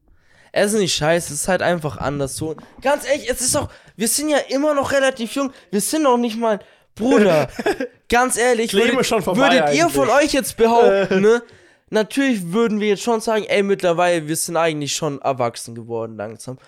[0.52, 2.56] Es ist nicht scheiße, es ist halt einfach anders so.
[2.80, 5.52] Ganz ehrlich, es ist auch, wir sind ja immer noch relativ jung.
[5.70, 6.60] Wir sind noch nicht mal,
[6.96, 7.48] Bruder.
[8.08, 9.92] ganz ehrlich, würdet, würdet ihr eigentlich.
[9.92, 11.42] von euch jetzt behaupten, ne?
[11.88, 16.58] Natürlich würden wir jetzt schon sagen, ey, mittlerweile, wir sind eigentlich schon erwachsen geworden langsam.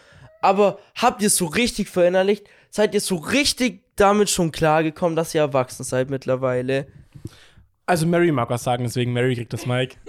[0.41, 2.47] Aber habt ihr es so richtig verinnerlicht?
[2.71, 6.87] Seid ihr so richtig damit schon klargekommen, dass ihr erwachsen seid mittlerweile?
[7.87, 9.97] Also Mary mag was sagen, deswegen Mary kriegt das Mic.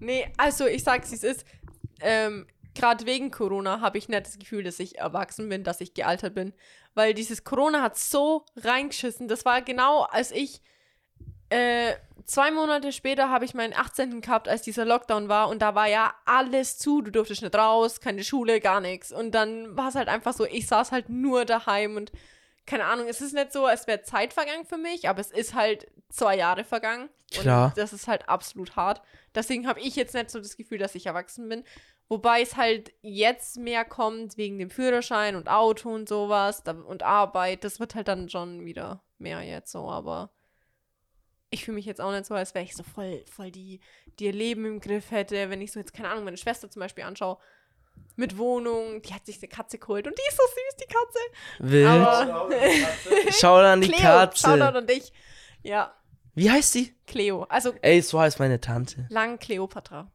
[0.00, 1.46] Nee, also ich sag's, wie es ist.
[2.00, 5.94] Ähm, Gerade wegen Corona habe ich nicht das Gefühl, dass ich erwachsen bin, dass ich
[5.94, 6.52] gealtert bin.
[6.94, 9.28] Weil dieses Corona hat so reingeschissen.
[9.28, 10.62] Das war genau, als ich
[11.50, 11.94] äh,
[12.24, 14.20] zwei Monate später habe ich meinen 18.
[14.20, 15.48] gehabt, als dieser Lockdown war.
[15.48, 17.02] Und da war ja alles zu.
[17.02, 19.12] Du durftest nicht raus, keine Schule, gar nichts.
[19.12, 22.12] Und dann war es halt einfach so, ich saß halt nur daheim und
[22.66, 25.54] keine Ahnung, es ist nicht so, als wäre Zeit vergangen für mich, aber es ist
[25.54, 27.10] halt zwei Jahre vergangen.
[27.30, 27.68] Klar.
[27.68, 29.02] Und das ist halt absolut hart.
[29.34, 31.64] Deswegen habe ich jetzt nicht so das Gefühl, dass ich erwachsen bin.
[32.08, 37.02] Wobei es halt jetzt mehr kommt wegen dem Führerschein und Auto und sowas da, und
[37.02, 37.64] Arbeit.
[37.64, 40.30] Das wird halt dann schon wieder mehr jetzt so, aber
[41.50, 43.80] ich fühle mich jetzt auch nicht so, als wäre ich so voll, voll die,
[44.18, 45.50] die ihr Leben im Griff hätte.
[45.50, 47.38] Wenn ich so jetzt, keine Ahnung, meine Schwester zum Beispiel anschaue,
[48.16, 51.72] mit Wohnung, die hat sich eine Katze geholt und die ist so süß, die Katze.
[51.72, 51.86] Wild.
[51.86, 52.50] Aber
[53.32, 54.46] Schau an die Cleo, Katze.
[54.46, 55.12] Shoutout an dich.
[55.62, 55.94] Ja,
[56.34, 56.94] Wie heißt sie?
[57.06, 57.44] Cleo.
[57.44, 59.06] Also Ey, so heißt meine Tante.
[59.08, 60.10] lang Cleopatra.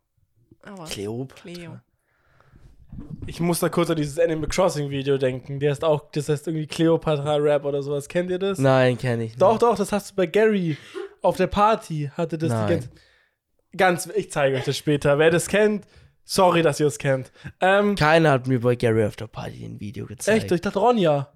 [0.64, 1.42] Aber Kleopatra.
[1.42, 1.80] Cleo.
[3.28, 5.60] Ich muss da kurz an dieses Animal Crossing Video denken.
[5.60, 8.08] Der ist auch, das heißt irgendwie Cleopatra Rap oder sowas.
[8.08, 8.58] Kennt ihr das?
[8.58, 9.42] Nein, kenne ich nicht.
[9.42, 10.78] Doch, doch, das hast du bei Gary
[11.22, 12.10] auf der Party.
[12.18, 12.68] Hatte das Nein.
[12.68, 12.90] die ganze.
[13.78, 15.20] Ganz, ich zeige euch das später.
[15.20, 15.86] Wer das kennt,
[16.24, 17.32] sorry, dass ihr es kennt.
[17.62, 20.44] Ähm, Keiner hat mir bei Gary After Party ein Video gezeigt.
[20.46, 21.32] echt, ich dachte Ronja.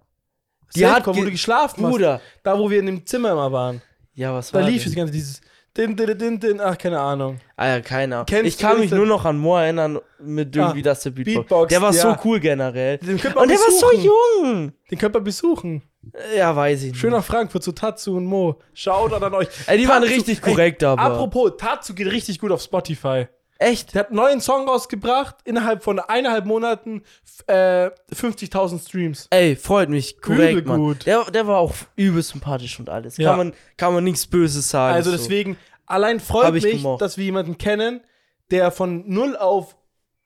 [0.76, 2.14] Die Sitcom, hat wo ge- du geschlafen Bruder.
[2.16, 2.24] hast.
[2.42, 3.84] Da, wo wir in dem Zimmer immer waren.
[4.16, 4.92] Ja, was Da war lief denn?
[4.92, 5.42] das ganze dieses.
[5.76, 7.40] Din, din, din, din, ach, keine Ahnung.
[7.58, 8.26] Ah ja, keiner.
[8.26, 11.36] Kennst ich kann mich nur noch an Moore erinnern mit irgendwie Ah, das der Beatbox.
[11.48, 12.02] Beatbox, der war ja.
[12.02, 13.00] so cool generell.
[13.00, 14.04] Könnte Und der war so besuchen.
[14.44, 14.72] jung.
[14.92, 15.82] Den könnt man besuchen.
[16.38, 17.00] Ja, weiß ich nicht.
[17.00, 18.60] Schön nach Frankfurt zu Tatsu und Mo.
[18.74, 19.48] Schaut an euch.
[19.66, 21.02] Ey, die waren Tatsu- richtig korrekt, aber.
[21.02, 23.28] Apropos, Tatsu geht richtig gut auf Spotify.
[23.60, 23.94] Echt?
[23.94, 27.04] Der hat einen neuen Song rausgebracht, innerhalb von eineinhalb Monaten
[27.48, 29.28] äh, 50.000 Streams.
[29.30, 30.20] Ey, freut mich.
[30.22, 30.80] Korrekt, Übel Mann.
[30.80, 31.06] gut.
[31.06, 33.18] Der, der war auch übel sympathisch und alles.
[33.18, 33.30] Ja.
[33.30, 34.96] Kann, man, kann man nichts Böses sagen.
[34.96, 35.18] Also so.
[35.18, 37.02] deswegen, allein freut mich, gemocht.
[37.02, 38.02] dass wir jemanden kennen,
[38.52, 39.76] der von 0 auf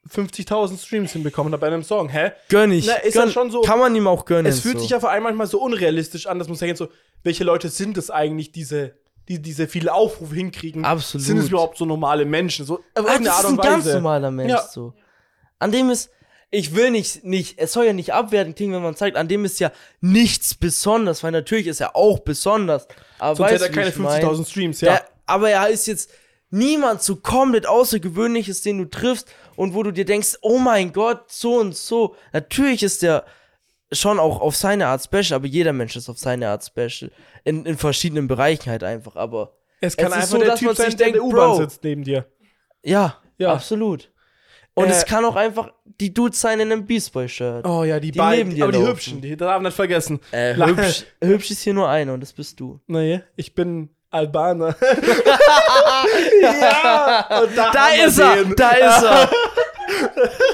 [0.10, 2.10] 50.000 Streams hinbekommen hat bei einem Song.
[2.10, 2.32] Hä?
[2.49, 2.88] Gönn ich.
[2.88, 4.45] Na, ist gönn, ja schon so- Kann man ihm auch gönnen.
[4.45, 4.84] Es fühlt so.
[4.84, 6.88] sich auf einmal manchmal so unrealistisch an, dass man sagt so,
[7.24, 8.95] welche Leute sind es eigentlich, diese,
[9.28, 10.86] die diese viele Aufrufe hinkriegen?
[10.86, 11.26] Absolut.
[11.26, 12.66] Sind es überhaupt so normale Menschen?
[12.66, 14.62] So, auf Ah, das ist ein ganz normaler Mensch Ja.
[14.62, 14.94] so.
[15.60, 16.10] An dem ist,
[16.49, 19.44] ich will nicht, nicht, es soll ja nicht abwertend klingen, wenn man sagt, an dem
[19.44, 19.72] ist ja
[20.02, 22.88] nichts besonders, weil natürlich ist er auch besonders.
[23.20, 24.24] Aber Sonst hätte er keine wie ich mein?
[24.24, 24.91] 50.000 Streams, ja.
[24.94, 26.10] Der, aber er ist jetzt
[26.49, 29.28] niemand so komplett Außergewöhnliches, den du triffst
[29.58, 32.16] und wo du dir denkst, oh mein Gott, so und so.
[32.32, 33.26] Natürlich ist der
[33.91, 37.11] schon auch auf seine Art special, aber jeder Mensch ist auf seine Art special.
[37.43, 40.68] In, in verschiedenen Bereichen halt einfach, aber es kann es einfach so, der dass Typ
[40.68, 42.26] man sein, sich der in der denkt, U-Bahn sitzt neben dir.
[42.84, 43.53] ja, Ja.
[43.53, 44.11] absolut.
[44.73, 47.65] Und Äh, es kann auch einfach die Dudes sein in einem Beast Boy Shirt.
[47.65, 48.91] Oh ja, die, Die beiden, aber die laufen.
[48.91, 50.19] hübschen, die darf man nicht vergessen.
[50.31, 52.80] Äh, hübsch, hübsch ist hier nur eine und das bist du.
[52.85, 54.76] Nee, ich bin Albaner.
[56.41, 59.30] ja, und da, Da ist er, da ist er.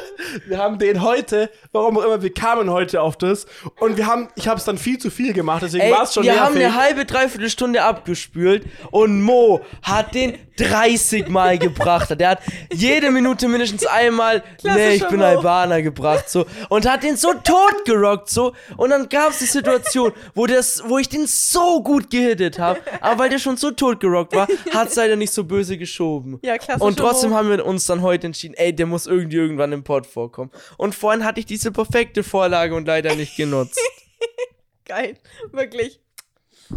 [0.47, 3.45] wir haben den heute, warum auch immer, wir kamen heute auf das
[3.79, 6.23] und wir haben, ich habe es dann viel zu viel gemacht, deswegen war es schon
[6.23, 12.09] wir haben eine halbe, dreiviertel Stunde abgespült und Mo hat den 30 Mal gebracht.
[12.19, 12.39] Der hat
[12.71, 15.25] jede Minute mindestens einmal, nee, ich bin Mo.
[15.25, 16.45] Albaner gebracht, so.
[16.69, 18.53] Und hat den so tot gerockt, so.
[18.77, 22.79] Und dann gab es die Situation, wo, das, wo ich den so gut gehittet habe,
[23.01, 26.39] aber weil der schon so tot gerockt war, hat es leider nicht so böse geschoben.
[26.43, 26.83] Ja, klasse.
[26.83, 30.05] Und trotzdem haben wir uns dann heute entschieden, ey, der muss irgendwie irgendwann im Pod
[30.23, 30.51] vorkommen.
[30.77, 33.79] Und vorhin hatte ich diese perfekte Vorlage und leider nicht genutzt.
[34.85, 35.17] Geil.
[35.51, 35.99] Wirklich.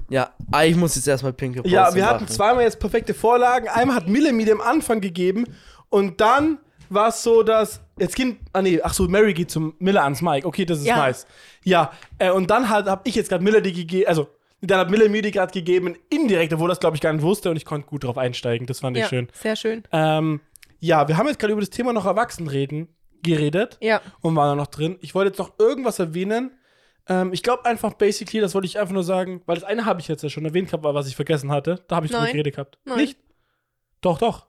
[0.08, 2.34] Ja, ah, ich muss jetzt erstmal pinke Pause Ja, wir hatten machen.
[2.34, 3.68] zweimal jetzt perfekte Vorlagen.
[3.68, 5.46] Einmal hat Mille mir den Anfang gegeben
[5.88, 6.58] und dann
[6.88, 10.22] war es so, dass jetzt ging, ah nee, ach so, Mary geht zum Miller ans
[10.22, 10.46] Mike.
[10.46, 10.96] Okay, das ist Ja.
[10.98, 11.26] nice.
[11.64, 14.28] Ja, äh, und dann halt habe ich jetzt gerade Miller die gegeben, also
[14.60, 17.50] dann hat Miller mir die gerade gegeben, indirekt, obwohl das glaube ich gar nicht wusste
[17.50, 18.66] und ich konnte gut drauf einsteigen.
[18.66, 19.28] Das fand ich Ja, schön.
[19.32, 19.82] sehr schön.
[19.92, 20.40] Ähm,
[20.80, 22.88] ja, wir haben jetzt gerade über das Thema noch Erwachsen reden
[23.26, 24.00] geredet Ja.
[24.22, 24.96] und waren da noch drin.
[25.02, 26.58] Ich wollte jetzt noch irgendwas erwähnen.
[27.08, 30.00] Ähm, ich glaube einfach basically, das wollte ich einfach nur sagen, weil das eine habe
[30.00, 31.84] ich jetzt ja schon erwähnt gehabt, was ich vergessen hatte.
[31.88, 32.78] Da habe ich drüber geredet gehabt.
[32.84, 32.96] Nein.
[32.98, 33.18] Nicht?
[34.00, 34.46] Doch, doch.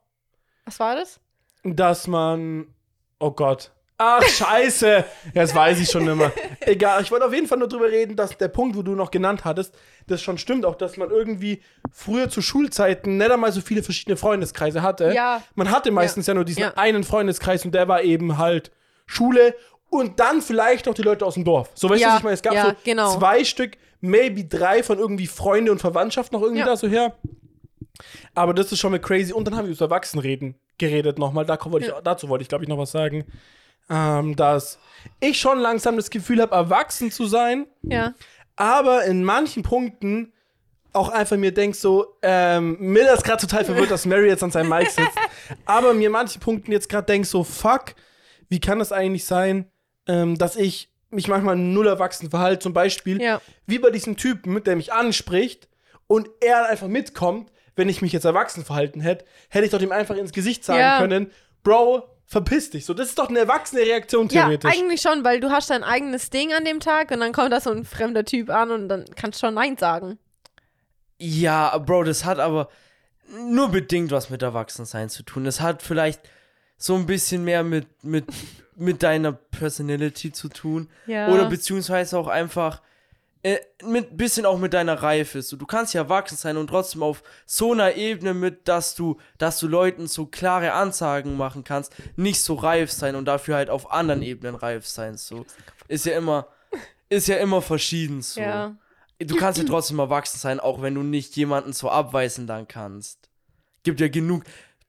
[0.66, 1.20] Was war das?
[1.64, 2.74] Dass man.
[3.20, 3.72] Oh Gott.
[4.00, 5.06] Ach, scheiße.
[5.34, 6.32] Jetzt weiß ich schon immer.
[6.60, 9.10] Egal, ich wollte auf jeden Fall nur drüber reden, dass der Punkt, wo du noch
[9.10, 9.74] genannt hattest,
[10.06, 11.62] das schon stimmt auch, dass man irgendwie
[11.92, 15.14] früher zu Schulzeiten nicht einmal so viele verschiedene Freundeskreise hatte.
[15.16, 15.42] Ja.
[15.56, 16.74] Man hatte meistens ja, nur diesen Ja.
[16.76, 18.72] einen Freundeskreis und der war eben halt
[19.08, 19.56] Schule
[19.90, 21.72] und dann vielleicht noch die Leute aus dem Dorf.
[21.74, 22.34] So weißt du, Ja, was ich meine?
[22.36, 23.18] Es gab ja, so genau.
[23.18, 26.66] zwei Stück, maybe drei von irgendwie Freunde und Verwandtschaft noch irgendwie Ja.
[26.68, 27.16] da so her.
[28.36, 29.34] Aber das ist schon mal crazy.
[29.34, 31.46] Und dann haben wir über Erwachsenenreden geredet nochmal.
[31.46, 33.26] Da wollte ich, Dazu wollte ich, glaube ich, noch was sagen.
[33.90, 34.80] Ähm, dass
[35.20, 38.14] ich schon langsam das Gefühl habe, erwachsen zu sein, Ja.
[38.56, 40.34] aber in manchen Punkten
[40.94, 44.52] auch einfach mir denk so, ähm, Miller ist gerade total verwirrt, dass Mary jetzt an
[44.52, 45.18] seinem Mic sitzt,
[45.66, 47.96] aber mir in manchen Punkten jetzt gerade denk so, fuck,
[48.50, 49.70] wie kann das eigentlich sein,
[50.08, 53.40] ähm, dass ich mich manchmal null erwachsen verhalte, zum Beispiel, Ja.
[53.68, 55.70] wie bei diesem Typen, der mich anspricht
[56.08, 59.92] und er einfach mitkommt, wenn ich mich jetzt erwachsen verhalten hätte, hätte ich doch ihm
[59.92, 60.98] einfach ins Gesicht sagen Ja.
[60.98, 61.32] können,
[61.64, 62.86] Bro, verpiss dich.
[62.86, 64.72] So, das ist doch eine erwachsene Reaktion Ja, theoretisch.
[64.72, 67.62] eigentlich schon, weil du hast dein eigenes Ding an dem Tag und dann kommt da
[67.62, 70.20] so ein fremder Typ an und dann kannst du schon Nein sagen.
[71.18, 72.70] Ja, Bro, das hat aber
[73.30, 75.46] nur bedingt was mit Erwachsensein zu tun.
[75.46, 76.22] Das hat vielleicht
[76.78, 78.26] so ein bisschen mehr mit, mit,
[78.76, 80.90] mit deiner Personality zu tun.
[81.08, 81.30] Ja.
[81.30, 82.82] Oder beziehungsweise auch einfach
[83.48, 85.42] äh, mit bisschen auch mit deiner Reife.
[85.42, 89.18] So, du kannst ja erwachsen sein und trotzdem auf so einer Ebene mit, dass du,
[89.38, 93.70] dass du Leuten so klare Ansagen machen kannst, nicht so reif sein und dafür halt
[93.70, 95.16] auf anderen Ebenen reif sein.
[95.16, 95.46] So.
[95.88, 96.48] Ist ja immer,
[97.08, 98.42] ist ja immer verschieden so.
[98.42, 98.76] Ja.
[99.20, 103.30] Du kannst ja trotzdem erwachsen sein, auch wenn du nicht jemanden so abweisen dann kannst.
[103.84, 104.44] Gibt ja genug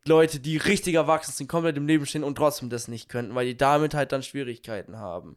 [0.04, 3.46] Leute, die richtig erwachsen sind, komplett im Leben stehen und trotzdem das nicht könnten, weil
[3.46, 5.36] die damit halt dann Schwierigkeiten haben.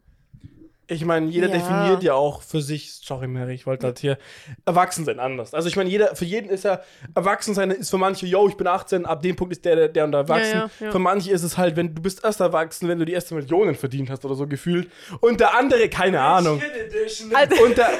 [0.92, 1.54] Ich meine, jeder Ja.
[1.54, 4.18] definiert ja auch für sich, sorry Mary, ich wollte halt hier,
[4.64, 5.54] Erwachsensein anders.
[5.54, 6.80] Also ich meine, jeder, für jeden ist ja,
[7.14, 10.04] Erwachsensein ist für manche, yo, ich bin 18, ab dem Punkt ist der, der, der
[10.04, 10.52] und der erwachsen.
[10.52, 10.90] Ja, ja, ja.
[10.92, 13.74] Für manche ist es halt, wenn du bist erst erwachsen, wenn du die erste Millionen
[13.74, 14.90] verdient hast oder so gefühlt.
[15.20, 16.60] Und der andere, keine Ahnung.
[17.34, 17.90] Also, Und, der,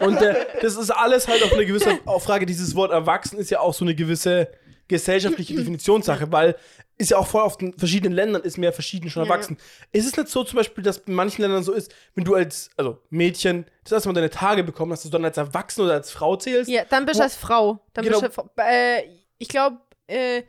[0.00, 2.46] und der, das ist alles halt auf eine gewisse auch Frage.
[2.46, 4.48] Dieses Wort erwachsen ist ja auch so eine gewisse
[4.88, 6.56] gesellschaftliche Definitionssache, weil
[6.98, 9.28] ist ja auch voll auf den verschiedenen Ländern ist mehr verschieden schon Ja.
[9.28, 9.58] erwachsen.
[9.92, 12.70] Ist es nicht so zum Beispiel, dass in manchen Ländern so ist, wenn du als
[12.76, 15.94] also Mädchen das erste Mal deine Tage bekommen hast, dass du dann als Erwachsene oder
[15.94, 16.70] als Frau zählst?
[16.70, 17.80] ja, dann bist du als Frau.
[17.92, 18.20] Dann Genau.
[18.20, 19.02] bist du, äh,
[19.38, 19.76] ich glaube,
[20.06, 20.42] äh,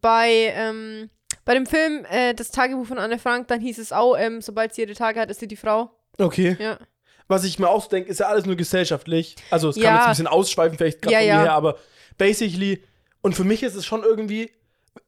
[0.00, 1.10] bei, ähm,
[1.44, 4.74] bei dem Film äh, Das Tagebuch von Anne Frank, dann hieß es auch, ähm, sobald
[4.74, 5.90] sie ihre Tage hat, ist sie die Frau.
[6.18, 6.56] Okay.
[6.60, 6.78] Ja.
[7.26, 9.36] Was ich mir auch so denke, ist ja alles nur gesellschaftlich.
[9.50, 9.94] Also es kann Ja.
[9.96, 11.76] jetzt ein bisschen ausschweifen, vielleicht gerade Ja, von mir her, aber
[12.18, 12.84] basically,
[13.22, 14.50] und für mich ist es schon irgendwie,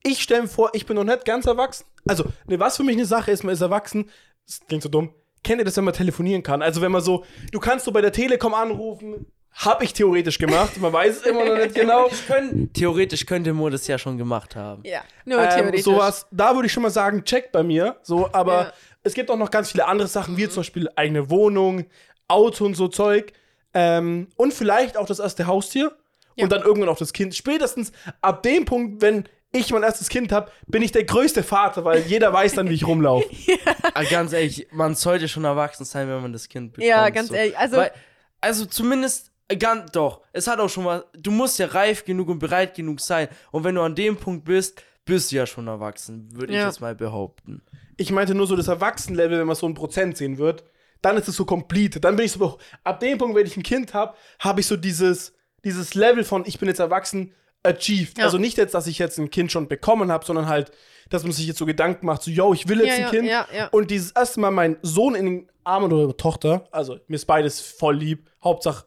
[0.03, 1.85] ich stelle mir vor, ich bin noch nicht ganz erwachsen.
[2.07, 4.11] Also, ne, was für mich eine Sache ist, man ist erwachsen,
[4.47, 5.15] das klingt so dumm.
[5.45, 6.63] Kennt ihr das, wenn man telefonieren kann?
[6.63, 10.79] Also, wenn man so, du kannst so bei der Telekom anrufen, hab ich theoretisch gemacht,
[10.81, 12.09] man weiß es immer noch nicht genau.
[12.27, 14.83] Können, theoretisch könnte Mo das ja schon gemacht haben.
[14.87, 15.03] Ja.
[15.27, 15.83] Nur Ähm, theoretisch.
[15.83, 17.97] sowas, da würde ich schon mal sagen, check bei mir.
[18.03, 18.73] So, aber Ja.
[19.03, 21.85] es gibt auch noch ganz viele andere Sachen, wie zum Beispiel eigene Wohnung,
[22.29, 23.33] Auto und so Zeug.
[23.75, 25.95] Ähm, und vielleicht auch das erste Haustier.
[26.37, 26.45] Ja.
[26.45, 27.35] Und dann irgendwann auch das Kind.
[27.35, 31.85] Spätestens ab dem Punkt, wenn ich mein erstes Kind habe, bin ich der größte Vater,
[31.85, 33.29] weil jeder weiß dann, wie ich rumlaufe.
[33.95, 36.89] Aber ganz ehrlich, man sollte schon erwachsen sein, wenn man das Kind bekommt.
[36.89, 37.35] Ja, ganz so.
[37.35, 37.93] ehrlich, also- Weil,
[38.41, 42.29] also zumindest, äh, ganz, doch, es hat auch schon mal, du musst ja reif genug
[42.29, 43.29] und bereit genug sein.
[43.51, 46.67] Und wenn du an dem Punkt bist, bist du ja schon erwachsen, würde ich Ja.
[46.67, 47.63] jetzt mal behaupten.
[47.99, 50.65] Ich meinte nur so das Erwachsenenlevel, wenn man so ein Prozent sehen wird,
[51.03, 52.01] dann ist es so complete.
[52.01, 54.77] Dann bin ich so, ab dem Punkt, wenn ich ein Kind habe, habe ich so
[54.77, 55.35] dieses,
[55.65, 57.33] dieses Level von, ich bin jetzt erwachsen,
[57.63, 58.19] achieved.
[58.19, 58.25] Ja.
[58.25, 60.73] Also nicht jetzt, dass ich jetzt ein Kind schon bekommen habe, sondern halt,
[61.11, 63.27] dass man sich jetzt so Gedanken macht, so, yo, ich will jetzt Ja, ein Kind.
[63.29, 63.47] ja.
[63.71, 67.61] Und dieses erste Mal meinen Sohn in den Armen oder Tochter, also mir ist beides
[67.61, 68.87] voll lieb, Hauptsache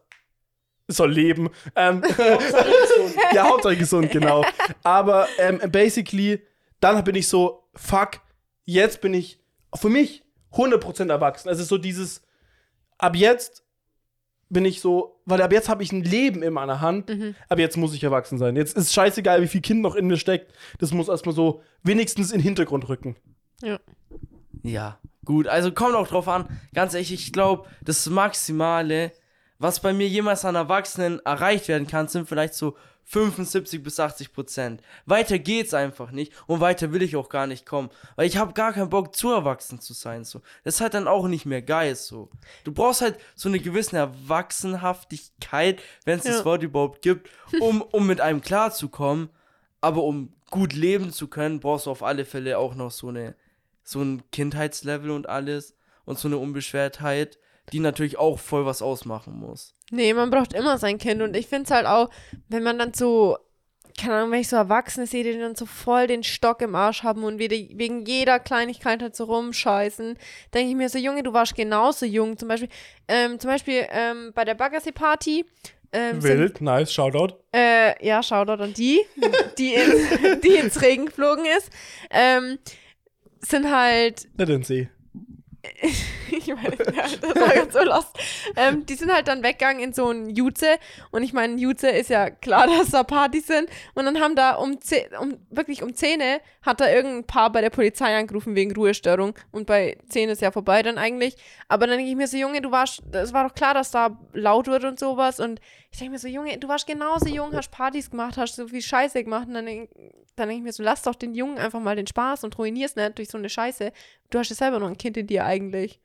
[0.88, 1.50] es soll leben.
[1.76, 2.04] Ähm,
[3.34, 4.46] ja, Hauptsache gesund, genau.
[4.84, 6.42] Aber ähm, basically,
[6.80, 8.20] dann bin ich so, fuck,
[8.66, 9.40] jetzt bin ich
[9.76, 10.24] für mich
[10.54, 11.50] 100% erwachsen.
[11.50, 12.22] Also so dieses,
[13.00, 13.64] ab jetzt
[14.50, 17.12] bin ich so, weil ab jetzt habe ich ein Leben in meiner Hand,
[17.50, 18.56] aber jetzt muss ich erwachsen sein.
[18.56, 20.54] Jetzt ist scheißegal, wie viel Kind noch in mir steckt.
[20.80, 23.16] Das muss erstmal so wenigstens in den Hintergrund rücken.
[23.62, 23.80] Ja.
[24.64, 25.48] Ja, gut.
[25.48, 26.48] Also kommt auch drauf an.
[26.74, 29.12] Ganz ehrlich, ich glaube, das Maximale,
[29.60, 32.76] was bei mir jemals an Erwachsenen erreicht werden kann, sind vielleicht so
[33.08, 34.82] 75 bis 80 Prozent.
[35.06, 38.54] Weiter geht's einfach nicht und weiter will ich auch gar nicht kommen, weil ich habe
[38.54, 40.42] gar keinen Bock zu erwachsen zu sein so.
[40.64, 42.30] Das ist halt dann auch nicht mehr geil so.
[42.64, 46.32] Du brauchst halt so eine gewisse Erwachsenhaftigkeit, wenn es Ja.
[46.34, 47.30] das Wort überhaupt gibt,
[47.60, 49.30] um um mit einem klarzukommen,
[49.82, 53.36] aber um gut leben zu können, brauchst du auf alle Fälle auch noch so eine
[53.84, 55.76] so ein Kindheitslevel und alles
[56.06, 57.38] und so eine Unbeschwertheit,
[57.74, 59.74] die natürlich auch voll was ausmachen muss.
[59.92, 61.22] Nee, man braucht immer sein Kind.
[61.22, 62.10] Und ich finde es halt auch,
[62.48, 63.38] wenn man dann so,
[64.00, 67.04] keine Ahnung, wenn ich so Erwachsene sehe, die dann so voll den Stock im Arsch
[67.04, 70.18] haben und wieder, wegen jeder Kleinigkeit halt so rumscheißen,
[70.54, 72.38] denke ich mir so, Junge, du warst genauso jung.
[72.38, 72.70] Zum Beispiel,
[73.08, 75.46] ähm, zum Beispiel ähm, bei der Baggersee-Party.
[75.92, 77.36] Ähm, sind, Wild, nice, Shoutout.
[77.56, 79.02] äh, ja, Shoutout an die,
[79.58, 81.70] die, in, die ins Regen geflogen ist.
[82.10, 82.58] Ähm,
[83.40, 84.90] sind halt Nicht in See.
[86.32, 88.18] ich meine, das war ganz so lost.
[88.56, 90.78] Ähm, die sind halt dann weggegangen in so ein Juze.
[91.12, 93.70] Und ich meine, Juze ist ja klar, dass da Partys sind.
[93.94, 96.22] Und dann haben da um, ze- um wirklich um 10
[96.62, 99.36] hat da irgendein Paar bei der Polizei angerufen wegen Ruhestörung.
[99.52, 101.36] Und bei 10 ist ja vorbei dann eigentlich.
[101.68, 104.18] Aber dann denke ich mir so, Junge, du warst, es war doch klar, dass da
[104.34, 105.40] laut wird und sowas.
[105.40, 105.60] Und
[105.96, 108.82] ich denke mir so, Junge, du warst genauso jung, hast Partys gemacht, hast so viel
[108.82, 109.48] Scheiße gemacht.
[109.48, 112.44] Und dann, dann denke ich mir so, lass doch den Jungen einfach mal den Spaß
[112.44, 113.94] und ruinier's nicht durch so eine Scheiße.
[114.30, 116.02] Du hast ja selber noch ein Kind in dir eigentlich.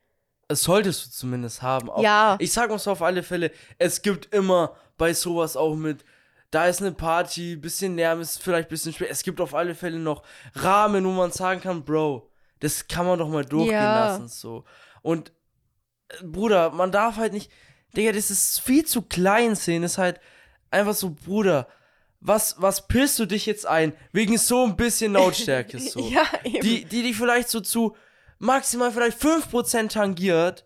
[0.47, 1.91] Es solltest du zumindest haben.
[1.91, 2.37] Auch, Ja.
[2.39, 6.05] Ich sag uns auf alle Fälle, es gibt immer bei sowas auch mit,
[6.53, 9.09] da ist eine Party, bisschen Lärm, ist vielleicht ein bisschen spät.
[9.11, 10.23] Es gibt auf alle Fälle noch
[10.55, 12.31] Rahmen, wo man sagen kann, Bro,
[12.61, 14.07] das kann man doch mal durchgehen Ja.
[14.07, 14.29] lassen.
[14.29, 14.65] So.
[15.03, 15.33] Und
[16.11, 17.51] äh, Bruder, man darf halt nicht,
[17.97, 19.83] Digga, das ist viel zu klein sehen.
[19.83, 20.21] ist halt
[20.71, 21.67] einfach so, Bruder,
[22.21, 23.93] was, was pillst du dich jetzt ein?
[24.13, 26.61] Wegen so ein bisschen Lautstärke so Ja, eben.
[26.61, 27.97] die, die dich vielleicht so zu
[28.39, 30.65] maximal vielleicht 5% tangiert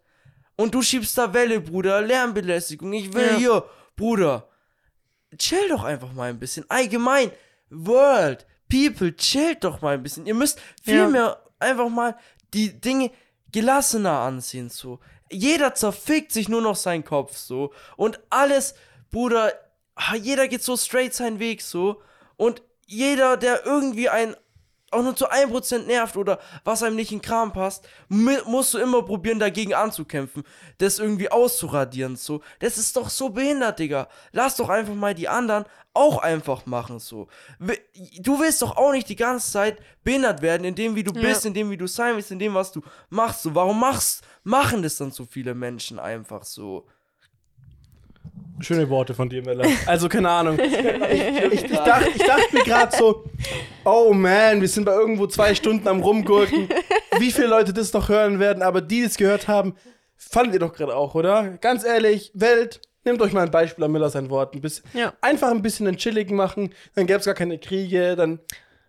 [0.56, 3.36] und du schiebst da Welle, Bruder, Lärmbelästigung, ich will Ja.
[3.36, 3.64] hier,
[3.96, 4.48] Bruder,
[5.38, 6.64] chill doch einfach mal ein bisschen.
[6.68, 7.30] Allgemein,
[7.70, 10.26] World, People, chillt doch mal ein bisschen.
[10.26, 11.08] Ihr müsst viel Ja.
[11.08, 12.16] mehr einfach mal
[12.52, 13.10] die Dinge
[13.52, 15.00] gelassener ansehen, so.
[15.34, 17.72] Jeder zerfickt sich nur noch seinen Kopf, so.
[17.96, 18.74] Und alles,
[19.10, 19.52] Bruder,
[20.16, 22.00] jeder geht so straight seinen Weg, so.
[22.36, 24.36] Und jeder, der irgendwie ein
[24.94, 28.78] auch nur zu 1% nervt oder was einem nicht in den Kram passt, musst du
[28.78, 30.44] immer probieren, dagegen anzukämpfen,
[30.78, 32.40] das irgendwie auszuradieren, so.
[32.60, 34.08] Das ist doch so behindert, Digga.
[34.32, 37.28] Lass doch einfach mal die anderen auch einfach machen, so.
[38.18, 41.20] Du willst doch auch nicht die ganze Zeit behindert werden, in dem, wie du Ja.
[41.28, 42.80] bist, in dem, wie du sein willst, in dem, was du
[43.10, 43.54] machst, so.
[43.54, 46.86] Warum machst, machen das dann so viele Menschen einfach so?
[48.60, 49.66] Schöne Worte von dir, Mella.
[49.86, 50.58] Also, keine Ahnung.
[51.14, 53.24] Ich, ich, ich, dachte, ich dachte mir gerade so,
[53.84, 56.68] oh man, wir sind bei irgendwo zwei Stunden am Rumgurken.
[57.18, 59.74] Wie viele Leute das noch hören werden, aber die, die es gehört haben,
[60.16, 61.58] fandet ihr doch gerade auch, oder?
[61.60, 64.54] Ganz ehrlich, Welt, nehmt euch mal ein Beispiel an Miller sein Wort.
[64.54, 65.12] Ein bisschen, Ja.
[65.20, 68.40] Einfach ein bisschen den Chilligen machen, dann gäbe es gar keine Kriege, dann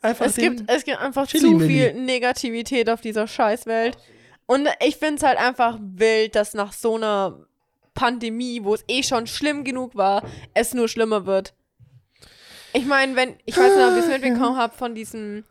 [0.01, 3.97] einfach Es den- gibt, es gibt einfach Chili zu viel Negativität auf dieser Scheißwelt.
[4.47, 7.45] Und ich finde es halt einfach wild, dass nach so einer
[7.95, 11.53] Pandemie, wo es eh schon schlimm genug war, es nur schlimmer wird.
[12.73, 15.45] Ich meine, wenn, ich weiß nicht, ob ihr es mitbekommen habt von diesem,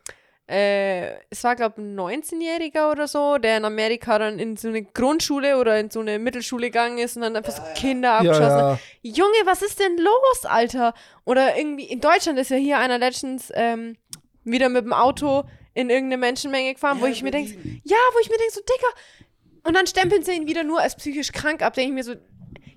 [0.47, 4.69] äh, es war, glaube ich, ein 19-Jähriger oder so, der in Amerika dann in so
[4.69, 8.63] eine Grundschule oder in so eine Mittelschule gegangen ist und dann einfach so Kinder abgeschossen
[8.63, 8.79] hat.
[9.01, 10.93] ja, Junge, was ist denn los, Alter?
[11.25, 13.97] Oder irgendwie, in Deutschland ist ja hier einer letztens ähm,
[14.45, 18.29] wieder mit dem Auto in irgendeine Menschenmenge gefahren, wo ich mir denke, ja, wo ich
[18.29, 18.95] mir denke, so, Dicker.
[19.67, 21.73] Und dann stempeln sie ihn wieder nur als psychisch krank ab.
[21.73, 22.21] Denke ich mir so,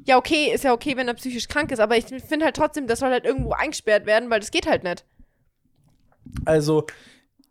[0.07, 2.87] ja, okay, ist ja okay, wenn er psychisch krank ist, aber ich finde halt trotzdem,
[2.87, 5.05] das soll halt irgendwo eingesperrt werden, weil das geht halt nicht.
[6.45, 6.85] Also,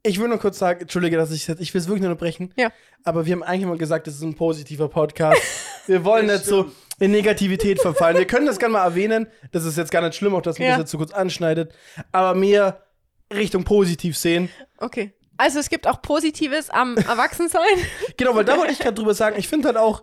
[0.02, 2.52] ich will nur kurz sagen, entschuldige, dass ich jetzt, ich will es wirklich nur unterbrechen.
[2.56, 2.70] Ja.
[3.04, 5.40] Aber wir haben eigentlich mal gesagt, das ist ein positiver Podcast.
[5.86, 8.16] Wir wollen nicht so in Negativität verfallen.
[8.18, 9.28] Wir können das gerne mal erwähnen.
[9.52, 10.72] Das ist jetzt gar nicht schlimm, auch dass man Ja.
[10.72, 11.72] das jetzt so kurz anschneidet.
[12.10, 12.82] Aber mehr
[13.32, 14.48] Richtung positiv sehen.
[14.78, 15.12] Okay.
[15.36, 17.62] Also es gibt auch Positives am Erwachsensein.
[18.16, 19.36] Genau, weil da wollte ich gerade drüber sagen.
[19.38, 20.02] Ich finde halt auch,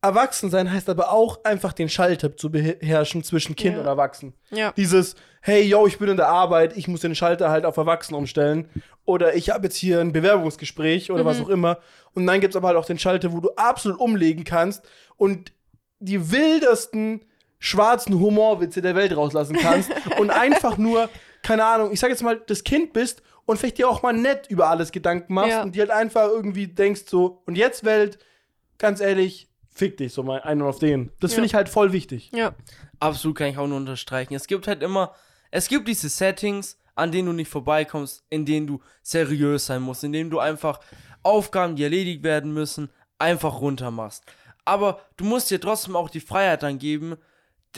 [0.00, 3.80] Erwachsensein heißt aber auch einfach den Schalter zu beherrschen zwischen Kind Ja.
[3.80, 4.34] und Erwachsen.
[4.50, 4.72] Ja.
[4.76, 8.14] Dieses, hey, yo, ich bin in der Arbeit, ich muss den Schalter halt auf Erwachsen
[8.14, 8.68] umstellen.
[9.04, 11.78] Oder ich habe jetzt hier ein Bewerbungsgespräch oder was auch immer.
[12.14, 14.84] Und dann gibt es aber halt auch den Schalter, wo du absolut umlegen kannst
[15.16, 15.52] und
[15.98, 17.24] die wildesten
[17.58, 19.90] schwarzen Humorwitze der Welt rauslassen kannst.
[20.20, 21.08] und einfach nur,
[21.42, 24.46] keine Ahnung, ich sag jetzt mal, das Kind bist und vielleicht dir auch mal nett
[24.48, 25.62] über alles Gedanken machst Ja.
[25.62, 28.18] und dir halt einfach irgendwie denkst so, und jetzt Welt,
[28.76, 31.10] ganz ehrlich, fick dich so mal einen auf den.
[31.20, 31.36] Das Ja.
[31.36, 32.30] finde ich halt voll wichtig.
[32.34, 32.54] Ja.
[33.00, 34.34] Absolut kann ich auch nur unterstreichen.
[34.34, 35.14] Es gibt halt immer,
[35.50, 40.02] es gibt diese Settings, an denen du nicht vorbeikommst, in denen du seriös sein musst,
[40.04, 40.80] in denen du einfach
[41.22, 44.24] Aufgaben, die erledigt werden müssen, einfach runter machst.
[44.64, 47.16] Aber du musst dir trotzdem auch die Freiheit dann geben,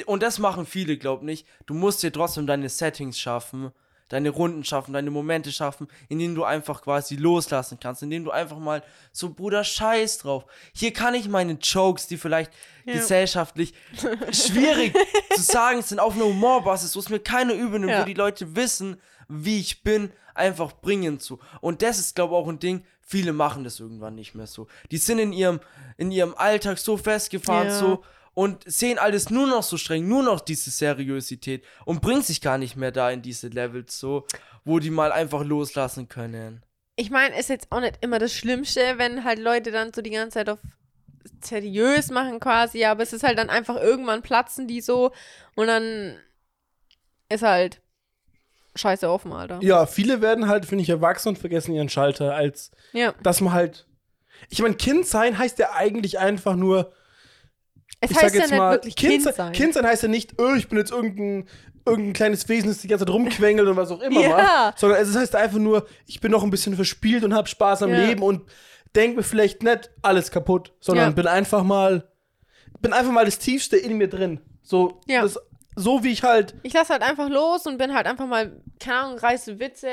[0.06, 3.72] und das machen viele, glaub nicht, du musst dir trotzdem deine Settings schaffen,
[4.10, 8.26] deine Runden schaffen, deine Momente schaffen, in denen du einfach quasi loslassen kannst, in denen
[8.26, 8.82] du einfach mal
[9.12, 10.44] so, Bruder, scheiß drauf.
[10.74, 12.52] Hier kann ich meine Jokes, die vielleicht
[12.84, 12.94] Ja.
[12.94, 13.72] gesellschaftlich
[14.32, 14.94] schwierig
[15.34, 18.02] zu sagen sind, auf einer Humorbasis, wo es mir keiner übernimmt, Ja.
[18.02, 21.38] wo die Leute wissen, wie ich bin, einfach bringen zu.
[21.60, 24.66] Und das ist, glaube ich, auch ein Ding, viele machen das irgendwann nicht mehr so.
[24.90, 25.60] Die sind in ihrem,
[25.96, 27.78] in ihrem Alltag so festgefahren, Ja.
[27.78, 32.40] so und sehen alles nur noch so streng, nur noch diese Seriosität und bringen sich
[32.40, 34.26] gar nicht mehr da in diese Levels so,
[34.64, 36.64] wo die mal einfach loslassen können.
[36.96, 40.10] Ich meine, ist jetzt auch nicht immer das Schlimmste, wenn halt Leute dann so die
[40.10, 40.58] ganze Zeit auf
[41.42, 45.12] seriös machen quasi, aber es ist halt dann einfach irgendwann platzen die so
[45.54, 46.18] und dann
[47.28, 47.80] ist halt
[48.74, 49.58] scheiße offen, Alter.
[49.62, 53.14] Ja, viele werden halt, finde ich, erwachsen und vergessen ihren Schalter, als Ja.
[53.22, 53.86] dass man halt.
[54.48, 56.92] Ich meine, Kind sein heißt ja eigentlich einfach nur.
[58.00, 59.52] Es ich heißt ja jetzt nicht mal, wirklich Kind, sein.
[59.52, 61.46] Kind sein heißt ja nicht, oh, ich bin jetzt irgendein,
[61.86, 64.28] irgendein kleines Wesen, das die ganze Zeit rumquengelt und was auch immer Ja.
[64.36, 64.78] macht.
[64.78, 67.90] Sondern es heißt einfach nur, ich bin noch ein bisschen verspielt und habe Spaß am
[67.90, 67.98] Ja.
[68.06, 68.42] Leben und
[68.96, 71.14] denk mir vielleicht nicht alles kaputt, sondern Ja.
[71.14, 72.06] bin einfach mal.
[72.80, 74.40] Bin einfach mal das Tiefste in mir drin.
[74.62, 75.20] So, Ja.
[75.22, 75.38] das,
[75.76, 76.54] so wie ich halt.
[76.62, 79.88] Ich lasse halt einfach los und bin halt einfach mal, keine Ahnung, reiße Witze,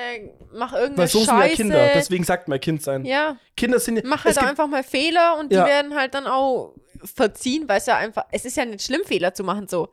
[0.53, 1.55] mach irgendeine Weil so sind ja Scheiße.
[1.55, 1.89] Kinder.
[1.93, 3.03] Deswegen sagt man Kind sein.
[3.05, 4.03] ja, Kinder sind ja.
[4.05, 7.85] mach halt gibt- einfach mal Fehler und die werden halt dann auch verziehen, weil es
[7.85, 9.89] ja einfach, es ist ja nicht schlimm, Fehler zu machen so.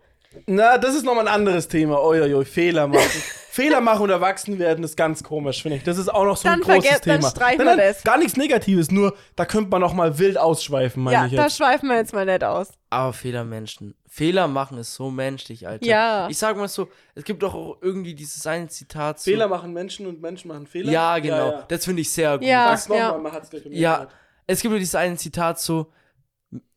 [0.46, 2.02] Na, das ist nochmal ein anderes Thema.
[2.04, 3.02] Uiuiui, Fehler machen.
[3.50, 5.84] Fehler machen und erwachsen werden ist ganz komisch, finde ich.
[5.84, 7.30] Das ist auch noch so ein Dann großes verge- dann Thema.
[7.30, 8.02] streichen Nein, wir nein, das.
[8.02, 11.44] Gar nichts Negatives, nur da könnte man noch mal wild ausschweifen, meine Ja, ich da
[11.44, 11.56] jetzt.
[11.58, 12.70] schweifen wir jetzt mal nicht aus.
[12.90, 13.94] Aber Fehlermenschen.
[14.08, 15.86] Fehler machen ist so menschlich, Alter.
[15.86, 16.26] Ja.
[16.28, 19.30] Ich sag mal so, es gibt doch auch irgendwie dieses eine Zitat so.
[19.30, 20.90] Fehler machen Menschen und Menschen machen Fehler.
[20.90, 21.36] Ja, genau.
[21.36, 21.64] Ja, ja.
[21.68, 22.46] Das finde ich sehr gut.
[22.48, 22.70] Ja.
[22.70, 24.08] Sag's nochmal, man hat's gleich Ja,
[24.48, 25.92] es gibt ja dieses eine Zitat so,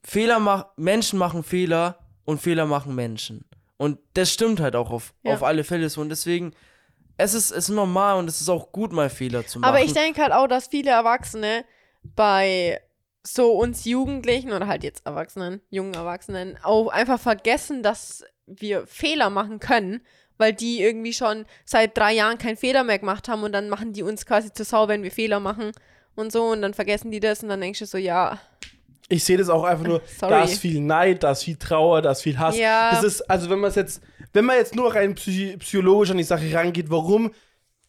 [0.10, 3.44] Fehler mach, Menschen machen Fehler und Fehler machen Menschen.
[3.76, 5.34] Und das stimmt halt auch auf, Ja.
[5.34, 6.00] auf alle Fälle so.
[6.00, 6.54] Und deswegen,
[7.18, 9.68] es ist, es ist normal und es ist auch gut, mal Fehler zu machen.
[9.70, 11.66] Aber ich denke halt auch, dass viele Erwachsene
[12.04, 12.80] bei
[13.22, 19.30] so uns Jugendlichen oder halt jetzt Erwachsenen, jungen Erwachsenen, auch einfach vergessen, dass wir Fehler
[19.30, 20.00] machen können,
[20.38, 23.92] weil die irgendwie schon seit drei Jahren keinen Fehler mehr gemacht haben und dann machen
[23.92, 25.74] die uns quasi zur Sau, wenn wir Fehler machen
[26.16, 28.40] und so und dann vergessen die das und dann denkst du so, ja,
[29.10, 30.32] Ich sehe das auch einfach nur, Sorry.
[30.32, 32.58] da ist viel Neid, da ist viel Trauer, da ist viel Hass.
[32.58, 32.92] Ja.
[32.92, 34.02] Das ist, also wenn man es jetzt,
[34.34, 37.32] wenn man jetzt nur rein psy psychologisch an die Sache rangeht, warum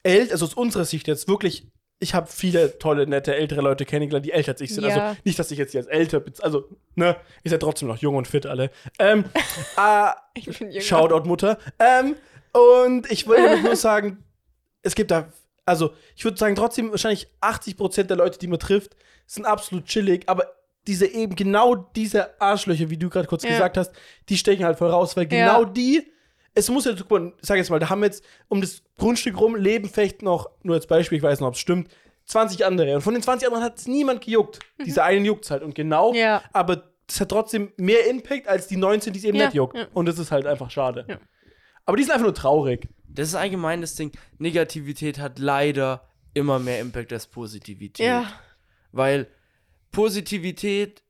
[0.02, 1.66] Eltern, also aus unserer Sicht jetzt wirklich,
[2.00, 4.84] ich habe viele tolle, nette, ältere Leute kennengelernt, die älter als ich sind.
[4.84, 5.08] Ja.
[5.08, 7.98] Also nicht, dass ich jetzt hier als älter bin, also, ne, ihr seid trotzdem noch
[7.98, 8.70] jung und fit alle.
[9.00, 9.24] Ähm,
[9.76, 10.84] äh, ich bin jünger.
[10.84, 11.58] Shoutout Mutter.
[11.80, 12.14] Ähm,
[12.52, 14.24] und ich wollte nur sagen,
[14.82, 15.32] es gibt da,
[15.66, 20.28] also ich würde sagen, trotzdem wahrscheinlich 80% der Leute, die man trifft, sind absolut chillig,
[20.28, 20.46] aber
[20.88, 23.50] diese eben genau diese Arschlöcher, wie du gerade kurz Ja.
[23.50, 23.92] gesagt hast,
[24.28, 25.68] die stechen halt voll raus, weil genau Ja.
[25.68, 26.10] die,
[26.54, 29.38] es muss ja, guck mal, sag jetzt mal, da haben wir jetzt um das Grundstück
[29.40, 31.88] rum, leben vielleicht noch, nur als Beispiel, ich weiß noch, ob es stimmt,
[32.24, 32.94] 20 andere.
[32.96, 34.58] Und von den 20 anderen hat es niemand gejuckt.
[34.84, 35.62] Diese einen juckt halt.
[35.62, 36.18] Und genau, Mhm.
[36.18, 36.42] Ja.
[36.52, 39.76] aber das hat trotzdem mehr Impact als die 19, die es eben Ja, nicht juckt.
[39.76, 39.86] ja.
[39.94, 41.04] Und das ist halt einfach schade.
[41.08, 41.18] Ja.
[41.86, 42.88] Aber die sind einfach nur traurig.
[43.10, 44.12] das ist allgemein das Ding.
[44.38, 48.06] Negativität hat leider immer mehr Impact als Positivität.
[48.06, 48.26] Ja,
[48.92, 49.26] Weil
[49.90, 51.02] Positivität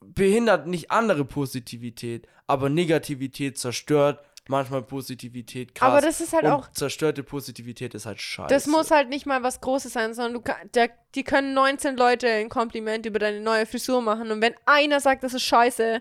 [0.00, 5.88] behindert nicht andere Positivität, aber Negativität zerstört manchmal Positivität krass.
[5.90, 8.48] Aber das ist halt und auch- zerstörte Positivität ist halt scheiße.
[8.48, 12.28] das muss halt nicht mal was Großes sein, sondern du der, die können 19 Leute
[12.28, 16.00] ein Kompliment über deine neue Frisur machen und wenn einer sagt, das ist scheiße,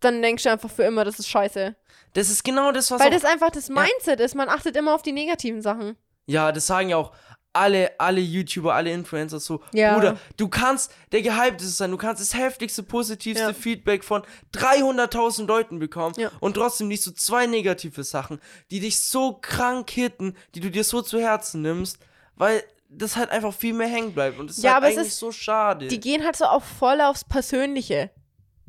[0.00, 1.74] dann denkst du einfach für immer, das ist scheiße.
[2.12, 4.34] Das ist genau das, was Weil auch, das einfach das Mindset ist.
[4.34, 5.96] Man achtet immer auf die negativen Sachen.
[6.26, 7.12] Ja, das sagen ja auch
[7.58, 9.60] alle, alle YouTuber, alle Influencer so.
[9.72, 9.94] Ja.
[9.94, 13.52] Bruder, du kannst der Gehypteste sein, du kannst das heftigste, positivste Ja.
[13.52, 14.22] Feedback von
[14.54, 16.30] 300.000 Leuten bekommen Ja.
[16.40, 20.84] und trotzdem nicht so zwei negative Sachen, die dich so krank hitten, die du dir
[20.84, 21.98] so zu Herzen nimmst,
[22.36, 24.96] weil das halt einfach viel mehr hängen bleibt und das ist Ja, halt aber es
[24.98, 25.88] eigentlich ist- so schade.
[25.88, 28.10] Die gehen halt so auch voll aufs Persönliche.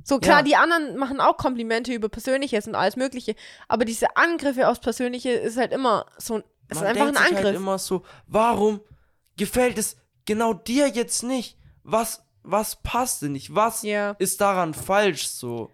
[0.04, 0.44] So klar, Ja.
[0.44, 3.36] die anderen machen auch Komplimente über Persönliches und alles Mögliche,
[3.68, 7.18] aber diese Angriffe aufs Persönliche ist halt immer so, ein- es ist einfach ein denkt
[7.20, 7.46] sich Angriff.
[7.46, 8.82] Halt immer so, warum
[9.38, 11.58] gefällt es genau dir jetzt nicht?
[11.84, 13.54] Was, was passt denn nicht?
[13.56, 14.12] Was Ja.
[14.20, 15.72] ist daran falsch so?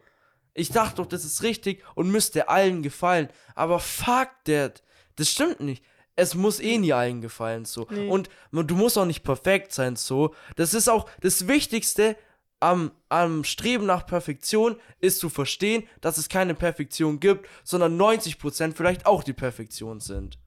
[0.53, 3.30] Ich dachte doch, das ist richtig und müsste allen gefallen.
[3.56, 4.83] Aber fuck that.
[5.17, 5.83] Das stimmt nicht.
[6.15, 7.88] Es muss eh nie allen gefallen so.
[7.90, 8.07] Nee.
[8.07, 10.33] Und du musst auch nicht perfekt sein so.
[10.56, 12.15] Das ist auch das Wichtigste
[12.61, 18.75] am, am Streben nach Perfektion ist zu verstehen, dass es keine Perfektion gibt, sondern 90%
[18.77, 20.40] vielleicht auch die Perfektion sind.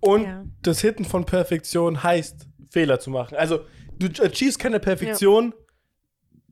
[0.00, 0.44] Und Ja.
[0.62, 3.36] das Hitten von Perfektion heißt, Fehler zu machen.
[3.36, 3.60] Also,
[3.98, 5.54] du achievest keine Perfektion,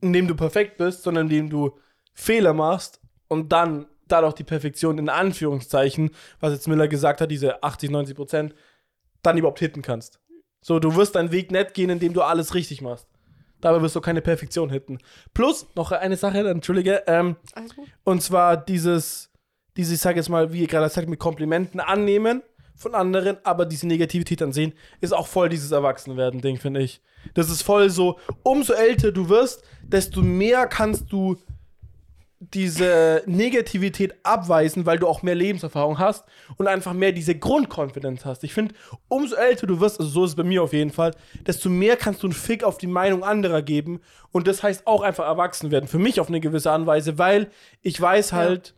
[0.01, 1.77] indem du perfekt bist, sondern indem du
[2.13, 7.63] Fehler machst und dann dadurch die Perfektion in Anführungszeichen, was jetzt Miller gesagt hat, diese
[7.63, 8.55] 80, 90 Prozent,
[9.23, 10.19] dann überhaupt hitten kannst.
[10.61, 13.07] So, du wirst deinen Weg nicht gehen, indem du alles richtig machst.
[13.61, 14.99] Dabei wirst du keine Perfektion hitten.
[15.33, 17.35] Plus, noch eine Sache, entschuldige, ähm,
[18.03, 19.31] und zwar dieses,
[19.75, 22.43] dieses, ich sage jetzt mal, wie ihr gerade sagt, mit Komplimenten annehmen
[22.75, 27.01] von anderen, aber diese Negativität dann sehen, ist auch voll dieses Erwachsenwerden-Ding, finde ich.
[27.33, 31.37] Das ist voll so, umso älter du wirst, desto mehr kannst du
[32.39, 36.25] diese Negativität abweisen, weil du auch mehr Lebenserfahrung hast
[36.57, 38.43] und einfach mehr diese Grundkonfidenz hast.
[38.43, 38.75] Ich finde,
[39.07, 41.11] umso älter du wirst, also so ist es bei mir auf jeden Fall,
[41.47, 45.01] desto mehr kannst du einen Fick auf die Meinung anderer geben und das heißt auch
[45.01, 45.87] einfach erwachsen werden.
[45.87, 47.49] Für mich auf eine gewisse Art und Weise, weil
[47.81, 48.75] ich weiß halt,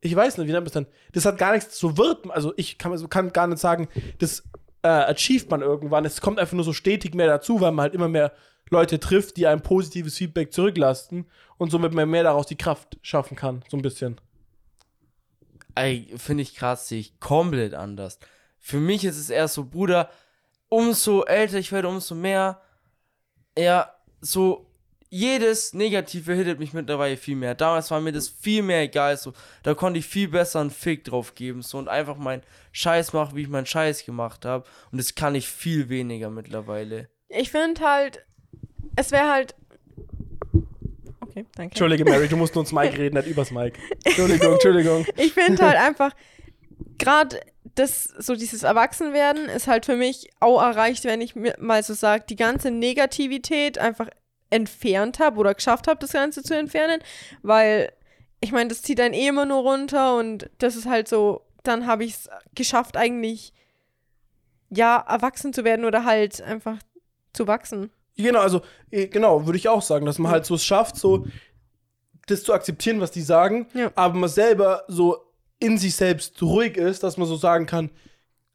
[0.00, 0.86] ich weiß nicht, wie nennt man es dann?
[1.12, 4.44] Das hat gar nichts, wird, man- also ich kann, also kann gar nicht sagen, das
[4.82, 6.04] äh, achieved man irgendwann.
[6.04, 8.32] Es kommt einfach nur so stetig mehr dazu, weil man halt immer mehr
[8.70, 13.36] Leute trifft, die einem positives Feedback zurücklasten und somit man mehr daraus die Kraft schaffen
[13.36, 14.20] kann, so ein bisschen.
[15.74, 18.18] Ey, finde ich krass, sehe ich komplett anders.
[18.58, 20.10] Für mich ist es eher so, Bruder,
[20.68, 22.60] umso älter ich werde, umso mehr,
[23.56, 24.67] ja, so,
[25.10, 27.54] jedes Negative hittet mich mittlerweile viel mehr.
[27.54, 31.04] Damals war mir das viel mehr egal, so, da konnte ich viel besser einen Fick
[31.04, 34.64] drauf geben, so, und einfach meinen Scheiß machen, wie ich meinen Scheiß gemacht habe.
[34.92, 37.08] Und das kann ich viel weniger mittlerweile.
[37.28, 38.24] Ich finde halt,
[38.96, 39.54] es wäre halt.
[41.20, 41.72] Okay, danke.
[41.72, 43.78] Entschuldige, Mary, du musst nur ins Mic reden, nicht übers Mic.
[44.04, 45.06] Entschuldigung, Entschuldigung.
[45.16, 46.14] Ich finde halt einfach,
[46.98, 47.40] gerade
[47.74, 51.94] das, so dieses Erwachsenwerden ist halt für mich auch erreicht, wenn ich mir mal so
[51.94, 54.08] sage, die ganze Negativität einfach
[54.50, 57.00] entfernt habe oder geschafft habe, das Ganze zu entfernen,
[57.42, 57.92] weil
[58.40, 61.86] ich meine, das zieht einen eh immer nur runter und das ist halt so, dann
[61.86, 63.52] habe ich es geschafft, eigentlich
[64.70, 66.78] ja, erwachsen zu werden oder halt einfach
[67.32, 67.90] zu wachsen.
[68.16, 71.26] Genau, also, eh, genau, würde ich auch sagen, dass man halt so es schafft, so
[72.26, 73.90] das zu akzeptieren, was die sagen, Ja.
[73.94, 75.24] aber man selber so
[75.60, 77.90] in sich selbst ruhig ist, dass man so sagen kann,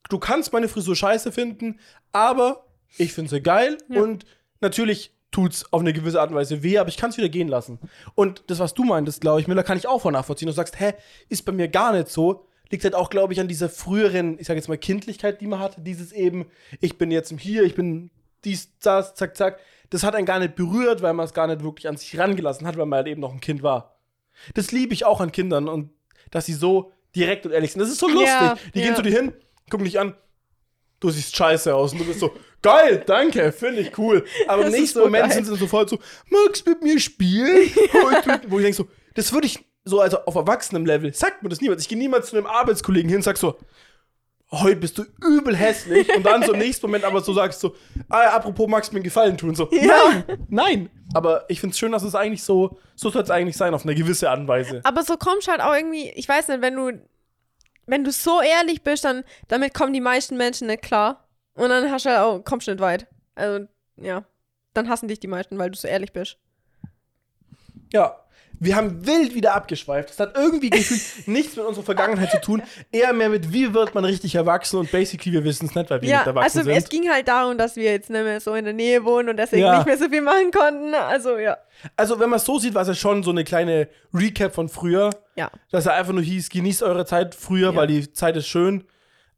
[0.09, 1.79] du kannst meine Frisur scheiße finden,
[2.11, 2.65] aber
[2.97, 4.01] ich finde sie geil Ja.
[4.01, 4.25] und
[4.61, 7.49] natürlich tut's auf eine gewisse Art und Weise weh, aber ich kann es wieder gehen
[7.49, 7.79] lassen.
[8.15, 10.45] Und das, was du meintest, glaube ich, Miller, kann ich auch voll nachvollziehen.
[10.45, 10.93] Du sagst, hä,
[11.27, 12.47] ist bei mir gar nicht so.
[12.69, 15.59] Liegt halt auch, glaube ich, an dieser früheren, ich sage jetzt mal, Kindlichkeit, die man
[15.59, 15.81] hatte.
[15.81, 16.45] Dieses eben,
[16.79, 18.11] ich bin jetzt hier, ich bin
[18.45, 19.59] dies, das, zack, zack.
[19.89, 22.65] Das hat einen gar nicht berührt, weil man es gar nicht wirklich an sich rangelassen
[22.65, 23.99] hat, weil man halt eben noch ein Kind war.
[24.53, 25.91] Das liebe ich auch an Kindern und
[26.31, 27.81] dass sie so direkt und ehrlich sind.
[27.81, 28.27] Das ist so lustig.
[28.27, 28.85] Ja, die ja.
[28.85, 29.33] gehen zu dir hin,
[29.69, 30.15] gucken dich an,
[30.99, 32.31] du siehst scheiße aus und du bist so,
[32.63, 34.25] geil, danke, finde ich cool.
[34.47, 35.33] Aber im Das ist nächsten so Moment geil.
[35.33, 37.69] sind sie sofort so, magst du mit mir spielen?
[37.91, 41.43] wo, ich, wo ich denke so, das würde ich so, also auf erwachsenem Level, sagt
[41.43, 41.81] mir das niemand.
[41.81, 43.57] Ich gehe niemals zu einem Arbeitskollegen hin und sag so,
[44.51, 47.75] heute bist du übel hässlich und dann so im nächsten Moment aber so sagst so,
[48.07, 50.23] ah, apropos magst du mir einen Gefallen tun, so, Ja.
[50.25, 50.89] nein, nein.
[51.13, 53.83] Aber ich finde es schön, dass es eigentlich so, so soll es eigentlich sein, auf
[53.83, 54.81] eine gewisse Art und Weise.
[54.83, 56.91] Aber so kommst halt auch irgendwie, ich weiß nicht, wenn du,
[57.87, 61.22] wenn du so ehrlich bist, dann damit kommen die meisten Menschen nicht klar.
[61.55, 63.07] Und dann hast du halt auch, kommst du nicht weit.
[63.35, 63.67] Also,
[63.97, 64.23] ja.
[64.73, 66.37] Dann hassen dich die meisten, weil du so ehrlich bist.
[67.91, 68.17] Ja.
[68.59, 70.09] Wir haben wild wieder abgeschweift.
[70.09, 72.61] Das hat irgendwie gefühlt nichts mit unserer Vergangenheit zu tun.
[72.91, 76.01] Eher mehr mit, wie wird man richtig erwachsen und basically, wir wissen es nicht, weil
[76.01, 76.77] wir ja, nicht erwachsen also sind.
[76.81, 79.37] es ging halt darum, dass wir jetzt nicht mehr so in der Nähe wohnen und
[79.37, 79.77] deswegen Ja.
[79.77, 80.93] nicht mehr so viel machen konnten.
[80.93, 81.57] Also, ja.
[81.97, 84.69] Also, wenn man es so sieht, war es ja schon so eine kleine Recap von
[84.69, 85.09] früher.
[85.35, 85.51] Ja.
[85.71, 87.75] Dass er einfach nur hieß, genießt eure Zeit früher, Ja.
[87.75, 88.85] weil die Zeit ist schön.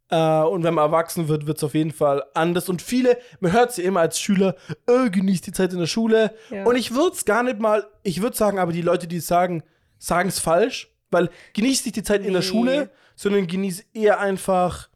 [0.10, 2.70] Äh, und wenn man erwachsen wird, wird es auf jeden Fall anders.
[2.70, 4.56] Und viele, man hört sie immer als Schüler,
[4.88, 6.36] äh, genießt die Zeit in der Schule.
[6.50, 6.64] Ja.
[6.66, 9.28] Und ich würde es gar nicht mal, ich würde sagen, aber die Leute, die es
[9.28, 9.64] sagen,
[9.98, 10.92] sagen es falsch.
[11.12, 12.48] Weil genießt nicht die Zeit in der Nee.
[12.48, 14.90] Schule, sondern genieß eher einfach,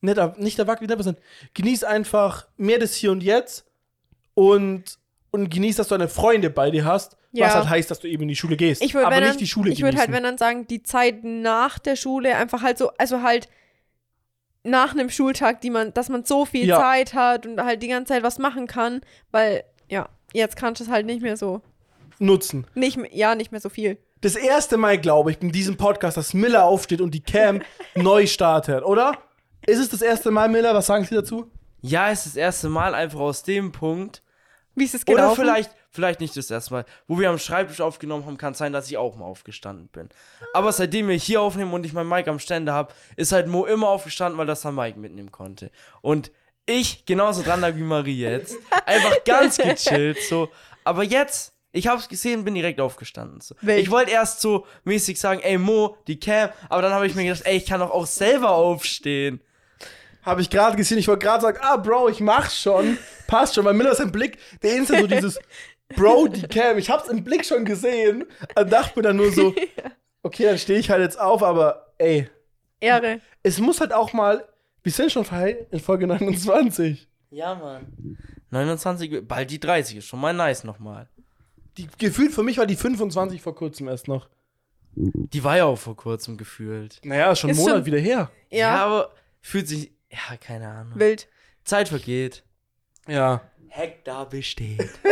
[0.00, 1.24] nicht, nicht erwachsen, wie nennt man das denn?
[1.54, 3.66] Genieß einfach mehr das Hier und Jetzt
[4.34, 4.98] und,
[5.30, 7.16] und genieß, dass du deine Freunde bei dir hast.
[7.32, 7.46] Ja.
[7.46, 8.80] Was halt heißt, dass du eben in die Schule gehst.
[8.80, 11.24] Ich würde aber nicht dann, die Schule Ich würde halt, wenn dann sagen, die Zeit
[11.24, 13.48] nach der Schule einfach halt so, also halt
[14.64, 16.78] nach einem Schultag, die man, dass man so viel Ja.
[16.80, 20.84] Zeit hat und halt die ganze Zeit was machen kann, weil ja, jetzt kannst du
[20.84, 21.60] es halt nicht mehr so.
[22.18, 22.66] nutzen.
[22.74, 23.98] Nicht, ja, nicht mehr so viel.
[24.22, 27.60] Das erste Mal, glaube ich, in diesem Podcast, dass Miller aufsteht und die Cam
[27.94, 29.18] neu startet, oder?
[29.66, 30.74] Ist es das erste Mal, Miller?
[30.74, 31.50] Was sagen Sie dazu?
[31.82, 34.22] Ja, es ist das erste Mal einfach aus dem Punkt.
[34.74, 35.40] Wie ist es Oder gelaufen?
[35.42, 36.84] vielleicht, vielleicht nicht das erste Mal.
[37.06, 40.08] Wo wir am Schreibtisch aufgenommen haben, kann es sein, dass ich auch mal aufgestanden bin.
[40.52, 43.66] Aber seitdem wir hier aufnehmen und ich mein Mic am Ständer habe, ist halt Mo
[43.66, 45.70] immer aufgestanden, weil das sein Mic mitnehmen konnte.
[46.02, 46.30] Und
[46.66, 48.56] ich genauso dran lag wie Marie jetzt.
[48.86, 50.48] Einfach ganz gechillt, so.
[50.82, 53.40] Aber jetzt, ich hab's gesehen, bin direkt aufgestanden.
[53.40, 53.54] So.
[53.66, 57.24] Ich wollte erst so mäßig sagen, ey Mo, die Cam, aber dann habe ich mir
[57.24, 59.40] gedacht, ey, ich kann doch auch selber aufstehen.
[60.24, 60.98] Habe ich gerade gesehen.
[60.98, 62.98] Ich wollte gerade sagen, ah, Bro, ich mach's schon.
[63.26, 63.64] Passt schon.
[63.64, 65.38] Weil Miller ist im Blick, der instant so dieses
[65.96, 66.78] Bro, die Cam.
[66.78, 68.24] Ich hab's im Blick schon gesehen.
[68.58, 69.54] Und dachte mir dann nur so,
[70.22, 72.28] okay, dann stehe ich halt jetzt auf, aber ey,
[72.80, 73.20] Ehre.
[73.42, 74.44] es muss halt auch mal.
[74.82, 75.24] Wir sind schon
[75.70, 77.08] in Folge 29.
[77.30, 78.18] Ja, Mann.
[78.50, 81.08] 29, bald die 30 ist schon mal nice nochmal.
[81.78, 84.28] Die, gefühlt für mich war die 25 vor kurzem erst noch.
[84.94, 87.00] Die war ja auch vor kurzem gefühlt.
[87.02, 88.30] Naja, ist schon einen Ist Monat schon- wieder her.
[88.50, 89.90] Ja, aber fühlt sich.
[90.30, 90.98] Ja, keine Ahnung.
[90.98, 91.28] wild.
[91.64, 92.42] Zeit vergeht.
[93.08, 93.40] Ja.
[93.68, 94.88] Hektar besteht.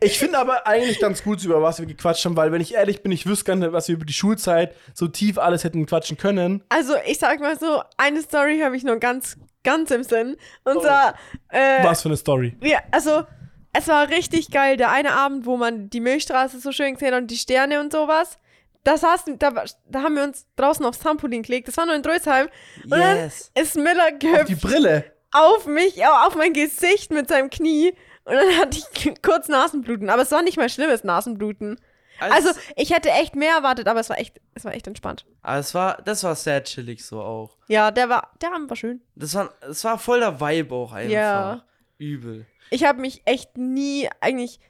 [0.00, 3.02] Ich finde aber eigentlich ganz gut, über was wir gequatscht haben, weil, wenn ich ehrlich
[3.02, 6.18] bin, ich wüsste gar nicht, was wir über die Schulzeit so tief alles hätten quatschen
[6.18, 6.62] können.
[6.68, 10.36] Also, ich sag mal so, eine Story habe ich nur ganz, ganz im Sinn.
[10.64, 10.80] Und Oh.
[10.82, 11.14] zwar,
[11.48, 12.54] äh, Was für eine Story.
[12.60, 13.24] wir, also,
[13.72, 14.76] es war richtig geil.
[14.76, 17.90] Der eine Abend, wo man die Milchstraße so schön gesehen hat und die Sterne und
[17.92, 18.38] sowas.
[18.86, 19.50] Da saßen, da,
[19.88, 21.66] da haben wir uns draußen aufs Trampolin gelegt.
[21.66, 22.48] Das war nur in Drösheim.
[22.84, 23.50] Und Yes.
[23.54, 25.04] dann ist Miller Die gehüpft Brille.
[25.32, 27.94] auf mich, au- auf mein Gesicht mit seinem Knie.
[28.24, 30.08] Und dann hatte ich kurz Nasenbluten.
[30.08, 31.80] Aber es war nicht mal schlimmes Nasenbluten.
[32.18, 35.26] Also, ich hätte echt mehr erwartet, aber es war echt, es war echt entspannt.
[35.42, 37.58] aber es war, das war sehr chillig so auch.
[37.68, 39.02] Ja, der war, der Abend war schön.
[39.16, 41.12] Das war, es war voll der Vibe auch einfach.
[41.12, 41.64] Ja.
[41.98, 42.46] Übel.
[42.70, 44.60] Ich habe mich echt nie, eigentlich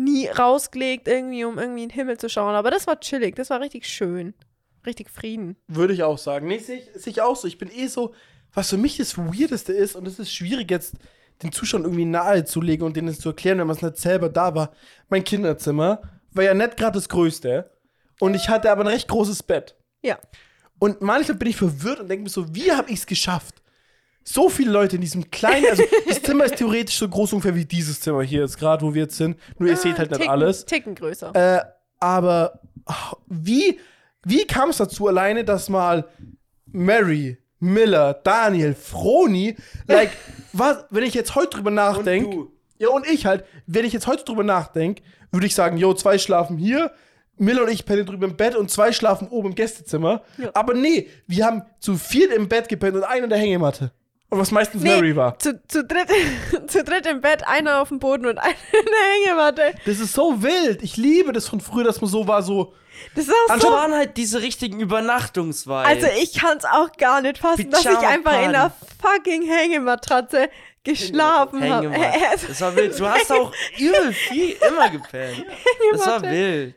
[0.00, 2.54] nie rausgelegt, irgendwie, um irgendwie in den Himmel zu schauen.
[2.54, 4.34] Aber das war chillig, das war richtig schön.
[4.86, 5.56] Richtig Frieden.
[5.68, 6.48] Würde ich auch sagen.
[6.48, 7.46] Nee, sehe ich, auch so.
[7.46, 8.14] Ich bin eh so,
[8.54, 10.94] was für mich das Weirdeste ist, und es ist schwierig jetzt
[11.42, 14.54] den Zuschauern irgendwie nahezulegen und denen es zu erklären, wenn man es nicht selber da
[14.54, 14.72] war.
[15.08, 16.00] Mein Kinderzimmer
[16.32, 17.70] war ja nicht gerade das Größte.
[18.20, 19.76] Und ich hatte aber ein recht großes Bett.
[20.02, 20.18] Ja.
[20.78, 23.59] Und manchmal bin ich verwirrt und denke mir so, wie habe ich es geschafft?
[24.32, 27.64] So viele Leute in diesem kleinen, also das Zimmer ist theoretisch so groß ungefähr wie
[27.64, 29.36] dieses Zimmer hier jetzt gerade, wo wir jetzt sind.
[29.58, 30.64] Nur ihr seht halt nicht Ah, Ticken, alles.
[30.66, 31.34] Ticken größer.
[31.34, 31.64] Äh,
[31.98, 33.80] aber ach, wie,
[34.24, 36.06] wie kam es dazu alleine, dass mal
[36.66, 39.56] Mary, Miller, Daniel, Froni,
[39.88, 40.12] like,
[40.52, 42.46] was, wenn ich jetzt heute drüber nachdenke,
[42.78, 45.02] ja und ich halt, wenn ich jetzt heute drüber nachdenke,
[45.32, 46.92] würde ich sagen, yo, zwei schlafen hier,
[47.36, 50.22] Miller und ich pennen drüber im Bett und zwei schlafen oben im Gästezimmer.
[50.38, 50.50] Ja.
[50.54, 53.92] Aber nee, wir haben zu viert im Bett gepennt und einer in der Hängematte.
[54.30, 55.36] Und was meistens Mary war.
[55.40, 56.08] Zu, zu, dritt,
[56.68, 59.74] zu dritt im Bett, einer auf dem Boden und einer in der Hängematte.
[59.84, 60.82] Das ist so wild.
[60.82, 62.72] Ich liebe das von früher, dass man so war, so.
[63.14, 63.72] Das ist auch so.
[63.72, 65.86] waren halt diese richtigen Übernachtungsvibes.
[65.86, 70.48] Also ich kann es auch gar nicht fassen, dass ich einfach in einer fucking Hängematratze
[70.84, 71.90] geschlafen habe.
[71.90, 72.46] Hängematte.
[72.48, 72.98] Das war wild.
[72.98, 75.44] Du hast auch übel viel immer gepennt.
[75.92, 76.76] Das war wild.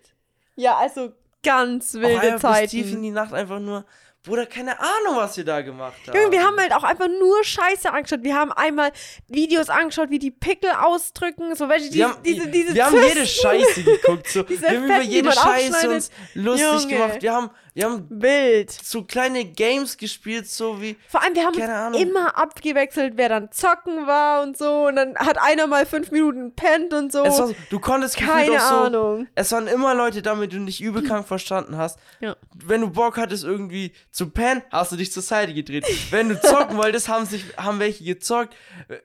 [0.55, 1.11] Ja, also
[1.43, 3.03] ganz wilde einfach bis tief in Zeiten.
[3.03, 3.85] die Nacht einfach nur.
[4.25, 6.17] Bruder, keine Ahnung, was wir da gemacht haben.
[6.17, 8.23] Junge, wir haben halt auch einfach nur Scheiße angeschaut.
[8.23, 8.93] Wir haben einmal
[9.27, 12.95] Videos angeschaut, wie die Pickel ausdrücken, so welche, die, wir haben, diese, diese wir haben
[12.95, 13.17] Zysten.
[13.17, 14.27] jede Scheiße geguckt.
[14.29, 14.47] So.
[14.49, 16.87] Wir haben über jede Scheiße uns lustig Junge.
[16.87, 17.21] gemacht.
[17.21, 18.71] Wir haben, wir haben Wild.
[18.71, 20.95] so kleine Games gespielt, so wie.
[21.07, 22.01] Vor allem, wir haben uns Ahnung.
[22.01, 24.87] immer abgewechselt, wer dann zocken war und so.
[24.87, 27.23] Und dann hat einer mal fünf Minuten pennt und so.
[27.23, 29.27] War, du konntest Keine so, Ahnung.
[29.33, 31.97] Es waren immer Leute da, mit denen du dich übel krank verstanden hast.
[32.19, 32.35] Ja.
[32.53, 35.85] Wenn du Bock hattest, irgendwie zu pennen, hast du dich zur Seite gedreht.
[36.11, 38.55] Wenn du zocken wolltest, haben sich haben welche gezockt.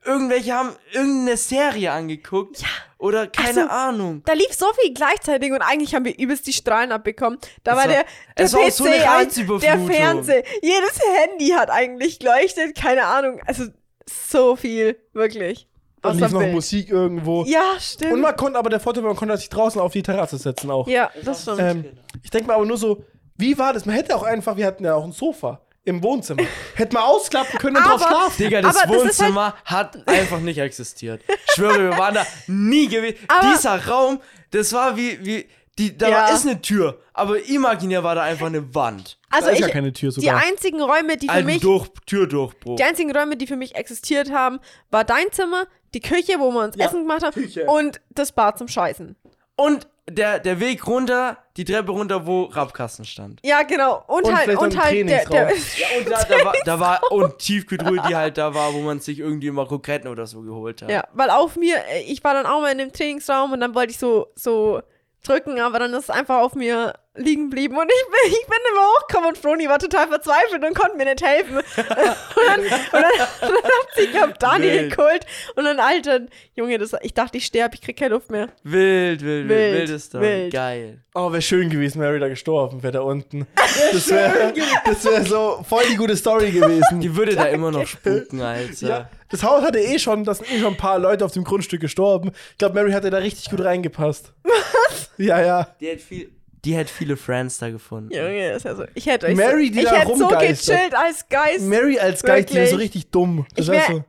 [0.05, 2.61] Irgendwelche haben irgendeine Serie angeguckt.
[2.61, 2.69] Ja.
[2.99, 3.69] Oder keine so.
[3.69, 4.23] Ahnung.
[4.25, 7.39] Da lief so viel gleichzeitig und eigentlich haben wir übelst die Strahlen abbekommen.
[7.63, 8.05] Da war war- der,
[8.37, 9.79] der es war auch so eine PC, an, der.
[9.79, 13.41] Fernseher, jedes Handy hat eigentlich geleuchtet, keine Ahnung.
[13.47, 13.67] Also
[14.09, 15.69] so viel, wirklich.
[16.03, 16.53] Außer lief noch Bild.
[16.55, 17.45] Musik irgendwo.
[17.45, 18.13] Ja, stimmt.
[18.15, 20.71] Und man konnte, aber der Vorteil war, man konnte sich draußen auf die Terrasse setzen
[20.71, 20.87] auch.
[20.89, 21.61] ja, das stimmt.
[21.61, 21.85] Ähm,
[22.23, 23.05] ich denke mal aber nur so,
[23.37, 23.85] wie war das?
[23.87, 26.43] Man hätte auch einfach, wir hatten ja auch ein Sofa im Wohnzimmer.
[26.75, 28.35] Hätte man ausklappen können und drauf Aber- schlafen.
[28.39, 31.23] Digga, das Aber das halt- Wohnzimmer hat einfach nicht existiert.
[31.29, 33.17] Ich schwöre, wir waren da nie gewesen.
[33.53, 36.17] Dieser Raum, das war wie, wie, die, da Ja.
[36.23, 39.19] war, ist eine Tür, aber imaginär war da einfach eine Wand.
[39.31, 40.43] also da ist ich, ja keine Tür die sogar.
[40.45, 42.77] einzigen Räume, die für Ein mich, Durch, Türdurchbruch.
[42.77, 44.59] die einzigen Räume, die für mich existiert haben,
[44.91, 47.65] war dein Zimmer, die Küche, wo wir uns Ja, Essen gemacht haben Küche.
[47.67, 49.15] und das Bad zum Scheißen.
[49.57, 53.41] Und der, der Weg runter, die Treppe runter, wo Rapkasten stand.
[53.45, 54.05] Ja, genau.
[54.07, 55.51] Und, Und halt, und halt der, der.
[55.51, 59.01] Ja, und da, da, war, da war und Tiefkühltruhe, die halt da war, wo man
[59.01, 60.91] sich irgendwie immer Kroketten oder so geholt hat.
[60.91, 63.75] Ja, weil auf mir, äh, ich war dann auch mal in dem Trainingsraum und dann
[63.75, 64.81] wollte ich so, so
[65.25, 68.59] drücken, aber dann ist es einfach auf mir liegen geblieben und ich bin, ich bin
[68.73, 71.57] immer hochgekommen und Froni war total verzweifelt und konnte mir nicht helfen.
[71.77, 73.03] und dann, und dann,
[73.41, 74.97] dann hat sie, glaub, Daniel Wild.
[74.97, 76.21] geholt und dann, Alter,
[76.55, 78.49] Junge, das, ich dachte, ich sterbe, ich krieg keine Luft mehr.
[78.63, 80.21] Wild, wild, wild, Wild, wildes da.
[80.21, 80.53] wild.
[80.53, 81.03] Geil.
[81.15, 83.47] Oh, wäre schön gewesen, Mary da gestorben wäre da unten.
[83.93, 84.53] Das wäre
[84.85, 87.01] das wär so voll die gute Story gewesen.
[87.01, 88.87] Die würde da immer noch spuken, Alter.
[88.87, 91.45] Ja, das Haus hatte eh schon, da sind eh schon ein paar Leute auf dem
[91.45, 92.33] Grundstück gestorben.
[92.53, 94.33] Ich glaube, Mary hatte da richtig gut reingepasst.
[94.43, 95.11] Was?
[95.17, 95.69] Ja, ja.
[95.81, 96.31] Die hat, viel,
[96.65, 98.11] die hat viele Friends da gefunden.
[98.13, 98.85] Junge, ist ja so.
[98.95, 101.61] Ich hätte euch Mary, so, die ich da hätte so gechillt als Geist.
[101.65, 102.91] Mary als Geist, die wäre so Wirklich?
[102.95, 103.47] richtig dumm.
[103.55, 104.05] Das Ich wär so.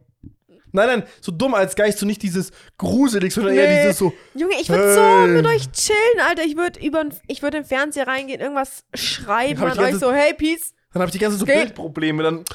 [0.71, 3.81] Nein, nein, so dumm als Geist, so nicht dieses gruselig, sondern eher Nee.
[3.81, 4.13] dieses so.
[4.35, 5.27] Junge, ich würde Hey.
[5.27, 6.43] so mit euch chillen, Alter.
[6.43, 10.33] Ich würde über, ich würde im Fernseher reingehen, irgendwas schreiben die euch ganze- so, hey,
[10.35, 10.73] Peace.
[10.93, 11.55] Dann habe ich die ganze Zeit so Geht.
[11.55, 12.21] Bildprobleme.
[12.23, 12.45] Dann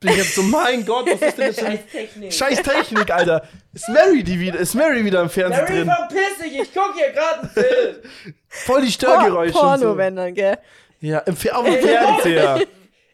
[0.00, 2.32] bin ich jetzt so, mein Gott, was ist denn das eine Technik.
[2.32, 3.46] scheiß Technik, Alter?
[3.72, 5.90] Ist Mary die wieder, ist Mary wieder im Fernsehen Mary, drin?
[5.90, 7.96] verpiss dich, ich guck hier gerade einen Film.
[8.48, 9.54] Voll die Störgeräusche.
[9.54, 9.96] und Porno, so.
[9.96, 10.58] wenn dann, gell?
[11.00, 12.62] Ja, im auf dem Fernseher.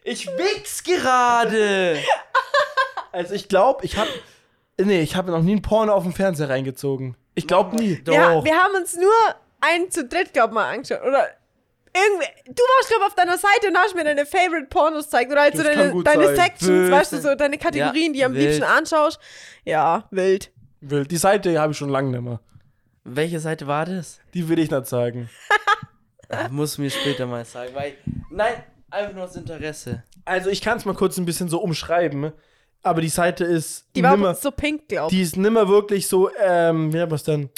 [0.09, 1.97] Ich wichs gerade.
[3.11, 4.07] Also ich glaube, ich habe
[4.79, 7.17] Nee, ich habe noch nie ein Porno auf dem Fernseher reingezogen.
[7.33, 8.01] Ich glaube nie.
[8.03, 8.13] Doch.
[8.13, 9.11] Ja, wir haben uns nur
[9.59, 11.01] einen zu dritt, glaub mal, angeschaut.
[11.01, 11.27] Oder
[11.93, 12.27] irgendwie.
[12.47, 15.31] Du warst, glaub auf deiner Seite und hast mir deine Favorite Pornos gezeigt.
[15.31, 16.35] Oder halt so deine, deine.
[16.35, 16.91] Sections, Wild.
[16.91, 18.43] weißt du, so deine Kategorien, die du am wild.
[18.45, 19.19] liebsten anschaust.
[19.65, 20.51] Ja, wild.
[20.81, 21.09] Wild.
[21.11, 22.39] Die Seite habe ich schon lange nicht mehr.
[23.03, 24.19] Welche Seite war das?
[24.33, 25.29] Die will ich nicht sagen.
[26.29, 27.93] Ah, Muss mir später mal sagen, weil.
[28.29, 30.03] Nein, einfach nur aus Interesse.
[30.25, 32.33] Also ich kann es mal kurz ein bisschen so umschreiben.
[32.83, 35.17] Aber die Seite ist Die war nimmer, so pink, glaub ich.
[35.17, 37.49] die ist nimmer wirklich so, ähm, wie hat man es denn?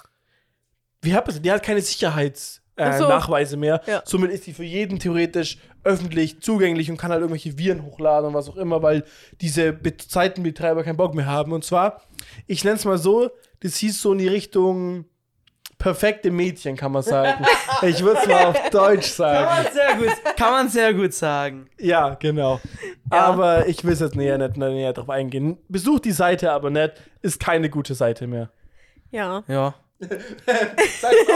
[1.01, 1.41] Wie hat man es?
[1.41, 3.07] Die hat keine Sicherheitsnachweise äh, so.
[3.07, 3.81] Nachweise mehr.
[3.85, 4.01] Ja.
[4.05, 8.33] Somit ist die für jeden theoretisch öffentlich zugänglich und kann halt irgendwelche Viren hochladen und
[8.33, 9.03] was auch immer, weil
[9.41, 11.51] diese Be Seitenbetreiber keinen Bock mehr haben.
[11.51, 12.01] Und zwar,
[12.47, 13.29] ich nenne es mal so,
[13.61, 15.05] das hieß so in die Richtung
[15.77, 17.45] perfekte Mädchen, kann man sagen.
[17.81, 19.63] ich würde es mal auf Deutsch Kann sagen.
[19.63, 21.69] man sehr gut, kann man sehr gut sagen.
[21.79, 22.59] Ja, genau.
[23.11, 23.19] Ja.
[23.25, 25.57] Aber ich will jetzt näher nicht näher drauf eingehen.
[25.69, 28.51] Besucht die Seite aber nicht, ist keine gute Seite mehr.
[29.11, 29.43] Ja.
[29.47, 29.73] Ja.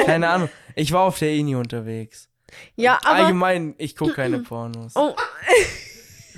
[0.06, 0.50] Keine Ahnung.
[0.76, 2.30] Ich war auf der Eni unterwegs.
[2.76, 3.16] Ja, aber.
[3.26, 4.94] Allgemein, ich gucke keine Pornos.
[4.96, 5.16] Oh,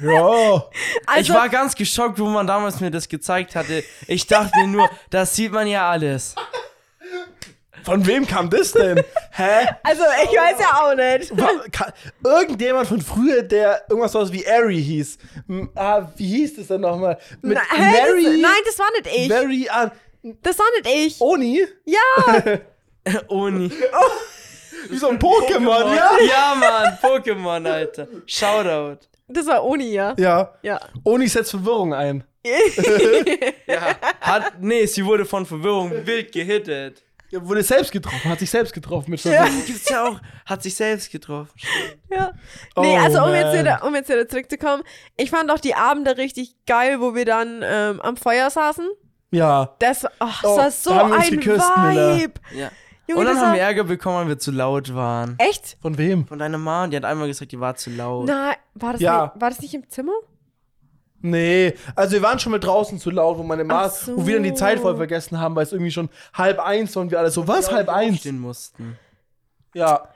[0.02, 0.64] Ja.
[1.06, 3.84] also, ich war ganz geschockt, wo man damals mir das gezeigt hatte.
[4.08, 6.36] Ich dachte mir nur, das sieht man ja alles.
[7.84, 8.98] Von wem kam das denn?
[9.32, 9.68] Hä?
[9.84, 11.38] also, ich weiß ja auch nicht.
[11.40, 15.18] Wa- ka- Irgendjemand von früher, der irgendwas was wie Ari hieß.
[15.48, 17.20] M ah, wie hieß das denn nochmal?
[17.44, 18.24] Mit Na, hä, Mary.
[18.24, 19.30] das, nein, das war nicht ich.
[19.30, 19.92] Mary an.
[20.42, 21.22] Das war nicht ich.
[21.22, 21.66] Oni?
[21.86, 22.60] Ja.
[23.28, 23.72] Uni.
[24.90, 26.12] Wie so ein Pokémon, ja?
[26.28, 28.08] Ja, Mann, Pokémon, Alter.
[28.26, 29.06] Shoutout.
[29.28, 30.14] Das war Uni, ja.
[30.18, 30.54] Ja.
[30.62, 30.80] Ja.
[31.04, 32.24] Oni setzt Verwirrung ein.
[33.68, 33.96] Ja.
[34.22, 37.02] Hat, nee, sie wurde von Verwirrung wild gehittet.
[37.32, 39.32] Er wurde selbst getroffen, hat sich selbst getroffen mit Ja.
[39.44, 39.66] Verwirrung.
[39.66, 41.52] Gibt's ja auch, hat sich selbst getroffen.
[42.10, 42.34] ja.
[42.78, 43.36] Nee, Oh, also um man.
[43.42, 44.84] jetzt, wieder, um jetzt wieder zurückzukommen,
[45.18, 48.88] ich fand auch die Abende richtig geil, wo wir dann ähm, am Feuer saßen.
[49.36, 49.70] Ja.
[49.80, 52.18] Das, ach, Oh, das da war so haben wir uns ein geküsst, Miller.
[52.18, 52.34] Vibe.
[52.56, 52.70] Ja.
[53.08, 55.36] Junge, Und dann haben wir Ärger bekommen, weil wir zu laut waren.
[55.38, 55.78] Echt?
[55.82, 56.26] Von wem?
[56.26, 58.26] Von deiner Mom, die hat einmal gesagt, die war zu laut.
[58.28, 59.26] Nein, war das, Ja.
[59.26, 60.14] nicht, war das nicht im Zimmer?
[61.22, 64.16] Nee, also wir waren schon mal draußen zu laut, wo meine Mama, Ach so.
[64.18, 67.02] wo wir dann die Zeit voll vergessen haben, weil es irgendwie schon halb eins war
[67.04, 68.16] und wir alle so, was, halb eins?
[68.16, 68.98] Aufstehen mussten.
[69.74, 70.10] Ja.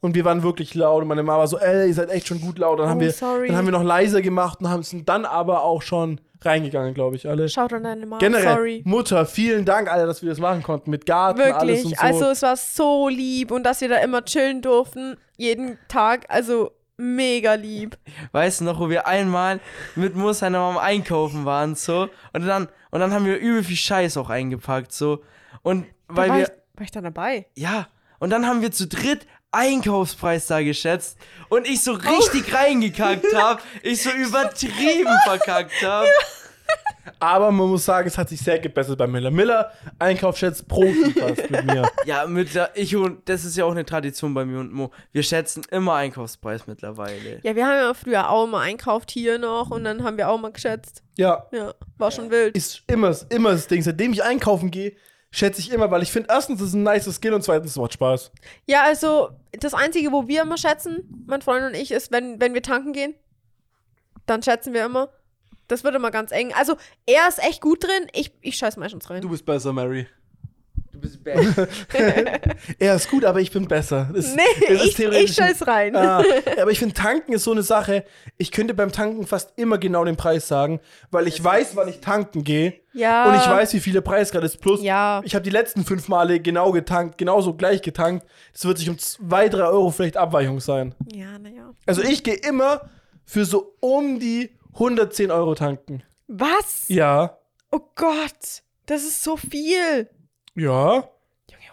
[0.00, 2.40] Und wir waren wirklich laut und meine Mama war so, ey, ihr seid echt schon
[2.40, 2.78] gut laut.
[2.78, 3.48] Dann, haben, Oh, wir, sorry.
[3.48, 7.16] dann haben wir noch leiser gemacht und haben es dann aber auch schon reingegangen, glaube
[7.16, 7.48] ich, alle.
[7.48, 8.18] Schaut an deine Mama.
[8.18, 8.82] Generell, Sorry.
[8.84, 10.90] Mutter, vielen Dank, Alter, dass wir das machen konnten.
[10.90, 11.84] Mit Garten, alles Wirklich.
[11.84, 12.02] und so.
[12.04, 15.16] Also es war so lieb und dass wir da immer chillen durften.
[15.36, 16.26] Jeden Tag.
[16.28, 17.98] Also mega lieb.
[18.32, 19.60] Weißt du noch, wo wir einmal
[19.96, 22.08] mit Mus seiner Mama einkaufen waren, so.
[22.32, 25.22] Und dann, und dann haben wir übel viel Scheiß auch eingepackt, so.
[25.62, 27.46] Und Da weil war, wir, ich, war ich da dabei?
[27.56, 27.88] ja,
[28.20, 31.16] und dann haben wir zu dritt Einkaufspreis da geschätzt
[31.48, 36.08] und ich so richtig reingekackt habe, ich so übertrieben verkackt habe.
[37.20, 39.30] aber man muss sagen, es hat sich sehr gebessert bei Miller.
[39.30, 41.88] Miller, Einkaufsschätz, Profi fast mit mir.
[42.06, 44.90] Ja, mit der, ich und das ist ja auch eine Tradition bei mir und Mo.
[45.12, 47.40] Wir schätzen immer Einkaufspreis mittlerweile.
[47.42, 50.38] Ja, wir haben ja früher auch mal einkauft hier noch und dann haben wir auch
[50.38, 51.02] mal geschätzt.
[51.16, 52.56] Ja, Ja, war schon wild.
[52.56, 53.82] ist immer, immer das Ding.
[53.82, 54.92] Seitdem ich einkaufen gehe,
[55.34, 57.92] schätze ich immer, weil ich finde, erstens, ist ein nice Skill und zweitens, es macht
[57.92, 58.30] Spaß.
[58.66, 62.54] Ja, also das Einzige, wo wir immer schätzen, mein Freund und ich, ist, wenn, wenn
[62.54, 63.14] wir tanken gehen,
[64.26, 65.10] dann schätzen wir immer.
[65.66, 66.52] Das wird immer ganz eng.
[66.54, 69.22] Also er ist echt gut drin, ich, ich scheiß meistens rein.
[69.22, 70.06] Du bist besser, Mary.
[71.04, 71.68] Bist besser.
[72.78, 74.08] Er ist gut, aber ich bin besser.
[74.14, 75.94] Das, Nee, das ist ich, theoretisch ich scheiß rein.
[75.94, 76.22] Ah,
[76.60, 78.04] aber ich finde, tanken ist so eine Sache.
[78.38, 82.00] Ich könnte beim Tanken fast immer genau den Preis sagen, weil ich weiß, wann ich
[82.00, 82.74] tanken gehe.
[82.94, 83.28] Ja.
[83.28, 84.60] Und ich weiß, wie viel der Preis gerade ist.
[84.60, 85.20] Plus, Ja.
[85.24, 88.26] ich habe die letzten fünf Male genau getankt, genauso gleich getankt.
[88.52, 90.94] Das wird sich um zwei, drei Euro vielleicht Abweichung sein.
[91.12, 91.74] Ja, naja.
[91.86, 92.88] Also ich gehe immer
[93.24, 96.02] für so um die 110 Euro tanken.
[96.28, 96.84] Was?
[96.88, 97.38] Ja.
[97.70, 98.62] Oh Gott.
[98.86, 100.08] Das ist so viel.
[100.54, 101.08] Ja.
[101.50, 101.70] Junge,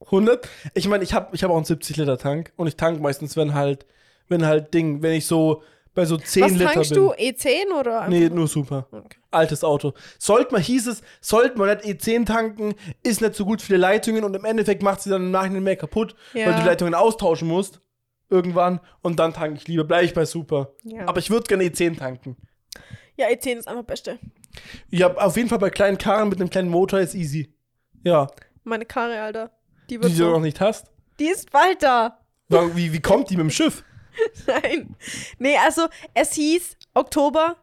[0.00, 0.40] 100.
[0.40, 0.48] 100?
[0.74, 3.36] Ich meine, ich habe ich hab auch einen 70 Liter Tank und ich tank meistens,
[3.36, 3.86] wenn halt,
[4.28, 5.62] wenn halt Ding, wenn ich so
[5.94, 6.98] bei so 10 Was Liter tankst bin.
[7.02, 7.12] du?
[7.12, 8.08] E10 oder?
[8.08, 8.88] Nee, nur- nur super.
[8.90, 9.18] Okay.
[9.30, 9.92] Altes Auto.
[10.18, 13.78] Sollte man, hieß es, sollte man nicht E10 tanken, ist nicht so gut für die
[13.78, 16.46] Leitungen und im Endeffekt macht sie dann im Nachhinein mehr kaputt, Ja.
[16.46, 17.80] weil du die Leitungen austauschen musst.
[18.30, 18.80] Irgendwann.
[19.02, 19.84] Und dann tanke ich lieber.
[19.84, 20.72] Bleibe ich bei super.
[20.82, 21.06] Ja.
[21.06, 22.36] Aber ich würde gerne E10 tanken.
[23.16, 24.18] Ja, E10 ist einfach Beste.
[24.90, 27.53] Ja, auf jeden Fall bei kleinen Karren mit einem kleinen Motor ist easy.
[28.04, 28.28] Ja.
[28.62, 29.50] Meine Karre, Alter.
[29.90, 30.30] Die Die wird du so.
[30.30, 30.86] noch nicht hast.
[31.18, 32.18] Die ist bald da.
[32.48, 33.82] Wie, wie kommt die mit dem Schiff?
[34.46, 34.94] Nein.
[35.38, 37.56] Nee, also es hieß Oktober.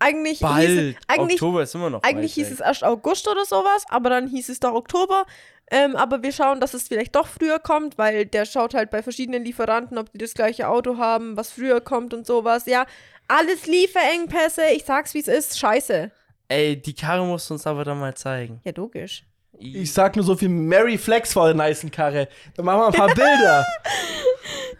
[0.00, 0.68] Eigentlich hieß Bald.
[0.68, 4.26] es, eigentlich, Oktober ist immer noch eigentlich hieß es erst August oder sowas, aber dann
[4.26, 5.24] hieß es doch Oktober.
[5.70, 9.02] Ähm, aber wir schauen, dass es vielleicht doch früher kommt, weil der schaut halt bei
[9.02, 12.66] verschiedenen Lieferanten, ob die das gleiche Auto haben, was früher kommt und sowas.
[12.66, 12.84] Ja,
[13.28, 14.62] alles Lieferengpässe.
[14.74, 15.58] Ich sag's, wie es ist.
[15.58, 16.10] Scheiße.
[16.48, 18.60] Ey, die Karre musst du uns aber dann mal zeigen.
[18.64, 19.24] Ja, logisch.
[19.58, 22.28] Ich sag nur so viel Mary Flex vor der nicen Karre.
[22.56, 23.66] Dann machen wir ein paar Bilder.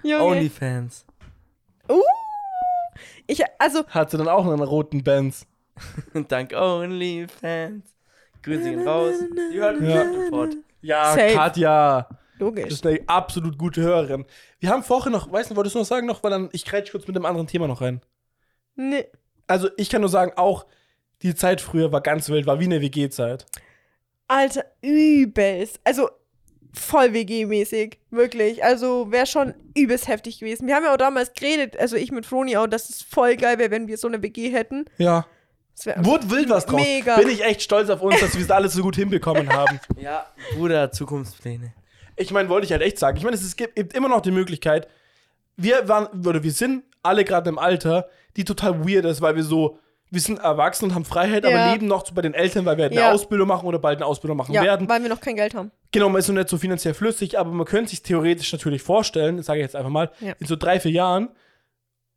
[0.02, 0.24] Junge.
[0.24, 1.06] Onlyfans.
[1.88, 2.00] Uh.
[3.26, 5.46] Ich, also, Hat sie dann auch einen roten Benz.
[6.28, 7.84] Dank Onlyfans.
[8.42, 9.14] Grüße gehen raus.
[9.52, 10.04] Die hört mich Ja.
[10.12, 10.54] sofort.
[10.82, 11.34] Ja, Safe.
[11.34, 12.08] Katja.
[12.08, 12.66] Das logisch.
[12.72, 14.26] ist eine absolut gute Hörerin.
[14.60, 16.90] Wir haben vorher noch, weißt du, wolltest du noch sagen noch, weil dann, ich kretsch
[16.90, 18.02] kurz mit dem anderen Thema noch rein.
[18.74, 19.06] Nee.
[19.46, 20.66] Also ich kann nur sagen, auch
[21.22, 23.46] die Zeit früher war ganz wild, war wie eine WG-Zeit.
[24.28, 25.80] Alter, übelst.
[25.84, 26.08] Also
[26.72, 27.98] voll WG-mäßig.
[28.10, 28.64] Wirklich.
[28.64, 30.66] Also wäre schon übelst heftig gewesen.
[30.66, 33.58] Wir haben ja auch damals geredet, also ich mit Froni auch, dass es voll geil
[33.58, 34.86] wäre, wenn wir so eine WG hätten.
[34.98, 35.26] Ja.
[35.96, 36.80] Wurde wild was draus.
[36.80, 37.16] Mega.
[37.16, 39.80] Bin ich echt stolz auf uns, dass wir das alles so gut hinbekommen haben.
[39.96, 41.72] Ja, Bruder, Zukunftspläne.
[42.16, 43.16] Ich meine, wollte ich halt echt sagen.
[43.16, 44.88] Ich meine, es gibt immer noch die Möglichkeit,
[45.56, 49.42] wir waren, oder wir sind alle gerade im Alter, die total weird ist, weil wir
[49.42, 49.78] so,
[50.14, 51.72] wir sind erwachsen und haben Freiheit, aber Ja.
[51.72, 53.12] leben noch bei den Eltern, weil wir halt eine Ja.
[53.12, 54.88] Ausbildung machen oder bald eine Ausbildung machen ja, werden.
[54.88, 55.70] weil wir noch kein Geld haben.
[55.92, 59.36] Genau, man ist noch nicht so finanziell flüssig, aber man könnte sich theoretisch natürlich vorstellen,
[59.36, 61.28] das sage ich jetzt einfach mal, in so drei, vier Jahren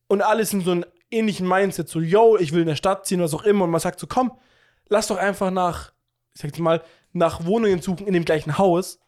[0.08, 3.22] und alles in so einem ähnlichen Mindset, so, yo, ich will in der Stadt ziehen,
[3.22, 4.32] was auch immer, und man sagt so, komm,
[4.90, 5.92] lass doch einfach nach,
[6.34, 6.82] ich sag jetzt mal,
[7.14, 9.00] nach Wohnungen suchen in dem gleichen Haus.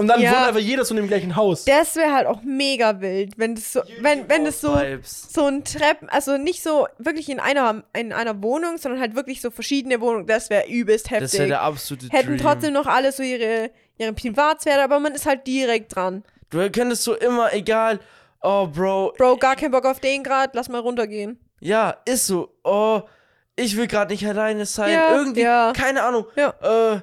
[0.00, 0.30] Und dann Ja.
[0.32, 1.64] wohnt einfach jeder so in dem gleichen Haus.
[1.66, 5.62] Das wäre halt auch mega wild, wenn das so, wenn, wenn das so, so ein
[5.64, 10.00] Treppen, also nicht so wirklich in einer, in einer Wohnung, sondern halt wirklich so verschiedene
[10.00, 11.30] Wohnungen, das wäre übelst heftig.
[11.30, 12.38] Das wäre der absolute Hätten Dream.
[12.38, 16.24] trotzdem noch alle so ihre, ihre Privatsphäre, aber man ist halt direkt dran.
[16.50, 18.00] Du könntest so immer, egal,
[18.42, 21.38] oh, Bro, Bro, gar keinen Bock auf den grad, lass mal runtergehen.
[21.60, 23.02] ja, ist so, oh,
[23.56, 24.92] ich will gerade nicht alleine sein.
[24.94, 25.72] Ja, Irgendwie, ja.
[25.76, 26.24] keine Ahnung.
[26.36, 26.54] Ja.
[26.94, 27.00] Äh,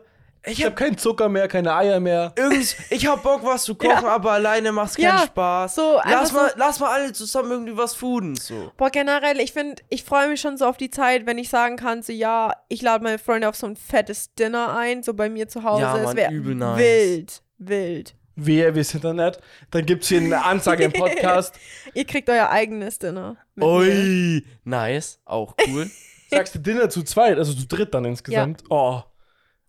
[0.48, 2.34] ich Ich hab habe keinen Zucker mehr, keine Eier mehr.
[2.36, 5.76] Irgends, ich hab Bock, was zu kochen, aber alleine macht's keinen Ja, Spaß.
[5.76, 8.72] so lass mal, so- lass mal alle zusammen irgendwie was fooden, so.
[8.78, 11.76] Boah, generell, ich finde, ich freue mich schon so auf die Zeit, wenn ich sagen
[11.78, 15.30] kann, so, ja, ich lade meine Freunde auf so ein fettes Dinner ein, so bei
[15.30, 15.82] mir zu Hause.
[15.84, 16.78] Ja, es Mann, wäre übel nice.
[16.80, 18.16] wild, wild.
[18.40, 19.40] Wehe, wir sind da nicht.
[19.72, 21.56] Dann gibt's hier eine Ansage im Podcast.
[21.96, 23.36] Ihr kriegt euer eigenes Dinner.
[23.60, 25.90] Ui, nice, auch cool.
[26.30, 28.64] Sagst du Dinner zu zweit, also zu dritt dann insgesamt.
[28.70, 29.02] Oh.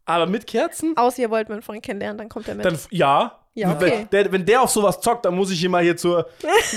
[0.09, 0.97] Aber mit Kerzen?
[0.97, 2.65] Außer ihr wollt meinen Freund kennenlernen, dann kommt er mit.
[2.65, 3.39] Dann ja.
[3.55, 3.81] Ja, okay.
[3.81, 6.29] wenn, der, wenn der auf sowas zockt, dann muss ich ihn mal hier zur,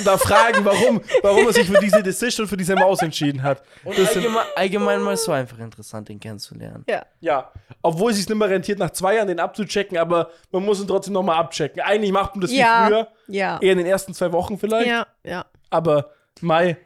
[0.04, 3.62] da fragen, warum, warum er sich für diese Decision, für diese Maus entschieden hat.
[3.84, 6.84] Und allgemein, allgemein mal so einfach interessant, den kennenzulernen.
[6.90, 7.06] ja.
[7.20, 7.52] ja,
[7.84, 10.88] obwohl es sich nicht mehr rentiert, nach zwei Jahren den abzuchecken, aber man muss ihn
[10.88, 11.82] trotzdem nochmal abchecken.
[11.84, 12.86] Eigentlich macht man das Ja.
[12.88, 13.60] wie früher, Ja.
[13.62, 15.46] eher in den ersten zwei Wochen vielleicht, Ja, ja.
[15.70, 16.10] aber
[16.42, 16.78] Mai,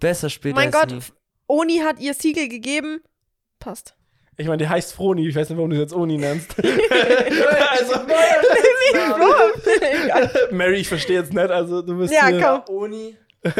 [0.00, 1.00] Besser später Mein als Gott, nie.
[1.46, 3.00] Oni hat ihr Siegel gegeben.
[3.60, 3.95] Passt.
[4.36, 6.54] Ich meine, die heißt Froni, ich weiß nicht, warum du sie jetzt Oni nennst.
[7.70, 7.94] also,
[10.50, 12.74] Mary, ich verstehe jetzt nicht, also du bist Ja, hier- komm.
[12.76, 13.16] Uni.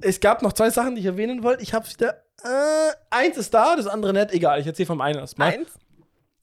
[0.00, 1.62] Es gab noch zwei Sachen, die ich erwähnen wollte.
[1.62, 2.22] Ich hab's wieder.
[2.44, 4.32] Äh, eins ist da, das andere nicht.
[4.32, 5.54] Egal, ich erzähle vom einen erstmal.
[5.54, 5.70] Eins.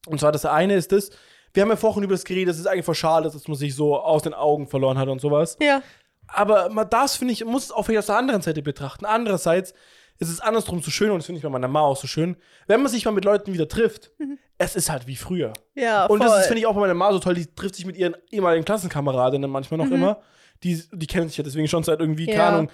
[0.08, 1.10] Und zwar das eine ist das.
[1.54, 3.74] Wir haben ja vorhin über das geredet, es ist eigentlich voll schade, dass man sich
[3.74, 5.58] so aus den Augen verloren hat und sowas.
[5.62, 5.82] Ja.
[6.28, 9.06] Aber man das, finde ich, muss es auch vielleicht aus der anderen Seite betrachten.
[9.06, 9.74] Andererseits
[10.20, 12.38] ist es andersrum so schön und das finde ich bei meiner Ma auch so schön.
[12.68, 14.12] Wenn man sich mal mit Leuten wieder trifft,
[14.58, 15.52] es ist halt wie früher.
[15.74, 16.28] Ja, Und voll.
[16.28, 17.34] das ist, finde ich, auch bei meiner Ma so toll.
[17.36, 19.86] Die trifft sich mit ihren ehemaligen Klassenkameradinnen manchmal Mhm.
[19.86, 20.20] noch immer.
[20.64, 22.36] Die, die kennen sich ja deswegen schon seit irgendwie, Ja.
[22.36, 22.70] keine Ahnung,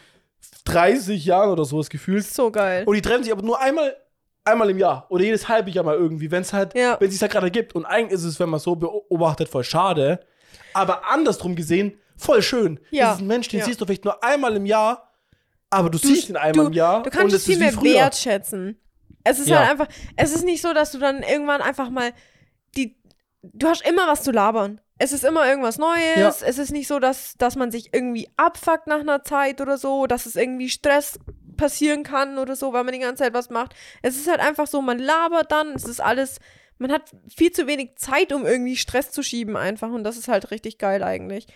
[0.66, 2.26] 30 Jahren oder sowas gefühlt.
[2.26, 2.84] so geil.
[2.86, 3.96] Und die treffen sich aber nur einmal
[4.44, 6.98] einmal im Jahr oder jedes halbe Jahr mal irgendwie, wenn es halt, Ja.
[7.00, 7.76] wenn es sich halt gerade gibt.
[7.76, 10.20] Und eigentlich ist es, wenn man so beobachtet, voll schade.
[10.74, 12.80] Aber andersrum gesehen, voll schön.
[12.90, 13.08] Ja.
[13.08, 13.66] Das ist ein Mensch, den Ja.
[13.66, 15.11] siehst du vielleicht nur einmal im Jahr,
[15.72, 17.02] aber du, siehst ihn einmal im Jahr.
[17.04, 17.96] Du kannst es viel mehr früher.
[17.96, 18.80] wertschätzen.
[19.24, 19.60] Es ist Ja.
[19.60, 22.12] halt einfach, es ist nicht so, dass du dann irgendwann einfach mal
[22.76, 22.96] die,
[23.42, 24.80] du hast immer was zu labern.
[24.98, 26.16] Es ist immer irgendwas Neues.
[26.16, 26.48] Ja.
[26.48, 30.06] Es ist nicht so, dass, dass man sich irgendwie abfuckt nach einer Zeit oder so,
[30.06, 31.20] dass es irgendwie Stress
[31.58, 33.74] passieren kann oder so, weil man die ganze Zeit was macht.
[34.02, 36.40] Es ist halt einfach so, man labert dann, es ist alles,
[36.78, 40.28] man hat viel zu wenig Zeit, um irgendwie Stress zu schieben einfach und das ist
[40.28, 41.48] halt richtig geil eigentlich.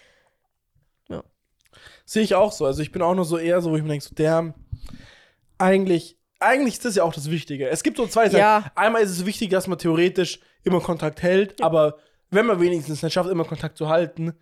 [2.06, 2.66] Sehe ich auch so.
[2.66, 4.53] Also ich bin auch nur so eher so, wo ich mir denke, so, der,
[5.58, 7.69] eigentlich, eigentlich ist das ja auch das Wichtige.
[7.69, 8.40] Es gibt so zwei Sachen.
[8.40, 8.72] Ja.
[8.75, 11.98] Einmal ist es wichtig, dass man theoretisch immer Kontakt hält, aber
[12.32, 14.34] wenn man wenigstens nicht schafft, immer Kontakt zu halten,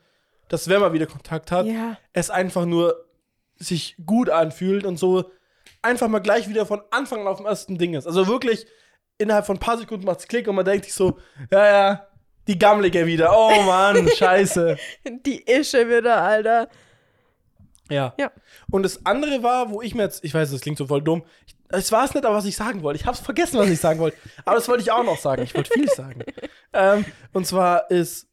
[0.50, 1.98] dass wenn man wieder Kontakt hat, Ja.
[2.14, 3.06] es einfach nur
[3.58, 5.25] sich gut anfühlt und so
[5.82, 8.08] einfach mal gleich wieder von Anfang an auf dem ersten Ding ist.
[8.08, 8.66] Also wirklich
[9.17, 11.17] innerhalb von ein paar Sekunden macht es Klick und man denkt sich so,
[11.51, 12.08] ja, ja,
[12.48, 13.32] die Gammelige wieder.
[13.38, 14.77] Oh Mann, scheiße.
[15.25, 16.67] Die Ische wieder, Alter.
[17.90, 18.14] Ja.
[18.18, 18.32] Ja.
[18.72, 21.24] Und das andere war, wo ich mir jetzt, ich weiß, das klingt so voll dumm.
[21.45, 23.00] Ich, es war es nicht, aber was ich sagen wollte.
[23.00, 24.18] Ich hab's vergessen, was ich sagen wollte.
[24.45, 25.42] Aber das wollte ich auch noch sagen.
[25.44, 26.24] Ich wollte viel sagen.
[26.74, 28.28] ähm, und zwar ist,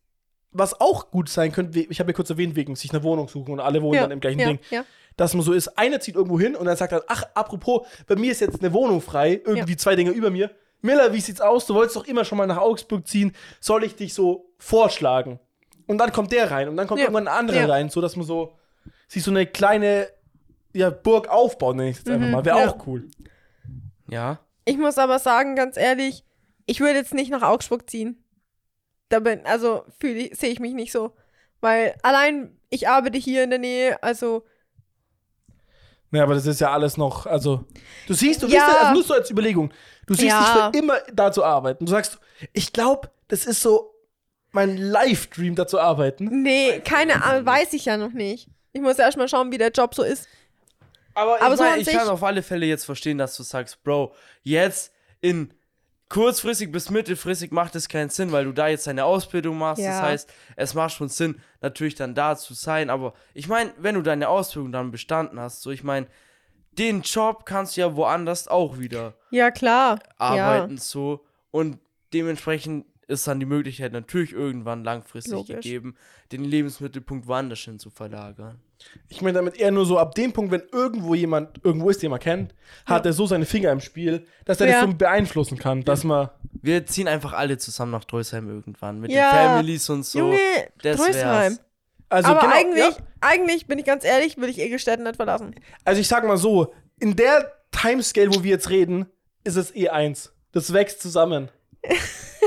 [0.52, 3.52] was auch gut sein könnte, ich habe ja kurz erwähnt, wegen sich eine Wohnung suchen
[3.52, 4.02] und alle wohnen Ja.
[4.02, 4.46] dann im gleichen ja.
[4.48, 4.84] Ding, Ja.
[5.16, 8.16] dass man so ist, einer zieht irgendwo hin und dann sagt er, ach, apropos, bei
[8.16, 10.50] mir ist jetzt eine Wohnung frei, irgendwie zwei Dinge über mir.
[10.82, 11.66] Miller, wie sieht's aus?
[11.66, 13.34] Du wolltest doch immer schon mal nach Augsburg ziehen.
[13.60, 15.38] Soll ich dich so vorschlagen?
[15.86, 18.24] Und dann kommt der rein und dann kommt irgendwann ein anderer rein, so dass man
[18.24, 18.54] so
[19.10, 20.08] sich so eine kleine
[20.72, 22.44] ja, Burg aufbaut, nenne ich es jetzt einfach Mhm, mal.
[22.44, 22.68] Wäre ja.
[22.70, 23.08] auch cool.
[24.08, 24.38] Ja.
[24.64, 26.24] Ich muss aber sagen, ganz ehrlich,
[26.66, 28.22] ich würde jetzt nicht nach Augsburg ziehen.
[29.08, 31.12] Da bin, also fühle sehe ich mich nicht so.
[31.60, 34.44] Weil allein ich arbeite hier in der Nähe, also
[36.12, 37.64] Ja, aber das ist ja alles noch, also,
[38.06, 38.64] du siehst, du Ja.
[38.66, 39.72] siehst, also nur so als Überlegung,
[40.06, 40.70] du siehst Ja.
[40.70, 41.84] dich für immer da zu arbeiten.
[41.86, 42.18] Du sagst,
[42.52, 43.92] ich glaube, das ist so
[44.52, 46.42] mein Live-Dream, da zu arbeiten.
[46.42, 48.48] nee, keine Ahnung, weiß ich ja noch nicht.
[48.72, 50.28] Ich muss erst mal schauen, wie der Job so ist.
[51.14, 53.82] Aber, Aber ich, so mein, ich kann auf alle Fälle jetzt verstehen, dass du sagst,
[53.82, 55.52] Bro, jetzt in
[56.08, 59.82] kurzfristig bis mittelfristig macht es keinen Sinn, weil du da jetzt deine Ausbildung machst.
[59.82, 59.90] Ja.
[59.92, 62.90] Das heißt, es macht schon Sinn, natürlich dann da zu sein.
[62.90, 66.06] Aber ich meine, wenn du deine Ausbildung dann bestanden hast, so ich meine,
[66.72, 70.00] den Job kannst du ja woanders auch wieder Ja, klar.
[70.18, 71.24] arbeiten, so.
[71.50, 71.78] Und
[72.12, 75.56] dementsprechend ist dann die Möglichkeit natürlich irgendwann langfristig Logisch.
[75.56, 75.96] gegeben,
[76.32, 78.58] den Lebensmittelpunkt woanders hin zu verlagern.
[79.08, 82.10] Ich meine damit eher nur so ab dem Punkt, wenn irgendwo jemand irgendwo ist, den
[82.10, 82.54] man kennt,
[82.86, 84.80] hat er so seine Finger im Spiel, dass er Ja.
[84.80, 86.30] das so beeinflussen kann, dass man.
[86.62, 89.30] Wir ziehen einfach alle zusammen nach Dreusheim irgendwann mit Ja.
[89.30, 90.18] den Families und so.
[90.18, 90.24] Ja.
[90.24, 90.38] Junge,
[90.82, 91.52] das Drösheim.
[91.52, 91.60] wär's.
[92.08, 93.04] Also aber genau, eigentlich, ja.
[93.20, 95.54] eigentlich, bin ich ganz ehrlich, will ich Egelstätten nicht verlassen.
[95.84, 99.06] Also ich sag mal so, in der Timescale, wo wir jetzt reden,
[99.44, 100.30] ist es E1.
[100.52, 101.50] Das wächst zusammen.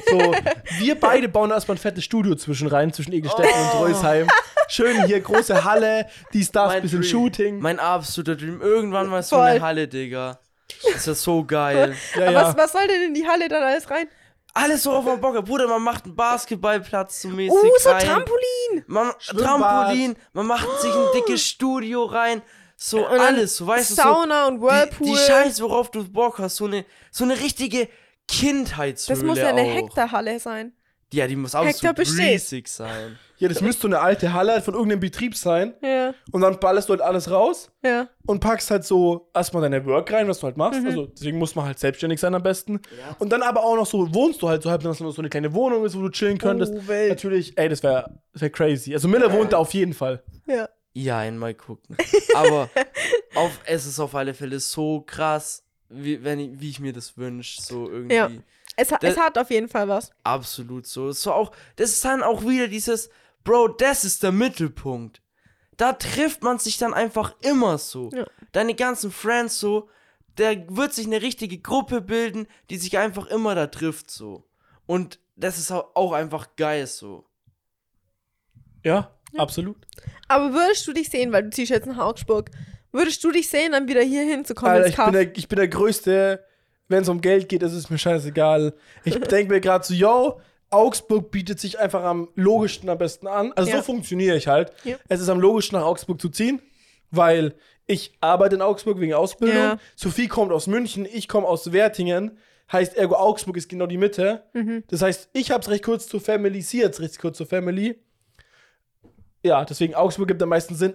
[0.10, 0.18] So,
[0.80, 4.28] wir beide bauen erstmal ein fettes Studio zwischen rein, zwischen Egelstetten und Reusheim.
[4.68, 7.10] Schön hier, große Halle, dies, das, Mein bisschen Dream.
[7.12, 7.60] Shooting.
[7.60, 8.62] Mein absoluter Dream.
[8.62, 9.46] Irgendwann mal so Voll.
[9.46, 10.40] eine Halle, Digga.
[10.92, 11.96] Das ist so geil.
[12.16, 12.44] ja, ja.
[12.44, 14.08] was, was soll denn in die Halle dann alles rein?
[14.56, 15.44] Alles so auf dem Bock.
[15.46, 18.06] Bruder, man macht einen Basketballplatz so mäßig Uh, so rein.
[18.06, 18.84] Trampolin.
[18.88, 19.46] Man, Schwimmbad.
[19.46, 20.16] Trampolin.
[20.34, 22.42] Man macht sich ein dickes Studio rein.
[22.76, 24.02] So Und alles, so weißt du, so.
[24.02, 25.08] Sauna und Die, Whirlpool.
[25.08, 26.58] die Scheiße, worauf du Bock hast.
[26.58, 27.88] So eine, so eine richtige
[28.28, 29.74] Kindheitshöhle das muss ja eine auch.
[29.76, 30.74] Hektarhalle sein.
[31.14, 32.34] Ja, die muss auch Hektar so besteht.
[32.34, 33.20] riesig sein.
[33.38, 35.76] ja, das müsste so eine alte Halle von irgendeinem Betrieb sein.
[35.84, 38.08] Ja, Und dann ballerst du halt alles raus ja.
[38.26, 40.82] und packst halt so erstmal deine Work rein, was du halt machst.
[40.82, 40.88] Mhm.
[40.88, 42.82] Also deswegen muss man halt selbstständig sein am besten.
[43.20, 45.30] Und dann aber auch noch so, wohnst du halt so halb, dass noch so eine
[45.30, 46.74] kleine Wohnung ist, wo du chillen könntest.
[46.76, 47.10] Oh, wild.
[47.10, 48.96] Natürlich, ey, das wäre wär crazy.
[48.96, 50.24] Also Miller wohnt da auf jeden Fall.
[50.48, 50.68] Ja.
[50.96, 51.96] Ja, einmal gucken.
[52.36, 52.70] Aber
[53.36, 55.64] auf, es ist auf alle Fälle so krass,
[55.96, 57.62] wie, wenn ich, wie ich mir das wünsche.
[57.62, 58.16] So irgendwie.
[58.16, 58.30] Ja.
[58.76, 60.12] Es, ha- Das- es hat auf jeden Fall was.
[60.24, 61.12] Absolut so.
[61.12, 63.10] So auch, das ist dann auch wieder dieses,
[63.44, 65.22] Bro, das ist der Mittelpunkt.
[65.78, 68.10] Da trifft man sich dann einfach immer so.
[68.14, 68.26] Ja.
[68.52, 69.90] Deine ganzen Friends so,
[70.36, 74.44] da wird sich eine richtige Gruppe bilden, die sich einfach immer da trifft so.
[74.86, 77.26] Und das ist au- auch einfach geil so.
[78.84, 79.78] Ja, absolut.
[80.28, 82.50] Aber würdest du dich sehen, weil du ziehst jetzt nach Augsburg,
[82.94, 85.68] würdest du dich sehen, dann wieder hier hinzukommen Alter, ich bin, der, ich bin der
[85.68, 86.44] Größte,
[86.88, 88.74] wenn es um Geld geht, ist es mir scheißegal.
[89.04, 90.40] Ich denke mir gerade so, yo,
[90.70, 93.52] Augsburg bietet sich einfach am logischsten am besten an.
[93.54, 93.78] Also Ja.
[93.78, 94.72] so funktioniere ich halt.
[94.84, 94.96] Ja.
[95.10, 96.62] Es ist am logischsten nach Augsburg zu ziehen,
[97.12, 97.56] weil
[97.86, 99.58] ich arbeite in Augsburg wegen Ausbildung.
[99.58, 99.78] Ja.
[99.96, 102.38] Sophie kommt aus München, ich komme aus Wertingen.
[102.72, 104.44] Heißt ergo Augsburg ist genau die Mitte.
[104.54, 104.84] Mhm.
[104.88, 108.00] Das heißt, ich habe es recht kurz zur Family, sie jetzt recht kurz zur Family.
[109.44, 110.94] Ja, deswegen Augsburg gibt am meisten Sinn.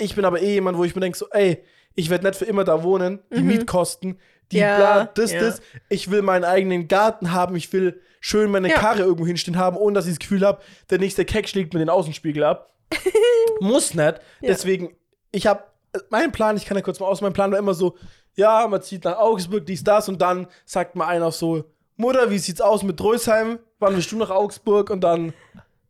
[0.00, 1.62] Ich bin aber eh jemand, wo ich mir denke, so, ey,
[1.94, 3.46] ich werde nicht für immer da wohnen, die Mhm.
[3.46, 4.18] Mietkosten,
[4.52, 5.40] die Ja, bla, das, ja.
[5.40, 5.60] das.
[5.88, 8.76] Ich will meinen eigenen Garten haben, ich will schön meine Ja.
[8.76, 11.78] Karre irgendwo hinstehen haben, ohne dass ich das Gefühl habe, der nächste Keck schlägt mir
[11.80, 12.74] den Außenspiegel ab.
[13.60, 14.20] Muss nicht.
[14.42, 14.94] Deswegen,
[15.32, 15.64] ich habe,
[16.10, 17.96] mein Plan, ich kann ja kurz mal aus, mein Plan war immer so,
[18.34, 21.64] ja, man zieht nach Augsburg, dies, das und dann sagt mal einer so,
[21.96, 23.58] Mutter, wie sieht's aus mit Drösheim?
[23.78, 24.88] Wann willst du nach Augsburg?
[24.90, 25.34] Und dann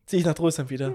[0.06, 0.94] ziehe ich nach Drösheim wieder.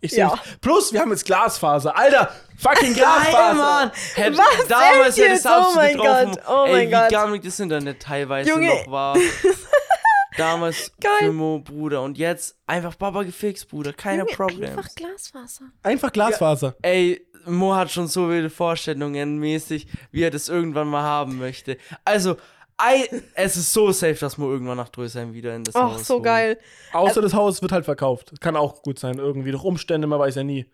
[0.00, 0.34] Ich seh ja.
[0.60, 1.96] Plus, wir haben jetzt Glasfaser.
[1.96, 3.54] Alter, fucking Geil, Glasfaser.
[3.54, 3.90] Mann!
[4.14, 5.46] Hätt, Was damals hätte ich jetzt?
[5.46, 6.30] Oh mein getroffen.
[6.32, 7.08] Gott, oh Ey, mein wie Gott.
[7.10, 8.68] gammelig das Internet teilweise Junge.
[8.68, 9.16] noch war.
[10.36, 11.10] Damals Geil.
[11.18, 12.02] für Mo, Bruder.
[12.02, 13.92] Und jetzt einfach Baba gefixt, Bruder.
[13.92, 14.76] Keine Junge, Problems.
[14.78, 15.64] Einfach Glasfaser.
[15.82, 16.76] Einfach Glasfaser.
[16.82, 21.76] Ey, Mo hat schon so viele Vorstellungen mäßig, wie er das irgendwann mal haben möchte.
[22.04, 22.36] Also,
[22.78, 26.06] ei, es ist so safe, dass Mo irgendwann nach Drösheim wieder in das Ach, Haus
[26.06, 26.24] so wohnt.
[26.24, 26.58] geil.
[26.92, 28.40] Außer das Haus wird halt verkauft.
[28.40, 29.50] Kann auch gut sein, irgendwie.
[29.50, 30.66] Durch Umstände, man weiß ja nie.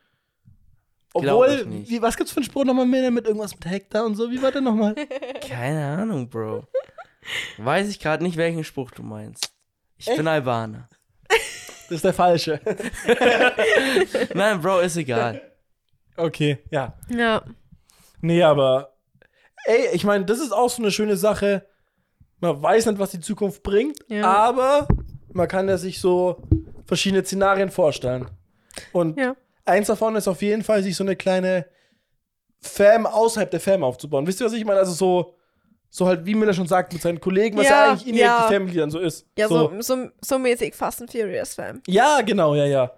[1.17, 4.31] Obwohl, wie, was gibt's für einen Spruch nochmal mehr mit irgendwas mit Hektar und so?
[4.31, 4.95] Wie war der nochmal?
[5.49, 6.65] Keine Ahnung, Bro.
[7.57, 9.53] Weiß ich gerade nicht, welchen Spruch du meinst.
[9.97, 10.17] Ich Echt?
[10.17, 10.89] bin Albaner.
[11.87, 12.61] Das ist der falsche.
[14.35, 15.53] Nein, Bro, ist egal.
[16.17, 16.95] Okay, ja.
[17.11, 17.45] Ja.
[18.23, 18.95] Nee, aber.
[19.67, 21.67] Ey, ich meine, das ist auch so eine schöne Sache.
[22.45, 24.25] Man weiß nicht, was die Zukunft bringt, Ja.
[24.25, 24.87] aber
[25.33, 26.37] man kann ja sich so
[26.87, 28.27] verschiedene Szenarien vorstellen.
[28.93, 29.35] Und Ja.
[29.65, 31.67] eins davon ist auf jeden Fall, sich so eine kleine
[32.61, 34.27] Fam außerhalb der Fam aufzubauen.
[34.27, 34.81] Wisst ihr, was ich meine?
[34.81, 35.35] Also so,
[35.91, 38.47] so halt, wie Miller schon sagt, mit seinen Kollegen, was ja, Ja, eigentlich indirekt ja.
[38.49, 39.27] die Family dann so ist.
[39.39, 41.83] Ja, so, so, so mäßig Fast and Furious Fan.
[41.87, 42.91] Ja, genau, ja, ja.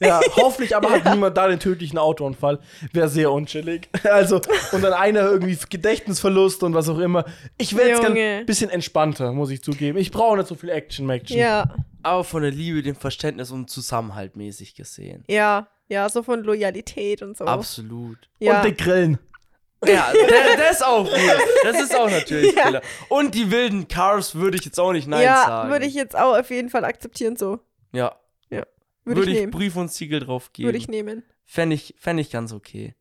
[0.00, 2.60] Ja, hoffentlich aber hat niemand da den tödlichen Autounfall.
[2.92, 3.88] Wäre sehr unchillig.
[4.04, 4.40] Also,
[4.72, 7.24] und dann einer irgendwie Gedächtnisverlust und was auch immer.
[7.58, 9.98] Ich wäre jetzt ein bisschen entspannter, muss ich zugeben.
[9.98, 11.36] Ich brauche nicht so viel Action, Action.
[11.38, 15.24] Ja, Aber von der Liebe, dem Verständnis und Zusammenhalt mäßig gesehen.
[15.28, 17.46] ja, ja, so von Loyalität und so.
[17.46, 18.28] Absolut.
[18.40, 18.58] Ja.
[18.58, 19.18] Und dick grillen.
[19.86, 21.38] Ja, der, der ist auch gut.
[21.64, 22.64] Das ist auch natürlich Ja.
[22.64, 22.82] Killer.
[23.08, 25.70] Und die wilden Cars würde ich jetzt auch nicht Nein ja, sagen.
[25.70, 27.60] würde ich jetzt auch auf jeden Fall akzeptieren, so.
[27.92, 28.16] Ja.
[29.08, 29.50] Würde Würde ich ich.
[29.50, 30.66] Brief und Siegel drauf geben.
[30.68, 31.22] Würde ich nehmen.
[31.46, 32.94] Fände ich, fänd ich ganz okay.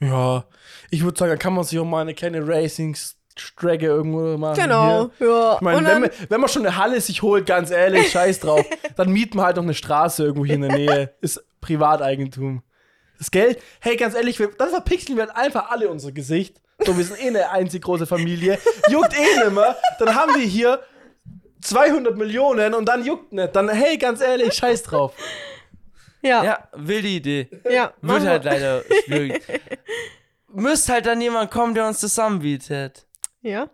[0.00, 0.44] Ja,
[0.90, 4.60] ich würde sagen, da kann man sich auch mal eine kleine Racing-Strecke irgendwo machen.
[4.60, 5.28] Genau, Hier.
[5.28, 5.54] ja.
[5.56, 8.64] Ich meine, wenn, man- wenn man schon eine Halle sich holt, ganz ehrlich, scheiß drauf,
[8.96, 11.14] dann mieten wir halt noch eine Straße irgendwo hier in der Nähe.
[11.20, 12.62] Ist Privateigentum.
[13.18, 16.60] Das Geld, hey, ganz ehrlich, dann verpixeln wir halt einfach alle unser Gesicht.
[16.82, 18.58] So, wir sind eh eine einzig große Familie.
[18.90, 19.76] Juckt eh nimmer.
[19.98, 20.80] Dann haben wir hier
[21.62, 23.54] 200 Millionen und dann juckt nicht.
[23.54, 25.14] Dann, hey, ganz ehrlich, scheiß drauf.
[26.22, 27.48] ja, ja, wilde Idee.
[27.70, 27.92] ja.
[28.00, 28.50] Wird halt wir.
[28.50, 29.42] leider schwierig.
[30.52, 33.06] Müsste halt dann jemand kommen, der uns zusammenbietet.
[33.42, 33.70] Ja.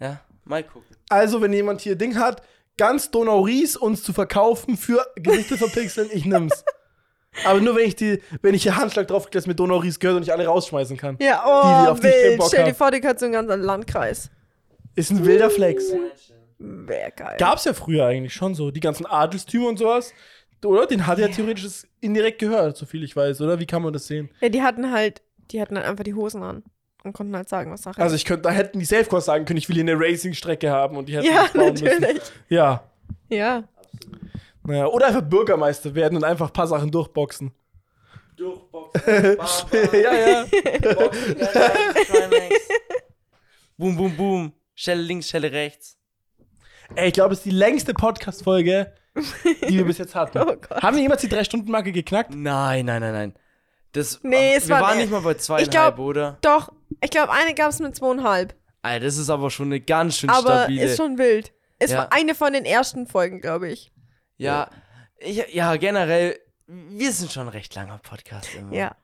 [0.00, 0.96] Ja, mal gucken.
[1.08, 2.42] Also, wenn jemand hier Ding hat,
[2.76, 6.64] ganz Donau-Ries uns zu verkaufen für Gesichter verpixeln, ich nimm's.
[7.44, 10.22] Aber nur wenn ich die, wenn ich hier Handschlag drauf dass mir Donau-Ries gehört und
[10.22, 11.16] ich alle rausschmeißen kann.
[11.20, 12.42] Ja, Die, die oh, auf die ich keinen wild.
[12.48, 14.30] Stell dir vor, die gehört so einen ganzen Landkreis.
[14.94, 15.92] Ist ein wilder Flex.
[16.58, 17.36] Wäre geil.
[17.38, 18.70] Gab's ja früher eigentlich schon so.
[18.70, 20.12] Die ganzen Adelstümer und sowas.
[20.64, 20.86] Oder?
[20.86, 23.60] Den hat ja theoretisch das indirekt gehört, so viel ich weiß, oder?
[23.60, 24.28] Wie kann man das sehen?
[24.40, 25.22] Ja, die hatten halt,
[25.52, 26.64] die hatten halt einfach die Hosen an
[27.04, 29.58] und konnten halt sagen, was Sache Also ich könnte, da hätten die Safecourse sagen können,
[29.58, 31.84] ich will hier eine Racing-Strecke haben und die hätten Ja, bauen müssen.
[32.00, 32.22] natürlich.
[32.48, 32.82] Ja.
[33.28, 33.64] Ja.
[34.64, 34.86] Naja.
[34.88, 37.52] Oder einfach Bürgermeister werden und einfach ein paar Sachen durchboxen.
[38.36, 39.00] Durchboxen.
[39.92, 40.46] ja, ja.
[43.76, 44.52] boom, boom, boom.
[44.74, 45.97] Schelle links, Schelle rechts.
[46.94, 48.92] Ey, ich glaube, es ist die längste Podcast-Folge,
[49.68, 50.38] die wir bis jetzt hatten.
[50.38, 50.82] Oh Gott.
[50.82, 52.34] Haben wir jemals die Drei-Stunden-Marke geknackt?
[52.34, 53.34] Nein, nein, nein, nein.
[53.92, 56.38] Das, Nee, es wir war- waren nicht mal bei zweieinhalb, glaub- oder?
[56.42, 58.54] Doch, ich glaube, eine gab es mit zweieinhalb.
[58.82, 60.84] Alter, das ist aber schon eine ganz schön Aber stabile.
[60.84, 61.52] ist schon wild.
[61.78, 61.98] Es Ja.
[61.98, 63.92] war eine von den ersten Folgen, glaube ich.
[64.36, 64.68] ja,
[65.20, 68.72] ich, ja, generell, wir sind schon ein recht langer Podcast immer.
[68.72, 68.94] Ja.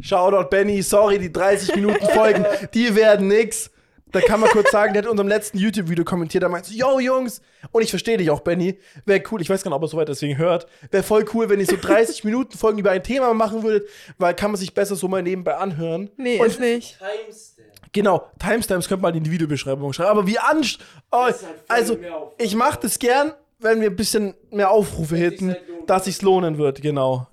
[0.00, 2.44] Shoutout Benny, sorry, die 30 Minuten Folgen,
[2.74, 3.70] die werden nix.
[4.14, 6.76] Da kann man kurz sagen, der hat in unserem letzten YouTube-Video kommentiert, da meinte so,
[6.76, 9.82] yo Jungs, und ich verstehe dich auch, Benny, wäre cool, ich weiß gar nicht, ob
[9.82, 12.92] er so weit deswegen hört, wäre voll cool, wenn ihr so 30 Minuten Folgen über
[12.92, 16.10] ein Thema machen würdet, weil kann man sich besser so mal nebenbei anhören.
[16.16, 16.96] Nee, und ist nicht.
[17.92, 20.10] Genau, Timestamps könnte man in die Videobeschreibung schreiben.
[20.10, 20.78] Aber wie anst...
[21.10, 21.26] Oh,
[21.66, 21.98] also,
[22.38, 25.56] ich mache das gern, wenn wir ein bisschen mehr Aufrufe hätten,
[25.88, 27.26] dass sich's lohnen wird, genau.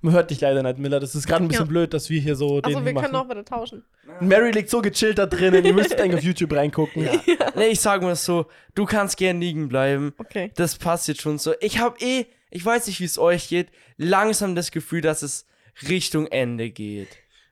[0.00, 1.00] Man hört dich leider nicht, Miller.
[1.00, 1.68] Das ist gerade ein bisschen Ja.
[1.68, 3.04] blöd, dass wir hier so den Also wir machen.
[3.06, 3.84] können auch wieder tauschen.
[4.20, 7.08] Mary liegt so gechillt da drinnen, ihr müsstet eigentlich auf YouTube reingucken.
[7.56, 8.46] Nee, ich sag mal so,
[8.76, 10.12] du kannst gern liegen bleiben.
[10.18, 10.52] Okay.
[10.54, 11.54] Das passt jetzt schon so.
[11.60, 15.44] Ich habe eh, ich weiß nicht, wie es euch geht, langsam das Gefühl, dass es
[15.88, 17.08] Richtung Ende geht.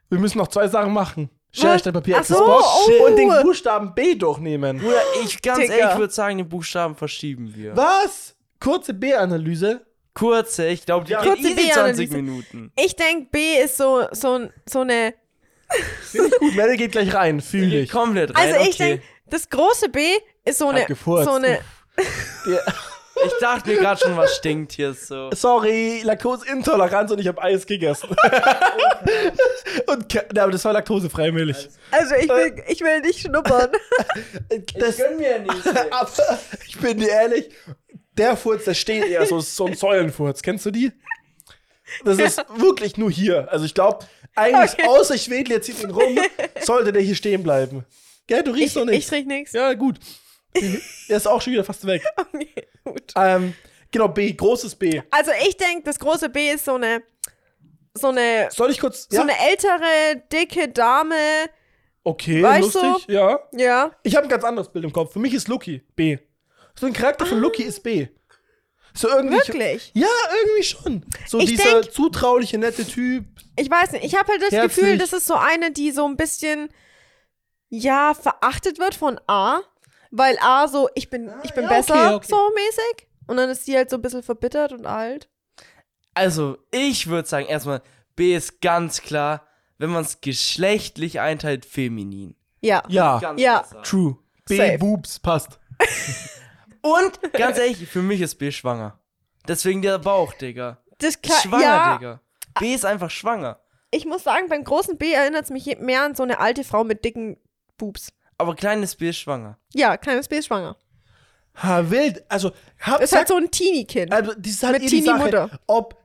[0.09, 1.29] Wir müssen noch zwei Sachen machen.
[1.51, 1.79] Schere?
[1.81, 3.07] Stein, Papier, Ach so, oh.
[3.07, 4.79] und den Buchstaben B durchnehmen.
[4.79, 5.75] Bruder, ich ganz Digga.
[5.75, 7.77] ehrlich würde sagen, den Buchstaben verschieben wir.
[7.77, 8.37] Was?
[8.61, 9.85] Kurze B-Analyse.
[10.17, 11.23] Kurze, ich glaube, die Ja.
[11.23, 11.75] Kurze easy 20
[12.11, 12.17] B-Analyse.
[12.17, 12.73] Minuten.
[12.77, 15.15] Ich denke, B ist so, so, so eine.
[16.13, 17.91] Gut, Mary geht gleich rein, fühle ich.
[17.91, 18.89] komplett rein, Also ich okay.
[18.89, 20.01] denke, das große B
[20.45, 20.87] ist so eine.
[21.05, 21.59] So eine
[22.47, 22.61] Ja.
[23.25, 25.31] Ich dachte mir gerade schon, was stinkt hier so.
[25.33, 28.11] Sorry, Laktoseintoleranz und ich habe Eis gegessen.
[29.87, 31.69] und ja, aber das war laktosefreie Milch.
[31.91, 33.71] also ich will, ich will nicht schnuppern.
[34.79, 35.67] Das, mir ja nicht.
[35.91, 36.11] aber
[36.67, 37.51] ich bin dir ehrlich,
[38.19, 40.43] der Furz, der steht eher so, so ein Säulenfurz.
[40.43, 40.93] Kennst du die?
[42.05, 43.51] Das ist wirklich nur hier.
[43.53, 44.89] Also ich glaube, eigentlich Okay.
[44.89, 46.19] außer ich wedle jetzt hier rum,
[46.61, 47.85] sollte der hier stehen bleiben.
[48.27, 49.13] Gell, du riechst Ich, doch ich nicht.
[49.13, 49.53] riech nichts.
[49.53, 49.99] Ja, gut.
[51.09, 52.03] Der ist auch schon wieder fast weg.
[52.33, 53.13] Okay, gut.
[53.17, 53.55] Ähm,
[53.91, 55.01] genau, B, großes B.
[55.11, 57.03] Also ich denke, das große B ist so eine.
[57.95, 58.49] So eine.
[58.51, 59.07] Soll ich kurz.
[59.11, 61.15] So eine ältere, dicke Dame.
[62.05, 63.41] okay, Weißt lustig, ja.
[63.53, 63.91] Ja.
[64.03, 65.13] Ich habe ein ganz anderes Bild im Kopf.
[65.13, 66.19] Für mich ist Lucky B.
[66.79, 68.09] So ein Charakter von Lucky ist B.
[68.95, 69.37] So irgendwie.
[69.37, 69.91] Wirklich?
[69.95, 70.07] Ja,
[70.43, 71.05] irgendwie schon.
[71.27, 73.25] So Ich dieser denk- zutrauliche, nette Typ.
[73.57, 74.05] Ich weiß nicht.
[74.05, 74.77] Ich habe halt das Herzlich.
[74.85, 76.69] Gefühl, das ist so eine, die so ein bisschen.
[77.69, 79.61] Ja, verachtet wird von A.
[80.13, 82.27] Weil A so, ich bin, ich bin Ah, ja, besser, okay, okay.
[82.29, 83.09] so mäßig.
[83.27, 85.29] Und dann ist die halt so ein bisschen verbittert und alt.
[86.15, 87.83] Also, ich würde sagen, erstmal,
[88.15, 89.47] B ist ganz klar,
[89.79, 92.35] wenn man es geschlechtlich einteilt, feminin.
[92.63, 92.83] Ja.
[92.89, 93.63] Ja, Ganz Ja.
[93.83, 94.17] true.
[94.47, 94.79] B, Safe.
[94.79, 95.59] Boobs, passt.
[96.87, 98.99] Und, ganz ehrlich, für mich ist B schwanger.
[99.49, 100.79] Deswegen der Bauch, Digga.
[100.99, 102.21] Das Ist kann, schwanger, ja, Digga.
[102.59, 103.61] B ist einfach schwanger.
[103.91, 106.85] ich muss sagen, beim großen B erinnert es mich mehr an so eine alte Frau
[106.85, 107.37] mit dicken
[107.77, 108.13] Boobs.
[108.39, 109.59] Aber kleines B ist schwanger.
[109.75, 110.77] Ja, kleines B ist schwanger.
[111.63, 112.23] Ha, wild.
[112.31, 114.13] Also, hab, Ist halt so ein Teenie-Kind.
[114.13, 115.61] also, das ist halt mit eh die Sache, Teenie-Mutter.
[115.67, 115.97] ob,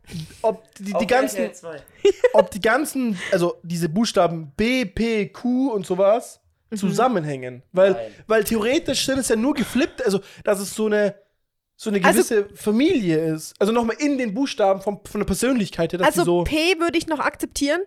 [0.41, 1.49] ob die, die ganzen,
[2.33, 6.40] ob die ganzen, also diese Buchstaben B, P, Q und sowas.
[6.75, 7.63] Zusammenhängen.
[7.71, 8.11] Weil, Nein.
[8.27, 11.15] weil theoretisch sind es ja nur geflippt, also dass es so eine,
[11.75, 13.53] so eine Also- gewisse Familie ist.
[13.59, 16.43] Also nochmal in den Buchstaben vom, von der Persönlichkeit her, dass Also so.
[16.43, 17.81] P würde ich noch akzeptieren,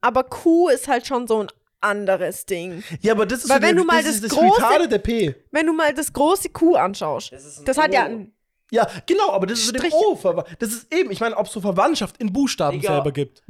[0.00, 1.48] aber Q ist halt schon so ein
[1.82, 2.82] anderes Ding.
[3.00, 4.56] Ja, aber das ist Weil so wenn der, du mal das, ist das das große-
[4.56, 5.34] Retarded der P.
[5.50, 8.32] Wenn du mal das große Q anschaust, Das ist ein das hat ja ein,
[8.70, 9.94] Ja, genau, aber das ist so dem Strich.
[9.94, 10.18] O.
[10.58, 12.94] Das ist eben, ich meine, ob es so Verwandtschaft in Buchstaben Digga.
[12.94, 13.42] selber gibt.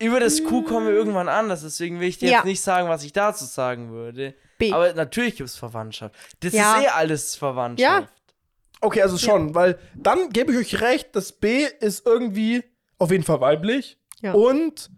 [0.00, 2.36] Über das Q kommen wir irgendwann anders, deswegen will ich dir Ja.
[2.38, 4.34] jetzt nicht sagen, was ich dazu sagen würde.
[4.58, 4.72] B.
[4.72, 6.14] Aber natürlich gibt es Verwandtschaft.
[6.40, 6.78] Das Ja.
[6.78, 8.02] ist eh alles Verwandtschaft.
[8.02, 8.08] Ja.
[8.80, 12.62] Okay, also schon, weil dann gebe ich euch recht, das B ist irgendwie
[12.98, 14.32] auf jeden Fall weiblich Ja.
[14.32, 14.90] und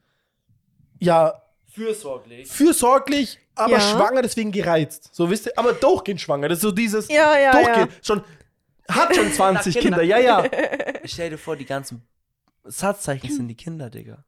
[0.99, 2.49] ja, Fürsorglich.
[2.51, 3.81] fürsorglich, aber Ja.
[3.81, 5.11] schwanger, deswegen gereizt.
[5.13, 6.49] So wisst ihr, aber durchgehend schwanger.
[6.49, 7.93] Das ist so dieses Ja, ja, durchgehend.
[8.03, 8.25] Schon,
[8.89, 10.45] hat schon 20 Nach Kinder, ja, ja.
[11.05, 12.03] Stell dir vor, die ganzen
[12.65, 14.25] Satzzeichen sind die Kinder, Digga.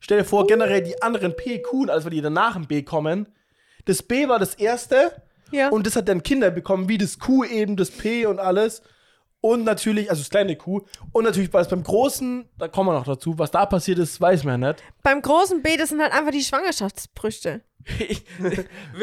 [0.00, 3.28] Stell dir vor, generell die anderen P, Q, also die danach im B kommen.
[3.84, 5.12] Das B war das erste
[5.52, 5.68] ja.
[5.68, 8.82] und das hat dann Kinder bekommen, wie das Q eben, das P und alles.
[9.42, 10.82] Und natürlich, also das kleine Q.
[11.12, 14.20] Und natürlich war es beim Großen, da kommen wir noch dazu, was da passiert ist,
[14.20, 14.82] weiß man ja nicht.
[15.02, 17.62] Beim großen B, das sind halt einfach die Schwangerschaftsbrüste.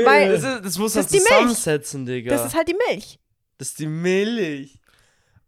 [0.03, 1.23] Weil, das, ist, das muss das Milch.
[1.23, 2.29] zusammensetzen, Digga.
[2.29, 3.19] Das ist halt die Milch.
[3.57, 4.79] das ist die Milch.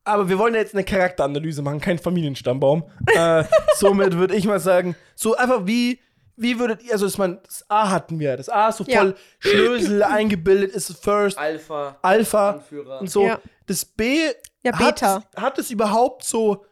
[0.04, 2.84] Aber wir wollen ja jetzt eine Charakteranalyse machen, kein Familienstammbaum.
[3.16, 3.44] äh,
[3.78, 6.00] somit würde ich mal sagen, so einfach wie,
[6.36, 9.00] wie würdet ihr, also das, man, das A hatten wir, das A ist so Ja.
[9.02, 11.98] voll Schlösel eingebildet, ist First, Alpha.
[12.02, 13.02] Alpha Anführer.
[13.02, 13.26] und so.
[13.28, 13.40] Ja.
[13.68, 14.20] Das B
[14.64, 15.16] Ja, Beta.
[15.16, 16.66] Hat, hat es überhaupt so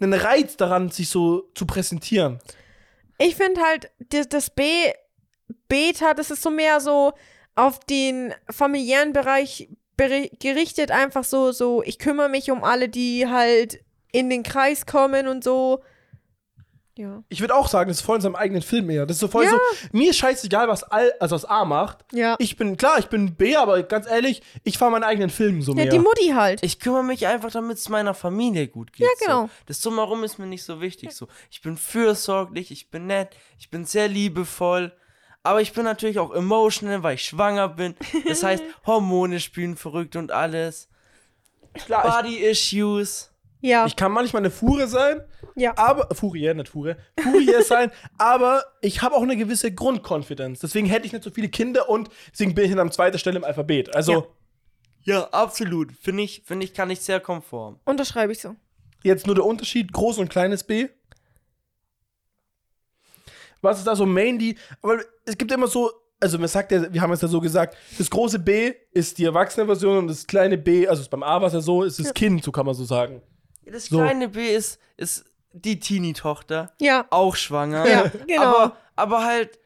[0.00, 2.40] einen Reiz daran, sich so zu präsentieren?
[3.18, 4.64] Ich finde halt, das, das B,
[5.68, 7.12] Beta, das ist so mehr so
[7.54, 13.80] auf den familiären Bereich gerichtet, einfach so, so, ich kümmere mich um alle, die halt
[14.12, 15.82] in den Kreis kommen und so.
[16.98, 17.24] Ja.
[17.30, 19.06] Ich würde auch sagen, das ist voll in seinem eigenen Film eher.
[19.06, 19.50] Das ist so voll Ja.
[19.52, 19.58] so,
[19.92, 22.04] mir ist scheißegal, was, Al, also was A macht.
[22.12, 22.36] Ja.
[22.38, 25.72] Ich bin, klar, ich bin B, aber ganz ehrlich, ich fahre meinen eigenen Film so
[25.72, 25.86] Ja, mehr.
[25.90, 26.62] die Mutti halt.
[26.62, 29.06] Ich kümmere mich einfach, damit es meiner Familie gut geht.
[29.06, 29.42] Ja, genau.
[29.46, 29.50] So.
[29.66, 31.12] Das Drumherum ist mir nicht so wichtig.
[31.12, 31.28] So.
[31.50, 34.92] Ich bin fürsorglich, ich bin nett, ich bin sehr liebevoll.
[35.42, 37.94] Aber ich bin natürlich auch emotional, weil ich schwanger bin.
[38.26, 40.88] Das heißt, Hormone spielen verrückt und alles.
[41.74, 43.30] klar, Body Issues.
[43.64, 43.86] Ja.
[43.86, 45.20] ich, kann manchmal eine Furie sein,
[45.54, 45.72] ja.
[45.78, 50.58] aber, Furie, nicht Furie, Furie sein, aber ich habe auch eine gewisse Grundkonfidenz.
[50.58, 53.36] Deswegen hätte ich nicht so viele Kinder und deswegen bin ich dann an zweiter Stelle
[53.36, 53.94] im Alphabet.
[53.94, 54.24] Also, Ja.
[55.04, 55.92] Ja, absolut.
[56.00, 57.80] Finde ich, finde ich, kann ich sehr konform.
[57.84, 58.54] Unterschreibe ich so.
[59.02, 60.88] Jetzt nur der Unterschied, groß und kleines B.
[63.62, 64.56] Was ist da so mainly?
[64.82, 67.76] Aber es gibt immer so, also man sagt ja, wir haben es ja so gesagt,
[67.96, 71.46] das große B ist die erwachsene Version und das kleine B, also beim A war
[71.48, 73.22] es ja so, ist das Kind, so kann man so sagen.
[73.64, 73.98] Das So.
[73.98, 76.72] kleine B ist, ist die Teenie-Tochter.
[76.80, 77.06] Ja.
[77.10, 77.88] Auch schwanger.
[77.88, 78.42] Ja, genau.
[78.42, 79.58] Aber, aber halt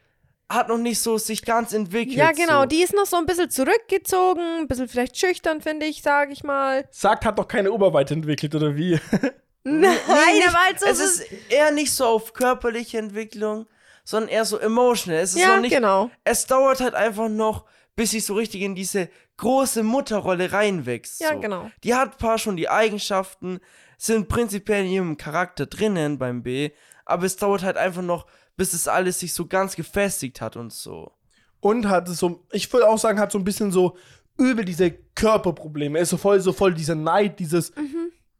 [0.49, 2.16] hat noch nicht so sich ganz entwickelt.
[2.16, 2.60] Ja, genau.
[2.62, 2.66] So.
[2.66, 6.44] Die ist noch so ein bisschen zurückgezogen, ein bisschen vielleicht schüchtern, finde ich, sage ich
[6.44, 6.86] mal.
[6.91, 8.99] Sagt, hat noch keine Oberweite entwickelt, oder wie?
[9.65, 10.86] Nein, nicht, aber halt so.
[10.86, 13.66] es ist eher nicht so auf körperliche Entwicklung,
[14.07, 15.20] sondern eher so emotional.
[15.20, 16.10] Es ist ja, noch nicht, genau.
[16.25, 21.20] es dauert halt einfach noch, bis ich so richtig in diese große Mutterrolle reinwächst.
[21.20, 21.41] Ja, so.
[21.41, 21.70] genau.
[21.83, 23.59] Die hat ein paar schon die Eigenschaften,
[23.99, 26.70] sind prinzipiell in ihrem Charakter drinnen beim B,
[27.05, 28.26] aber es dauert halt einfach noch,
[28.57, 31.12] bis es alles sich so ganz gefestigt hat und so.
[31.60, 33.97] Und hat es so, ich würde auch sagen, hat so ein bisschen so
[34.39, 35.99] übel diese Körperprobleme.
[35.99, 37.73] Er ist so voll, so voll dieser Neid, dieses.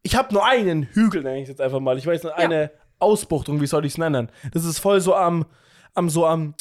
[0.03, 1.99] Ich habe nur einen Hügel, nenne ich es jetzt einfach mal.
[1.99, 4.31] Ich weiß nicht, eine Ausbuchtung, wie soll ich es nennen?
[4.53, 5.45] Das ist voll so am,
[5.95, 6.55] am, so am,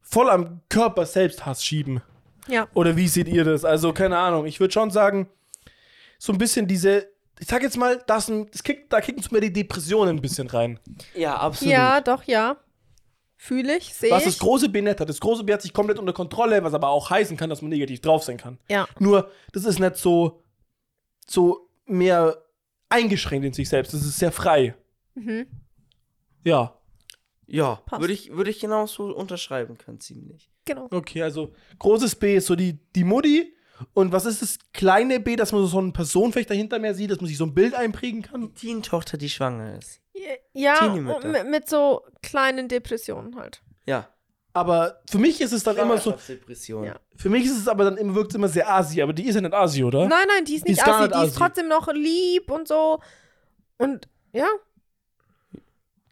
[0.00, 2.02] voll am Körper Selbsthass schieben.
[2.48, 2.68] Ja.
[2.74, 3.64] Oder wie seht ihr das?
[3.64, 4.46] Also, keine Ahnung.
[4.46, 5.28] Ich würde schon sagen,
[6.18, 9.40] so ein bisschen diese, ich sag jetzt mal, das, das kickt, da kicken zu mir
[9.40, 10.78] die Depressionen ein bisschen rein.
[11.14, 11.72] Ja, absolut.
[11.72, 12.56] Ja, doch, ja.
[13.36, 14.32] Fühle ich, sehe Was ich.
[14.34, 15.08] das große B nicht hat.
[15.08, 17.70] Das große B hat sich komplett unter Kontrolle, was aber auch heißen kann, dass man
[17.70, 18.58] negativ drauf sein kann.
[18.68, 18.86] ja.
[18.98, 20.42] Nur, das ist nicht so,
[21.26, 22.36] so mehr
[22.90, 23.94] eingeschränkt in sich selbst.
[23.94, 24.74] Das ist sehr frei.
[25.14, 25.46] Mhm.
[26.44, 26.76] Ja.
[27.46, 28.00] Ja, Passt.
[28.00, 30.50] würde ich, würde ich genauso unterschreiben können, ziemlich.
[30.64, 30.86] Genau.
[30.92, 33.54] Okay, also großes B ist so die, die Mutti.
[33.94, 37.10] Und was ist das kleine B, dass man so eine Person vielleicht dahinter mehr sieht,
[37.10, 38.54] dass man sich so ein Bild einprägen kann?
[38.54, 40.00] Teen-Tochter, die schwanger ist.
[40.52, 43.62] Ja, mit, mit so kleinen Depressionen halt.
[43.86, 44.08] Ja.
[44.52, 46.84] Aber für mich ist es dann immer so, Depression.
[46.84, 47.00] Ja.
[47.16, 49.36] für mich ist es aber dann immer, wirkt es immer sehr Asi, aber die ist
[49.36, 50.08] ja nicht Asi, oder?
[50.08, 51.38] Nein, nein, die ist Die nicht ist gar assi, nicht die ist assi.
[51.38, 53.00] trotzdem noch lieb und so.
[53.78, 54.46] Und ja.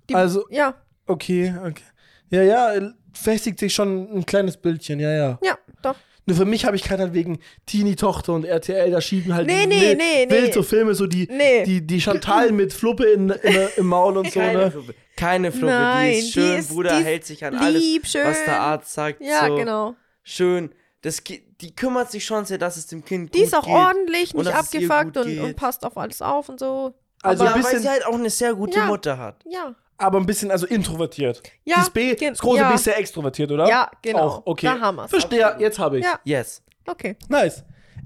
[0.09, 0.75] Die, Also- Ja,
[1.07, 1.83] Okay, okay.
[2.31, 5.39] Ja, ja, festigt sich schon ein kleines Bildchen, ja, ja.
[5.43, 5.95] ja, doch.
[6.27, 9.63] Nur für mich habe ich keinen halt wegen Teenie-Tochter und RTL, da schieben halt Nee,
[9.63, 10.53] die nee, wild, nee, wild nee.
[10.53, 11.65] so Filme, so die, Nee.
[11.65, 14.71] die, die Chantal mit Fluppe in, in, im Maul und so, Keine ne?
[14.71, 14.95] Fluppe.
[15.17, 17.83] Keine Fluppe, Nein, die ist schön, die ist- Bruder die ist hält sich an alles,
[17.83, 18.27] lieb, schön.
[18.27, 19.23] was der Arzt sagt.
[19.23, 19.57] Ja, so.
[19.57, 19.95] genau.
[20.23, 20.75] Schön.
[21.01, 23.75] Das, die kümmert sich schon sehr, dass es dem Kind Die gut ist auch geht.
[23.75, 25.41] ordentlich, nicht abgefuckt und, geht.
[25.41, 26.93] und passt auf alles auf und so.
[27.23, 28.87] Also ja, ein weil sie halt auch eine sehr gute Ja.
[28.87, 29.43] Mutter hat.
[29.49, 29.75] Ja.
[29.99, 31.43] Aber ein bisschen, also introvertiert.
[31.65, 32.69] Ja, das B, das große ja.
[32.69, 33.69] B ist sehr extrovertiert, oder?
[33.69, 34.21] Ja, genau.
[34.21, 34.67] Auch, okay.
[34.67, 35.11] Da haben wir's.
[35.11, 36.05] Verstehe, jetzt habe ich.
[36.05, 36.21] Ja.
[36.25, 36.63] Yes.
[36.87, 37.17] Okay.
[37.29, 37.65] Nice.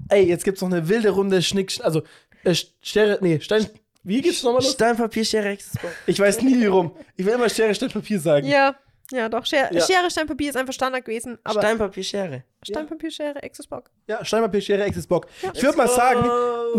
[0.09, 2.01] Ey, jetzt gibt's noch eine wilde Runde Schnick, also,
[2.43, 3.67] äh, Schere, nee, Stein,
[4.03, 4.73] wie geht's nochmal los?
[4.73, 5.87] Stein, Papier, Schere, Extra.
[6.07, 6.91] Ich weiß nie wie rum.
[7.15, 8.47] Ich will immer Schere, Stein, Papier sagen.
[8.47, 8.75] Ja,
[9.11, 9.45] ja, doch.
[9.45, 9.81] Schere, Ja.
[9.81, 11.37] Schere Stein, Papier ist einfach Standard gewesen.
[11.43, 12.43] Aber Stein, Papier, Schere.
[12.63, 13.89] Stein, Papier, Schere, Exos Bock.
[14.07, 15.27] Ja, Stein, Papier, Schere, Exes Bock.
[15.53, 16.27] Ich würde mal sagen,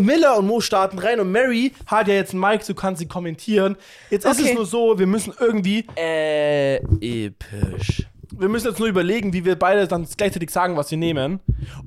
[0.02, 3.06] Miller und Mo starten rein und Mary hat ja jetzt einen Mic, du kannst sie
[3.06, 3.76] kommentieren.
[4.10, 4.48] Jetzt ist Okay.
[4.50, 8.06] es nur so, wir müssen irgendwie, Äh, episch.
[8.32, 11.40] wir müssen jetzt nur überlegen, wie wir beide dann gleichzeitig sagen, was wir nehmen.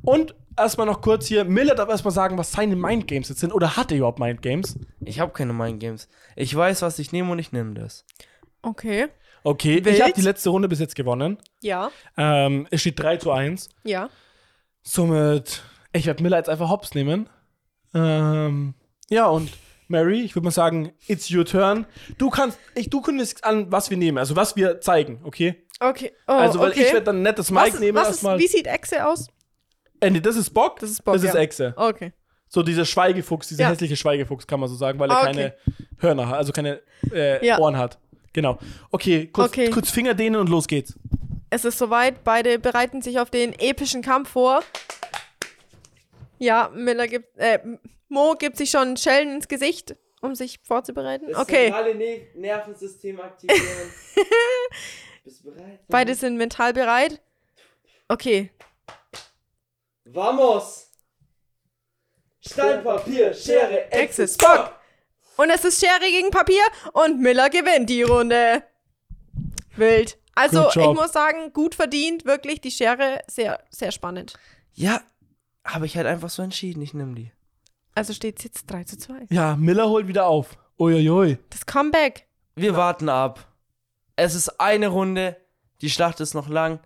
[0.04, 3.52] Und erstmal noch kurz hier, Miller darf erstmal sagen, was seine Mindgames jetzt sind.
[3.54, 4.78] Oder hat er überhaupt Mindgames?
[5.04, 6.08] Ich habe keine Mindgames.
[6.36, 8.06] Ich weiß, was ich nehme und ich nehme das.
[8.62, 9.08] Okay.
[9.48, 9.96] Okay, Wild.
[9.96, 11.38] ich habe die letzte Runde bis jetzt gewonnen.
[11.62, 11.90] Ja.
[12.18, 13.70] Ähm, es steht 3 zu 1.
[13.86, 14.10] Ja.
[14.82, 17.30] Somit, ich werde Miller jetzt einfach Hops nehmen.
[17.94, 18.74] Ähm,
[19.10, 19.50] ja, und
[19.88, 21.86] Mary, ich würde mal sagen, it's your turn.
[22.18, 25.64] Du kannst, ich, du kündigst an, was wir nehmen, also was wir zeigen, okay?
[25.80, 26.12] Okay.
[26.28, 26.82] Oh, also, weil okay.
[26.82, 28.24] ich werde dann ein nettes Mic was, nehmen was ist.
[28.26, 29.30] Wie sieht Exe aus?
[30.02, 30.82] Äh, nee, das ist Bock.
[30.82, 31.40] Das ist Bock, Das ist ja.
[31.40, 31.74] Echse.
[31.78, 32.12] Okay.
[32.50, 33.70] So dieser Schweigefuchs, dieser Ja.
[33.70, 35.56] hässliche Schweigefuchs, kann man so sagen, weil er Ah, keine
[36.00, 36.82] Hörner hat, also keine
[37.14, 37.60] äh, Ja.
[37.60, 37.98] Ohren hat.
[38.38, 38.60] Genau.
[38.92, 39.72] Okay, kurz, Okay.
[39.72, 40.94] kurz Finger dehnen und los geht's.
[41.50, 42.24] Es ist soweit.
[42.24, 44.62] Beide bereiten sich auf den epischen Kampf vor.
[46.38, 47.58] Ja, Miller gibt, äh,
[48.10, 51.36] Mo gibt sich schon Schellen ins Gesicht, um sich vorzubereiten.
[51.36, 51.72] Okay.
[51.72, 53.92] Alle ne Nervensystem aktivieren.
[55.24, 55.80] Bist du bereit?
[55.88, 57.20] Beide sind mental bereit.
[58.08, 58.52] Okay.
[60.06, 60.92] Vamos!
[62.40, 64.77] Stein, Papier, Schere, Exes, Bock!
[65.38, 68.64] Und es ist Schere gegen Papier und Miller gewinnt die Runde.
[69.76, 70.18] Wild.
[70.36, 74.34] Also, ich muss sagen, gut verdient, wirklich die Schere, sehr, sehr spannend.
[74.74, 75.02] Ja,
[75.66, 76.82] habe ich halt einfach so entschieden.
[76.82, 77.32] Ich nehme die.
[77.96, 79.26] Also steht es jetzt 3 zu 2.
[79.30, 80.58] Ja, Miller holt wieder auf.
[80.80, 81.40] Uiuiui.
[81.50, 82.28] Das Comeback.
[82.56, 83.48] Wir warten ab.
[84.16, 85.36] Es ist eine Runde.
[85.82, 86.80] Die Schlacht ist noch lang.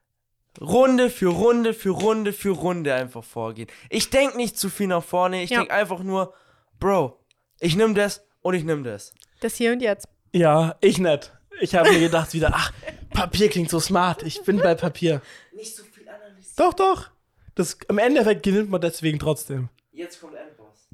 [0.60, 3.68] Runde für Runde für Runde für Runde einfach vorgehen.
[3.90, 5.42] Ich denke nicht zu viel nach vorne.
[5.42, 5.58] Ich Ja.
[5.58, 6.32] denke einfach nur,
[6.80, 7.18] Bro,
[7.60, 9.12] ich nehme das und ich nehme das.
[9.40, 10.06] Das hier und jetzt.
[10.32, 11.32] Ja, ich nicht.
[11.60, 12.72] Ich habe mir gedacht wieder, ach,
[13.10, 14.22] Papier klingt so smart.
[14.22, 15.22] Ich bin bei Papier.
[15.54, 16.54] Nicht so viel analysieren.
[16.56, 17.08] Doch, doch.
[17.54, 19.70] Das, Im Endeffekt gewinnt man deswegen trotzdem.
[19.92, 20.88] Jetzt kommt Endboss.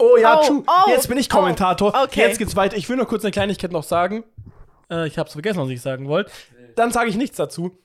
[0.00, 0.64] Oh ja, Oh, true.
[0.66, 1.92] oh, Jetzt bin ich Kommentator.
[1.94, 2.20] oh, okay.
[2.22, 2.76] Jetzt geht's weiter.
[2.76, 4.24] Ich will nur kurz eine Kleinigkeit noch sagen.
[4.90, 6.32] Äh, ich hab's vergessen, was ich sagen wollte.
[6.74, 7.78] Dann sage ich nichts dazu.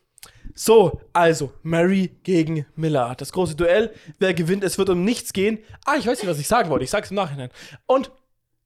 [0.53, 3.15] So, also, Mary gegen Miller.
[3.17, 3.93] Das große Duell.
[4.17, 4.63] Wer gewinnt?
[4.63, 5.59] Es wird um nichts gehen.
[5.85, 6.83] Ah, ich weiß nicht, was ich sagen wollte.
[6.83, 7.49] Ich sag's im Nachhinein.
[7.85, 8.11] Und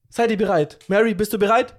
[0.10, 0.80] seid ihr bereit?
[0.88, 1.76] Mary, bist du bereit?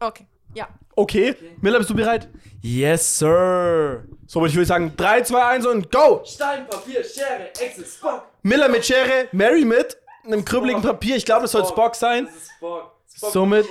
[0.00, 0.26] Okay.
[0.54, 0.68] Ja.
[0.96, 1.36] Okay.
[1.60, 2.28] Miller, bist du bereit?
[2.60, 4.04] Yes, Sir.
[4.26, 6.22] So, ich würde sagen, 3, 2, 1 und go!
[6.24, 8.26] Stein, Papier, Schere, Exes, Spock.
[8.42, 11.16] Miller mit Schere, Mary mit einem krübbeligen Papier.
[11.16, 12.26] Ich glaube, das soll Spock sein.
[12.26, 12.96] Das ist Spock.
[13.06, 13.66] Somit,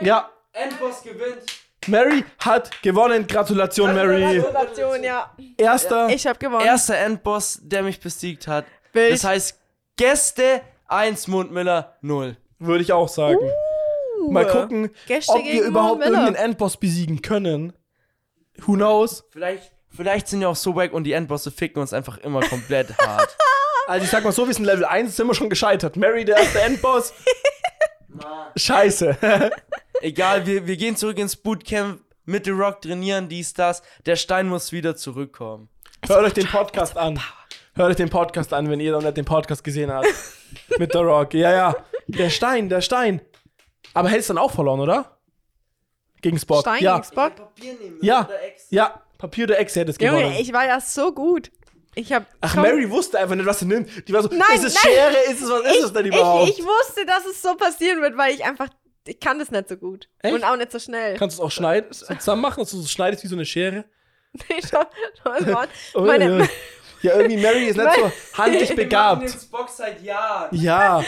[0.00, 1.63] ja, Endboss gewinnt.
[1.88, 3.26] Mary hat gewonnen.
[3.26, 4.40] Gratulation, Mary.
[4.40, 5.34] Gratulation, ja.
[5.56, 6.08] Erster.
[6.08, 6.64] Ich habe gewonnen.
[6.64, 8.64] Erster Endboss, der mich besiegt hat.
[8.92, 9.12] Bild.
[9.12, 9.60] Das heißt,
[9.96, 12.36] Gäste 1, Mundmiller 0.
[12.58, 13.38] Würde ich auch sagen.
[14.28, 16.12] Mal gucken, Gäste ob wir gegen überhaupt Miller.
[16.20, 17.72] irgendeinen Endboss besiegen können.
[18.66, 19.24] Who knows?
[19.30, 22.96] Vielleicht, vielleicht sind wir auch so wack und die Endbosse ficken uns einfach immer komplett
[22.98, 23.36] hart.
[23.86, 25.98] Also ich sag mal so, wir sind Level 1, sind wir schon gescheitert.
[25.98, 27.12] Mary, der erste Endboss.
[28.56, 29.16] Scheiße.
[30.00, 33.82] Egal, wir, wir gehen zurück ins Bootcamp, mit The Rock trainieren, dies, das.
[34.06, 35.68] Der Stein muss wieder zurückkommen.
[36.06, 37.20] Hört euch den Podcast an.
[37.74, 40.06] Hört euch den Podcast an, wenn ihr noch nicht den Podcast gesehen habt.
[40.78, 41.34] Mit The Rock.
[41.34, 41.76] Ja, ja.
[42.06, 43.20] Der Stein, der Stein.
[43.94, 45.18] Aber hättest dann auch verloren, oder?
[46.20, 46.60] Gegen Spock.
[46.60, 46.94] Stein ja.
[46.96, 47.36] gegen Spock.
[47.36, 48.28] Papier nehmen, Ja.
[48.70, 49.02] Ja.
[49.18, 50.20] Papier der Ex hätte es gewonnen.
[50.20, 51.50] Junge, ich war ja so gut.
[51.96, 52.26] Ich hab.
[52.40, 53.88] Ach, komm, Mary wusste einfach nicht, was sie nimmt.
[54.08, 54.92] Die war so, Nein, ist es nein.
[54.94, 55.32] Schere?
[55.32, 56.48] Ist es, was ist es denn überhaupt?
[56.50, 58.68] Ich, ich wusste, dass es so passieren wird, weil ich einfach.
[59.06, 60.08] Ich kann das nicht so gut.
[60.20, 60.34] Echt?
[60.34, 61.16] Und auch nicht so schnell.
[61.18, 63.44] Kannst du es auch schneiden, so zusammen machen, dass du so schneidest wie so eine
[63.44, 63.84] Schere?
[64.48, 64.82] Nee, schau,
[65.22, 65.62] schau.
[65.94, 66.48] Oh, Meine-
[67.04, 67.12] ja.
[67.12, 69.50] ja, irgendwie Mary ist nicht so handlich begabt.
[69.50, 70.56] Bock seit Jahren.
[70.56, 71.04] Ja,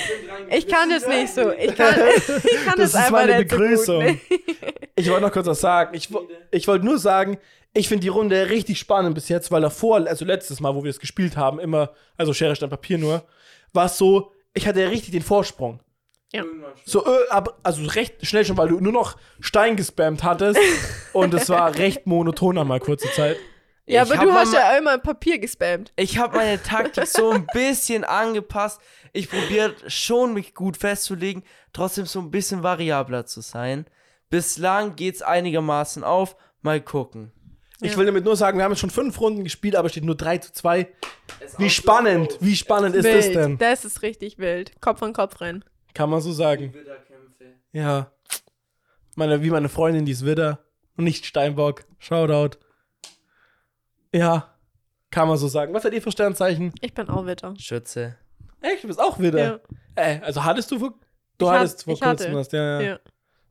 [0.50, 1.52] Ich kann das nicht so.
[1.52, 1.94] Ich kann,
[2.26, 4.07] ich kann das das, ist meine nicht Begrüßung.
[4.07, 4.36] so.
[4.94, 5.94] Ich wollte noch kurz was sagen.
[5.94, 6.08] Ich,
[6.50, 7.39] ich wollte nur sagen,
[7.75, 10.91] ich finde die Runde richtig spannend bis jetzt, weil davor, also letztes Mal, wo wir
[10.91, 13.23] es gespielt haben, immer, also Schere, Stein, Papier nur,
[13.73, 15.81] war es so, ich hatte ja richtig den Vorsprung.
[16.84, 20.58] So, äh, also recht schnell schon, weil du nur noch Stein gespammt hattest
[21.12, 23.36] und es war recht monoton einmal kurze Zeit.
[23.89, 25.92] Ja, Ich aber du hast ja immer Papier gespammt.
[25.97, 28.81] Ich habe meine Taktik so ein bisschen angepasst.
[29.12, 33.86] Ich probiere schon, mich gut festzulegen, trotzdem so ein bisschen variabler zu sein.
[34.28, 36.36] Bislang geht's einigermaßen auf.
[36.62, 37.31] Mal gucken.
[37.81, 37.98] Ich Ja.
[37.98, 40.39] will damit nur sagen, wir haben jetzt schon fünf Runden gespielt, aber steht nur 3
[40.39, 40.89] zu 2.
[41.58, 43.36] Wie spannend, wie spannend ist das wild.
[43.36, 43.58] denn?
[43.58, 44.81] Das ist richtig wild.
[44.81, 45.65] Kopf an Kopf rennen.
[45.94, 46.74] Kann man so sagen.
[47.73, 48.10] Ja.
[49.15, 50.58] Meine, wie meine Freundin, die ist Widder
[50.97, 51.84] und nicht Steinbock.
[51.98, 52.58] Shoutout.
[54.16, 54.52] Ja.
[55.10, 55.72] Kann man so sagen.
[55.74, 56.72] Was hat ihr für Sternzeichen?
[56.80, 57.54] Ich bin auch Witter.
[57.58, 58.16] Schütze.
[58.60, 59.60] Echt, du bist auch Widder.
[59.96, 60.02] Ja.
[60.02, 60.94] Äh, also hattest du vor,
[61.38, 62.36] du Ich hattest hat- vor ich kurzem hatte.
[62.36, 62.88] was, ja, ja.
[62.88, 62.98] Ja.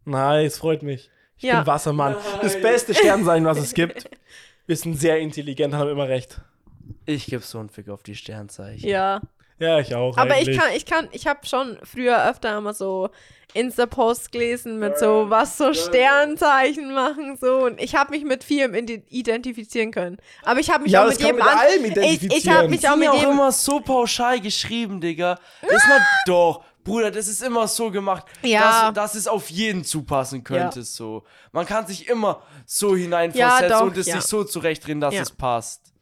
[0.06, 1.10] Nice, freut mich.
[1.38, 1.58] Ich Ja.
[1.60, 2.16] bin Wassermann.
[2.42, 4.10] Das beste Sternzeichen, was es gibt.
[4.68, 6.42] Wir sind sehr intelligent, haben immer recht.
[7.06, 8.88] Ich gebe so einen Fick auf die Sternzeichen.
[8.88, 9.22] Ja.
[9.60, 10.18] Ja, ich auch.
[10.18, 10.58] Aber ich eigentlich.
[10.60, 13.10] kann, ich kann, ich habe schon früher öfter immer so
[13.54, 17.60] Insta-Posts gelesen mit so, was so Sternzeichen machen, so.
[17.66, 20.18] Und ich habe mich mit vielem ide- identifizieren können.
[20.44, 21.92] Aber ich habe mich Ja, auch das mit kann jedem mit an- allem Ich,
[22.36, 22.70] ich habe identifizieren.
[22.70, 23.32] mich auch mit auch jedem.
[23.32, 25.40] immer so pauschal geschrieben, Digga.
[25.62, 26.64] Das ist mal doch.
[26.84, 28.92] Bruder, das ist immer so gemacht, Ja.
[28.92, 30.80] dass, dass es auf jeden zupassen könnte.
[30.80, 30.86] Ja.
[30.86, 31.24] So.
[31.52, 34.18] Man kann sich immer so hineinversetzen Ja, doch, und es ja.
[34.18, 35.22] sich so zurechtreden, dass Ja.
[35.24, 35.94] es passt.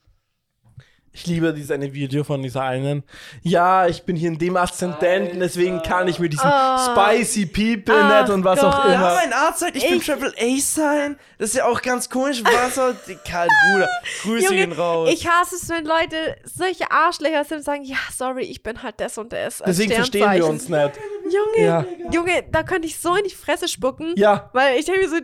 [1.16, 3.04] Ich liebe dieses eine Video von dieser einen.
[3.44, 6.96] Ja, ich bin hier in dem Aszendenten, deswegen kann ich mit diesem Ah.
[7.14, 8.88] spicy People Ach nicht und was auch Gott.
[8.90, 9.14] Ja, immer.
[9.14, 11.18] mein Arzt sagt, ich, bin Ich- Triple A sein.
[11.38, 12.44] Das ist ja auch ganz komisch.
[12.44, 12.96] Wasser,
[13.30, 13.90] Karl, Bruder.
[14.24, 15.10] Grüße Junge, ihn raus.
[15.14, 18.96] ich hasse es, wenn Leute solche Arschlöcher sind und sagen, ja, sorry, ich bin halt
[19.00, 19.62] das und das.
[19.64, 20.92] Deswegen verstehen wir uns nicht.
[21.26, 21.86] Junge, Ja.
[22.12, 24.14] Junge, da könnte ich so in die Fresse spucken.
[24.18, 25.18] Ja, Weil ich denke mir so,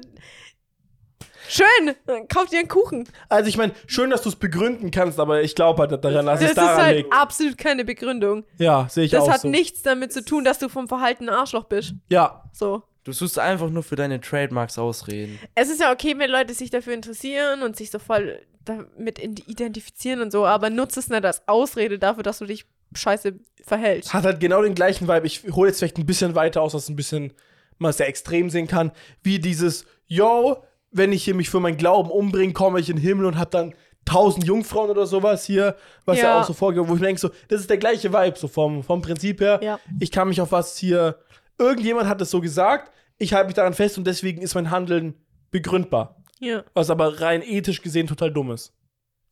[1.49, 3.07] schön, dann kauf dir einen Kuchen.
[3.27, 6.39] also ich meine, schön, dass du es begründen kannst, aber ich glaube halt daran, dass
[6.39, 7.13] Das es ist daran halt liegt.
[7.13, 8.45] absolut keine Begründung.
[8.57, 9.49] Ja, sehe ich Das auch hat so.
[9.49, 11.93] nichts damit zu tun, dass du vom Verhalten ein Arschloch bist.
[12.09, 12.83] Ja, So.
[13.05, 15.39] Du suchst einfach nur für deine Trademarks ausreden.
[15.55, 20.21] Es ist ja okay, wenn Leute sich dafür interessieren und sich so voll damit identifizieren
[20.21, 24.13] und so, aber nutze es nicht als Ausrede dafür, dass du dich scheiße verhältst.
[24.13, 25.25] hat halt genau den gleichen Vibe.
[25.25, 27.33] Ich hole jetzt vielleicht ein bisschen weiter aus, dass es ein bisschen
[27.77, 28.91] mal sehr extrem sehen kann,
[29.23, 33.01] wie dieses, yo, wenn ich hier mich für meinen Glauben umbringe, komme ich in den
[33.03, 33.73] Himmel und hab dann
[34.05, 36.41] tausend Jungfrauen oder sowas hier, was ja, Ja.
[36.41, 38.81] auch so vorgeht, wo ich mir denke, so, das ist der gleiche Vibe, so vom,
[38.83, 39.59] vom Prinzip her.
[39.61, 39.79] Ja.
[39.99, 41.19] Ich kann mich auf was hier,
[41.57, 45.13] irgendjemand hat es so gesagt, ich halte mich daran fest und deswegen ist mein Handeln
[45.51, 46.15] begründbar.
[46.39, 46.63] Ja.
[46.73, 48.73] Was aber rein ethisch gesehen total dumm ist.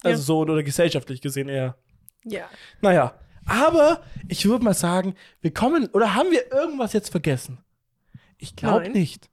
[0.04, 1.76] Also so, oder gesellschaftlich gesehen eher.
[2.26, 2.44] Ja.
[2.82, 3.14] Naja,
[3.46, 7.60] aber ich würde mal sagen, wir kommen, oder haben wir irgendwas jetzt vergessen?
[8.38, 9.30] Ich glaube nicht.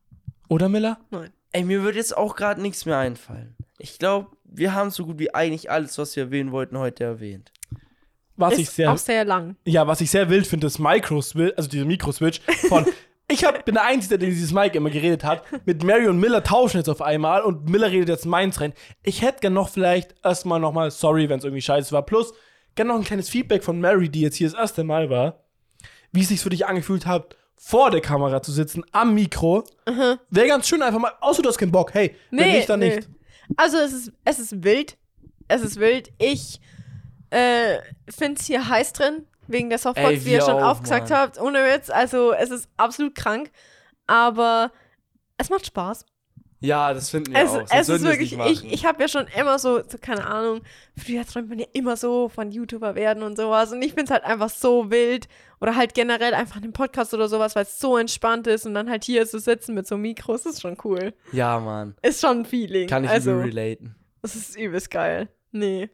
[0.48, 0.98] Oder Miller?
[1.10, 1.32] Nein.
[1.54, 3.54] Ey, mir wird jetzt auch gerade nichts mehr einfallen.
[3.78, 7.52] Ich glaube, wir haben so gut wie eigentlich alles, was wir erwähnen wollten, heute erwähnt.
[8.34, 9.54] Was ich Ist sehr, auch sehr lang.
[9.64, 12.84] ja, was ich sehr wild finde, ist Micro-Switch, also diese Mikroswitch von,
[13.30, 16.42] ich hab, bin der Einzige, der dieses Mic immer geredet hat, mit Mary und Miller
[16.42, 18.72] tauschen jetzt auf einmal und Miller redet jetzt meins rein.
[19.04, 22.34] Ich hätte gern noch vielleicht erstmal nochmal, sorry, wenn es irgendwie scheiße war, plus
[22.74, 25.44] gern noch ein kleines Feedback von Mary, die jetzt hier das erste Mal war,
[26.10, 29.64] wie es sich für dich angefühlt hat, vor der Kamera zu sitzen, am Mikro.
[30.30, 32.96] Wäre ganz schön einfach mal, außer du hast keinen Bock, hey, wenn nicht, dann nee.
[32.96, 33.08] nicht.
[33.56, 34.96] Also es ist, es ist wild.
[35.48, 36.10] Es ist wild.
[36.18, 36.60] Ich
[37.30, 40.70] äh, finde es hier heiß drin, wegen der Softbox, Ey, wie ihr wir schon auch,
[40.70, 41.18] aufgesagt Mann.
[41.18, 41.40] habt.
[41.40, 41.90] Ohne Witz.
[41.90, 43.50] Also es ist absolut krank.
[44.06, 44.72] aber
[45.38, 46.06] es macht Spaß.
[46.64, 47.56] Ja, das finden wir Es, auch.
[47.56, 50.62] sonst es ist wirklich, ich, ich habe ja schon immer so, so, keine Ahnung,
[50.96, 53.70] früher träumt man ja immer so von YouTuber werden und sowas.
[53.72, 55.28] Und ich finde es halt einfach so wild.
[55.60, 58.88] Oder halt generell einfach einen Podcast oder sowas, weil es so entspannt ist und dann
[58.90, 61.12] halt hier zu sitzen mit so Mikros, ist schon cool.
[61.32, 61.94] ja, Mann.
[62.02, 62.88] Ist schon ein Feeling.
[62.88, 63.94] Kann ich also, übel relaten.
[64.22, 65.28] Das ist übelst geil.
[65.52, 65.90] Nee.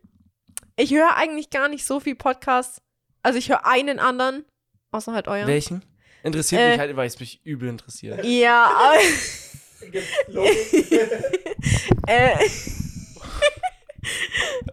[0.77, 2.81] Ich höre eigentlich gar nicht so viel Podcasts.
[3.23, 4.45] Also ich höre einen anderen,
[4.93, 5.47] außer halt euren.
[5.47, 5.85] Welchen?
[6.23, 8.25] Interessiert Äh, mich halt, weil es mich übel interessiert.
[8.25, 8.99] Ja, aber.
[12.07, 12.37] äh.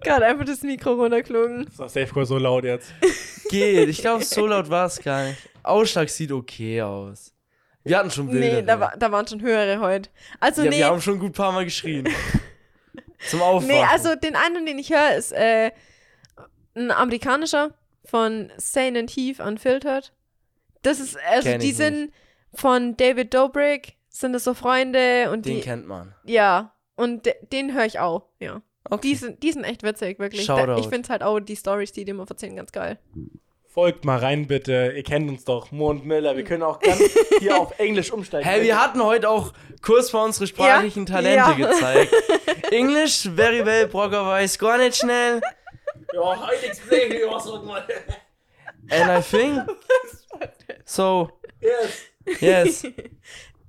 [0.03, 1.65] Gerade einfach das Mikro runterklogen.
[1.65, 2.93] Das war Safe Call so laut jetzt.
[3.49, 3.89] Geht.
[3.89, 5.37] Ich glaube, so laut war es gar nicht.
[5.63, 7.33] Ausschlag sieht okay aus.
[7.83, 8.61] Wir hatten schon Bilder.
[8.61, 10.09] Nee, da, war, da waren schon höhere heute.
[10.39, 12.07] Also ja, nee, wir haben schon gut ein paar Mal geschrien.
[13.29, 13.67] Zum Aufwachen.
[13.67, 15.71] nee, also den einen, den ich höre, ist äh,
[16.75, 17.73] ein amerikanischer
[18.05, 20.13] von Sane and Heath Unfiltered.
[20.83, 22.13] Das ist, also Kenn die sind
[22.53, 26.13] von David Dobrik, sind das so Freunde und Den die, kennt man.
[26.25, 28.61] ja, und de, den höre ich auch, ja.
[28.89, 29.09] Okay.
[29.09, 30.45] Die sind, die sind echt witzig, wirklich.
[30.47, 32.97] Da, ich finde halt auch die Stories, die die immer erzählen, ganz geil.
[33.67, 34.93] Folgt mal rein, bitte.
[34.95, 35.71] Ihr kennt uns doch.
[35.71, 36.35] Mo und Miller.
[36.37, 36.99] Wir können auch ganz
[37.39, 38.47] hier auf Englisch umsteigen.
[38.47, 41.69] Hey, wir hatten heute auch kurz mal unsere sprachlichen Ja, Talente ja.
[41.69, 42.13] gezeigt.
[42.71, 45.41] Englisch, very well, Brocker weiß gar nicht schnell.
[46.13, 47.85] Ja, heute explain you also mal.
[48.89, 49.61] And I think.
[50.85, 51.29] So,
[51.59, 52.05] Yes.
[52.39, 52.83] yes.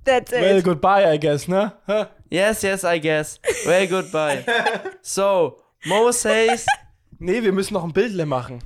[0.09, 0.41] That's it.
[0.41, 1.71] Well, goodbye, I guess, ne?
[1.87, 2.05] Huh?
[2.31, 3.39] Yes, yes, I guess.
[3.65, 4.43] Well, goodbye.
[5.01, 6.65] So, Mo says.
[7.21, 8.59] Nee, wir müssen noch ein Bildle machen.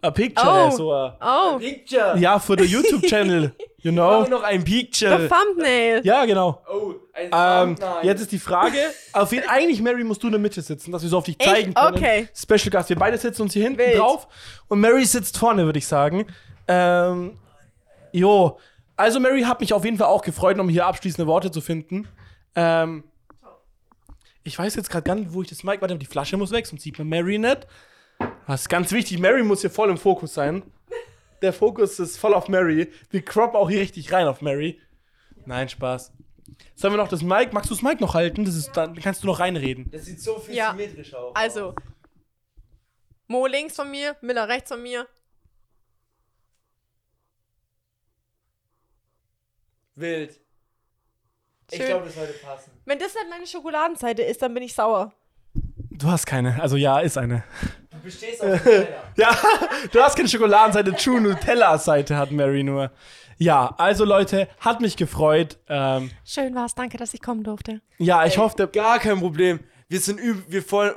[0.00, 0.70] A picture, Oh.
[0.70, 2.16] so a, oh, Picture.
[2.18, 3.52] Ja, für den YouTube-Channel,
[3.82, 4.22] you know?
[4.26, 5.28] noch ein the Picture.
[5.28, 6.00] thumbnail.
[6.04, 6.62] Ja, genau.
[6.72, 8.06] Oh, ein Ähm, Thumbnail.
[8.06, 8.78] jetzt ist die Frage,
[9.12, 11.38] auf wen eigentlich, Mary, musst du in der Mitte sitzen, dass wir so auf dich
[11.38, 11.94] zeigen können.
[11.96, 12.28] Okay.
[12.34, 13.98] Special Gast, wir beide sitzen uns hier hinten Wild.
[13.98, 14.26] drauf
[14.68, 16.26] und Mary sitzt vorne, würde ich sagen.
[16.66, 17.36] Ähm,
[18.12, 18.58] jo,
[18.98, 22.08] also Mary hat mich auf jeden Fall auch gefreut, um hier abschließende Worte zu finden.
[22.54, 23.04] Ähm,
[24.42, 26.66] ich weiß jetzt gerade gar nicht, wo ich das Mic, warte, die Flasche muss weg,
[26.66, 27.66] sonst sieht man Mary nicht.
[28.46, 30.62] Das ist ganz wichtig, Mary muss hier voll im Fokus sein.
[31.42, 32.90] Der Fokus ist voll auf Mary.
[33.10, 34.80] Wir croppen auch hier richtig rein auf Mary.
[35.46, 36.12] Nein, Spaß.
[36.74, 37.52] Sollen wir noch das Mic?
[37.52, 38.44] Magst du das Mic noch halten?
[38.44, 39.90] Das ist, dann kannst du noch reinreden.
[39.92, 40.70] Das sieht so viel Ja.
[40.70, 41.36] symmetrisch aus.
[41.36, 41.74] Also,
[43.28, 45.06] Mo links von mir, Miller rechts von mir.
[50.00, 50.40] Wild.
[51.70, 51.86] Ich Schön.
[51.86, 52.70] glaube, das sollte passen.
[52.84, 55.12] Wenn das nicht meine Schokoladenseite ist, dann bin ich sauer.
[55.90, 56.60] Du hast keine.
[56.62, 57.44] Also ja, ist eine.
[57.90, 58.86] Du bestehst auf Nutella.
[59.16, 59.36] Ja,
[59.92, 62.90] du hast keine Schokoladenseite, True Nutella-Seite hat Mary nur.
[63.36, 65.58] Ja, also Leute, hat mich gefreut.
[65.68, 67.80] Ähm, Schön war's, danke, dass ich kommen durfte.
[67.98, 69.60] ja, ich hoffe, der, Gar kein Problem.
[69.88, 70.94] Wir sind üb wir voll,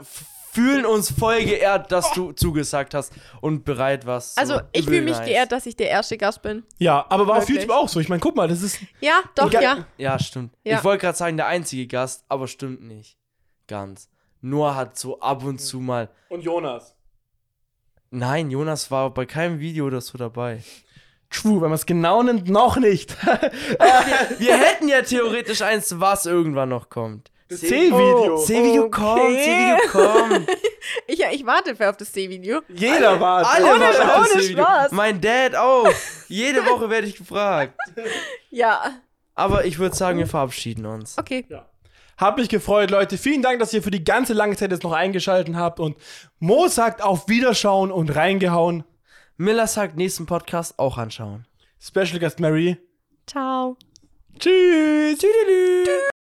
[0.51, 4.37] fühlen uns voll geehrt, dass du zugesagt hast und bereit warst.
[4.37, 5.25] Also, So ich fühle mich nice.
[5.25, 6.63] geehrt, dass ich der erste Gast bin.
[6.77, 7.63] ja, aber war auf Wirklich?
[7.63, 7.99] YouTube auch so.
[7.99, 8.79] Ich meine, guck mal, das ist.
[8.99, 9.85] Ja, doch, ja.
[9.97, 10.53] Ja, stimmt.
[10.63, 10.77] Ja.
[10.77, 13.17] Ich wollte gerade sagen, der einzige Gast, aber stimmt nicht.
[13.67, 14.09] Ganz.
[14.41, 16.09] Noah hat so ab und zu mal.
[16.29, 16.95] Und Jonas.
[18.09, 20.61] Nein, Jonas war bei keinem Video oder so dabei.
[21.29, 23.15] True, wenn man es genau nimmt, noch nicht.
[24.39, 27.31] Wir hätten ja theoretisch eins, was irgendwann noch kommt.
[27.59, 28.37] C-Video.
[28.37, 29.01] C-Video Okay.
[29.01, 30.49] kommt, C-Video kommt.
[31.07, 32.61] Ich, ich warte für auf das C-Video.
[32.69, 33.45] Jeder war.
[33.45, 34.43] Alle Ohne- warten auf das ohne.
[34.43, 34.91] Spaß.
[34.91, 35.87] Mein Dad auch.
[36.27, 37.77] Jede Woche werde ich gefragt.
[38.49, 38.95] Ja,
[39.33, 41.17] Aber ich würde sagen, wir verabschieden uns.
[41.17, 41.45] okay.
[42.17, 43.17] Hab mich gefreut, Leute.
[43.17, 45.79] Vielen Dank, dass ihr für die ganze lange Zeit jetzt noch eingeschaltet habt.
[45.79, 45.95] Und
[46.39, 48.83] Mo sagt auf Wiederschauen und reingehauen.
[49.37, 51.47] Miller sagt, nächsten Podcast auch anschauen.
[51.79, 52.77] Special Guest Mary.
[53.25, 53.75] Ciao.
[54.37, 55.17] Tschüss.
[55.17, 56.11] Tschüss.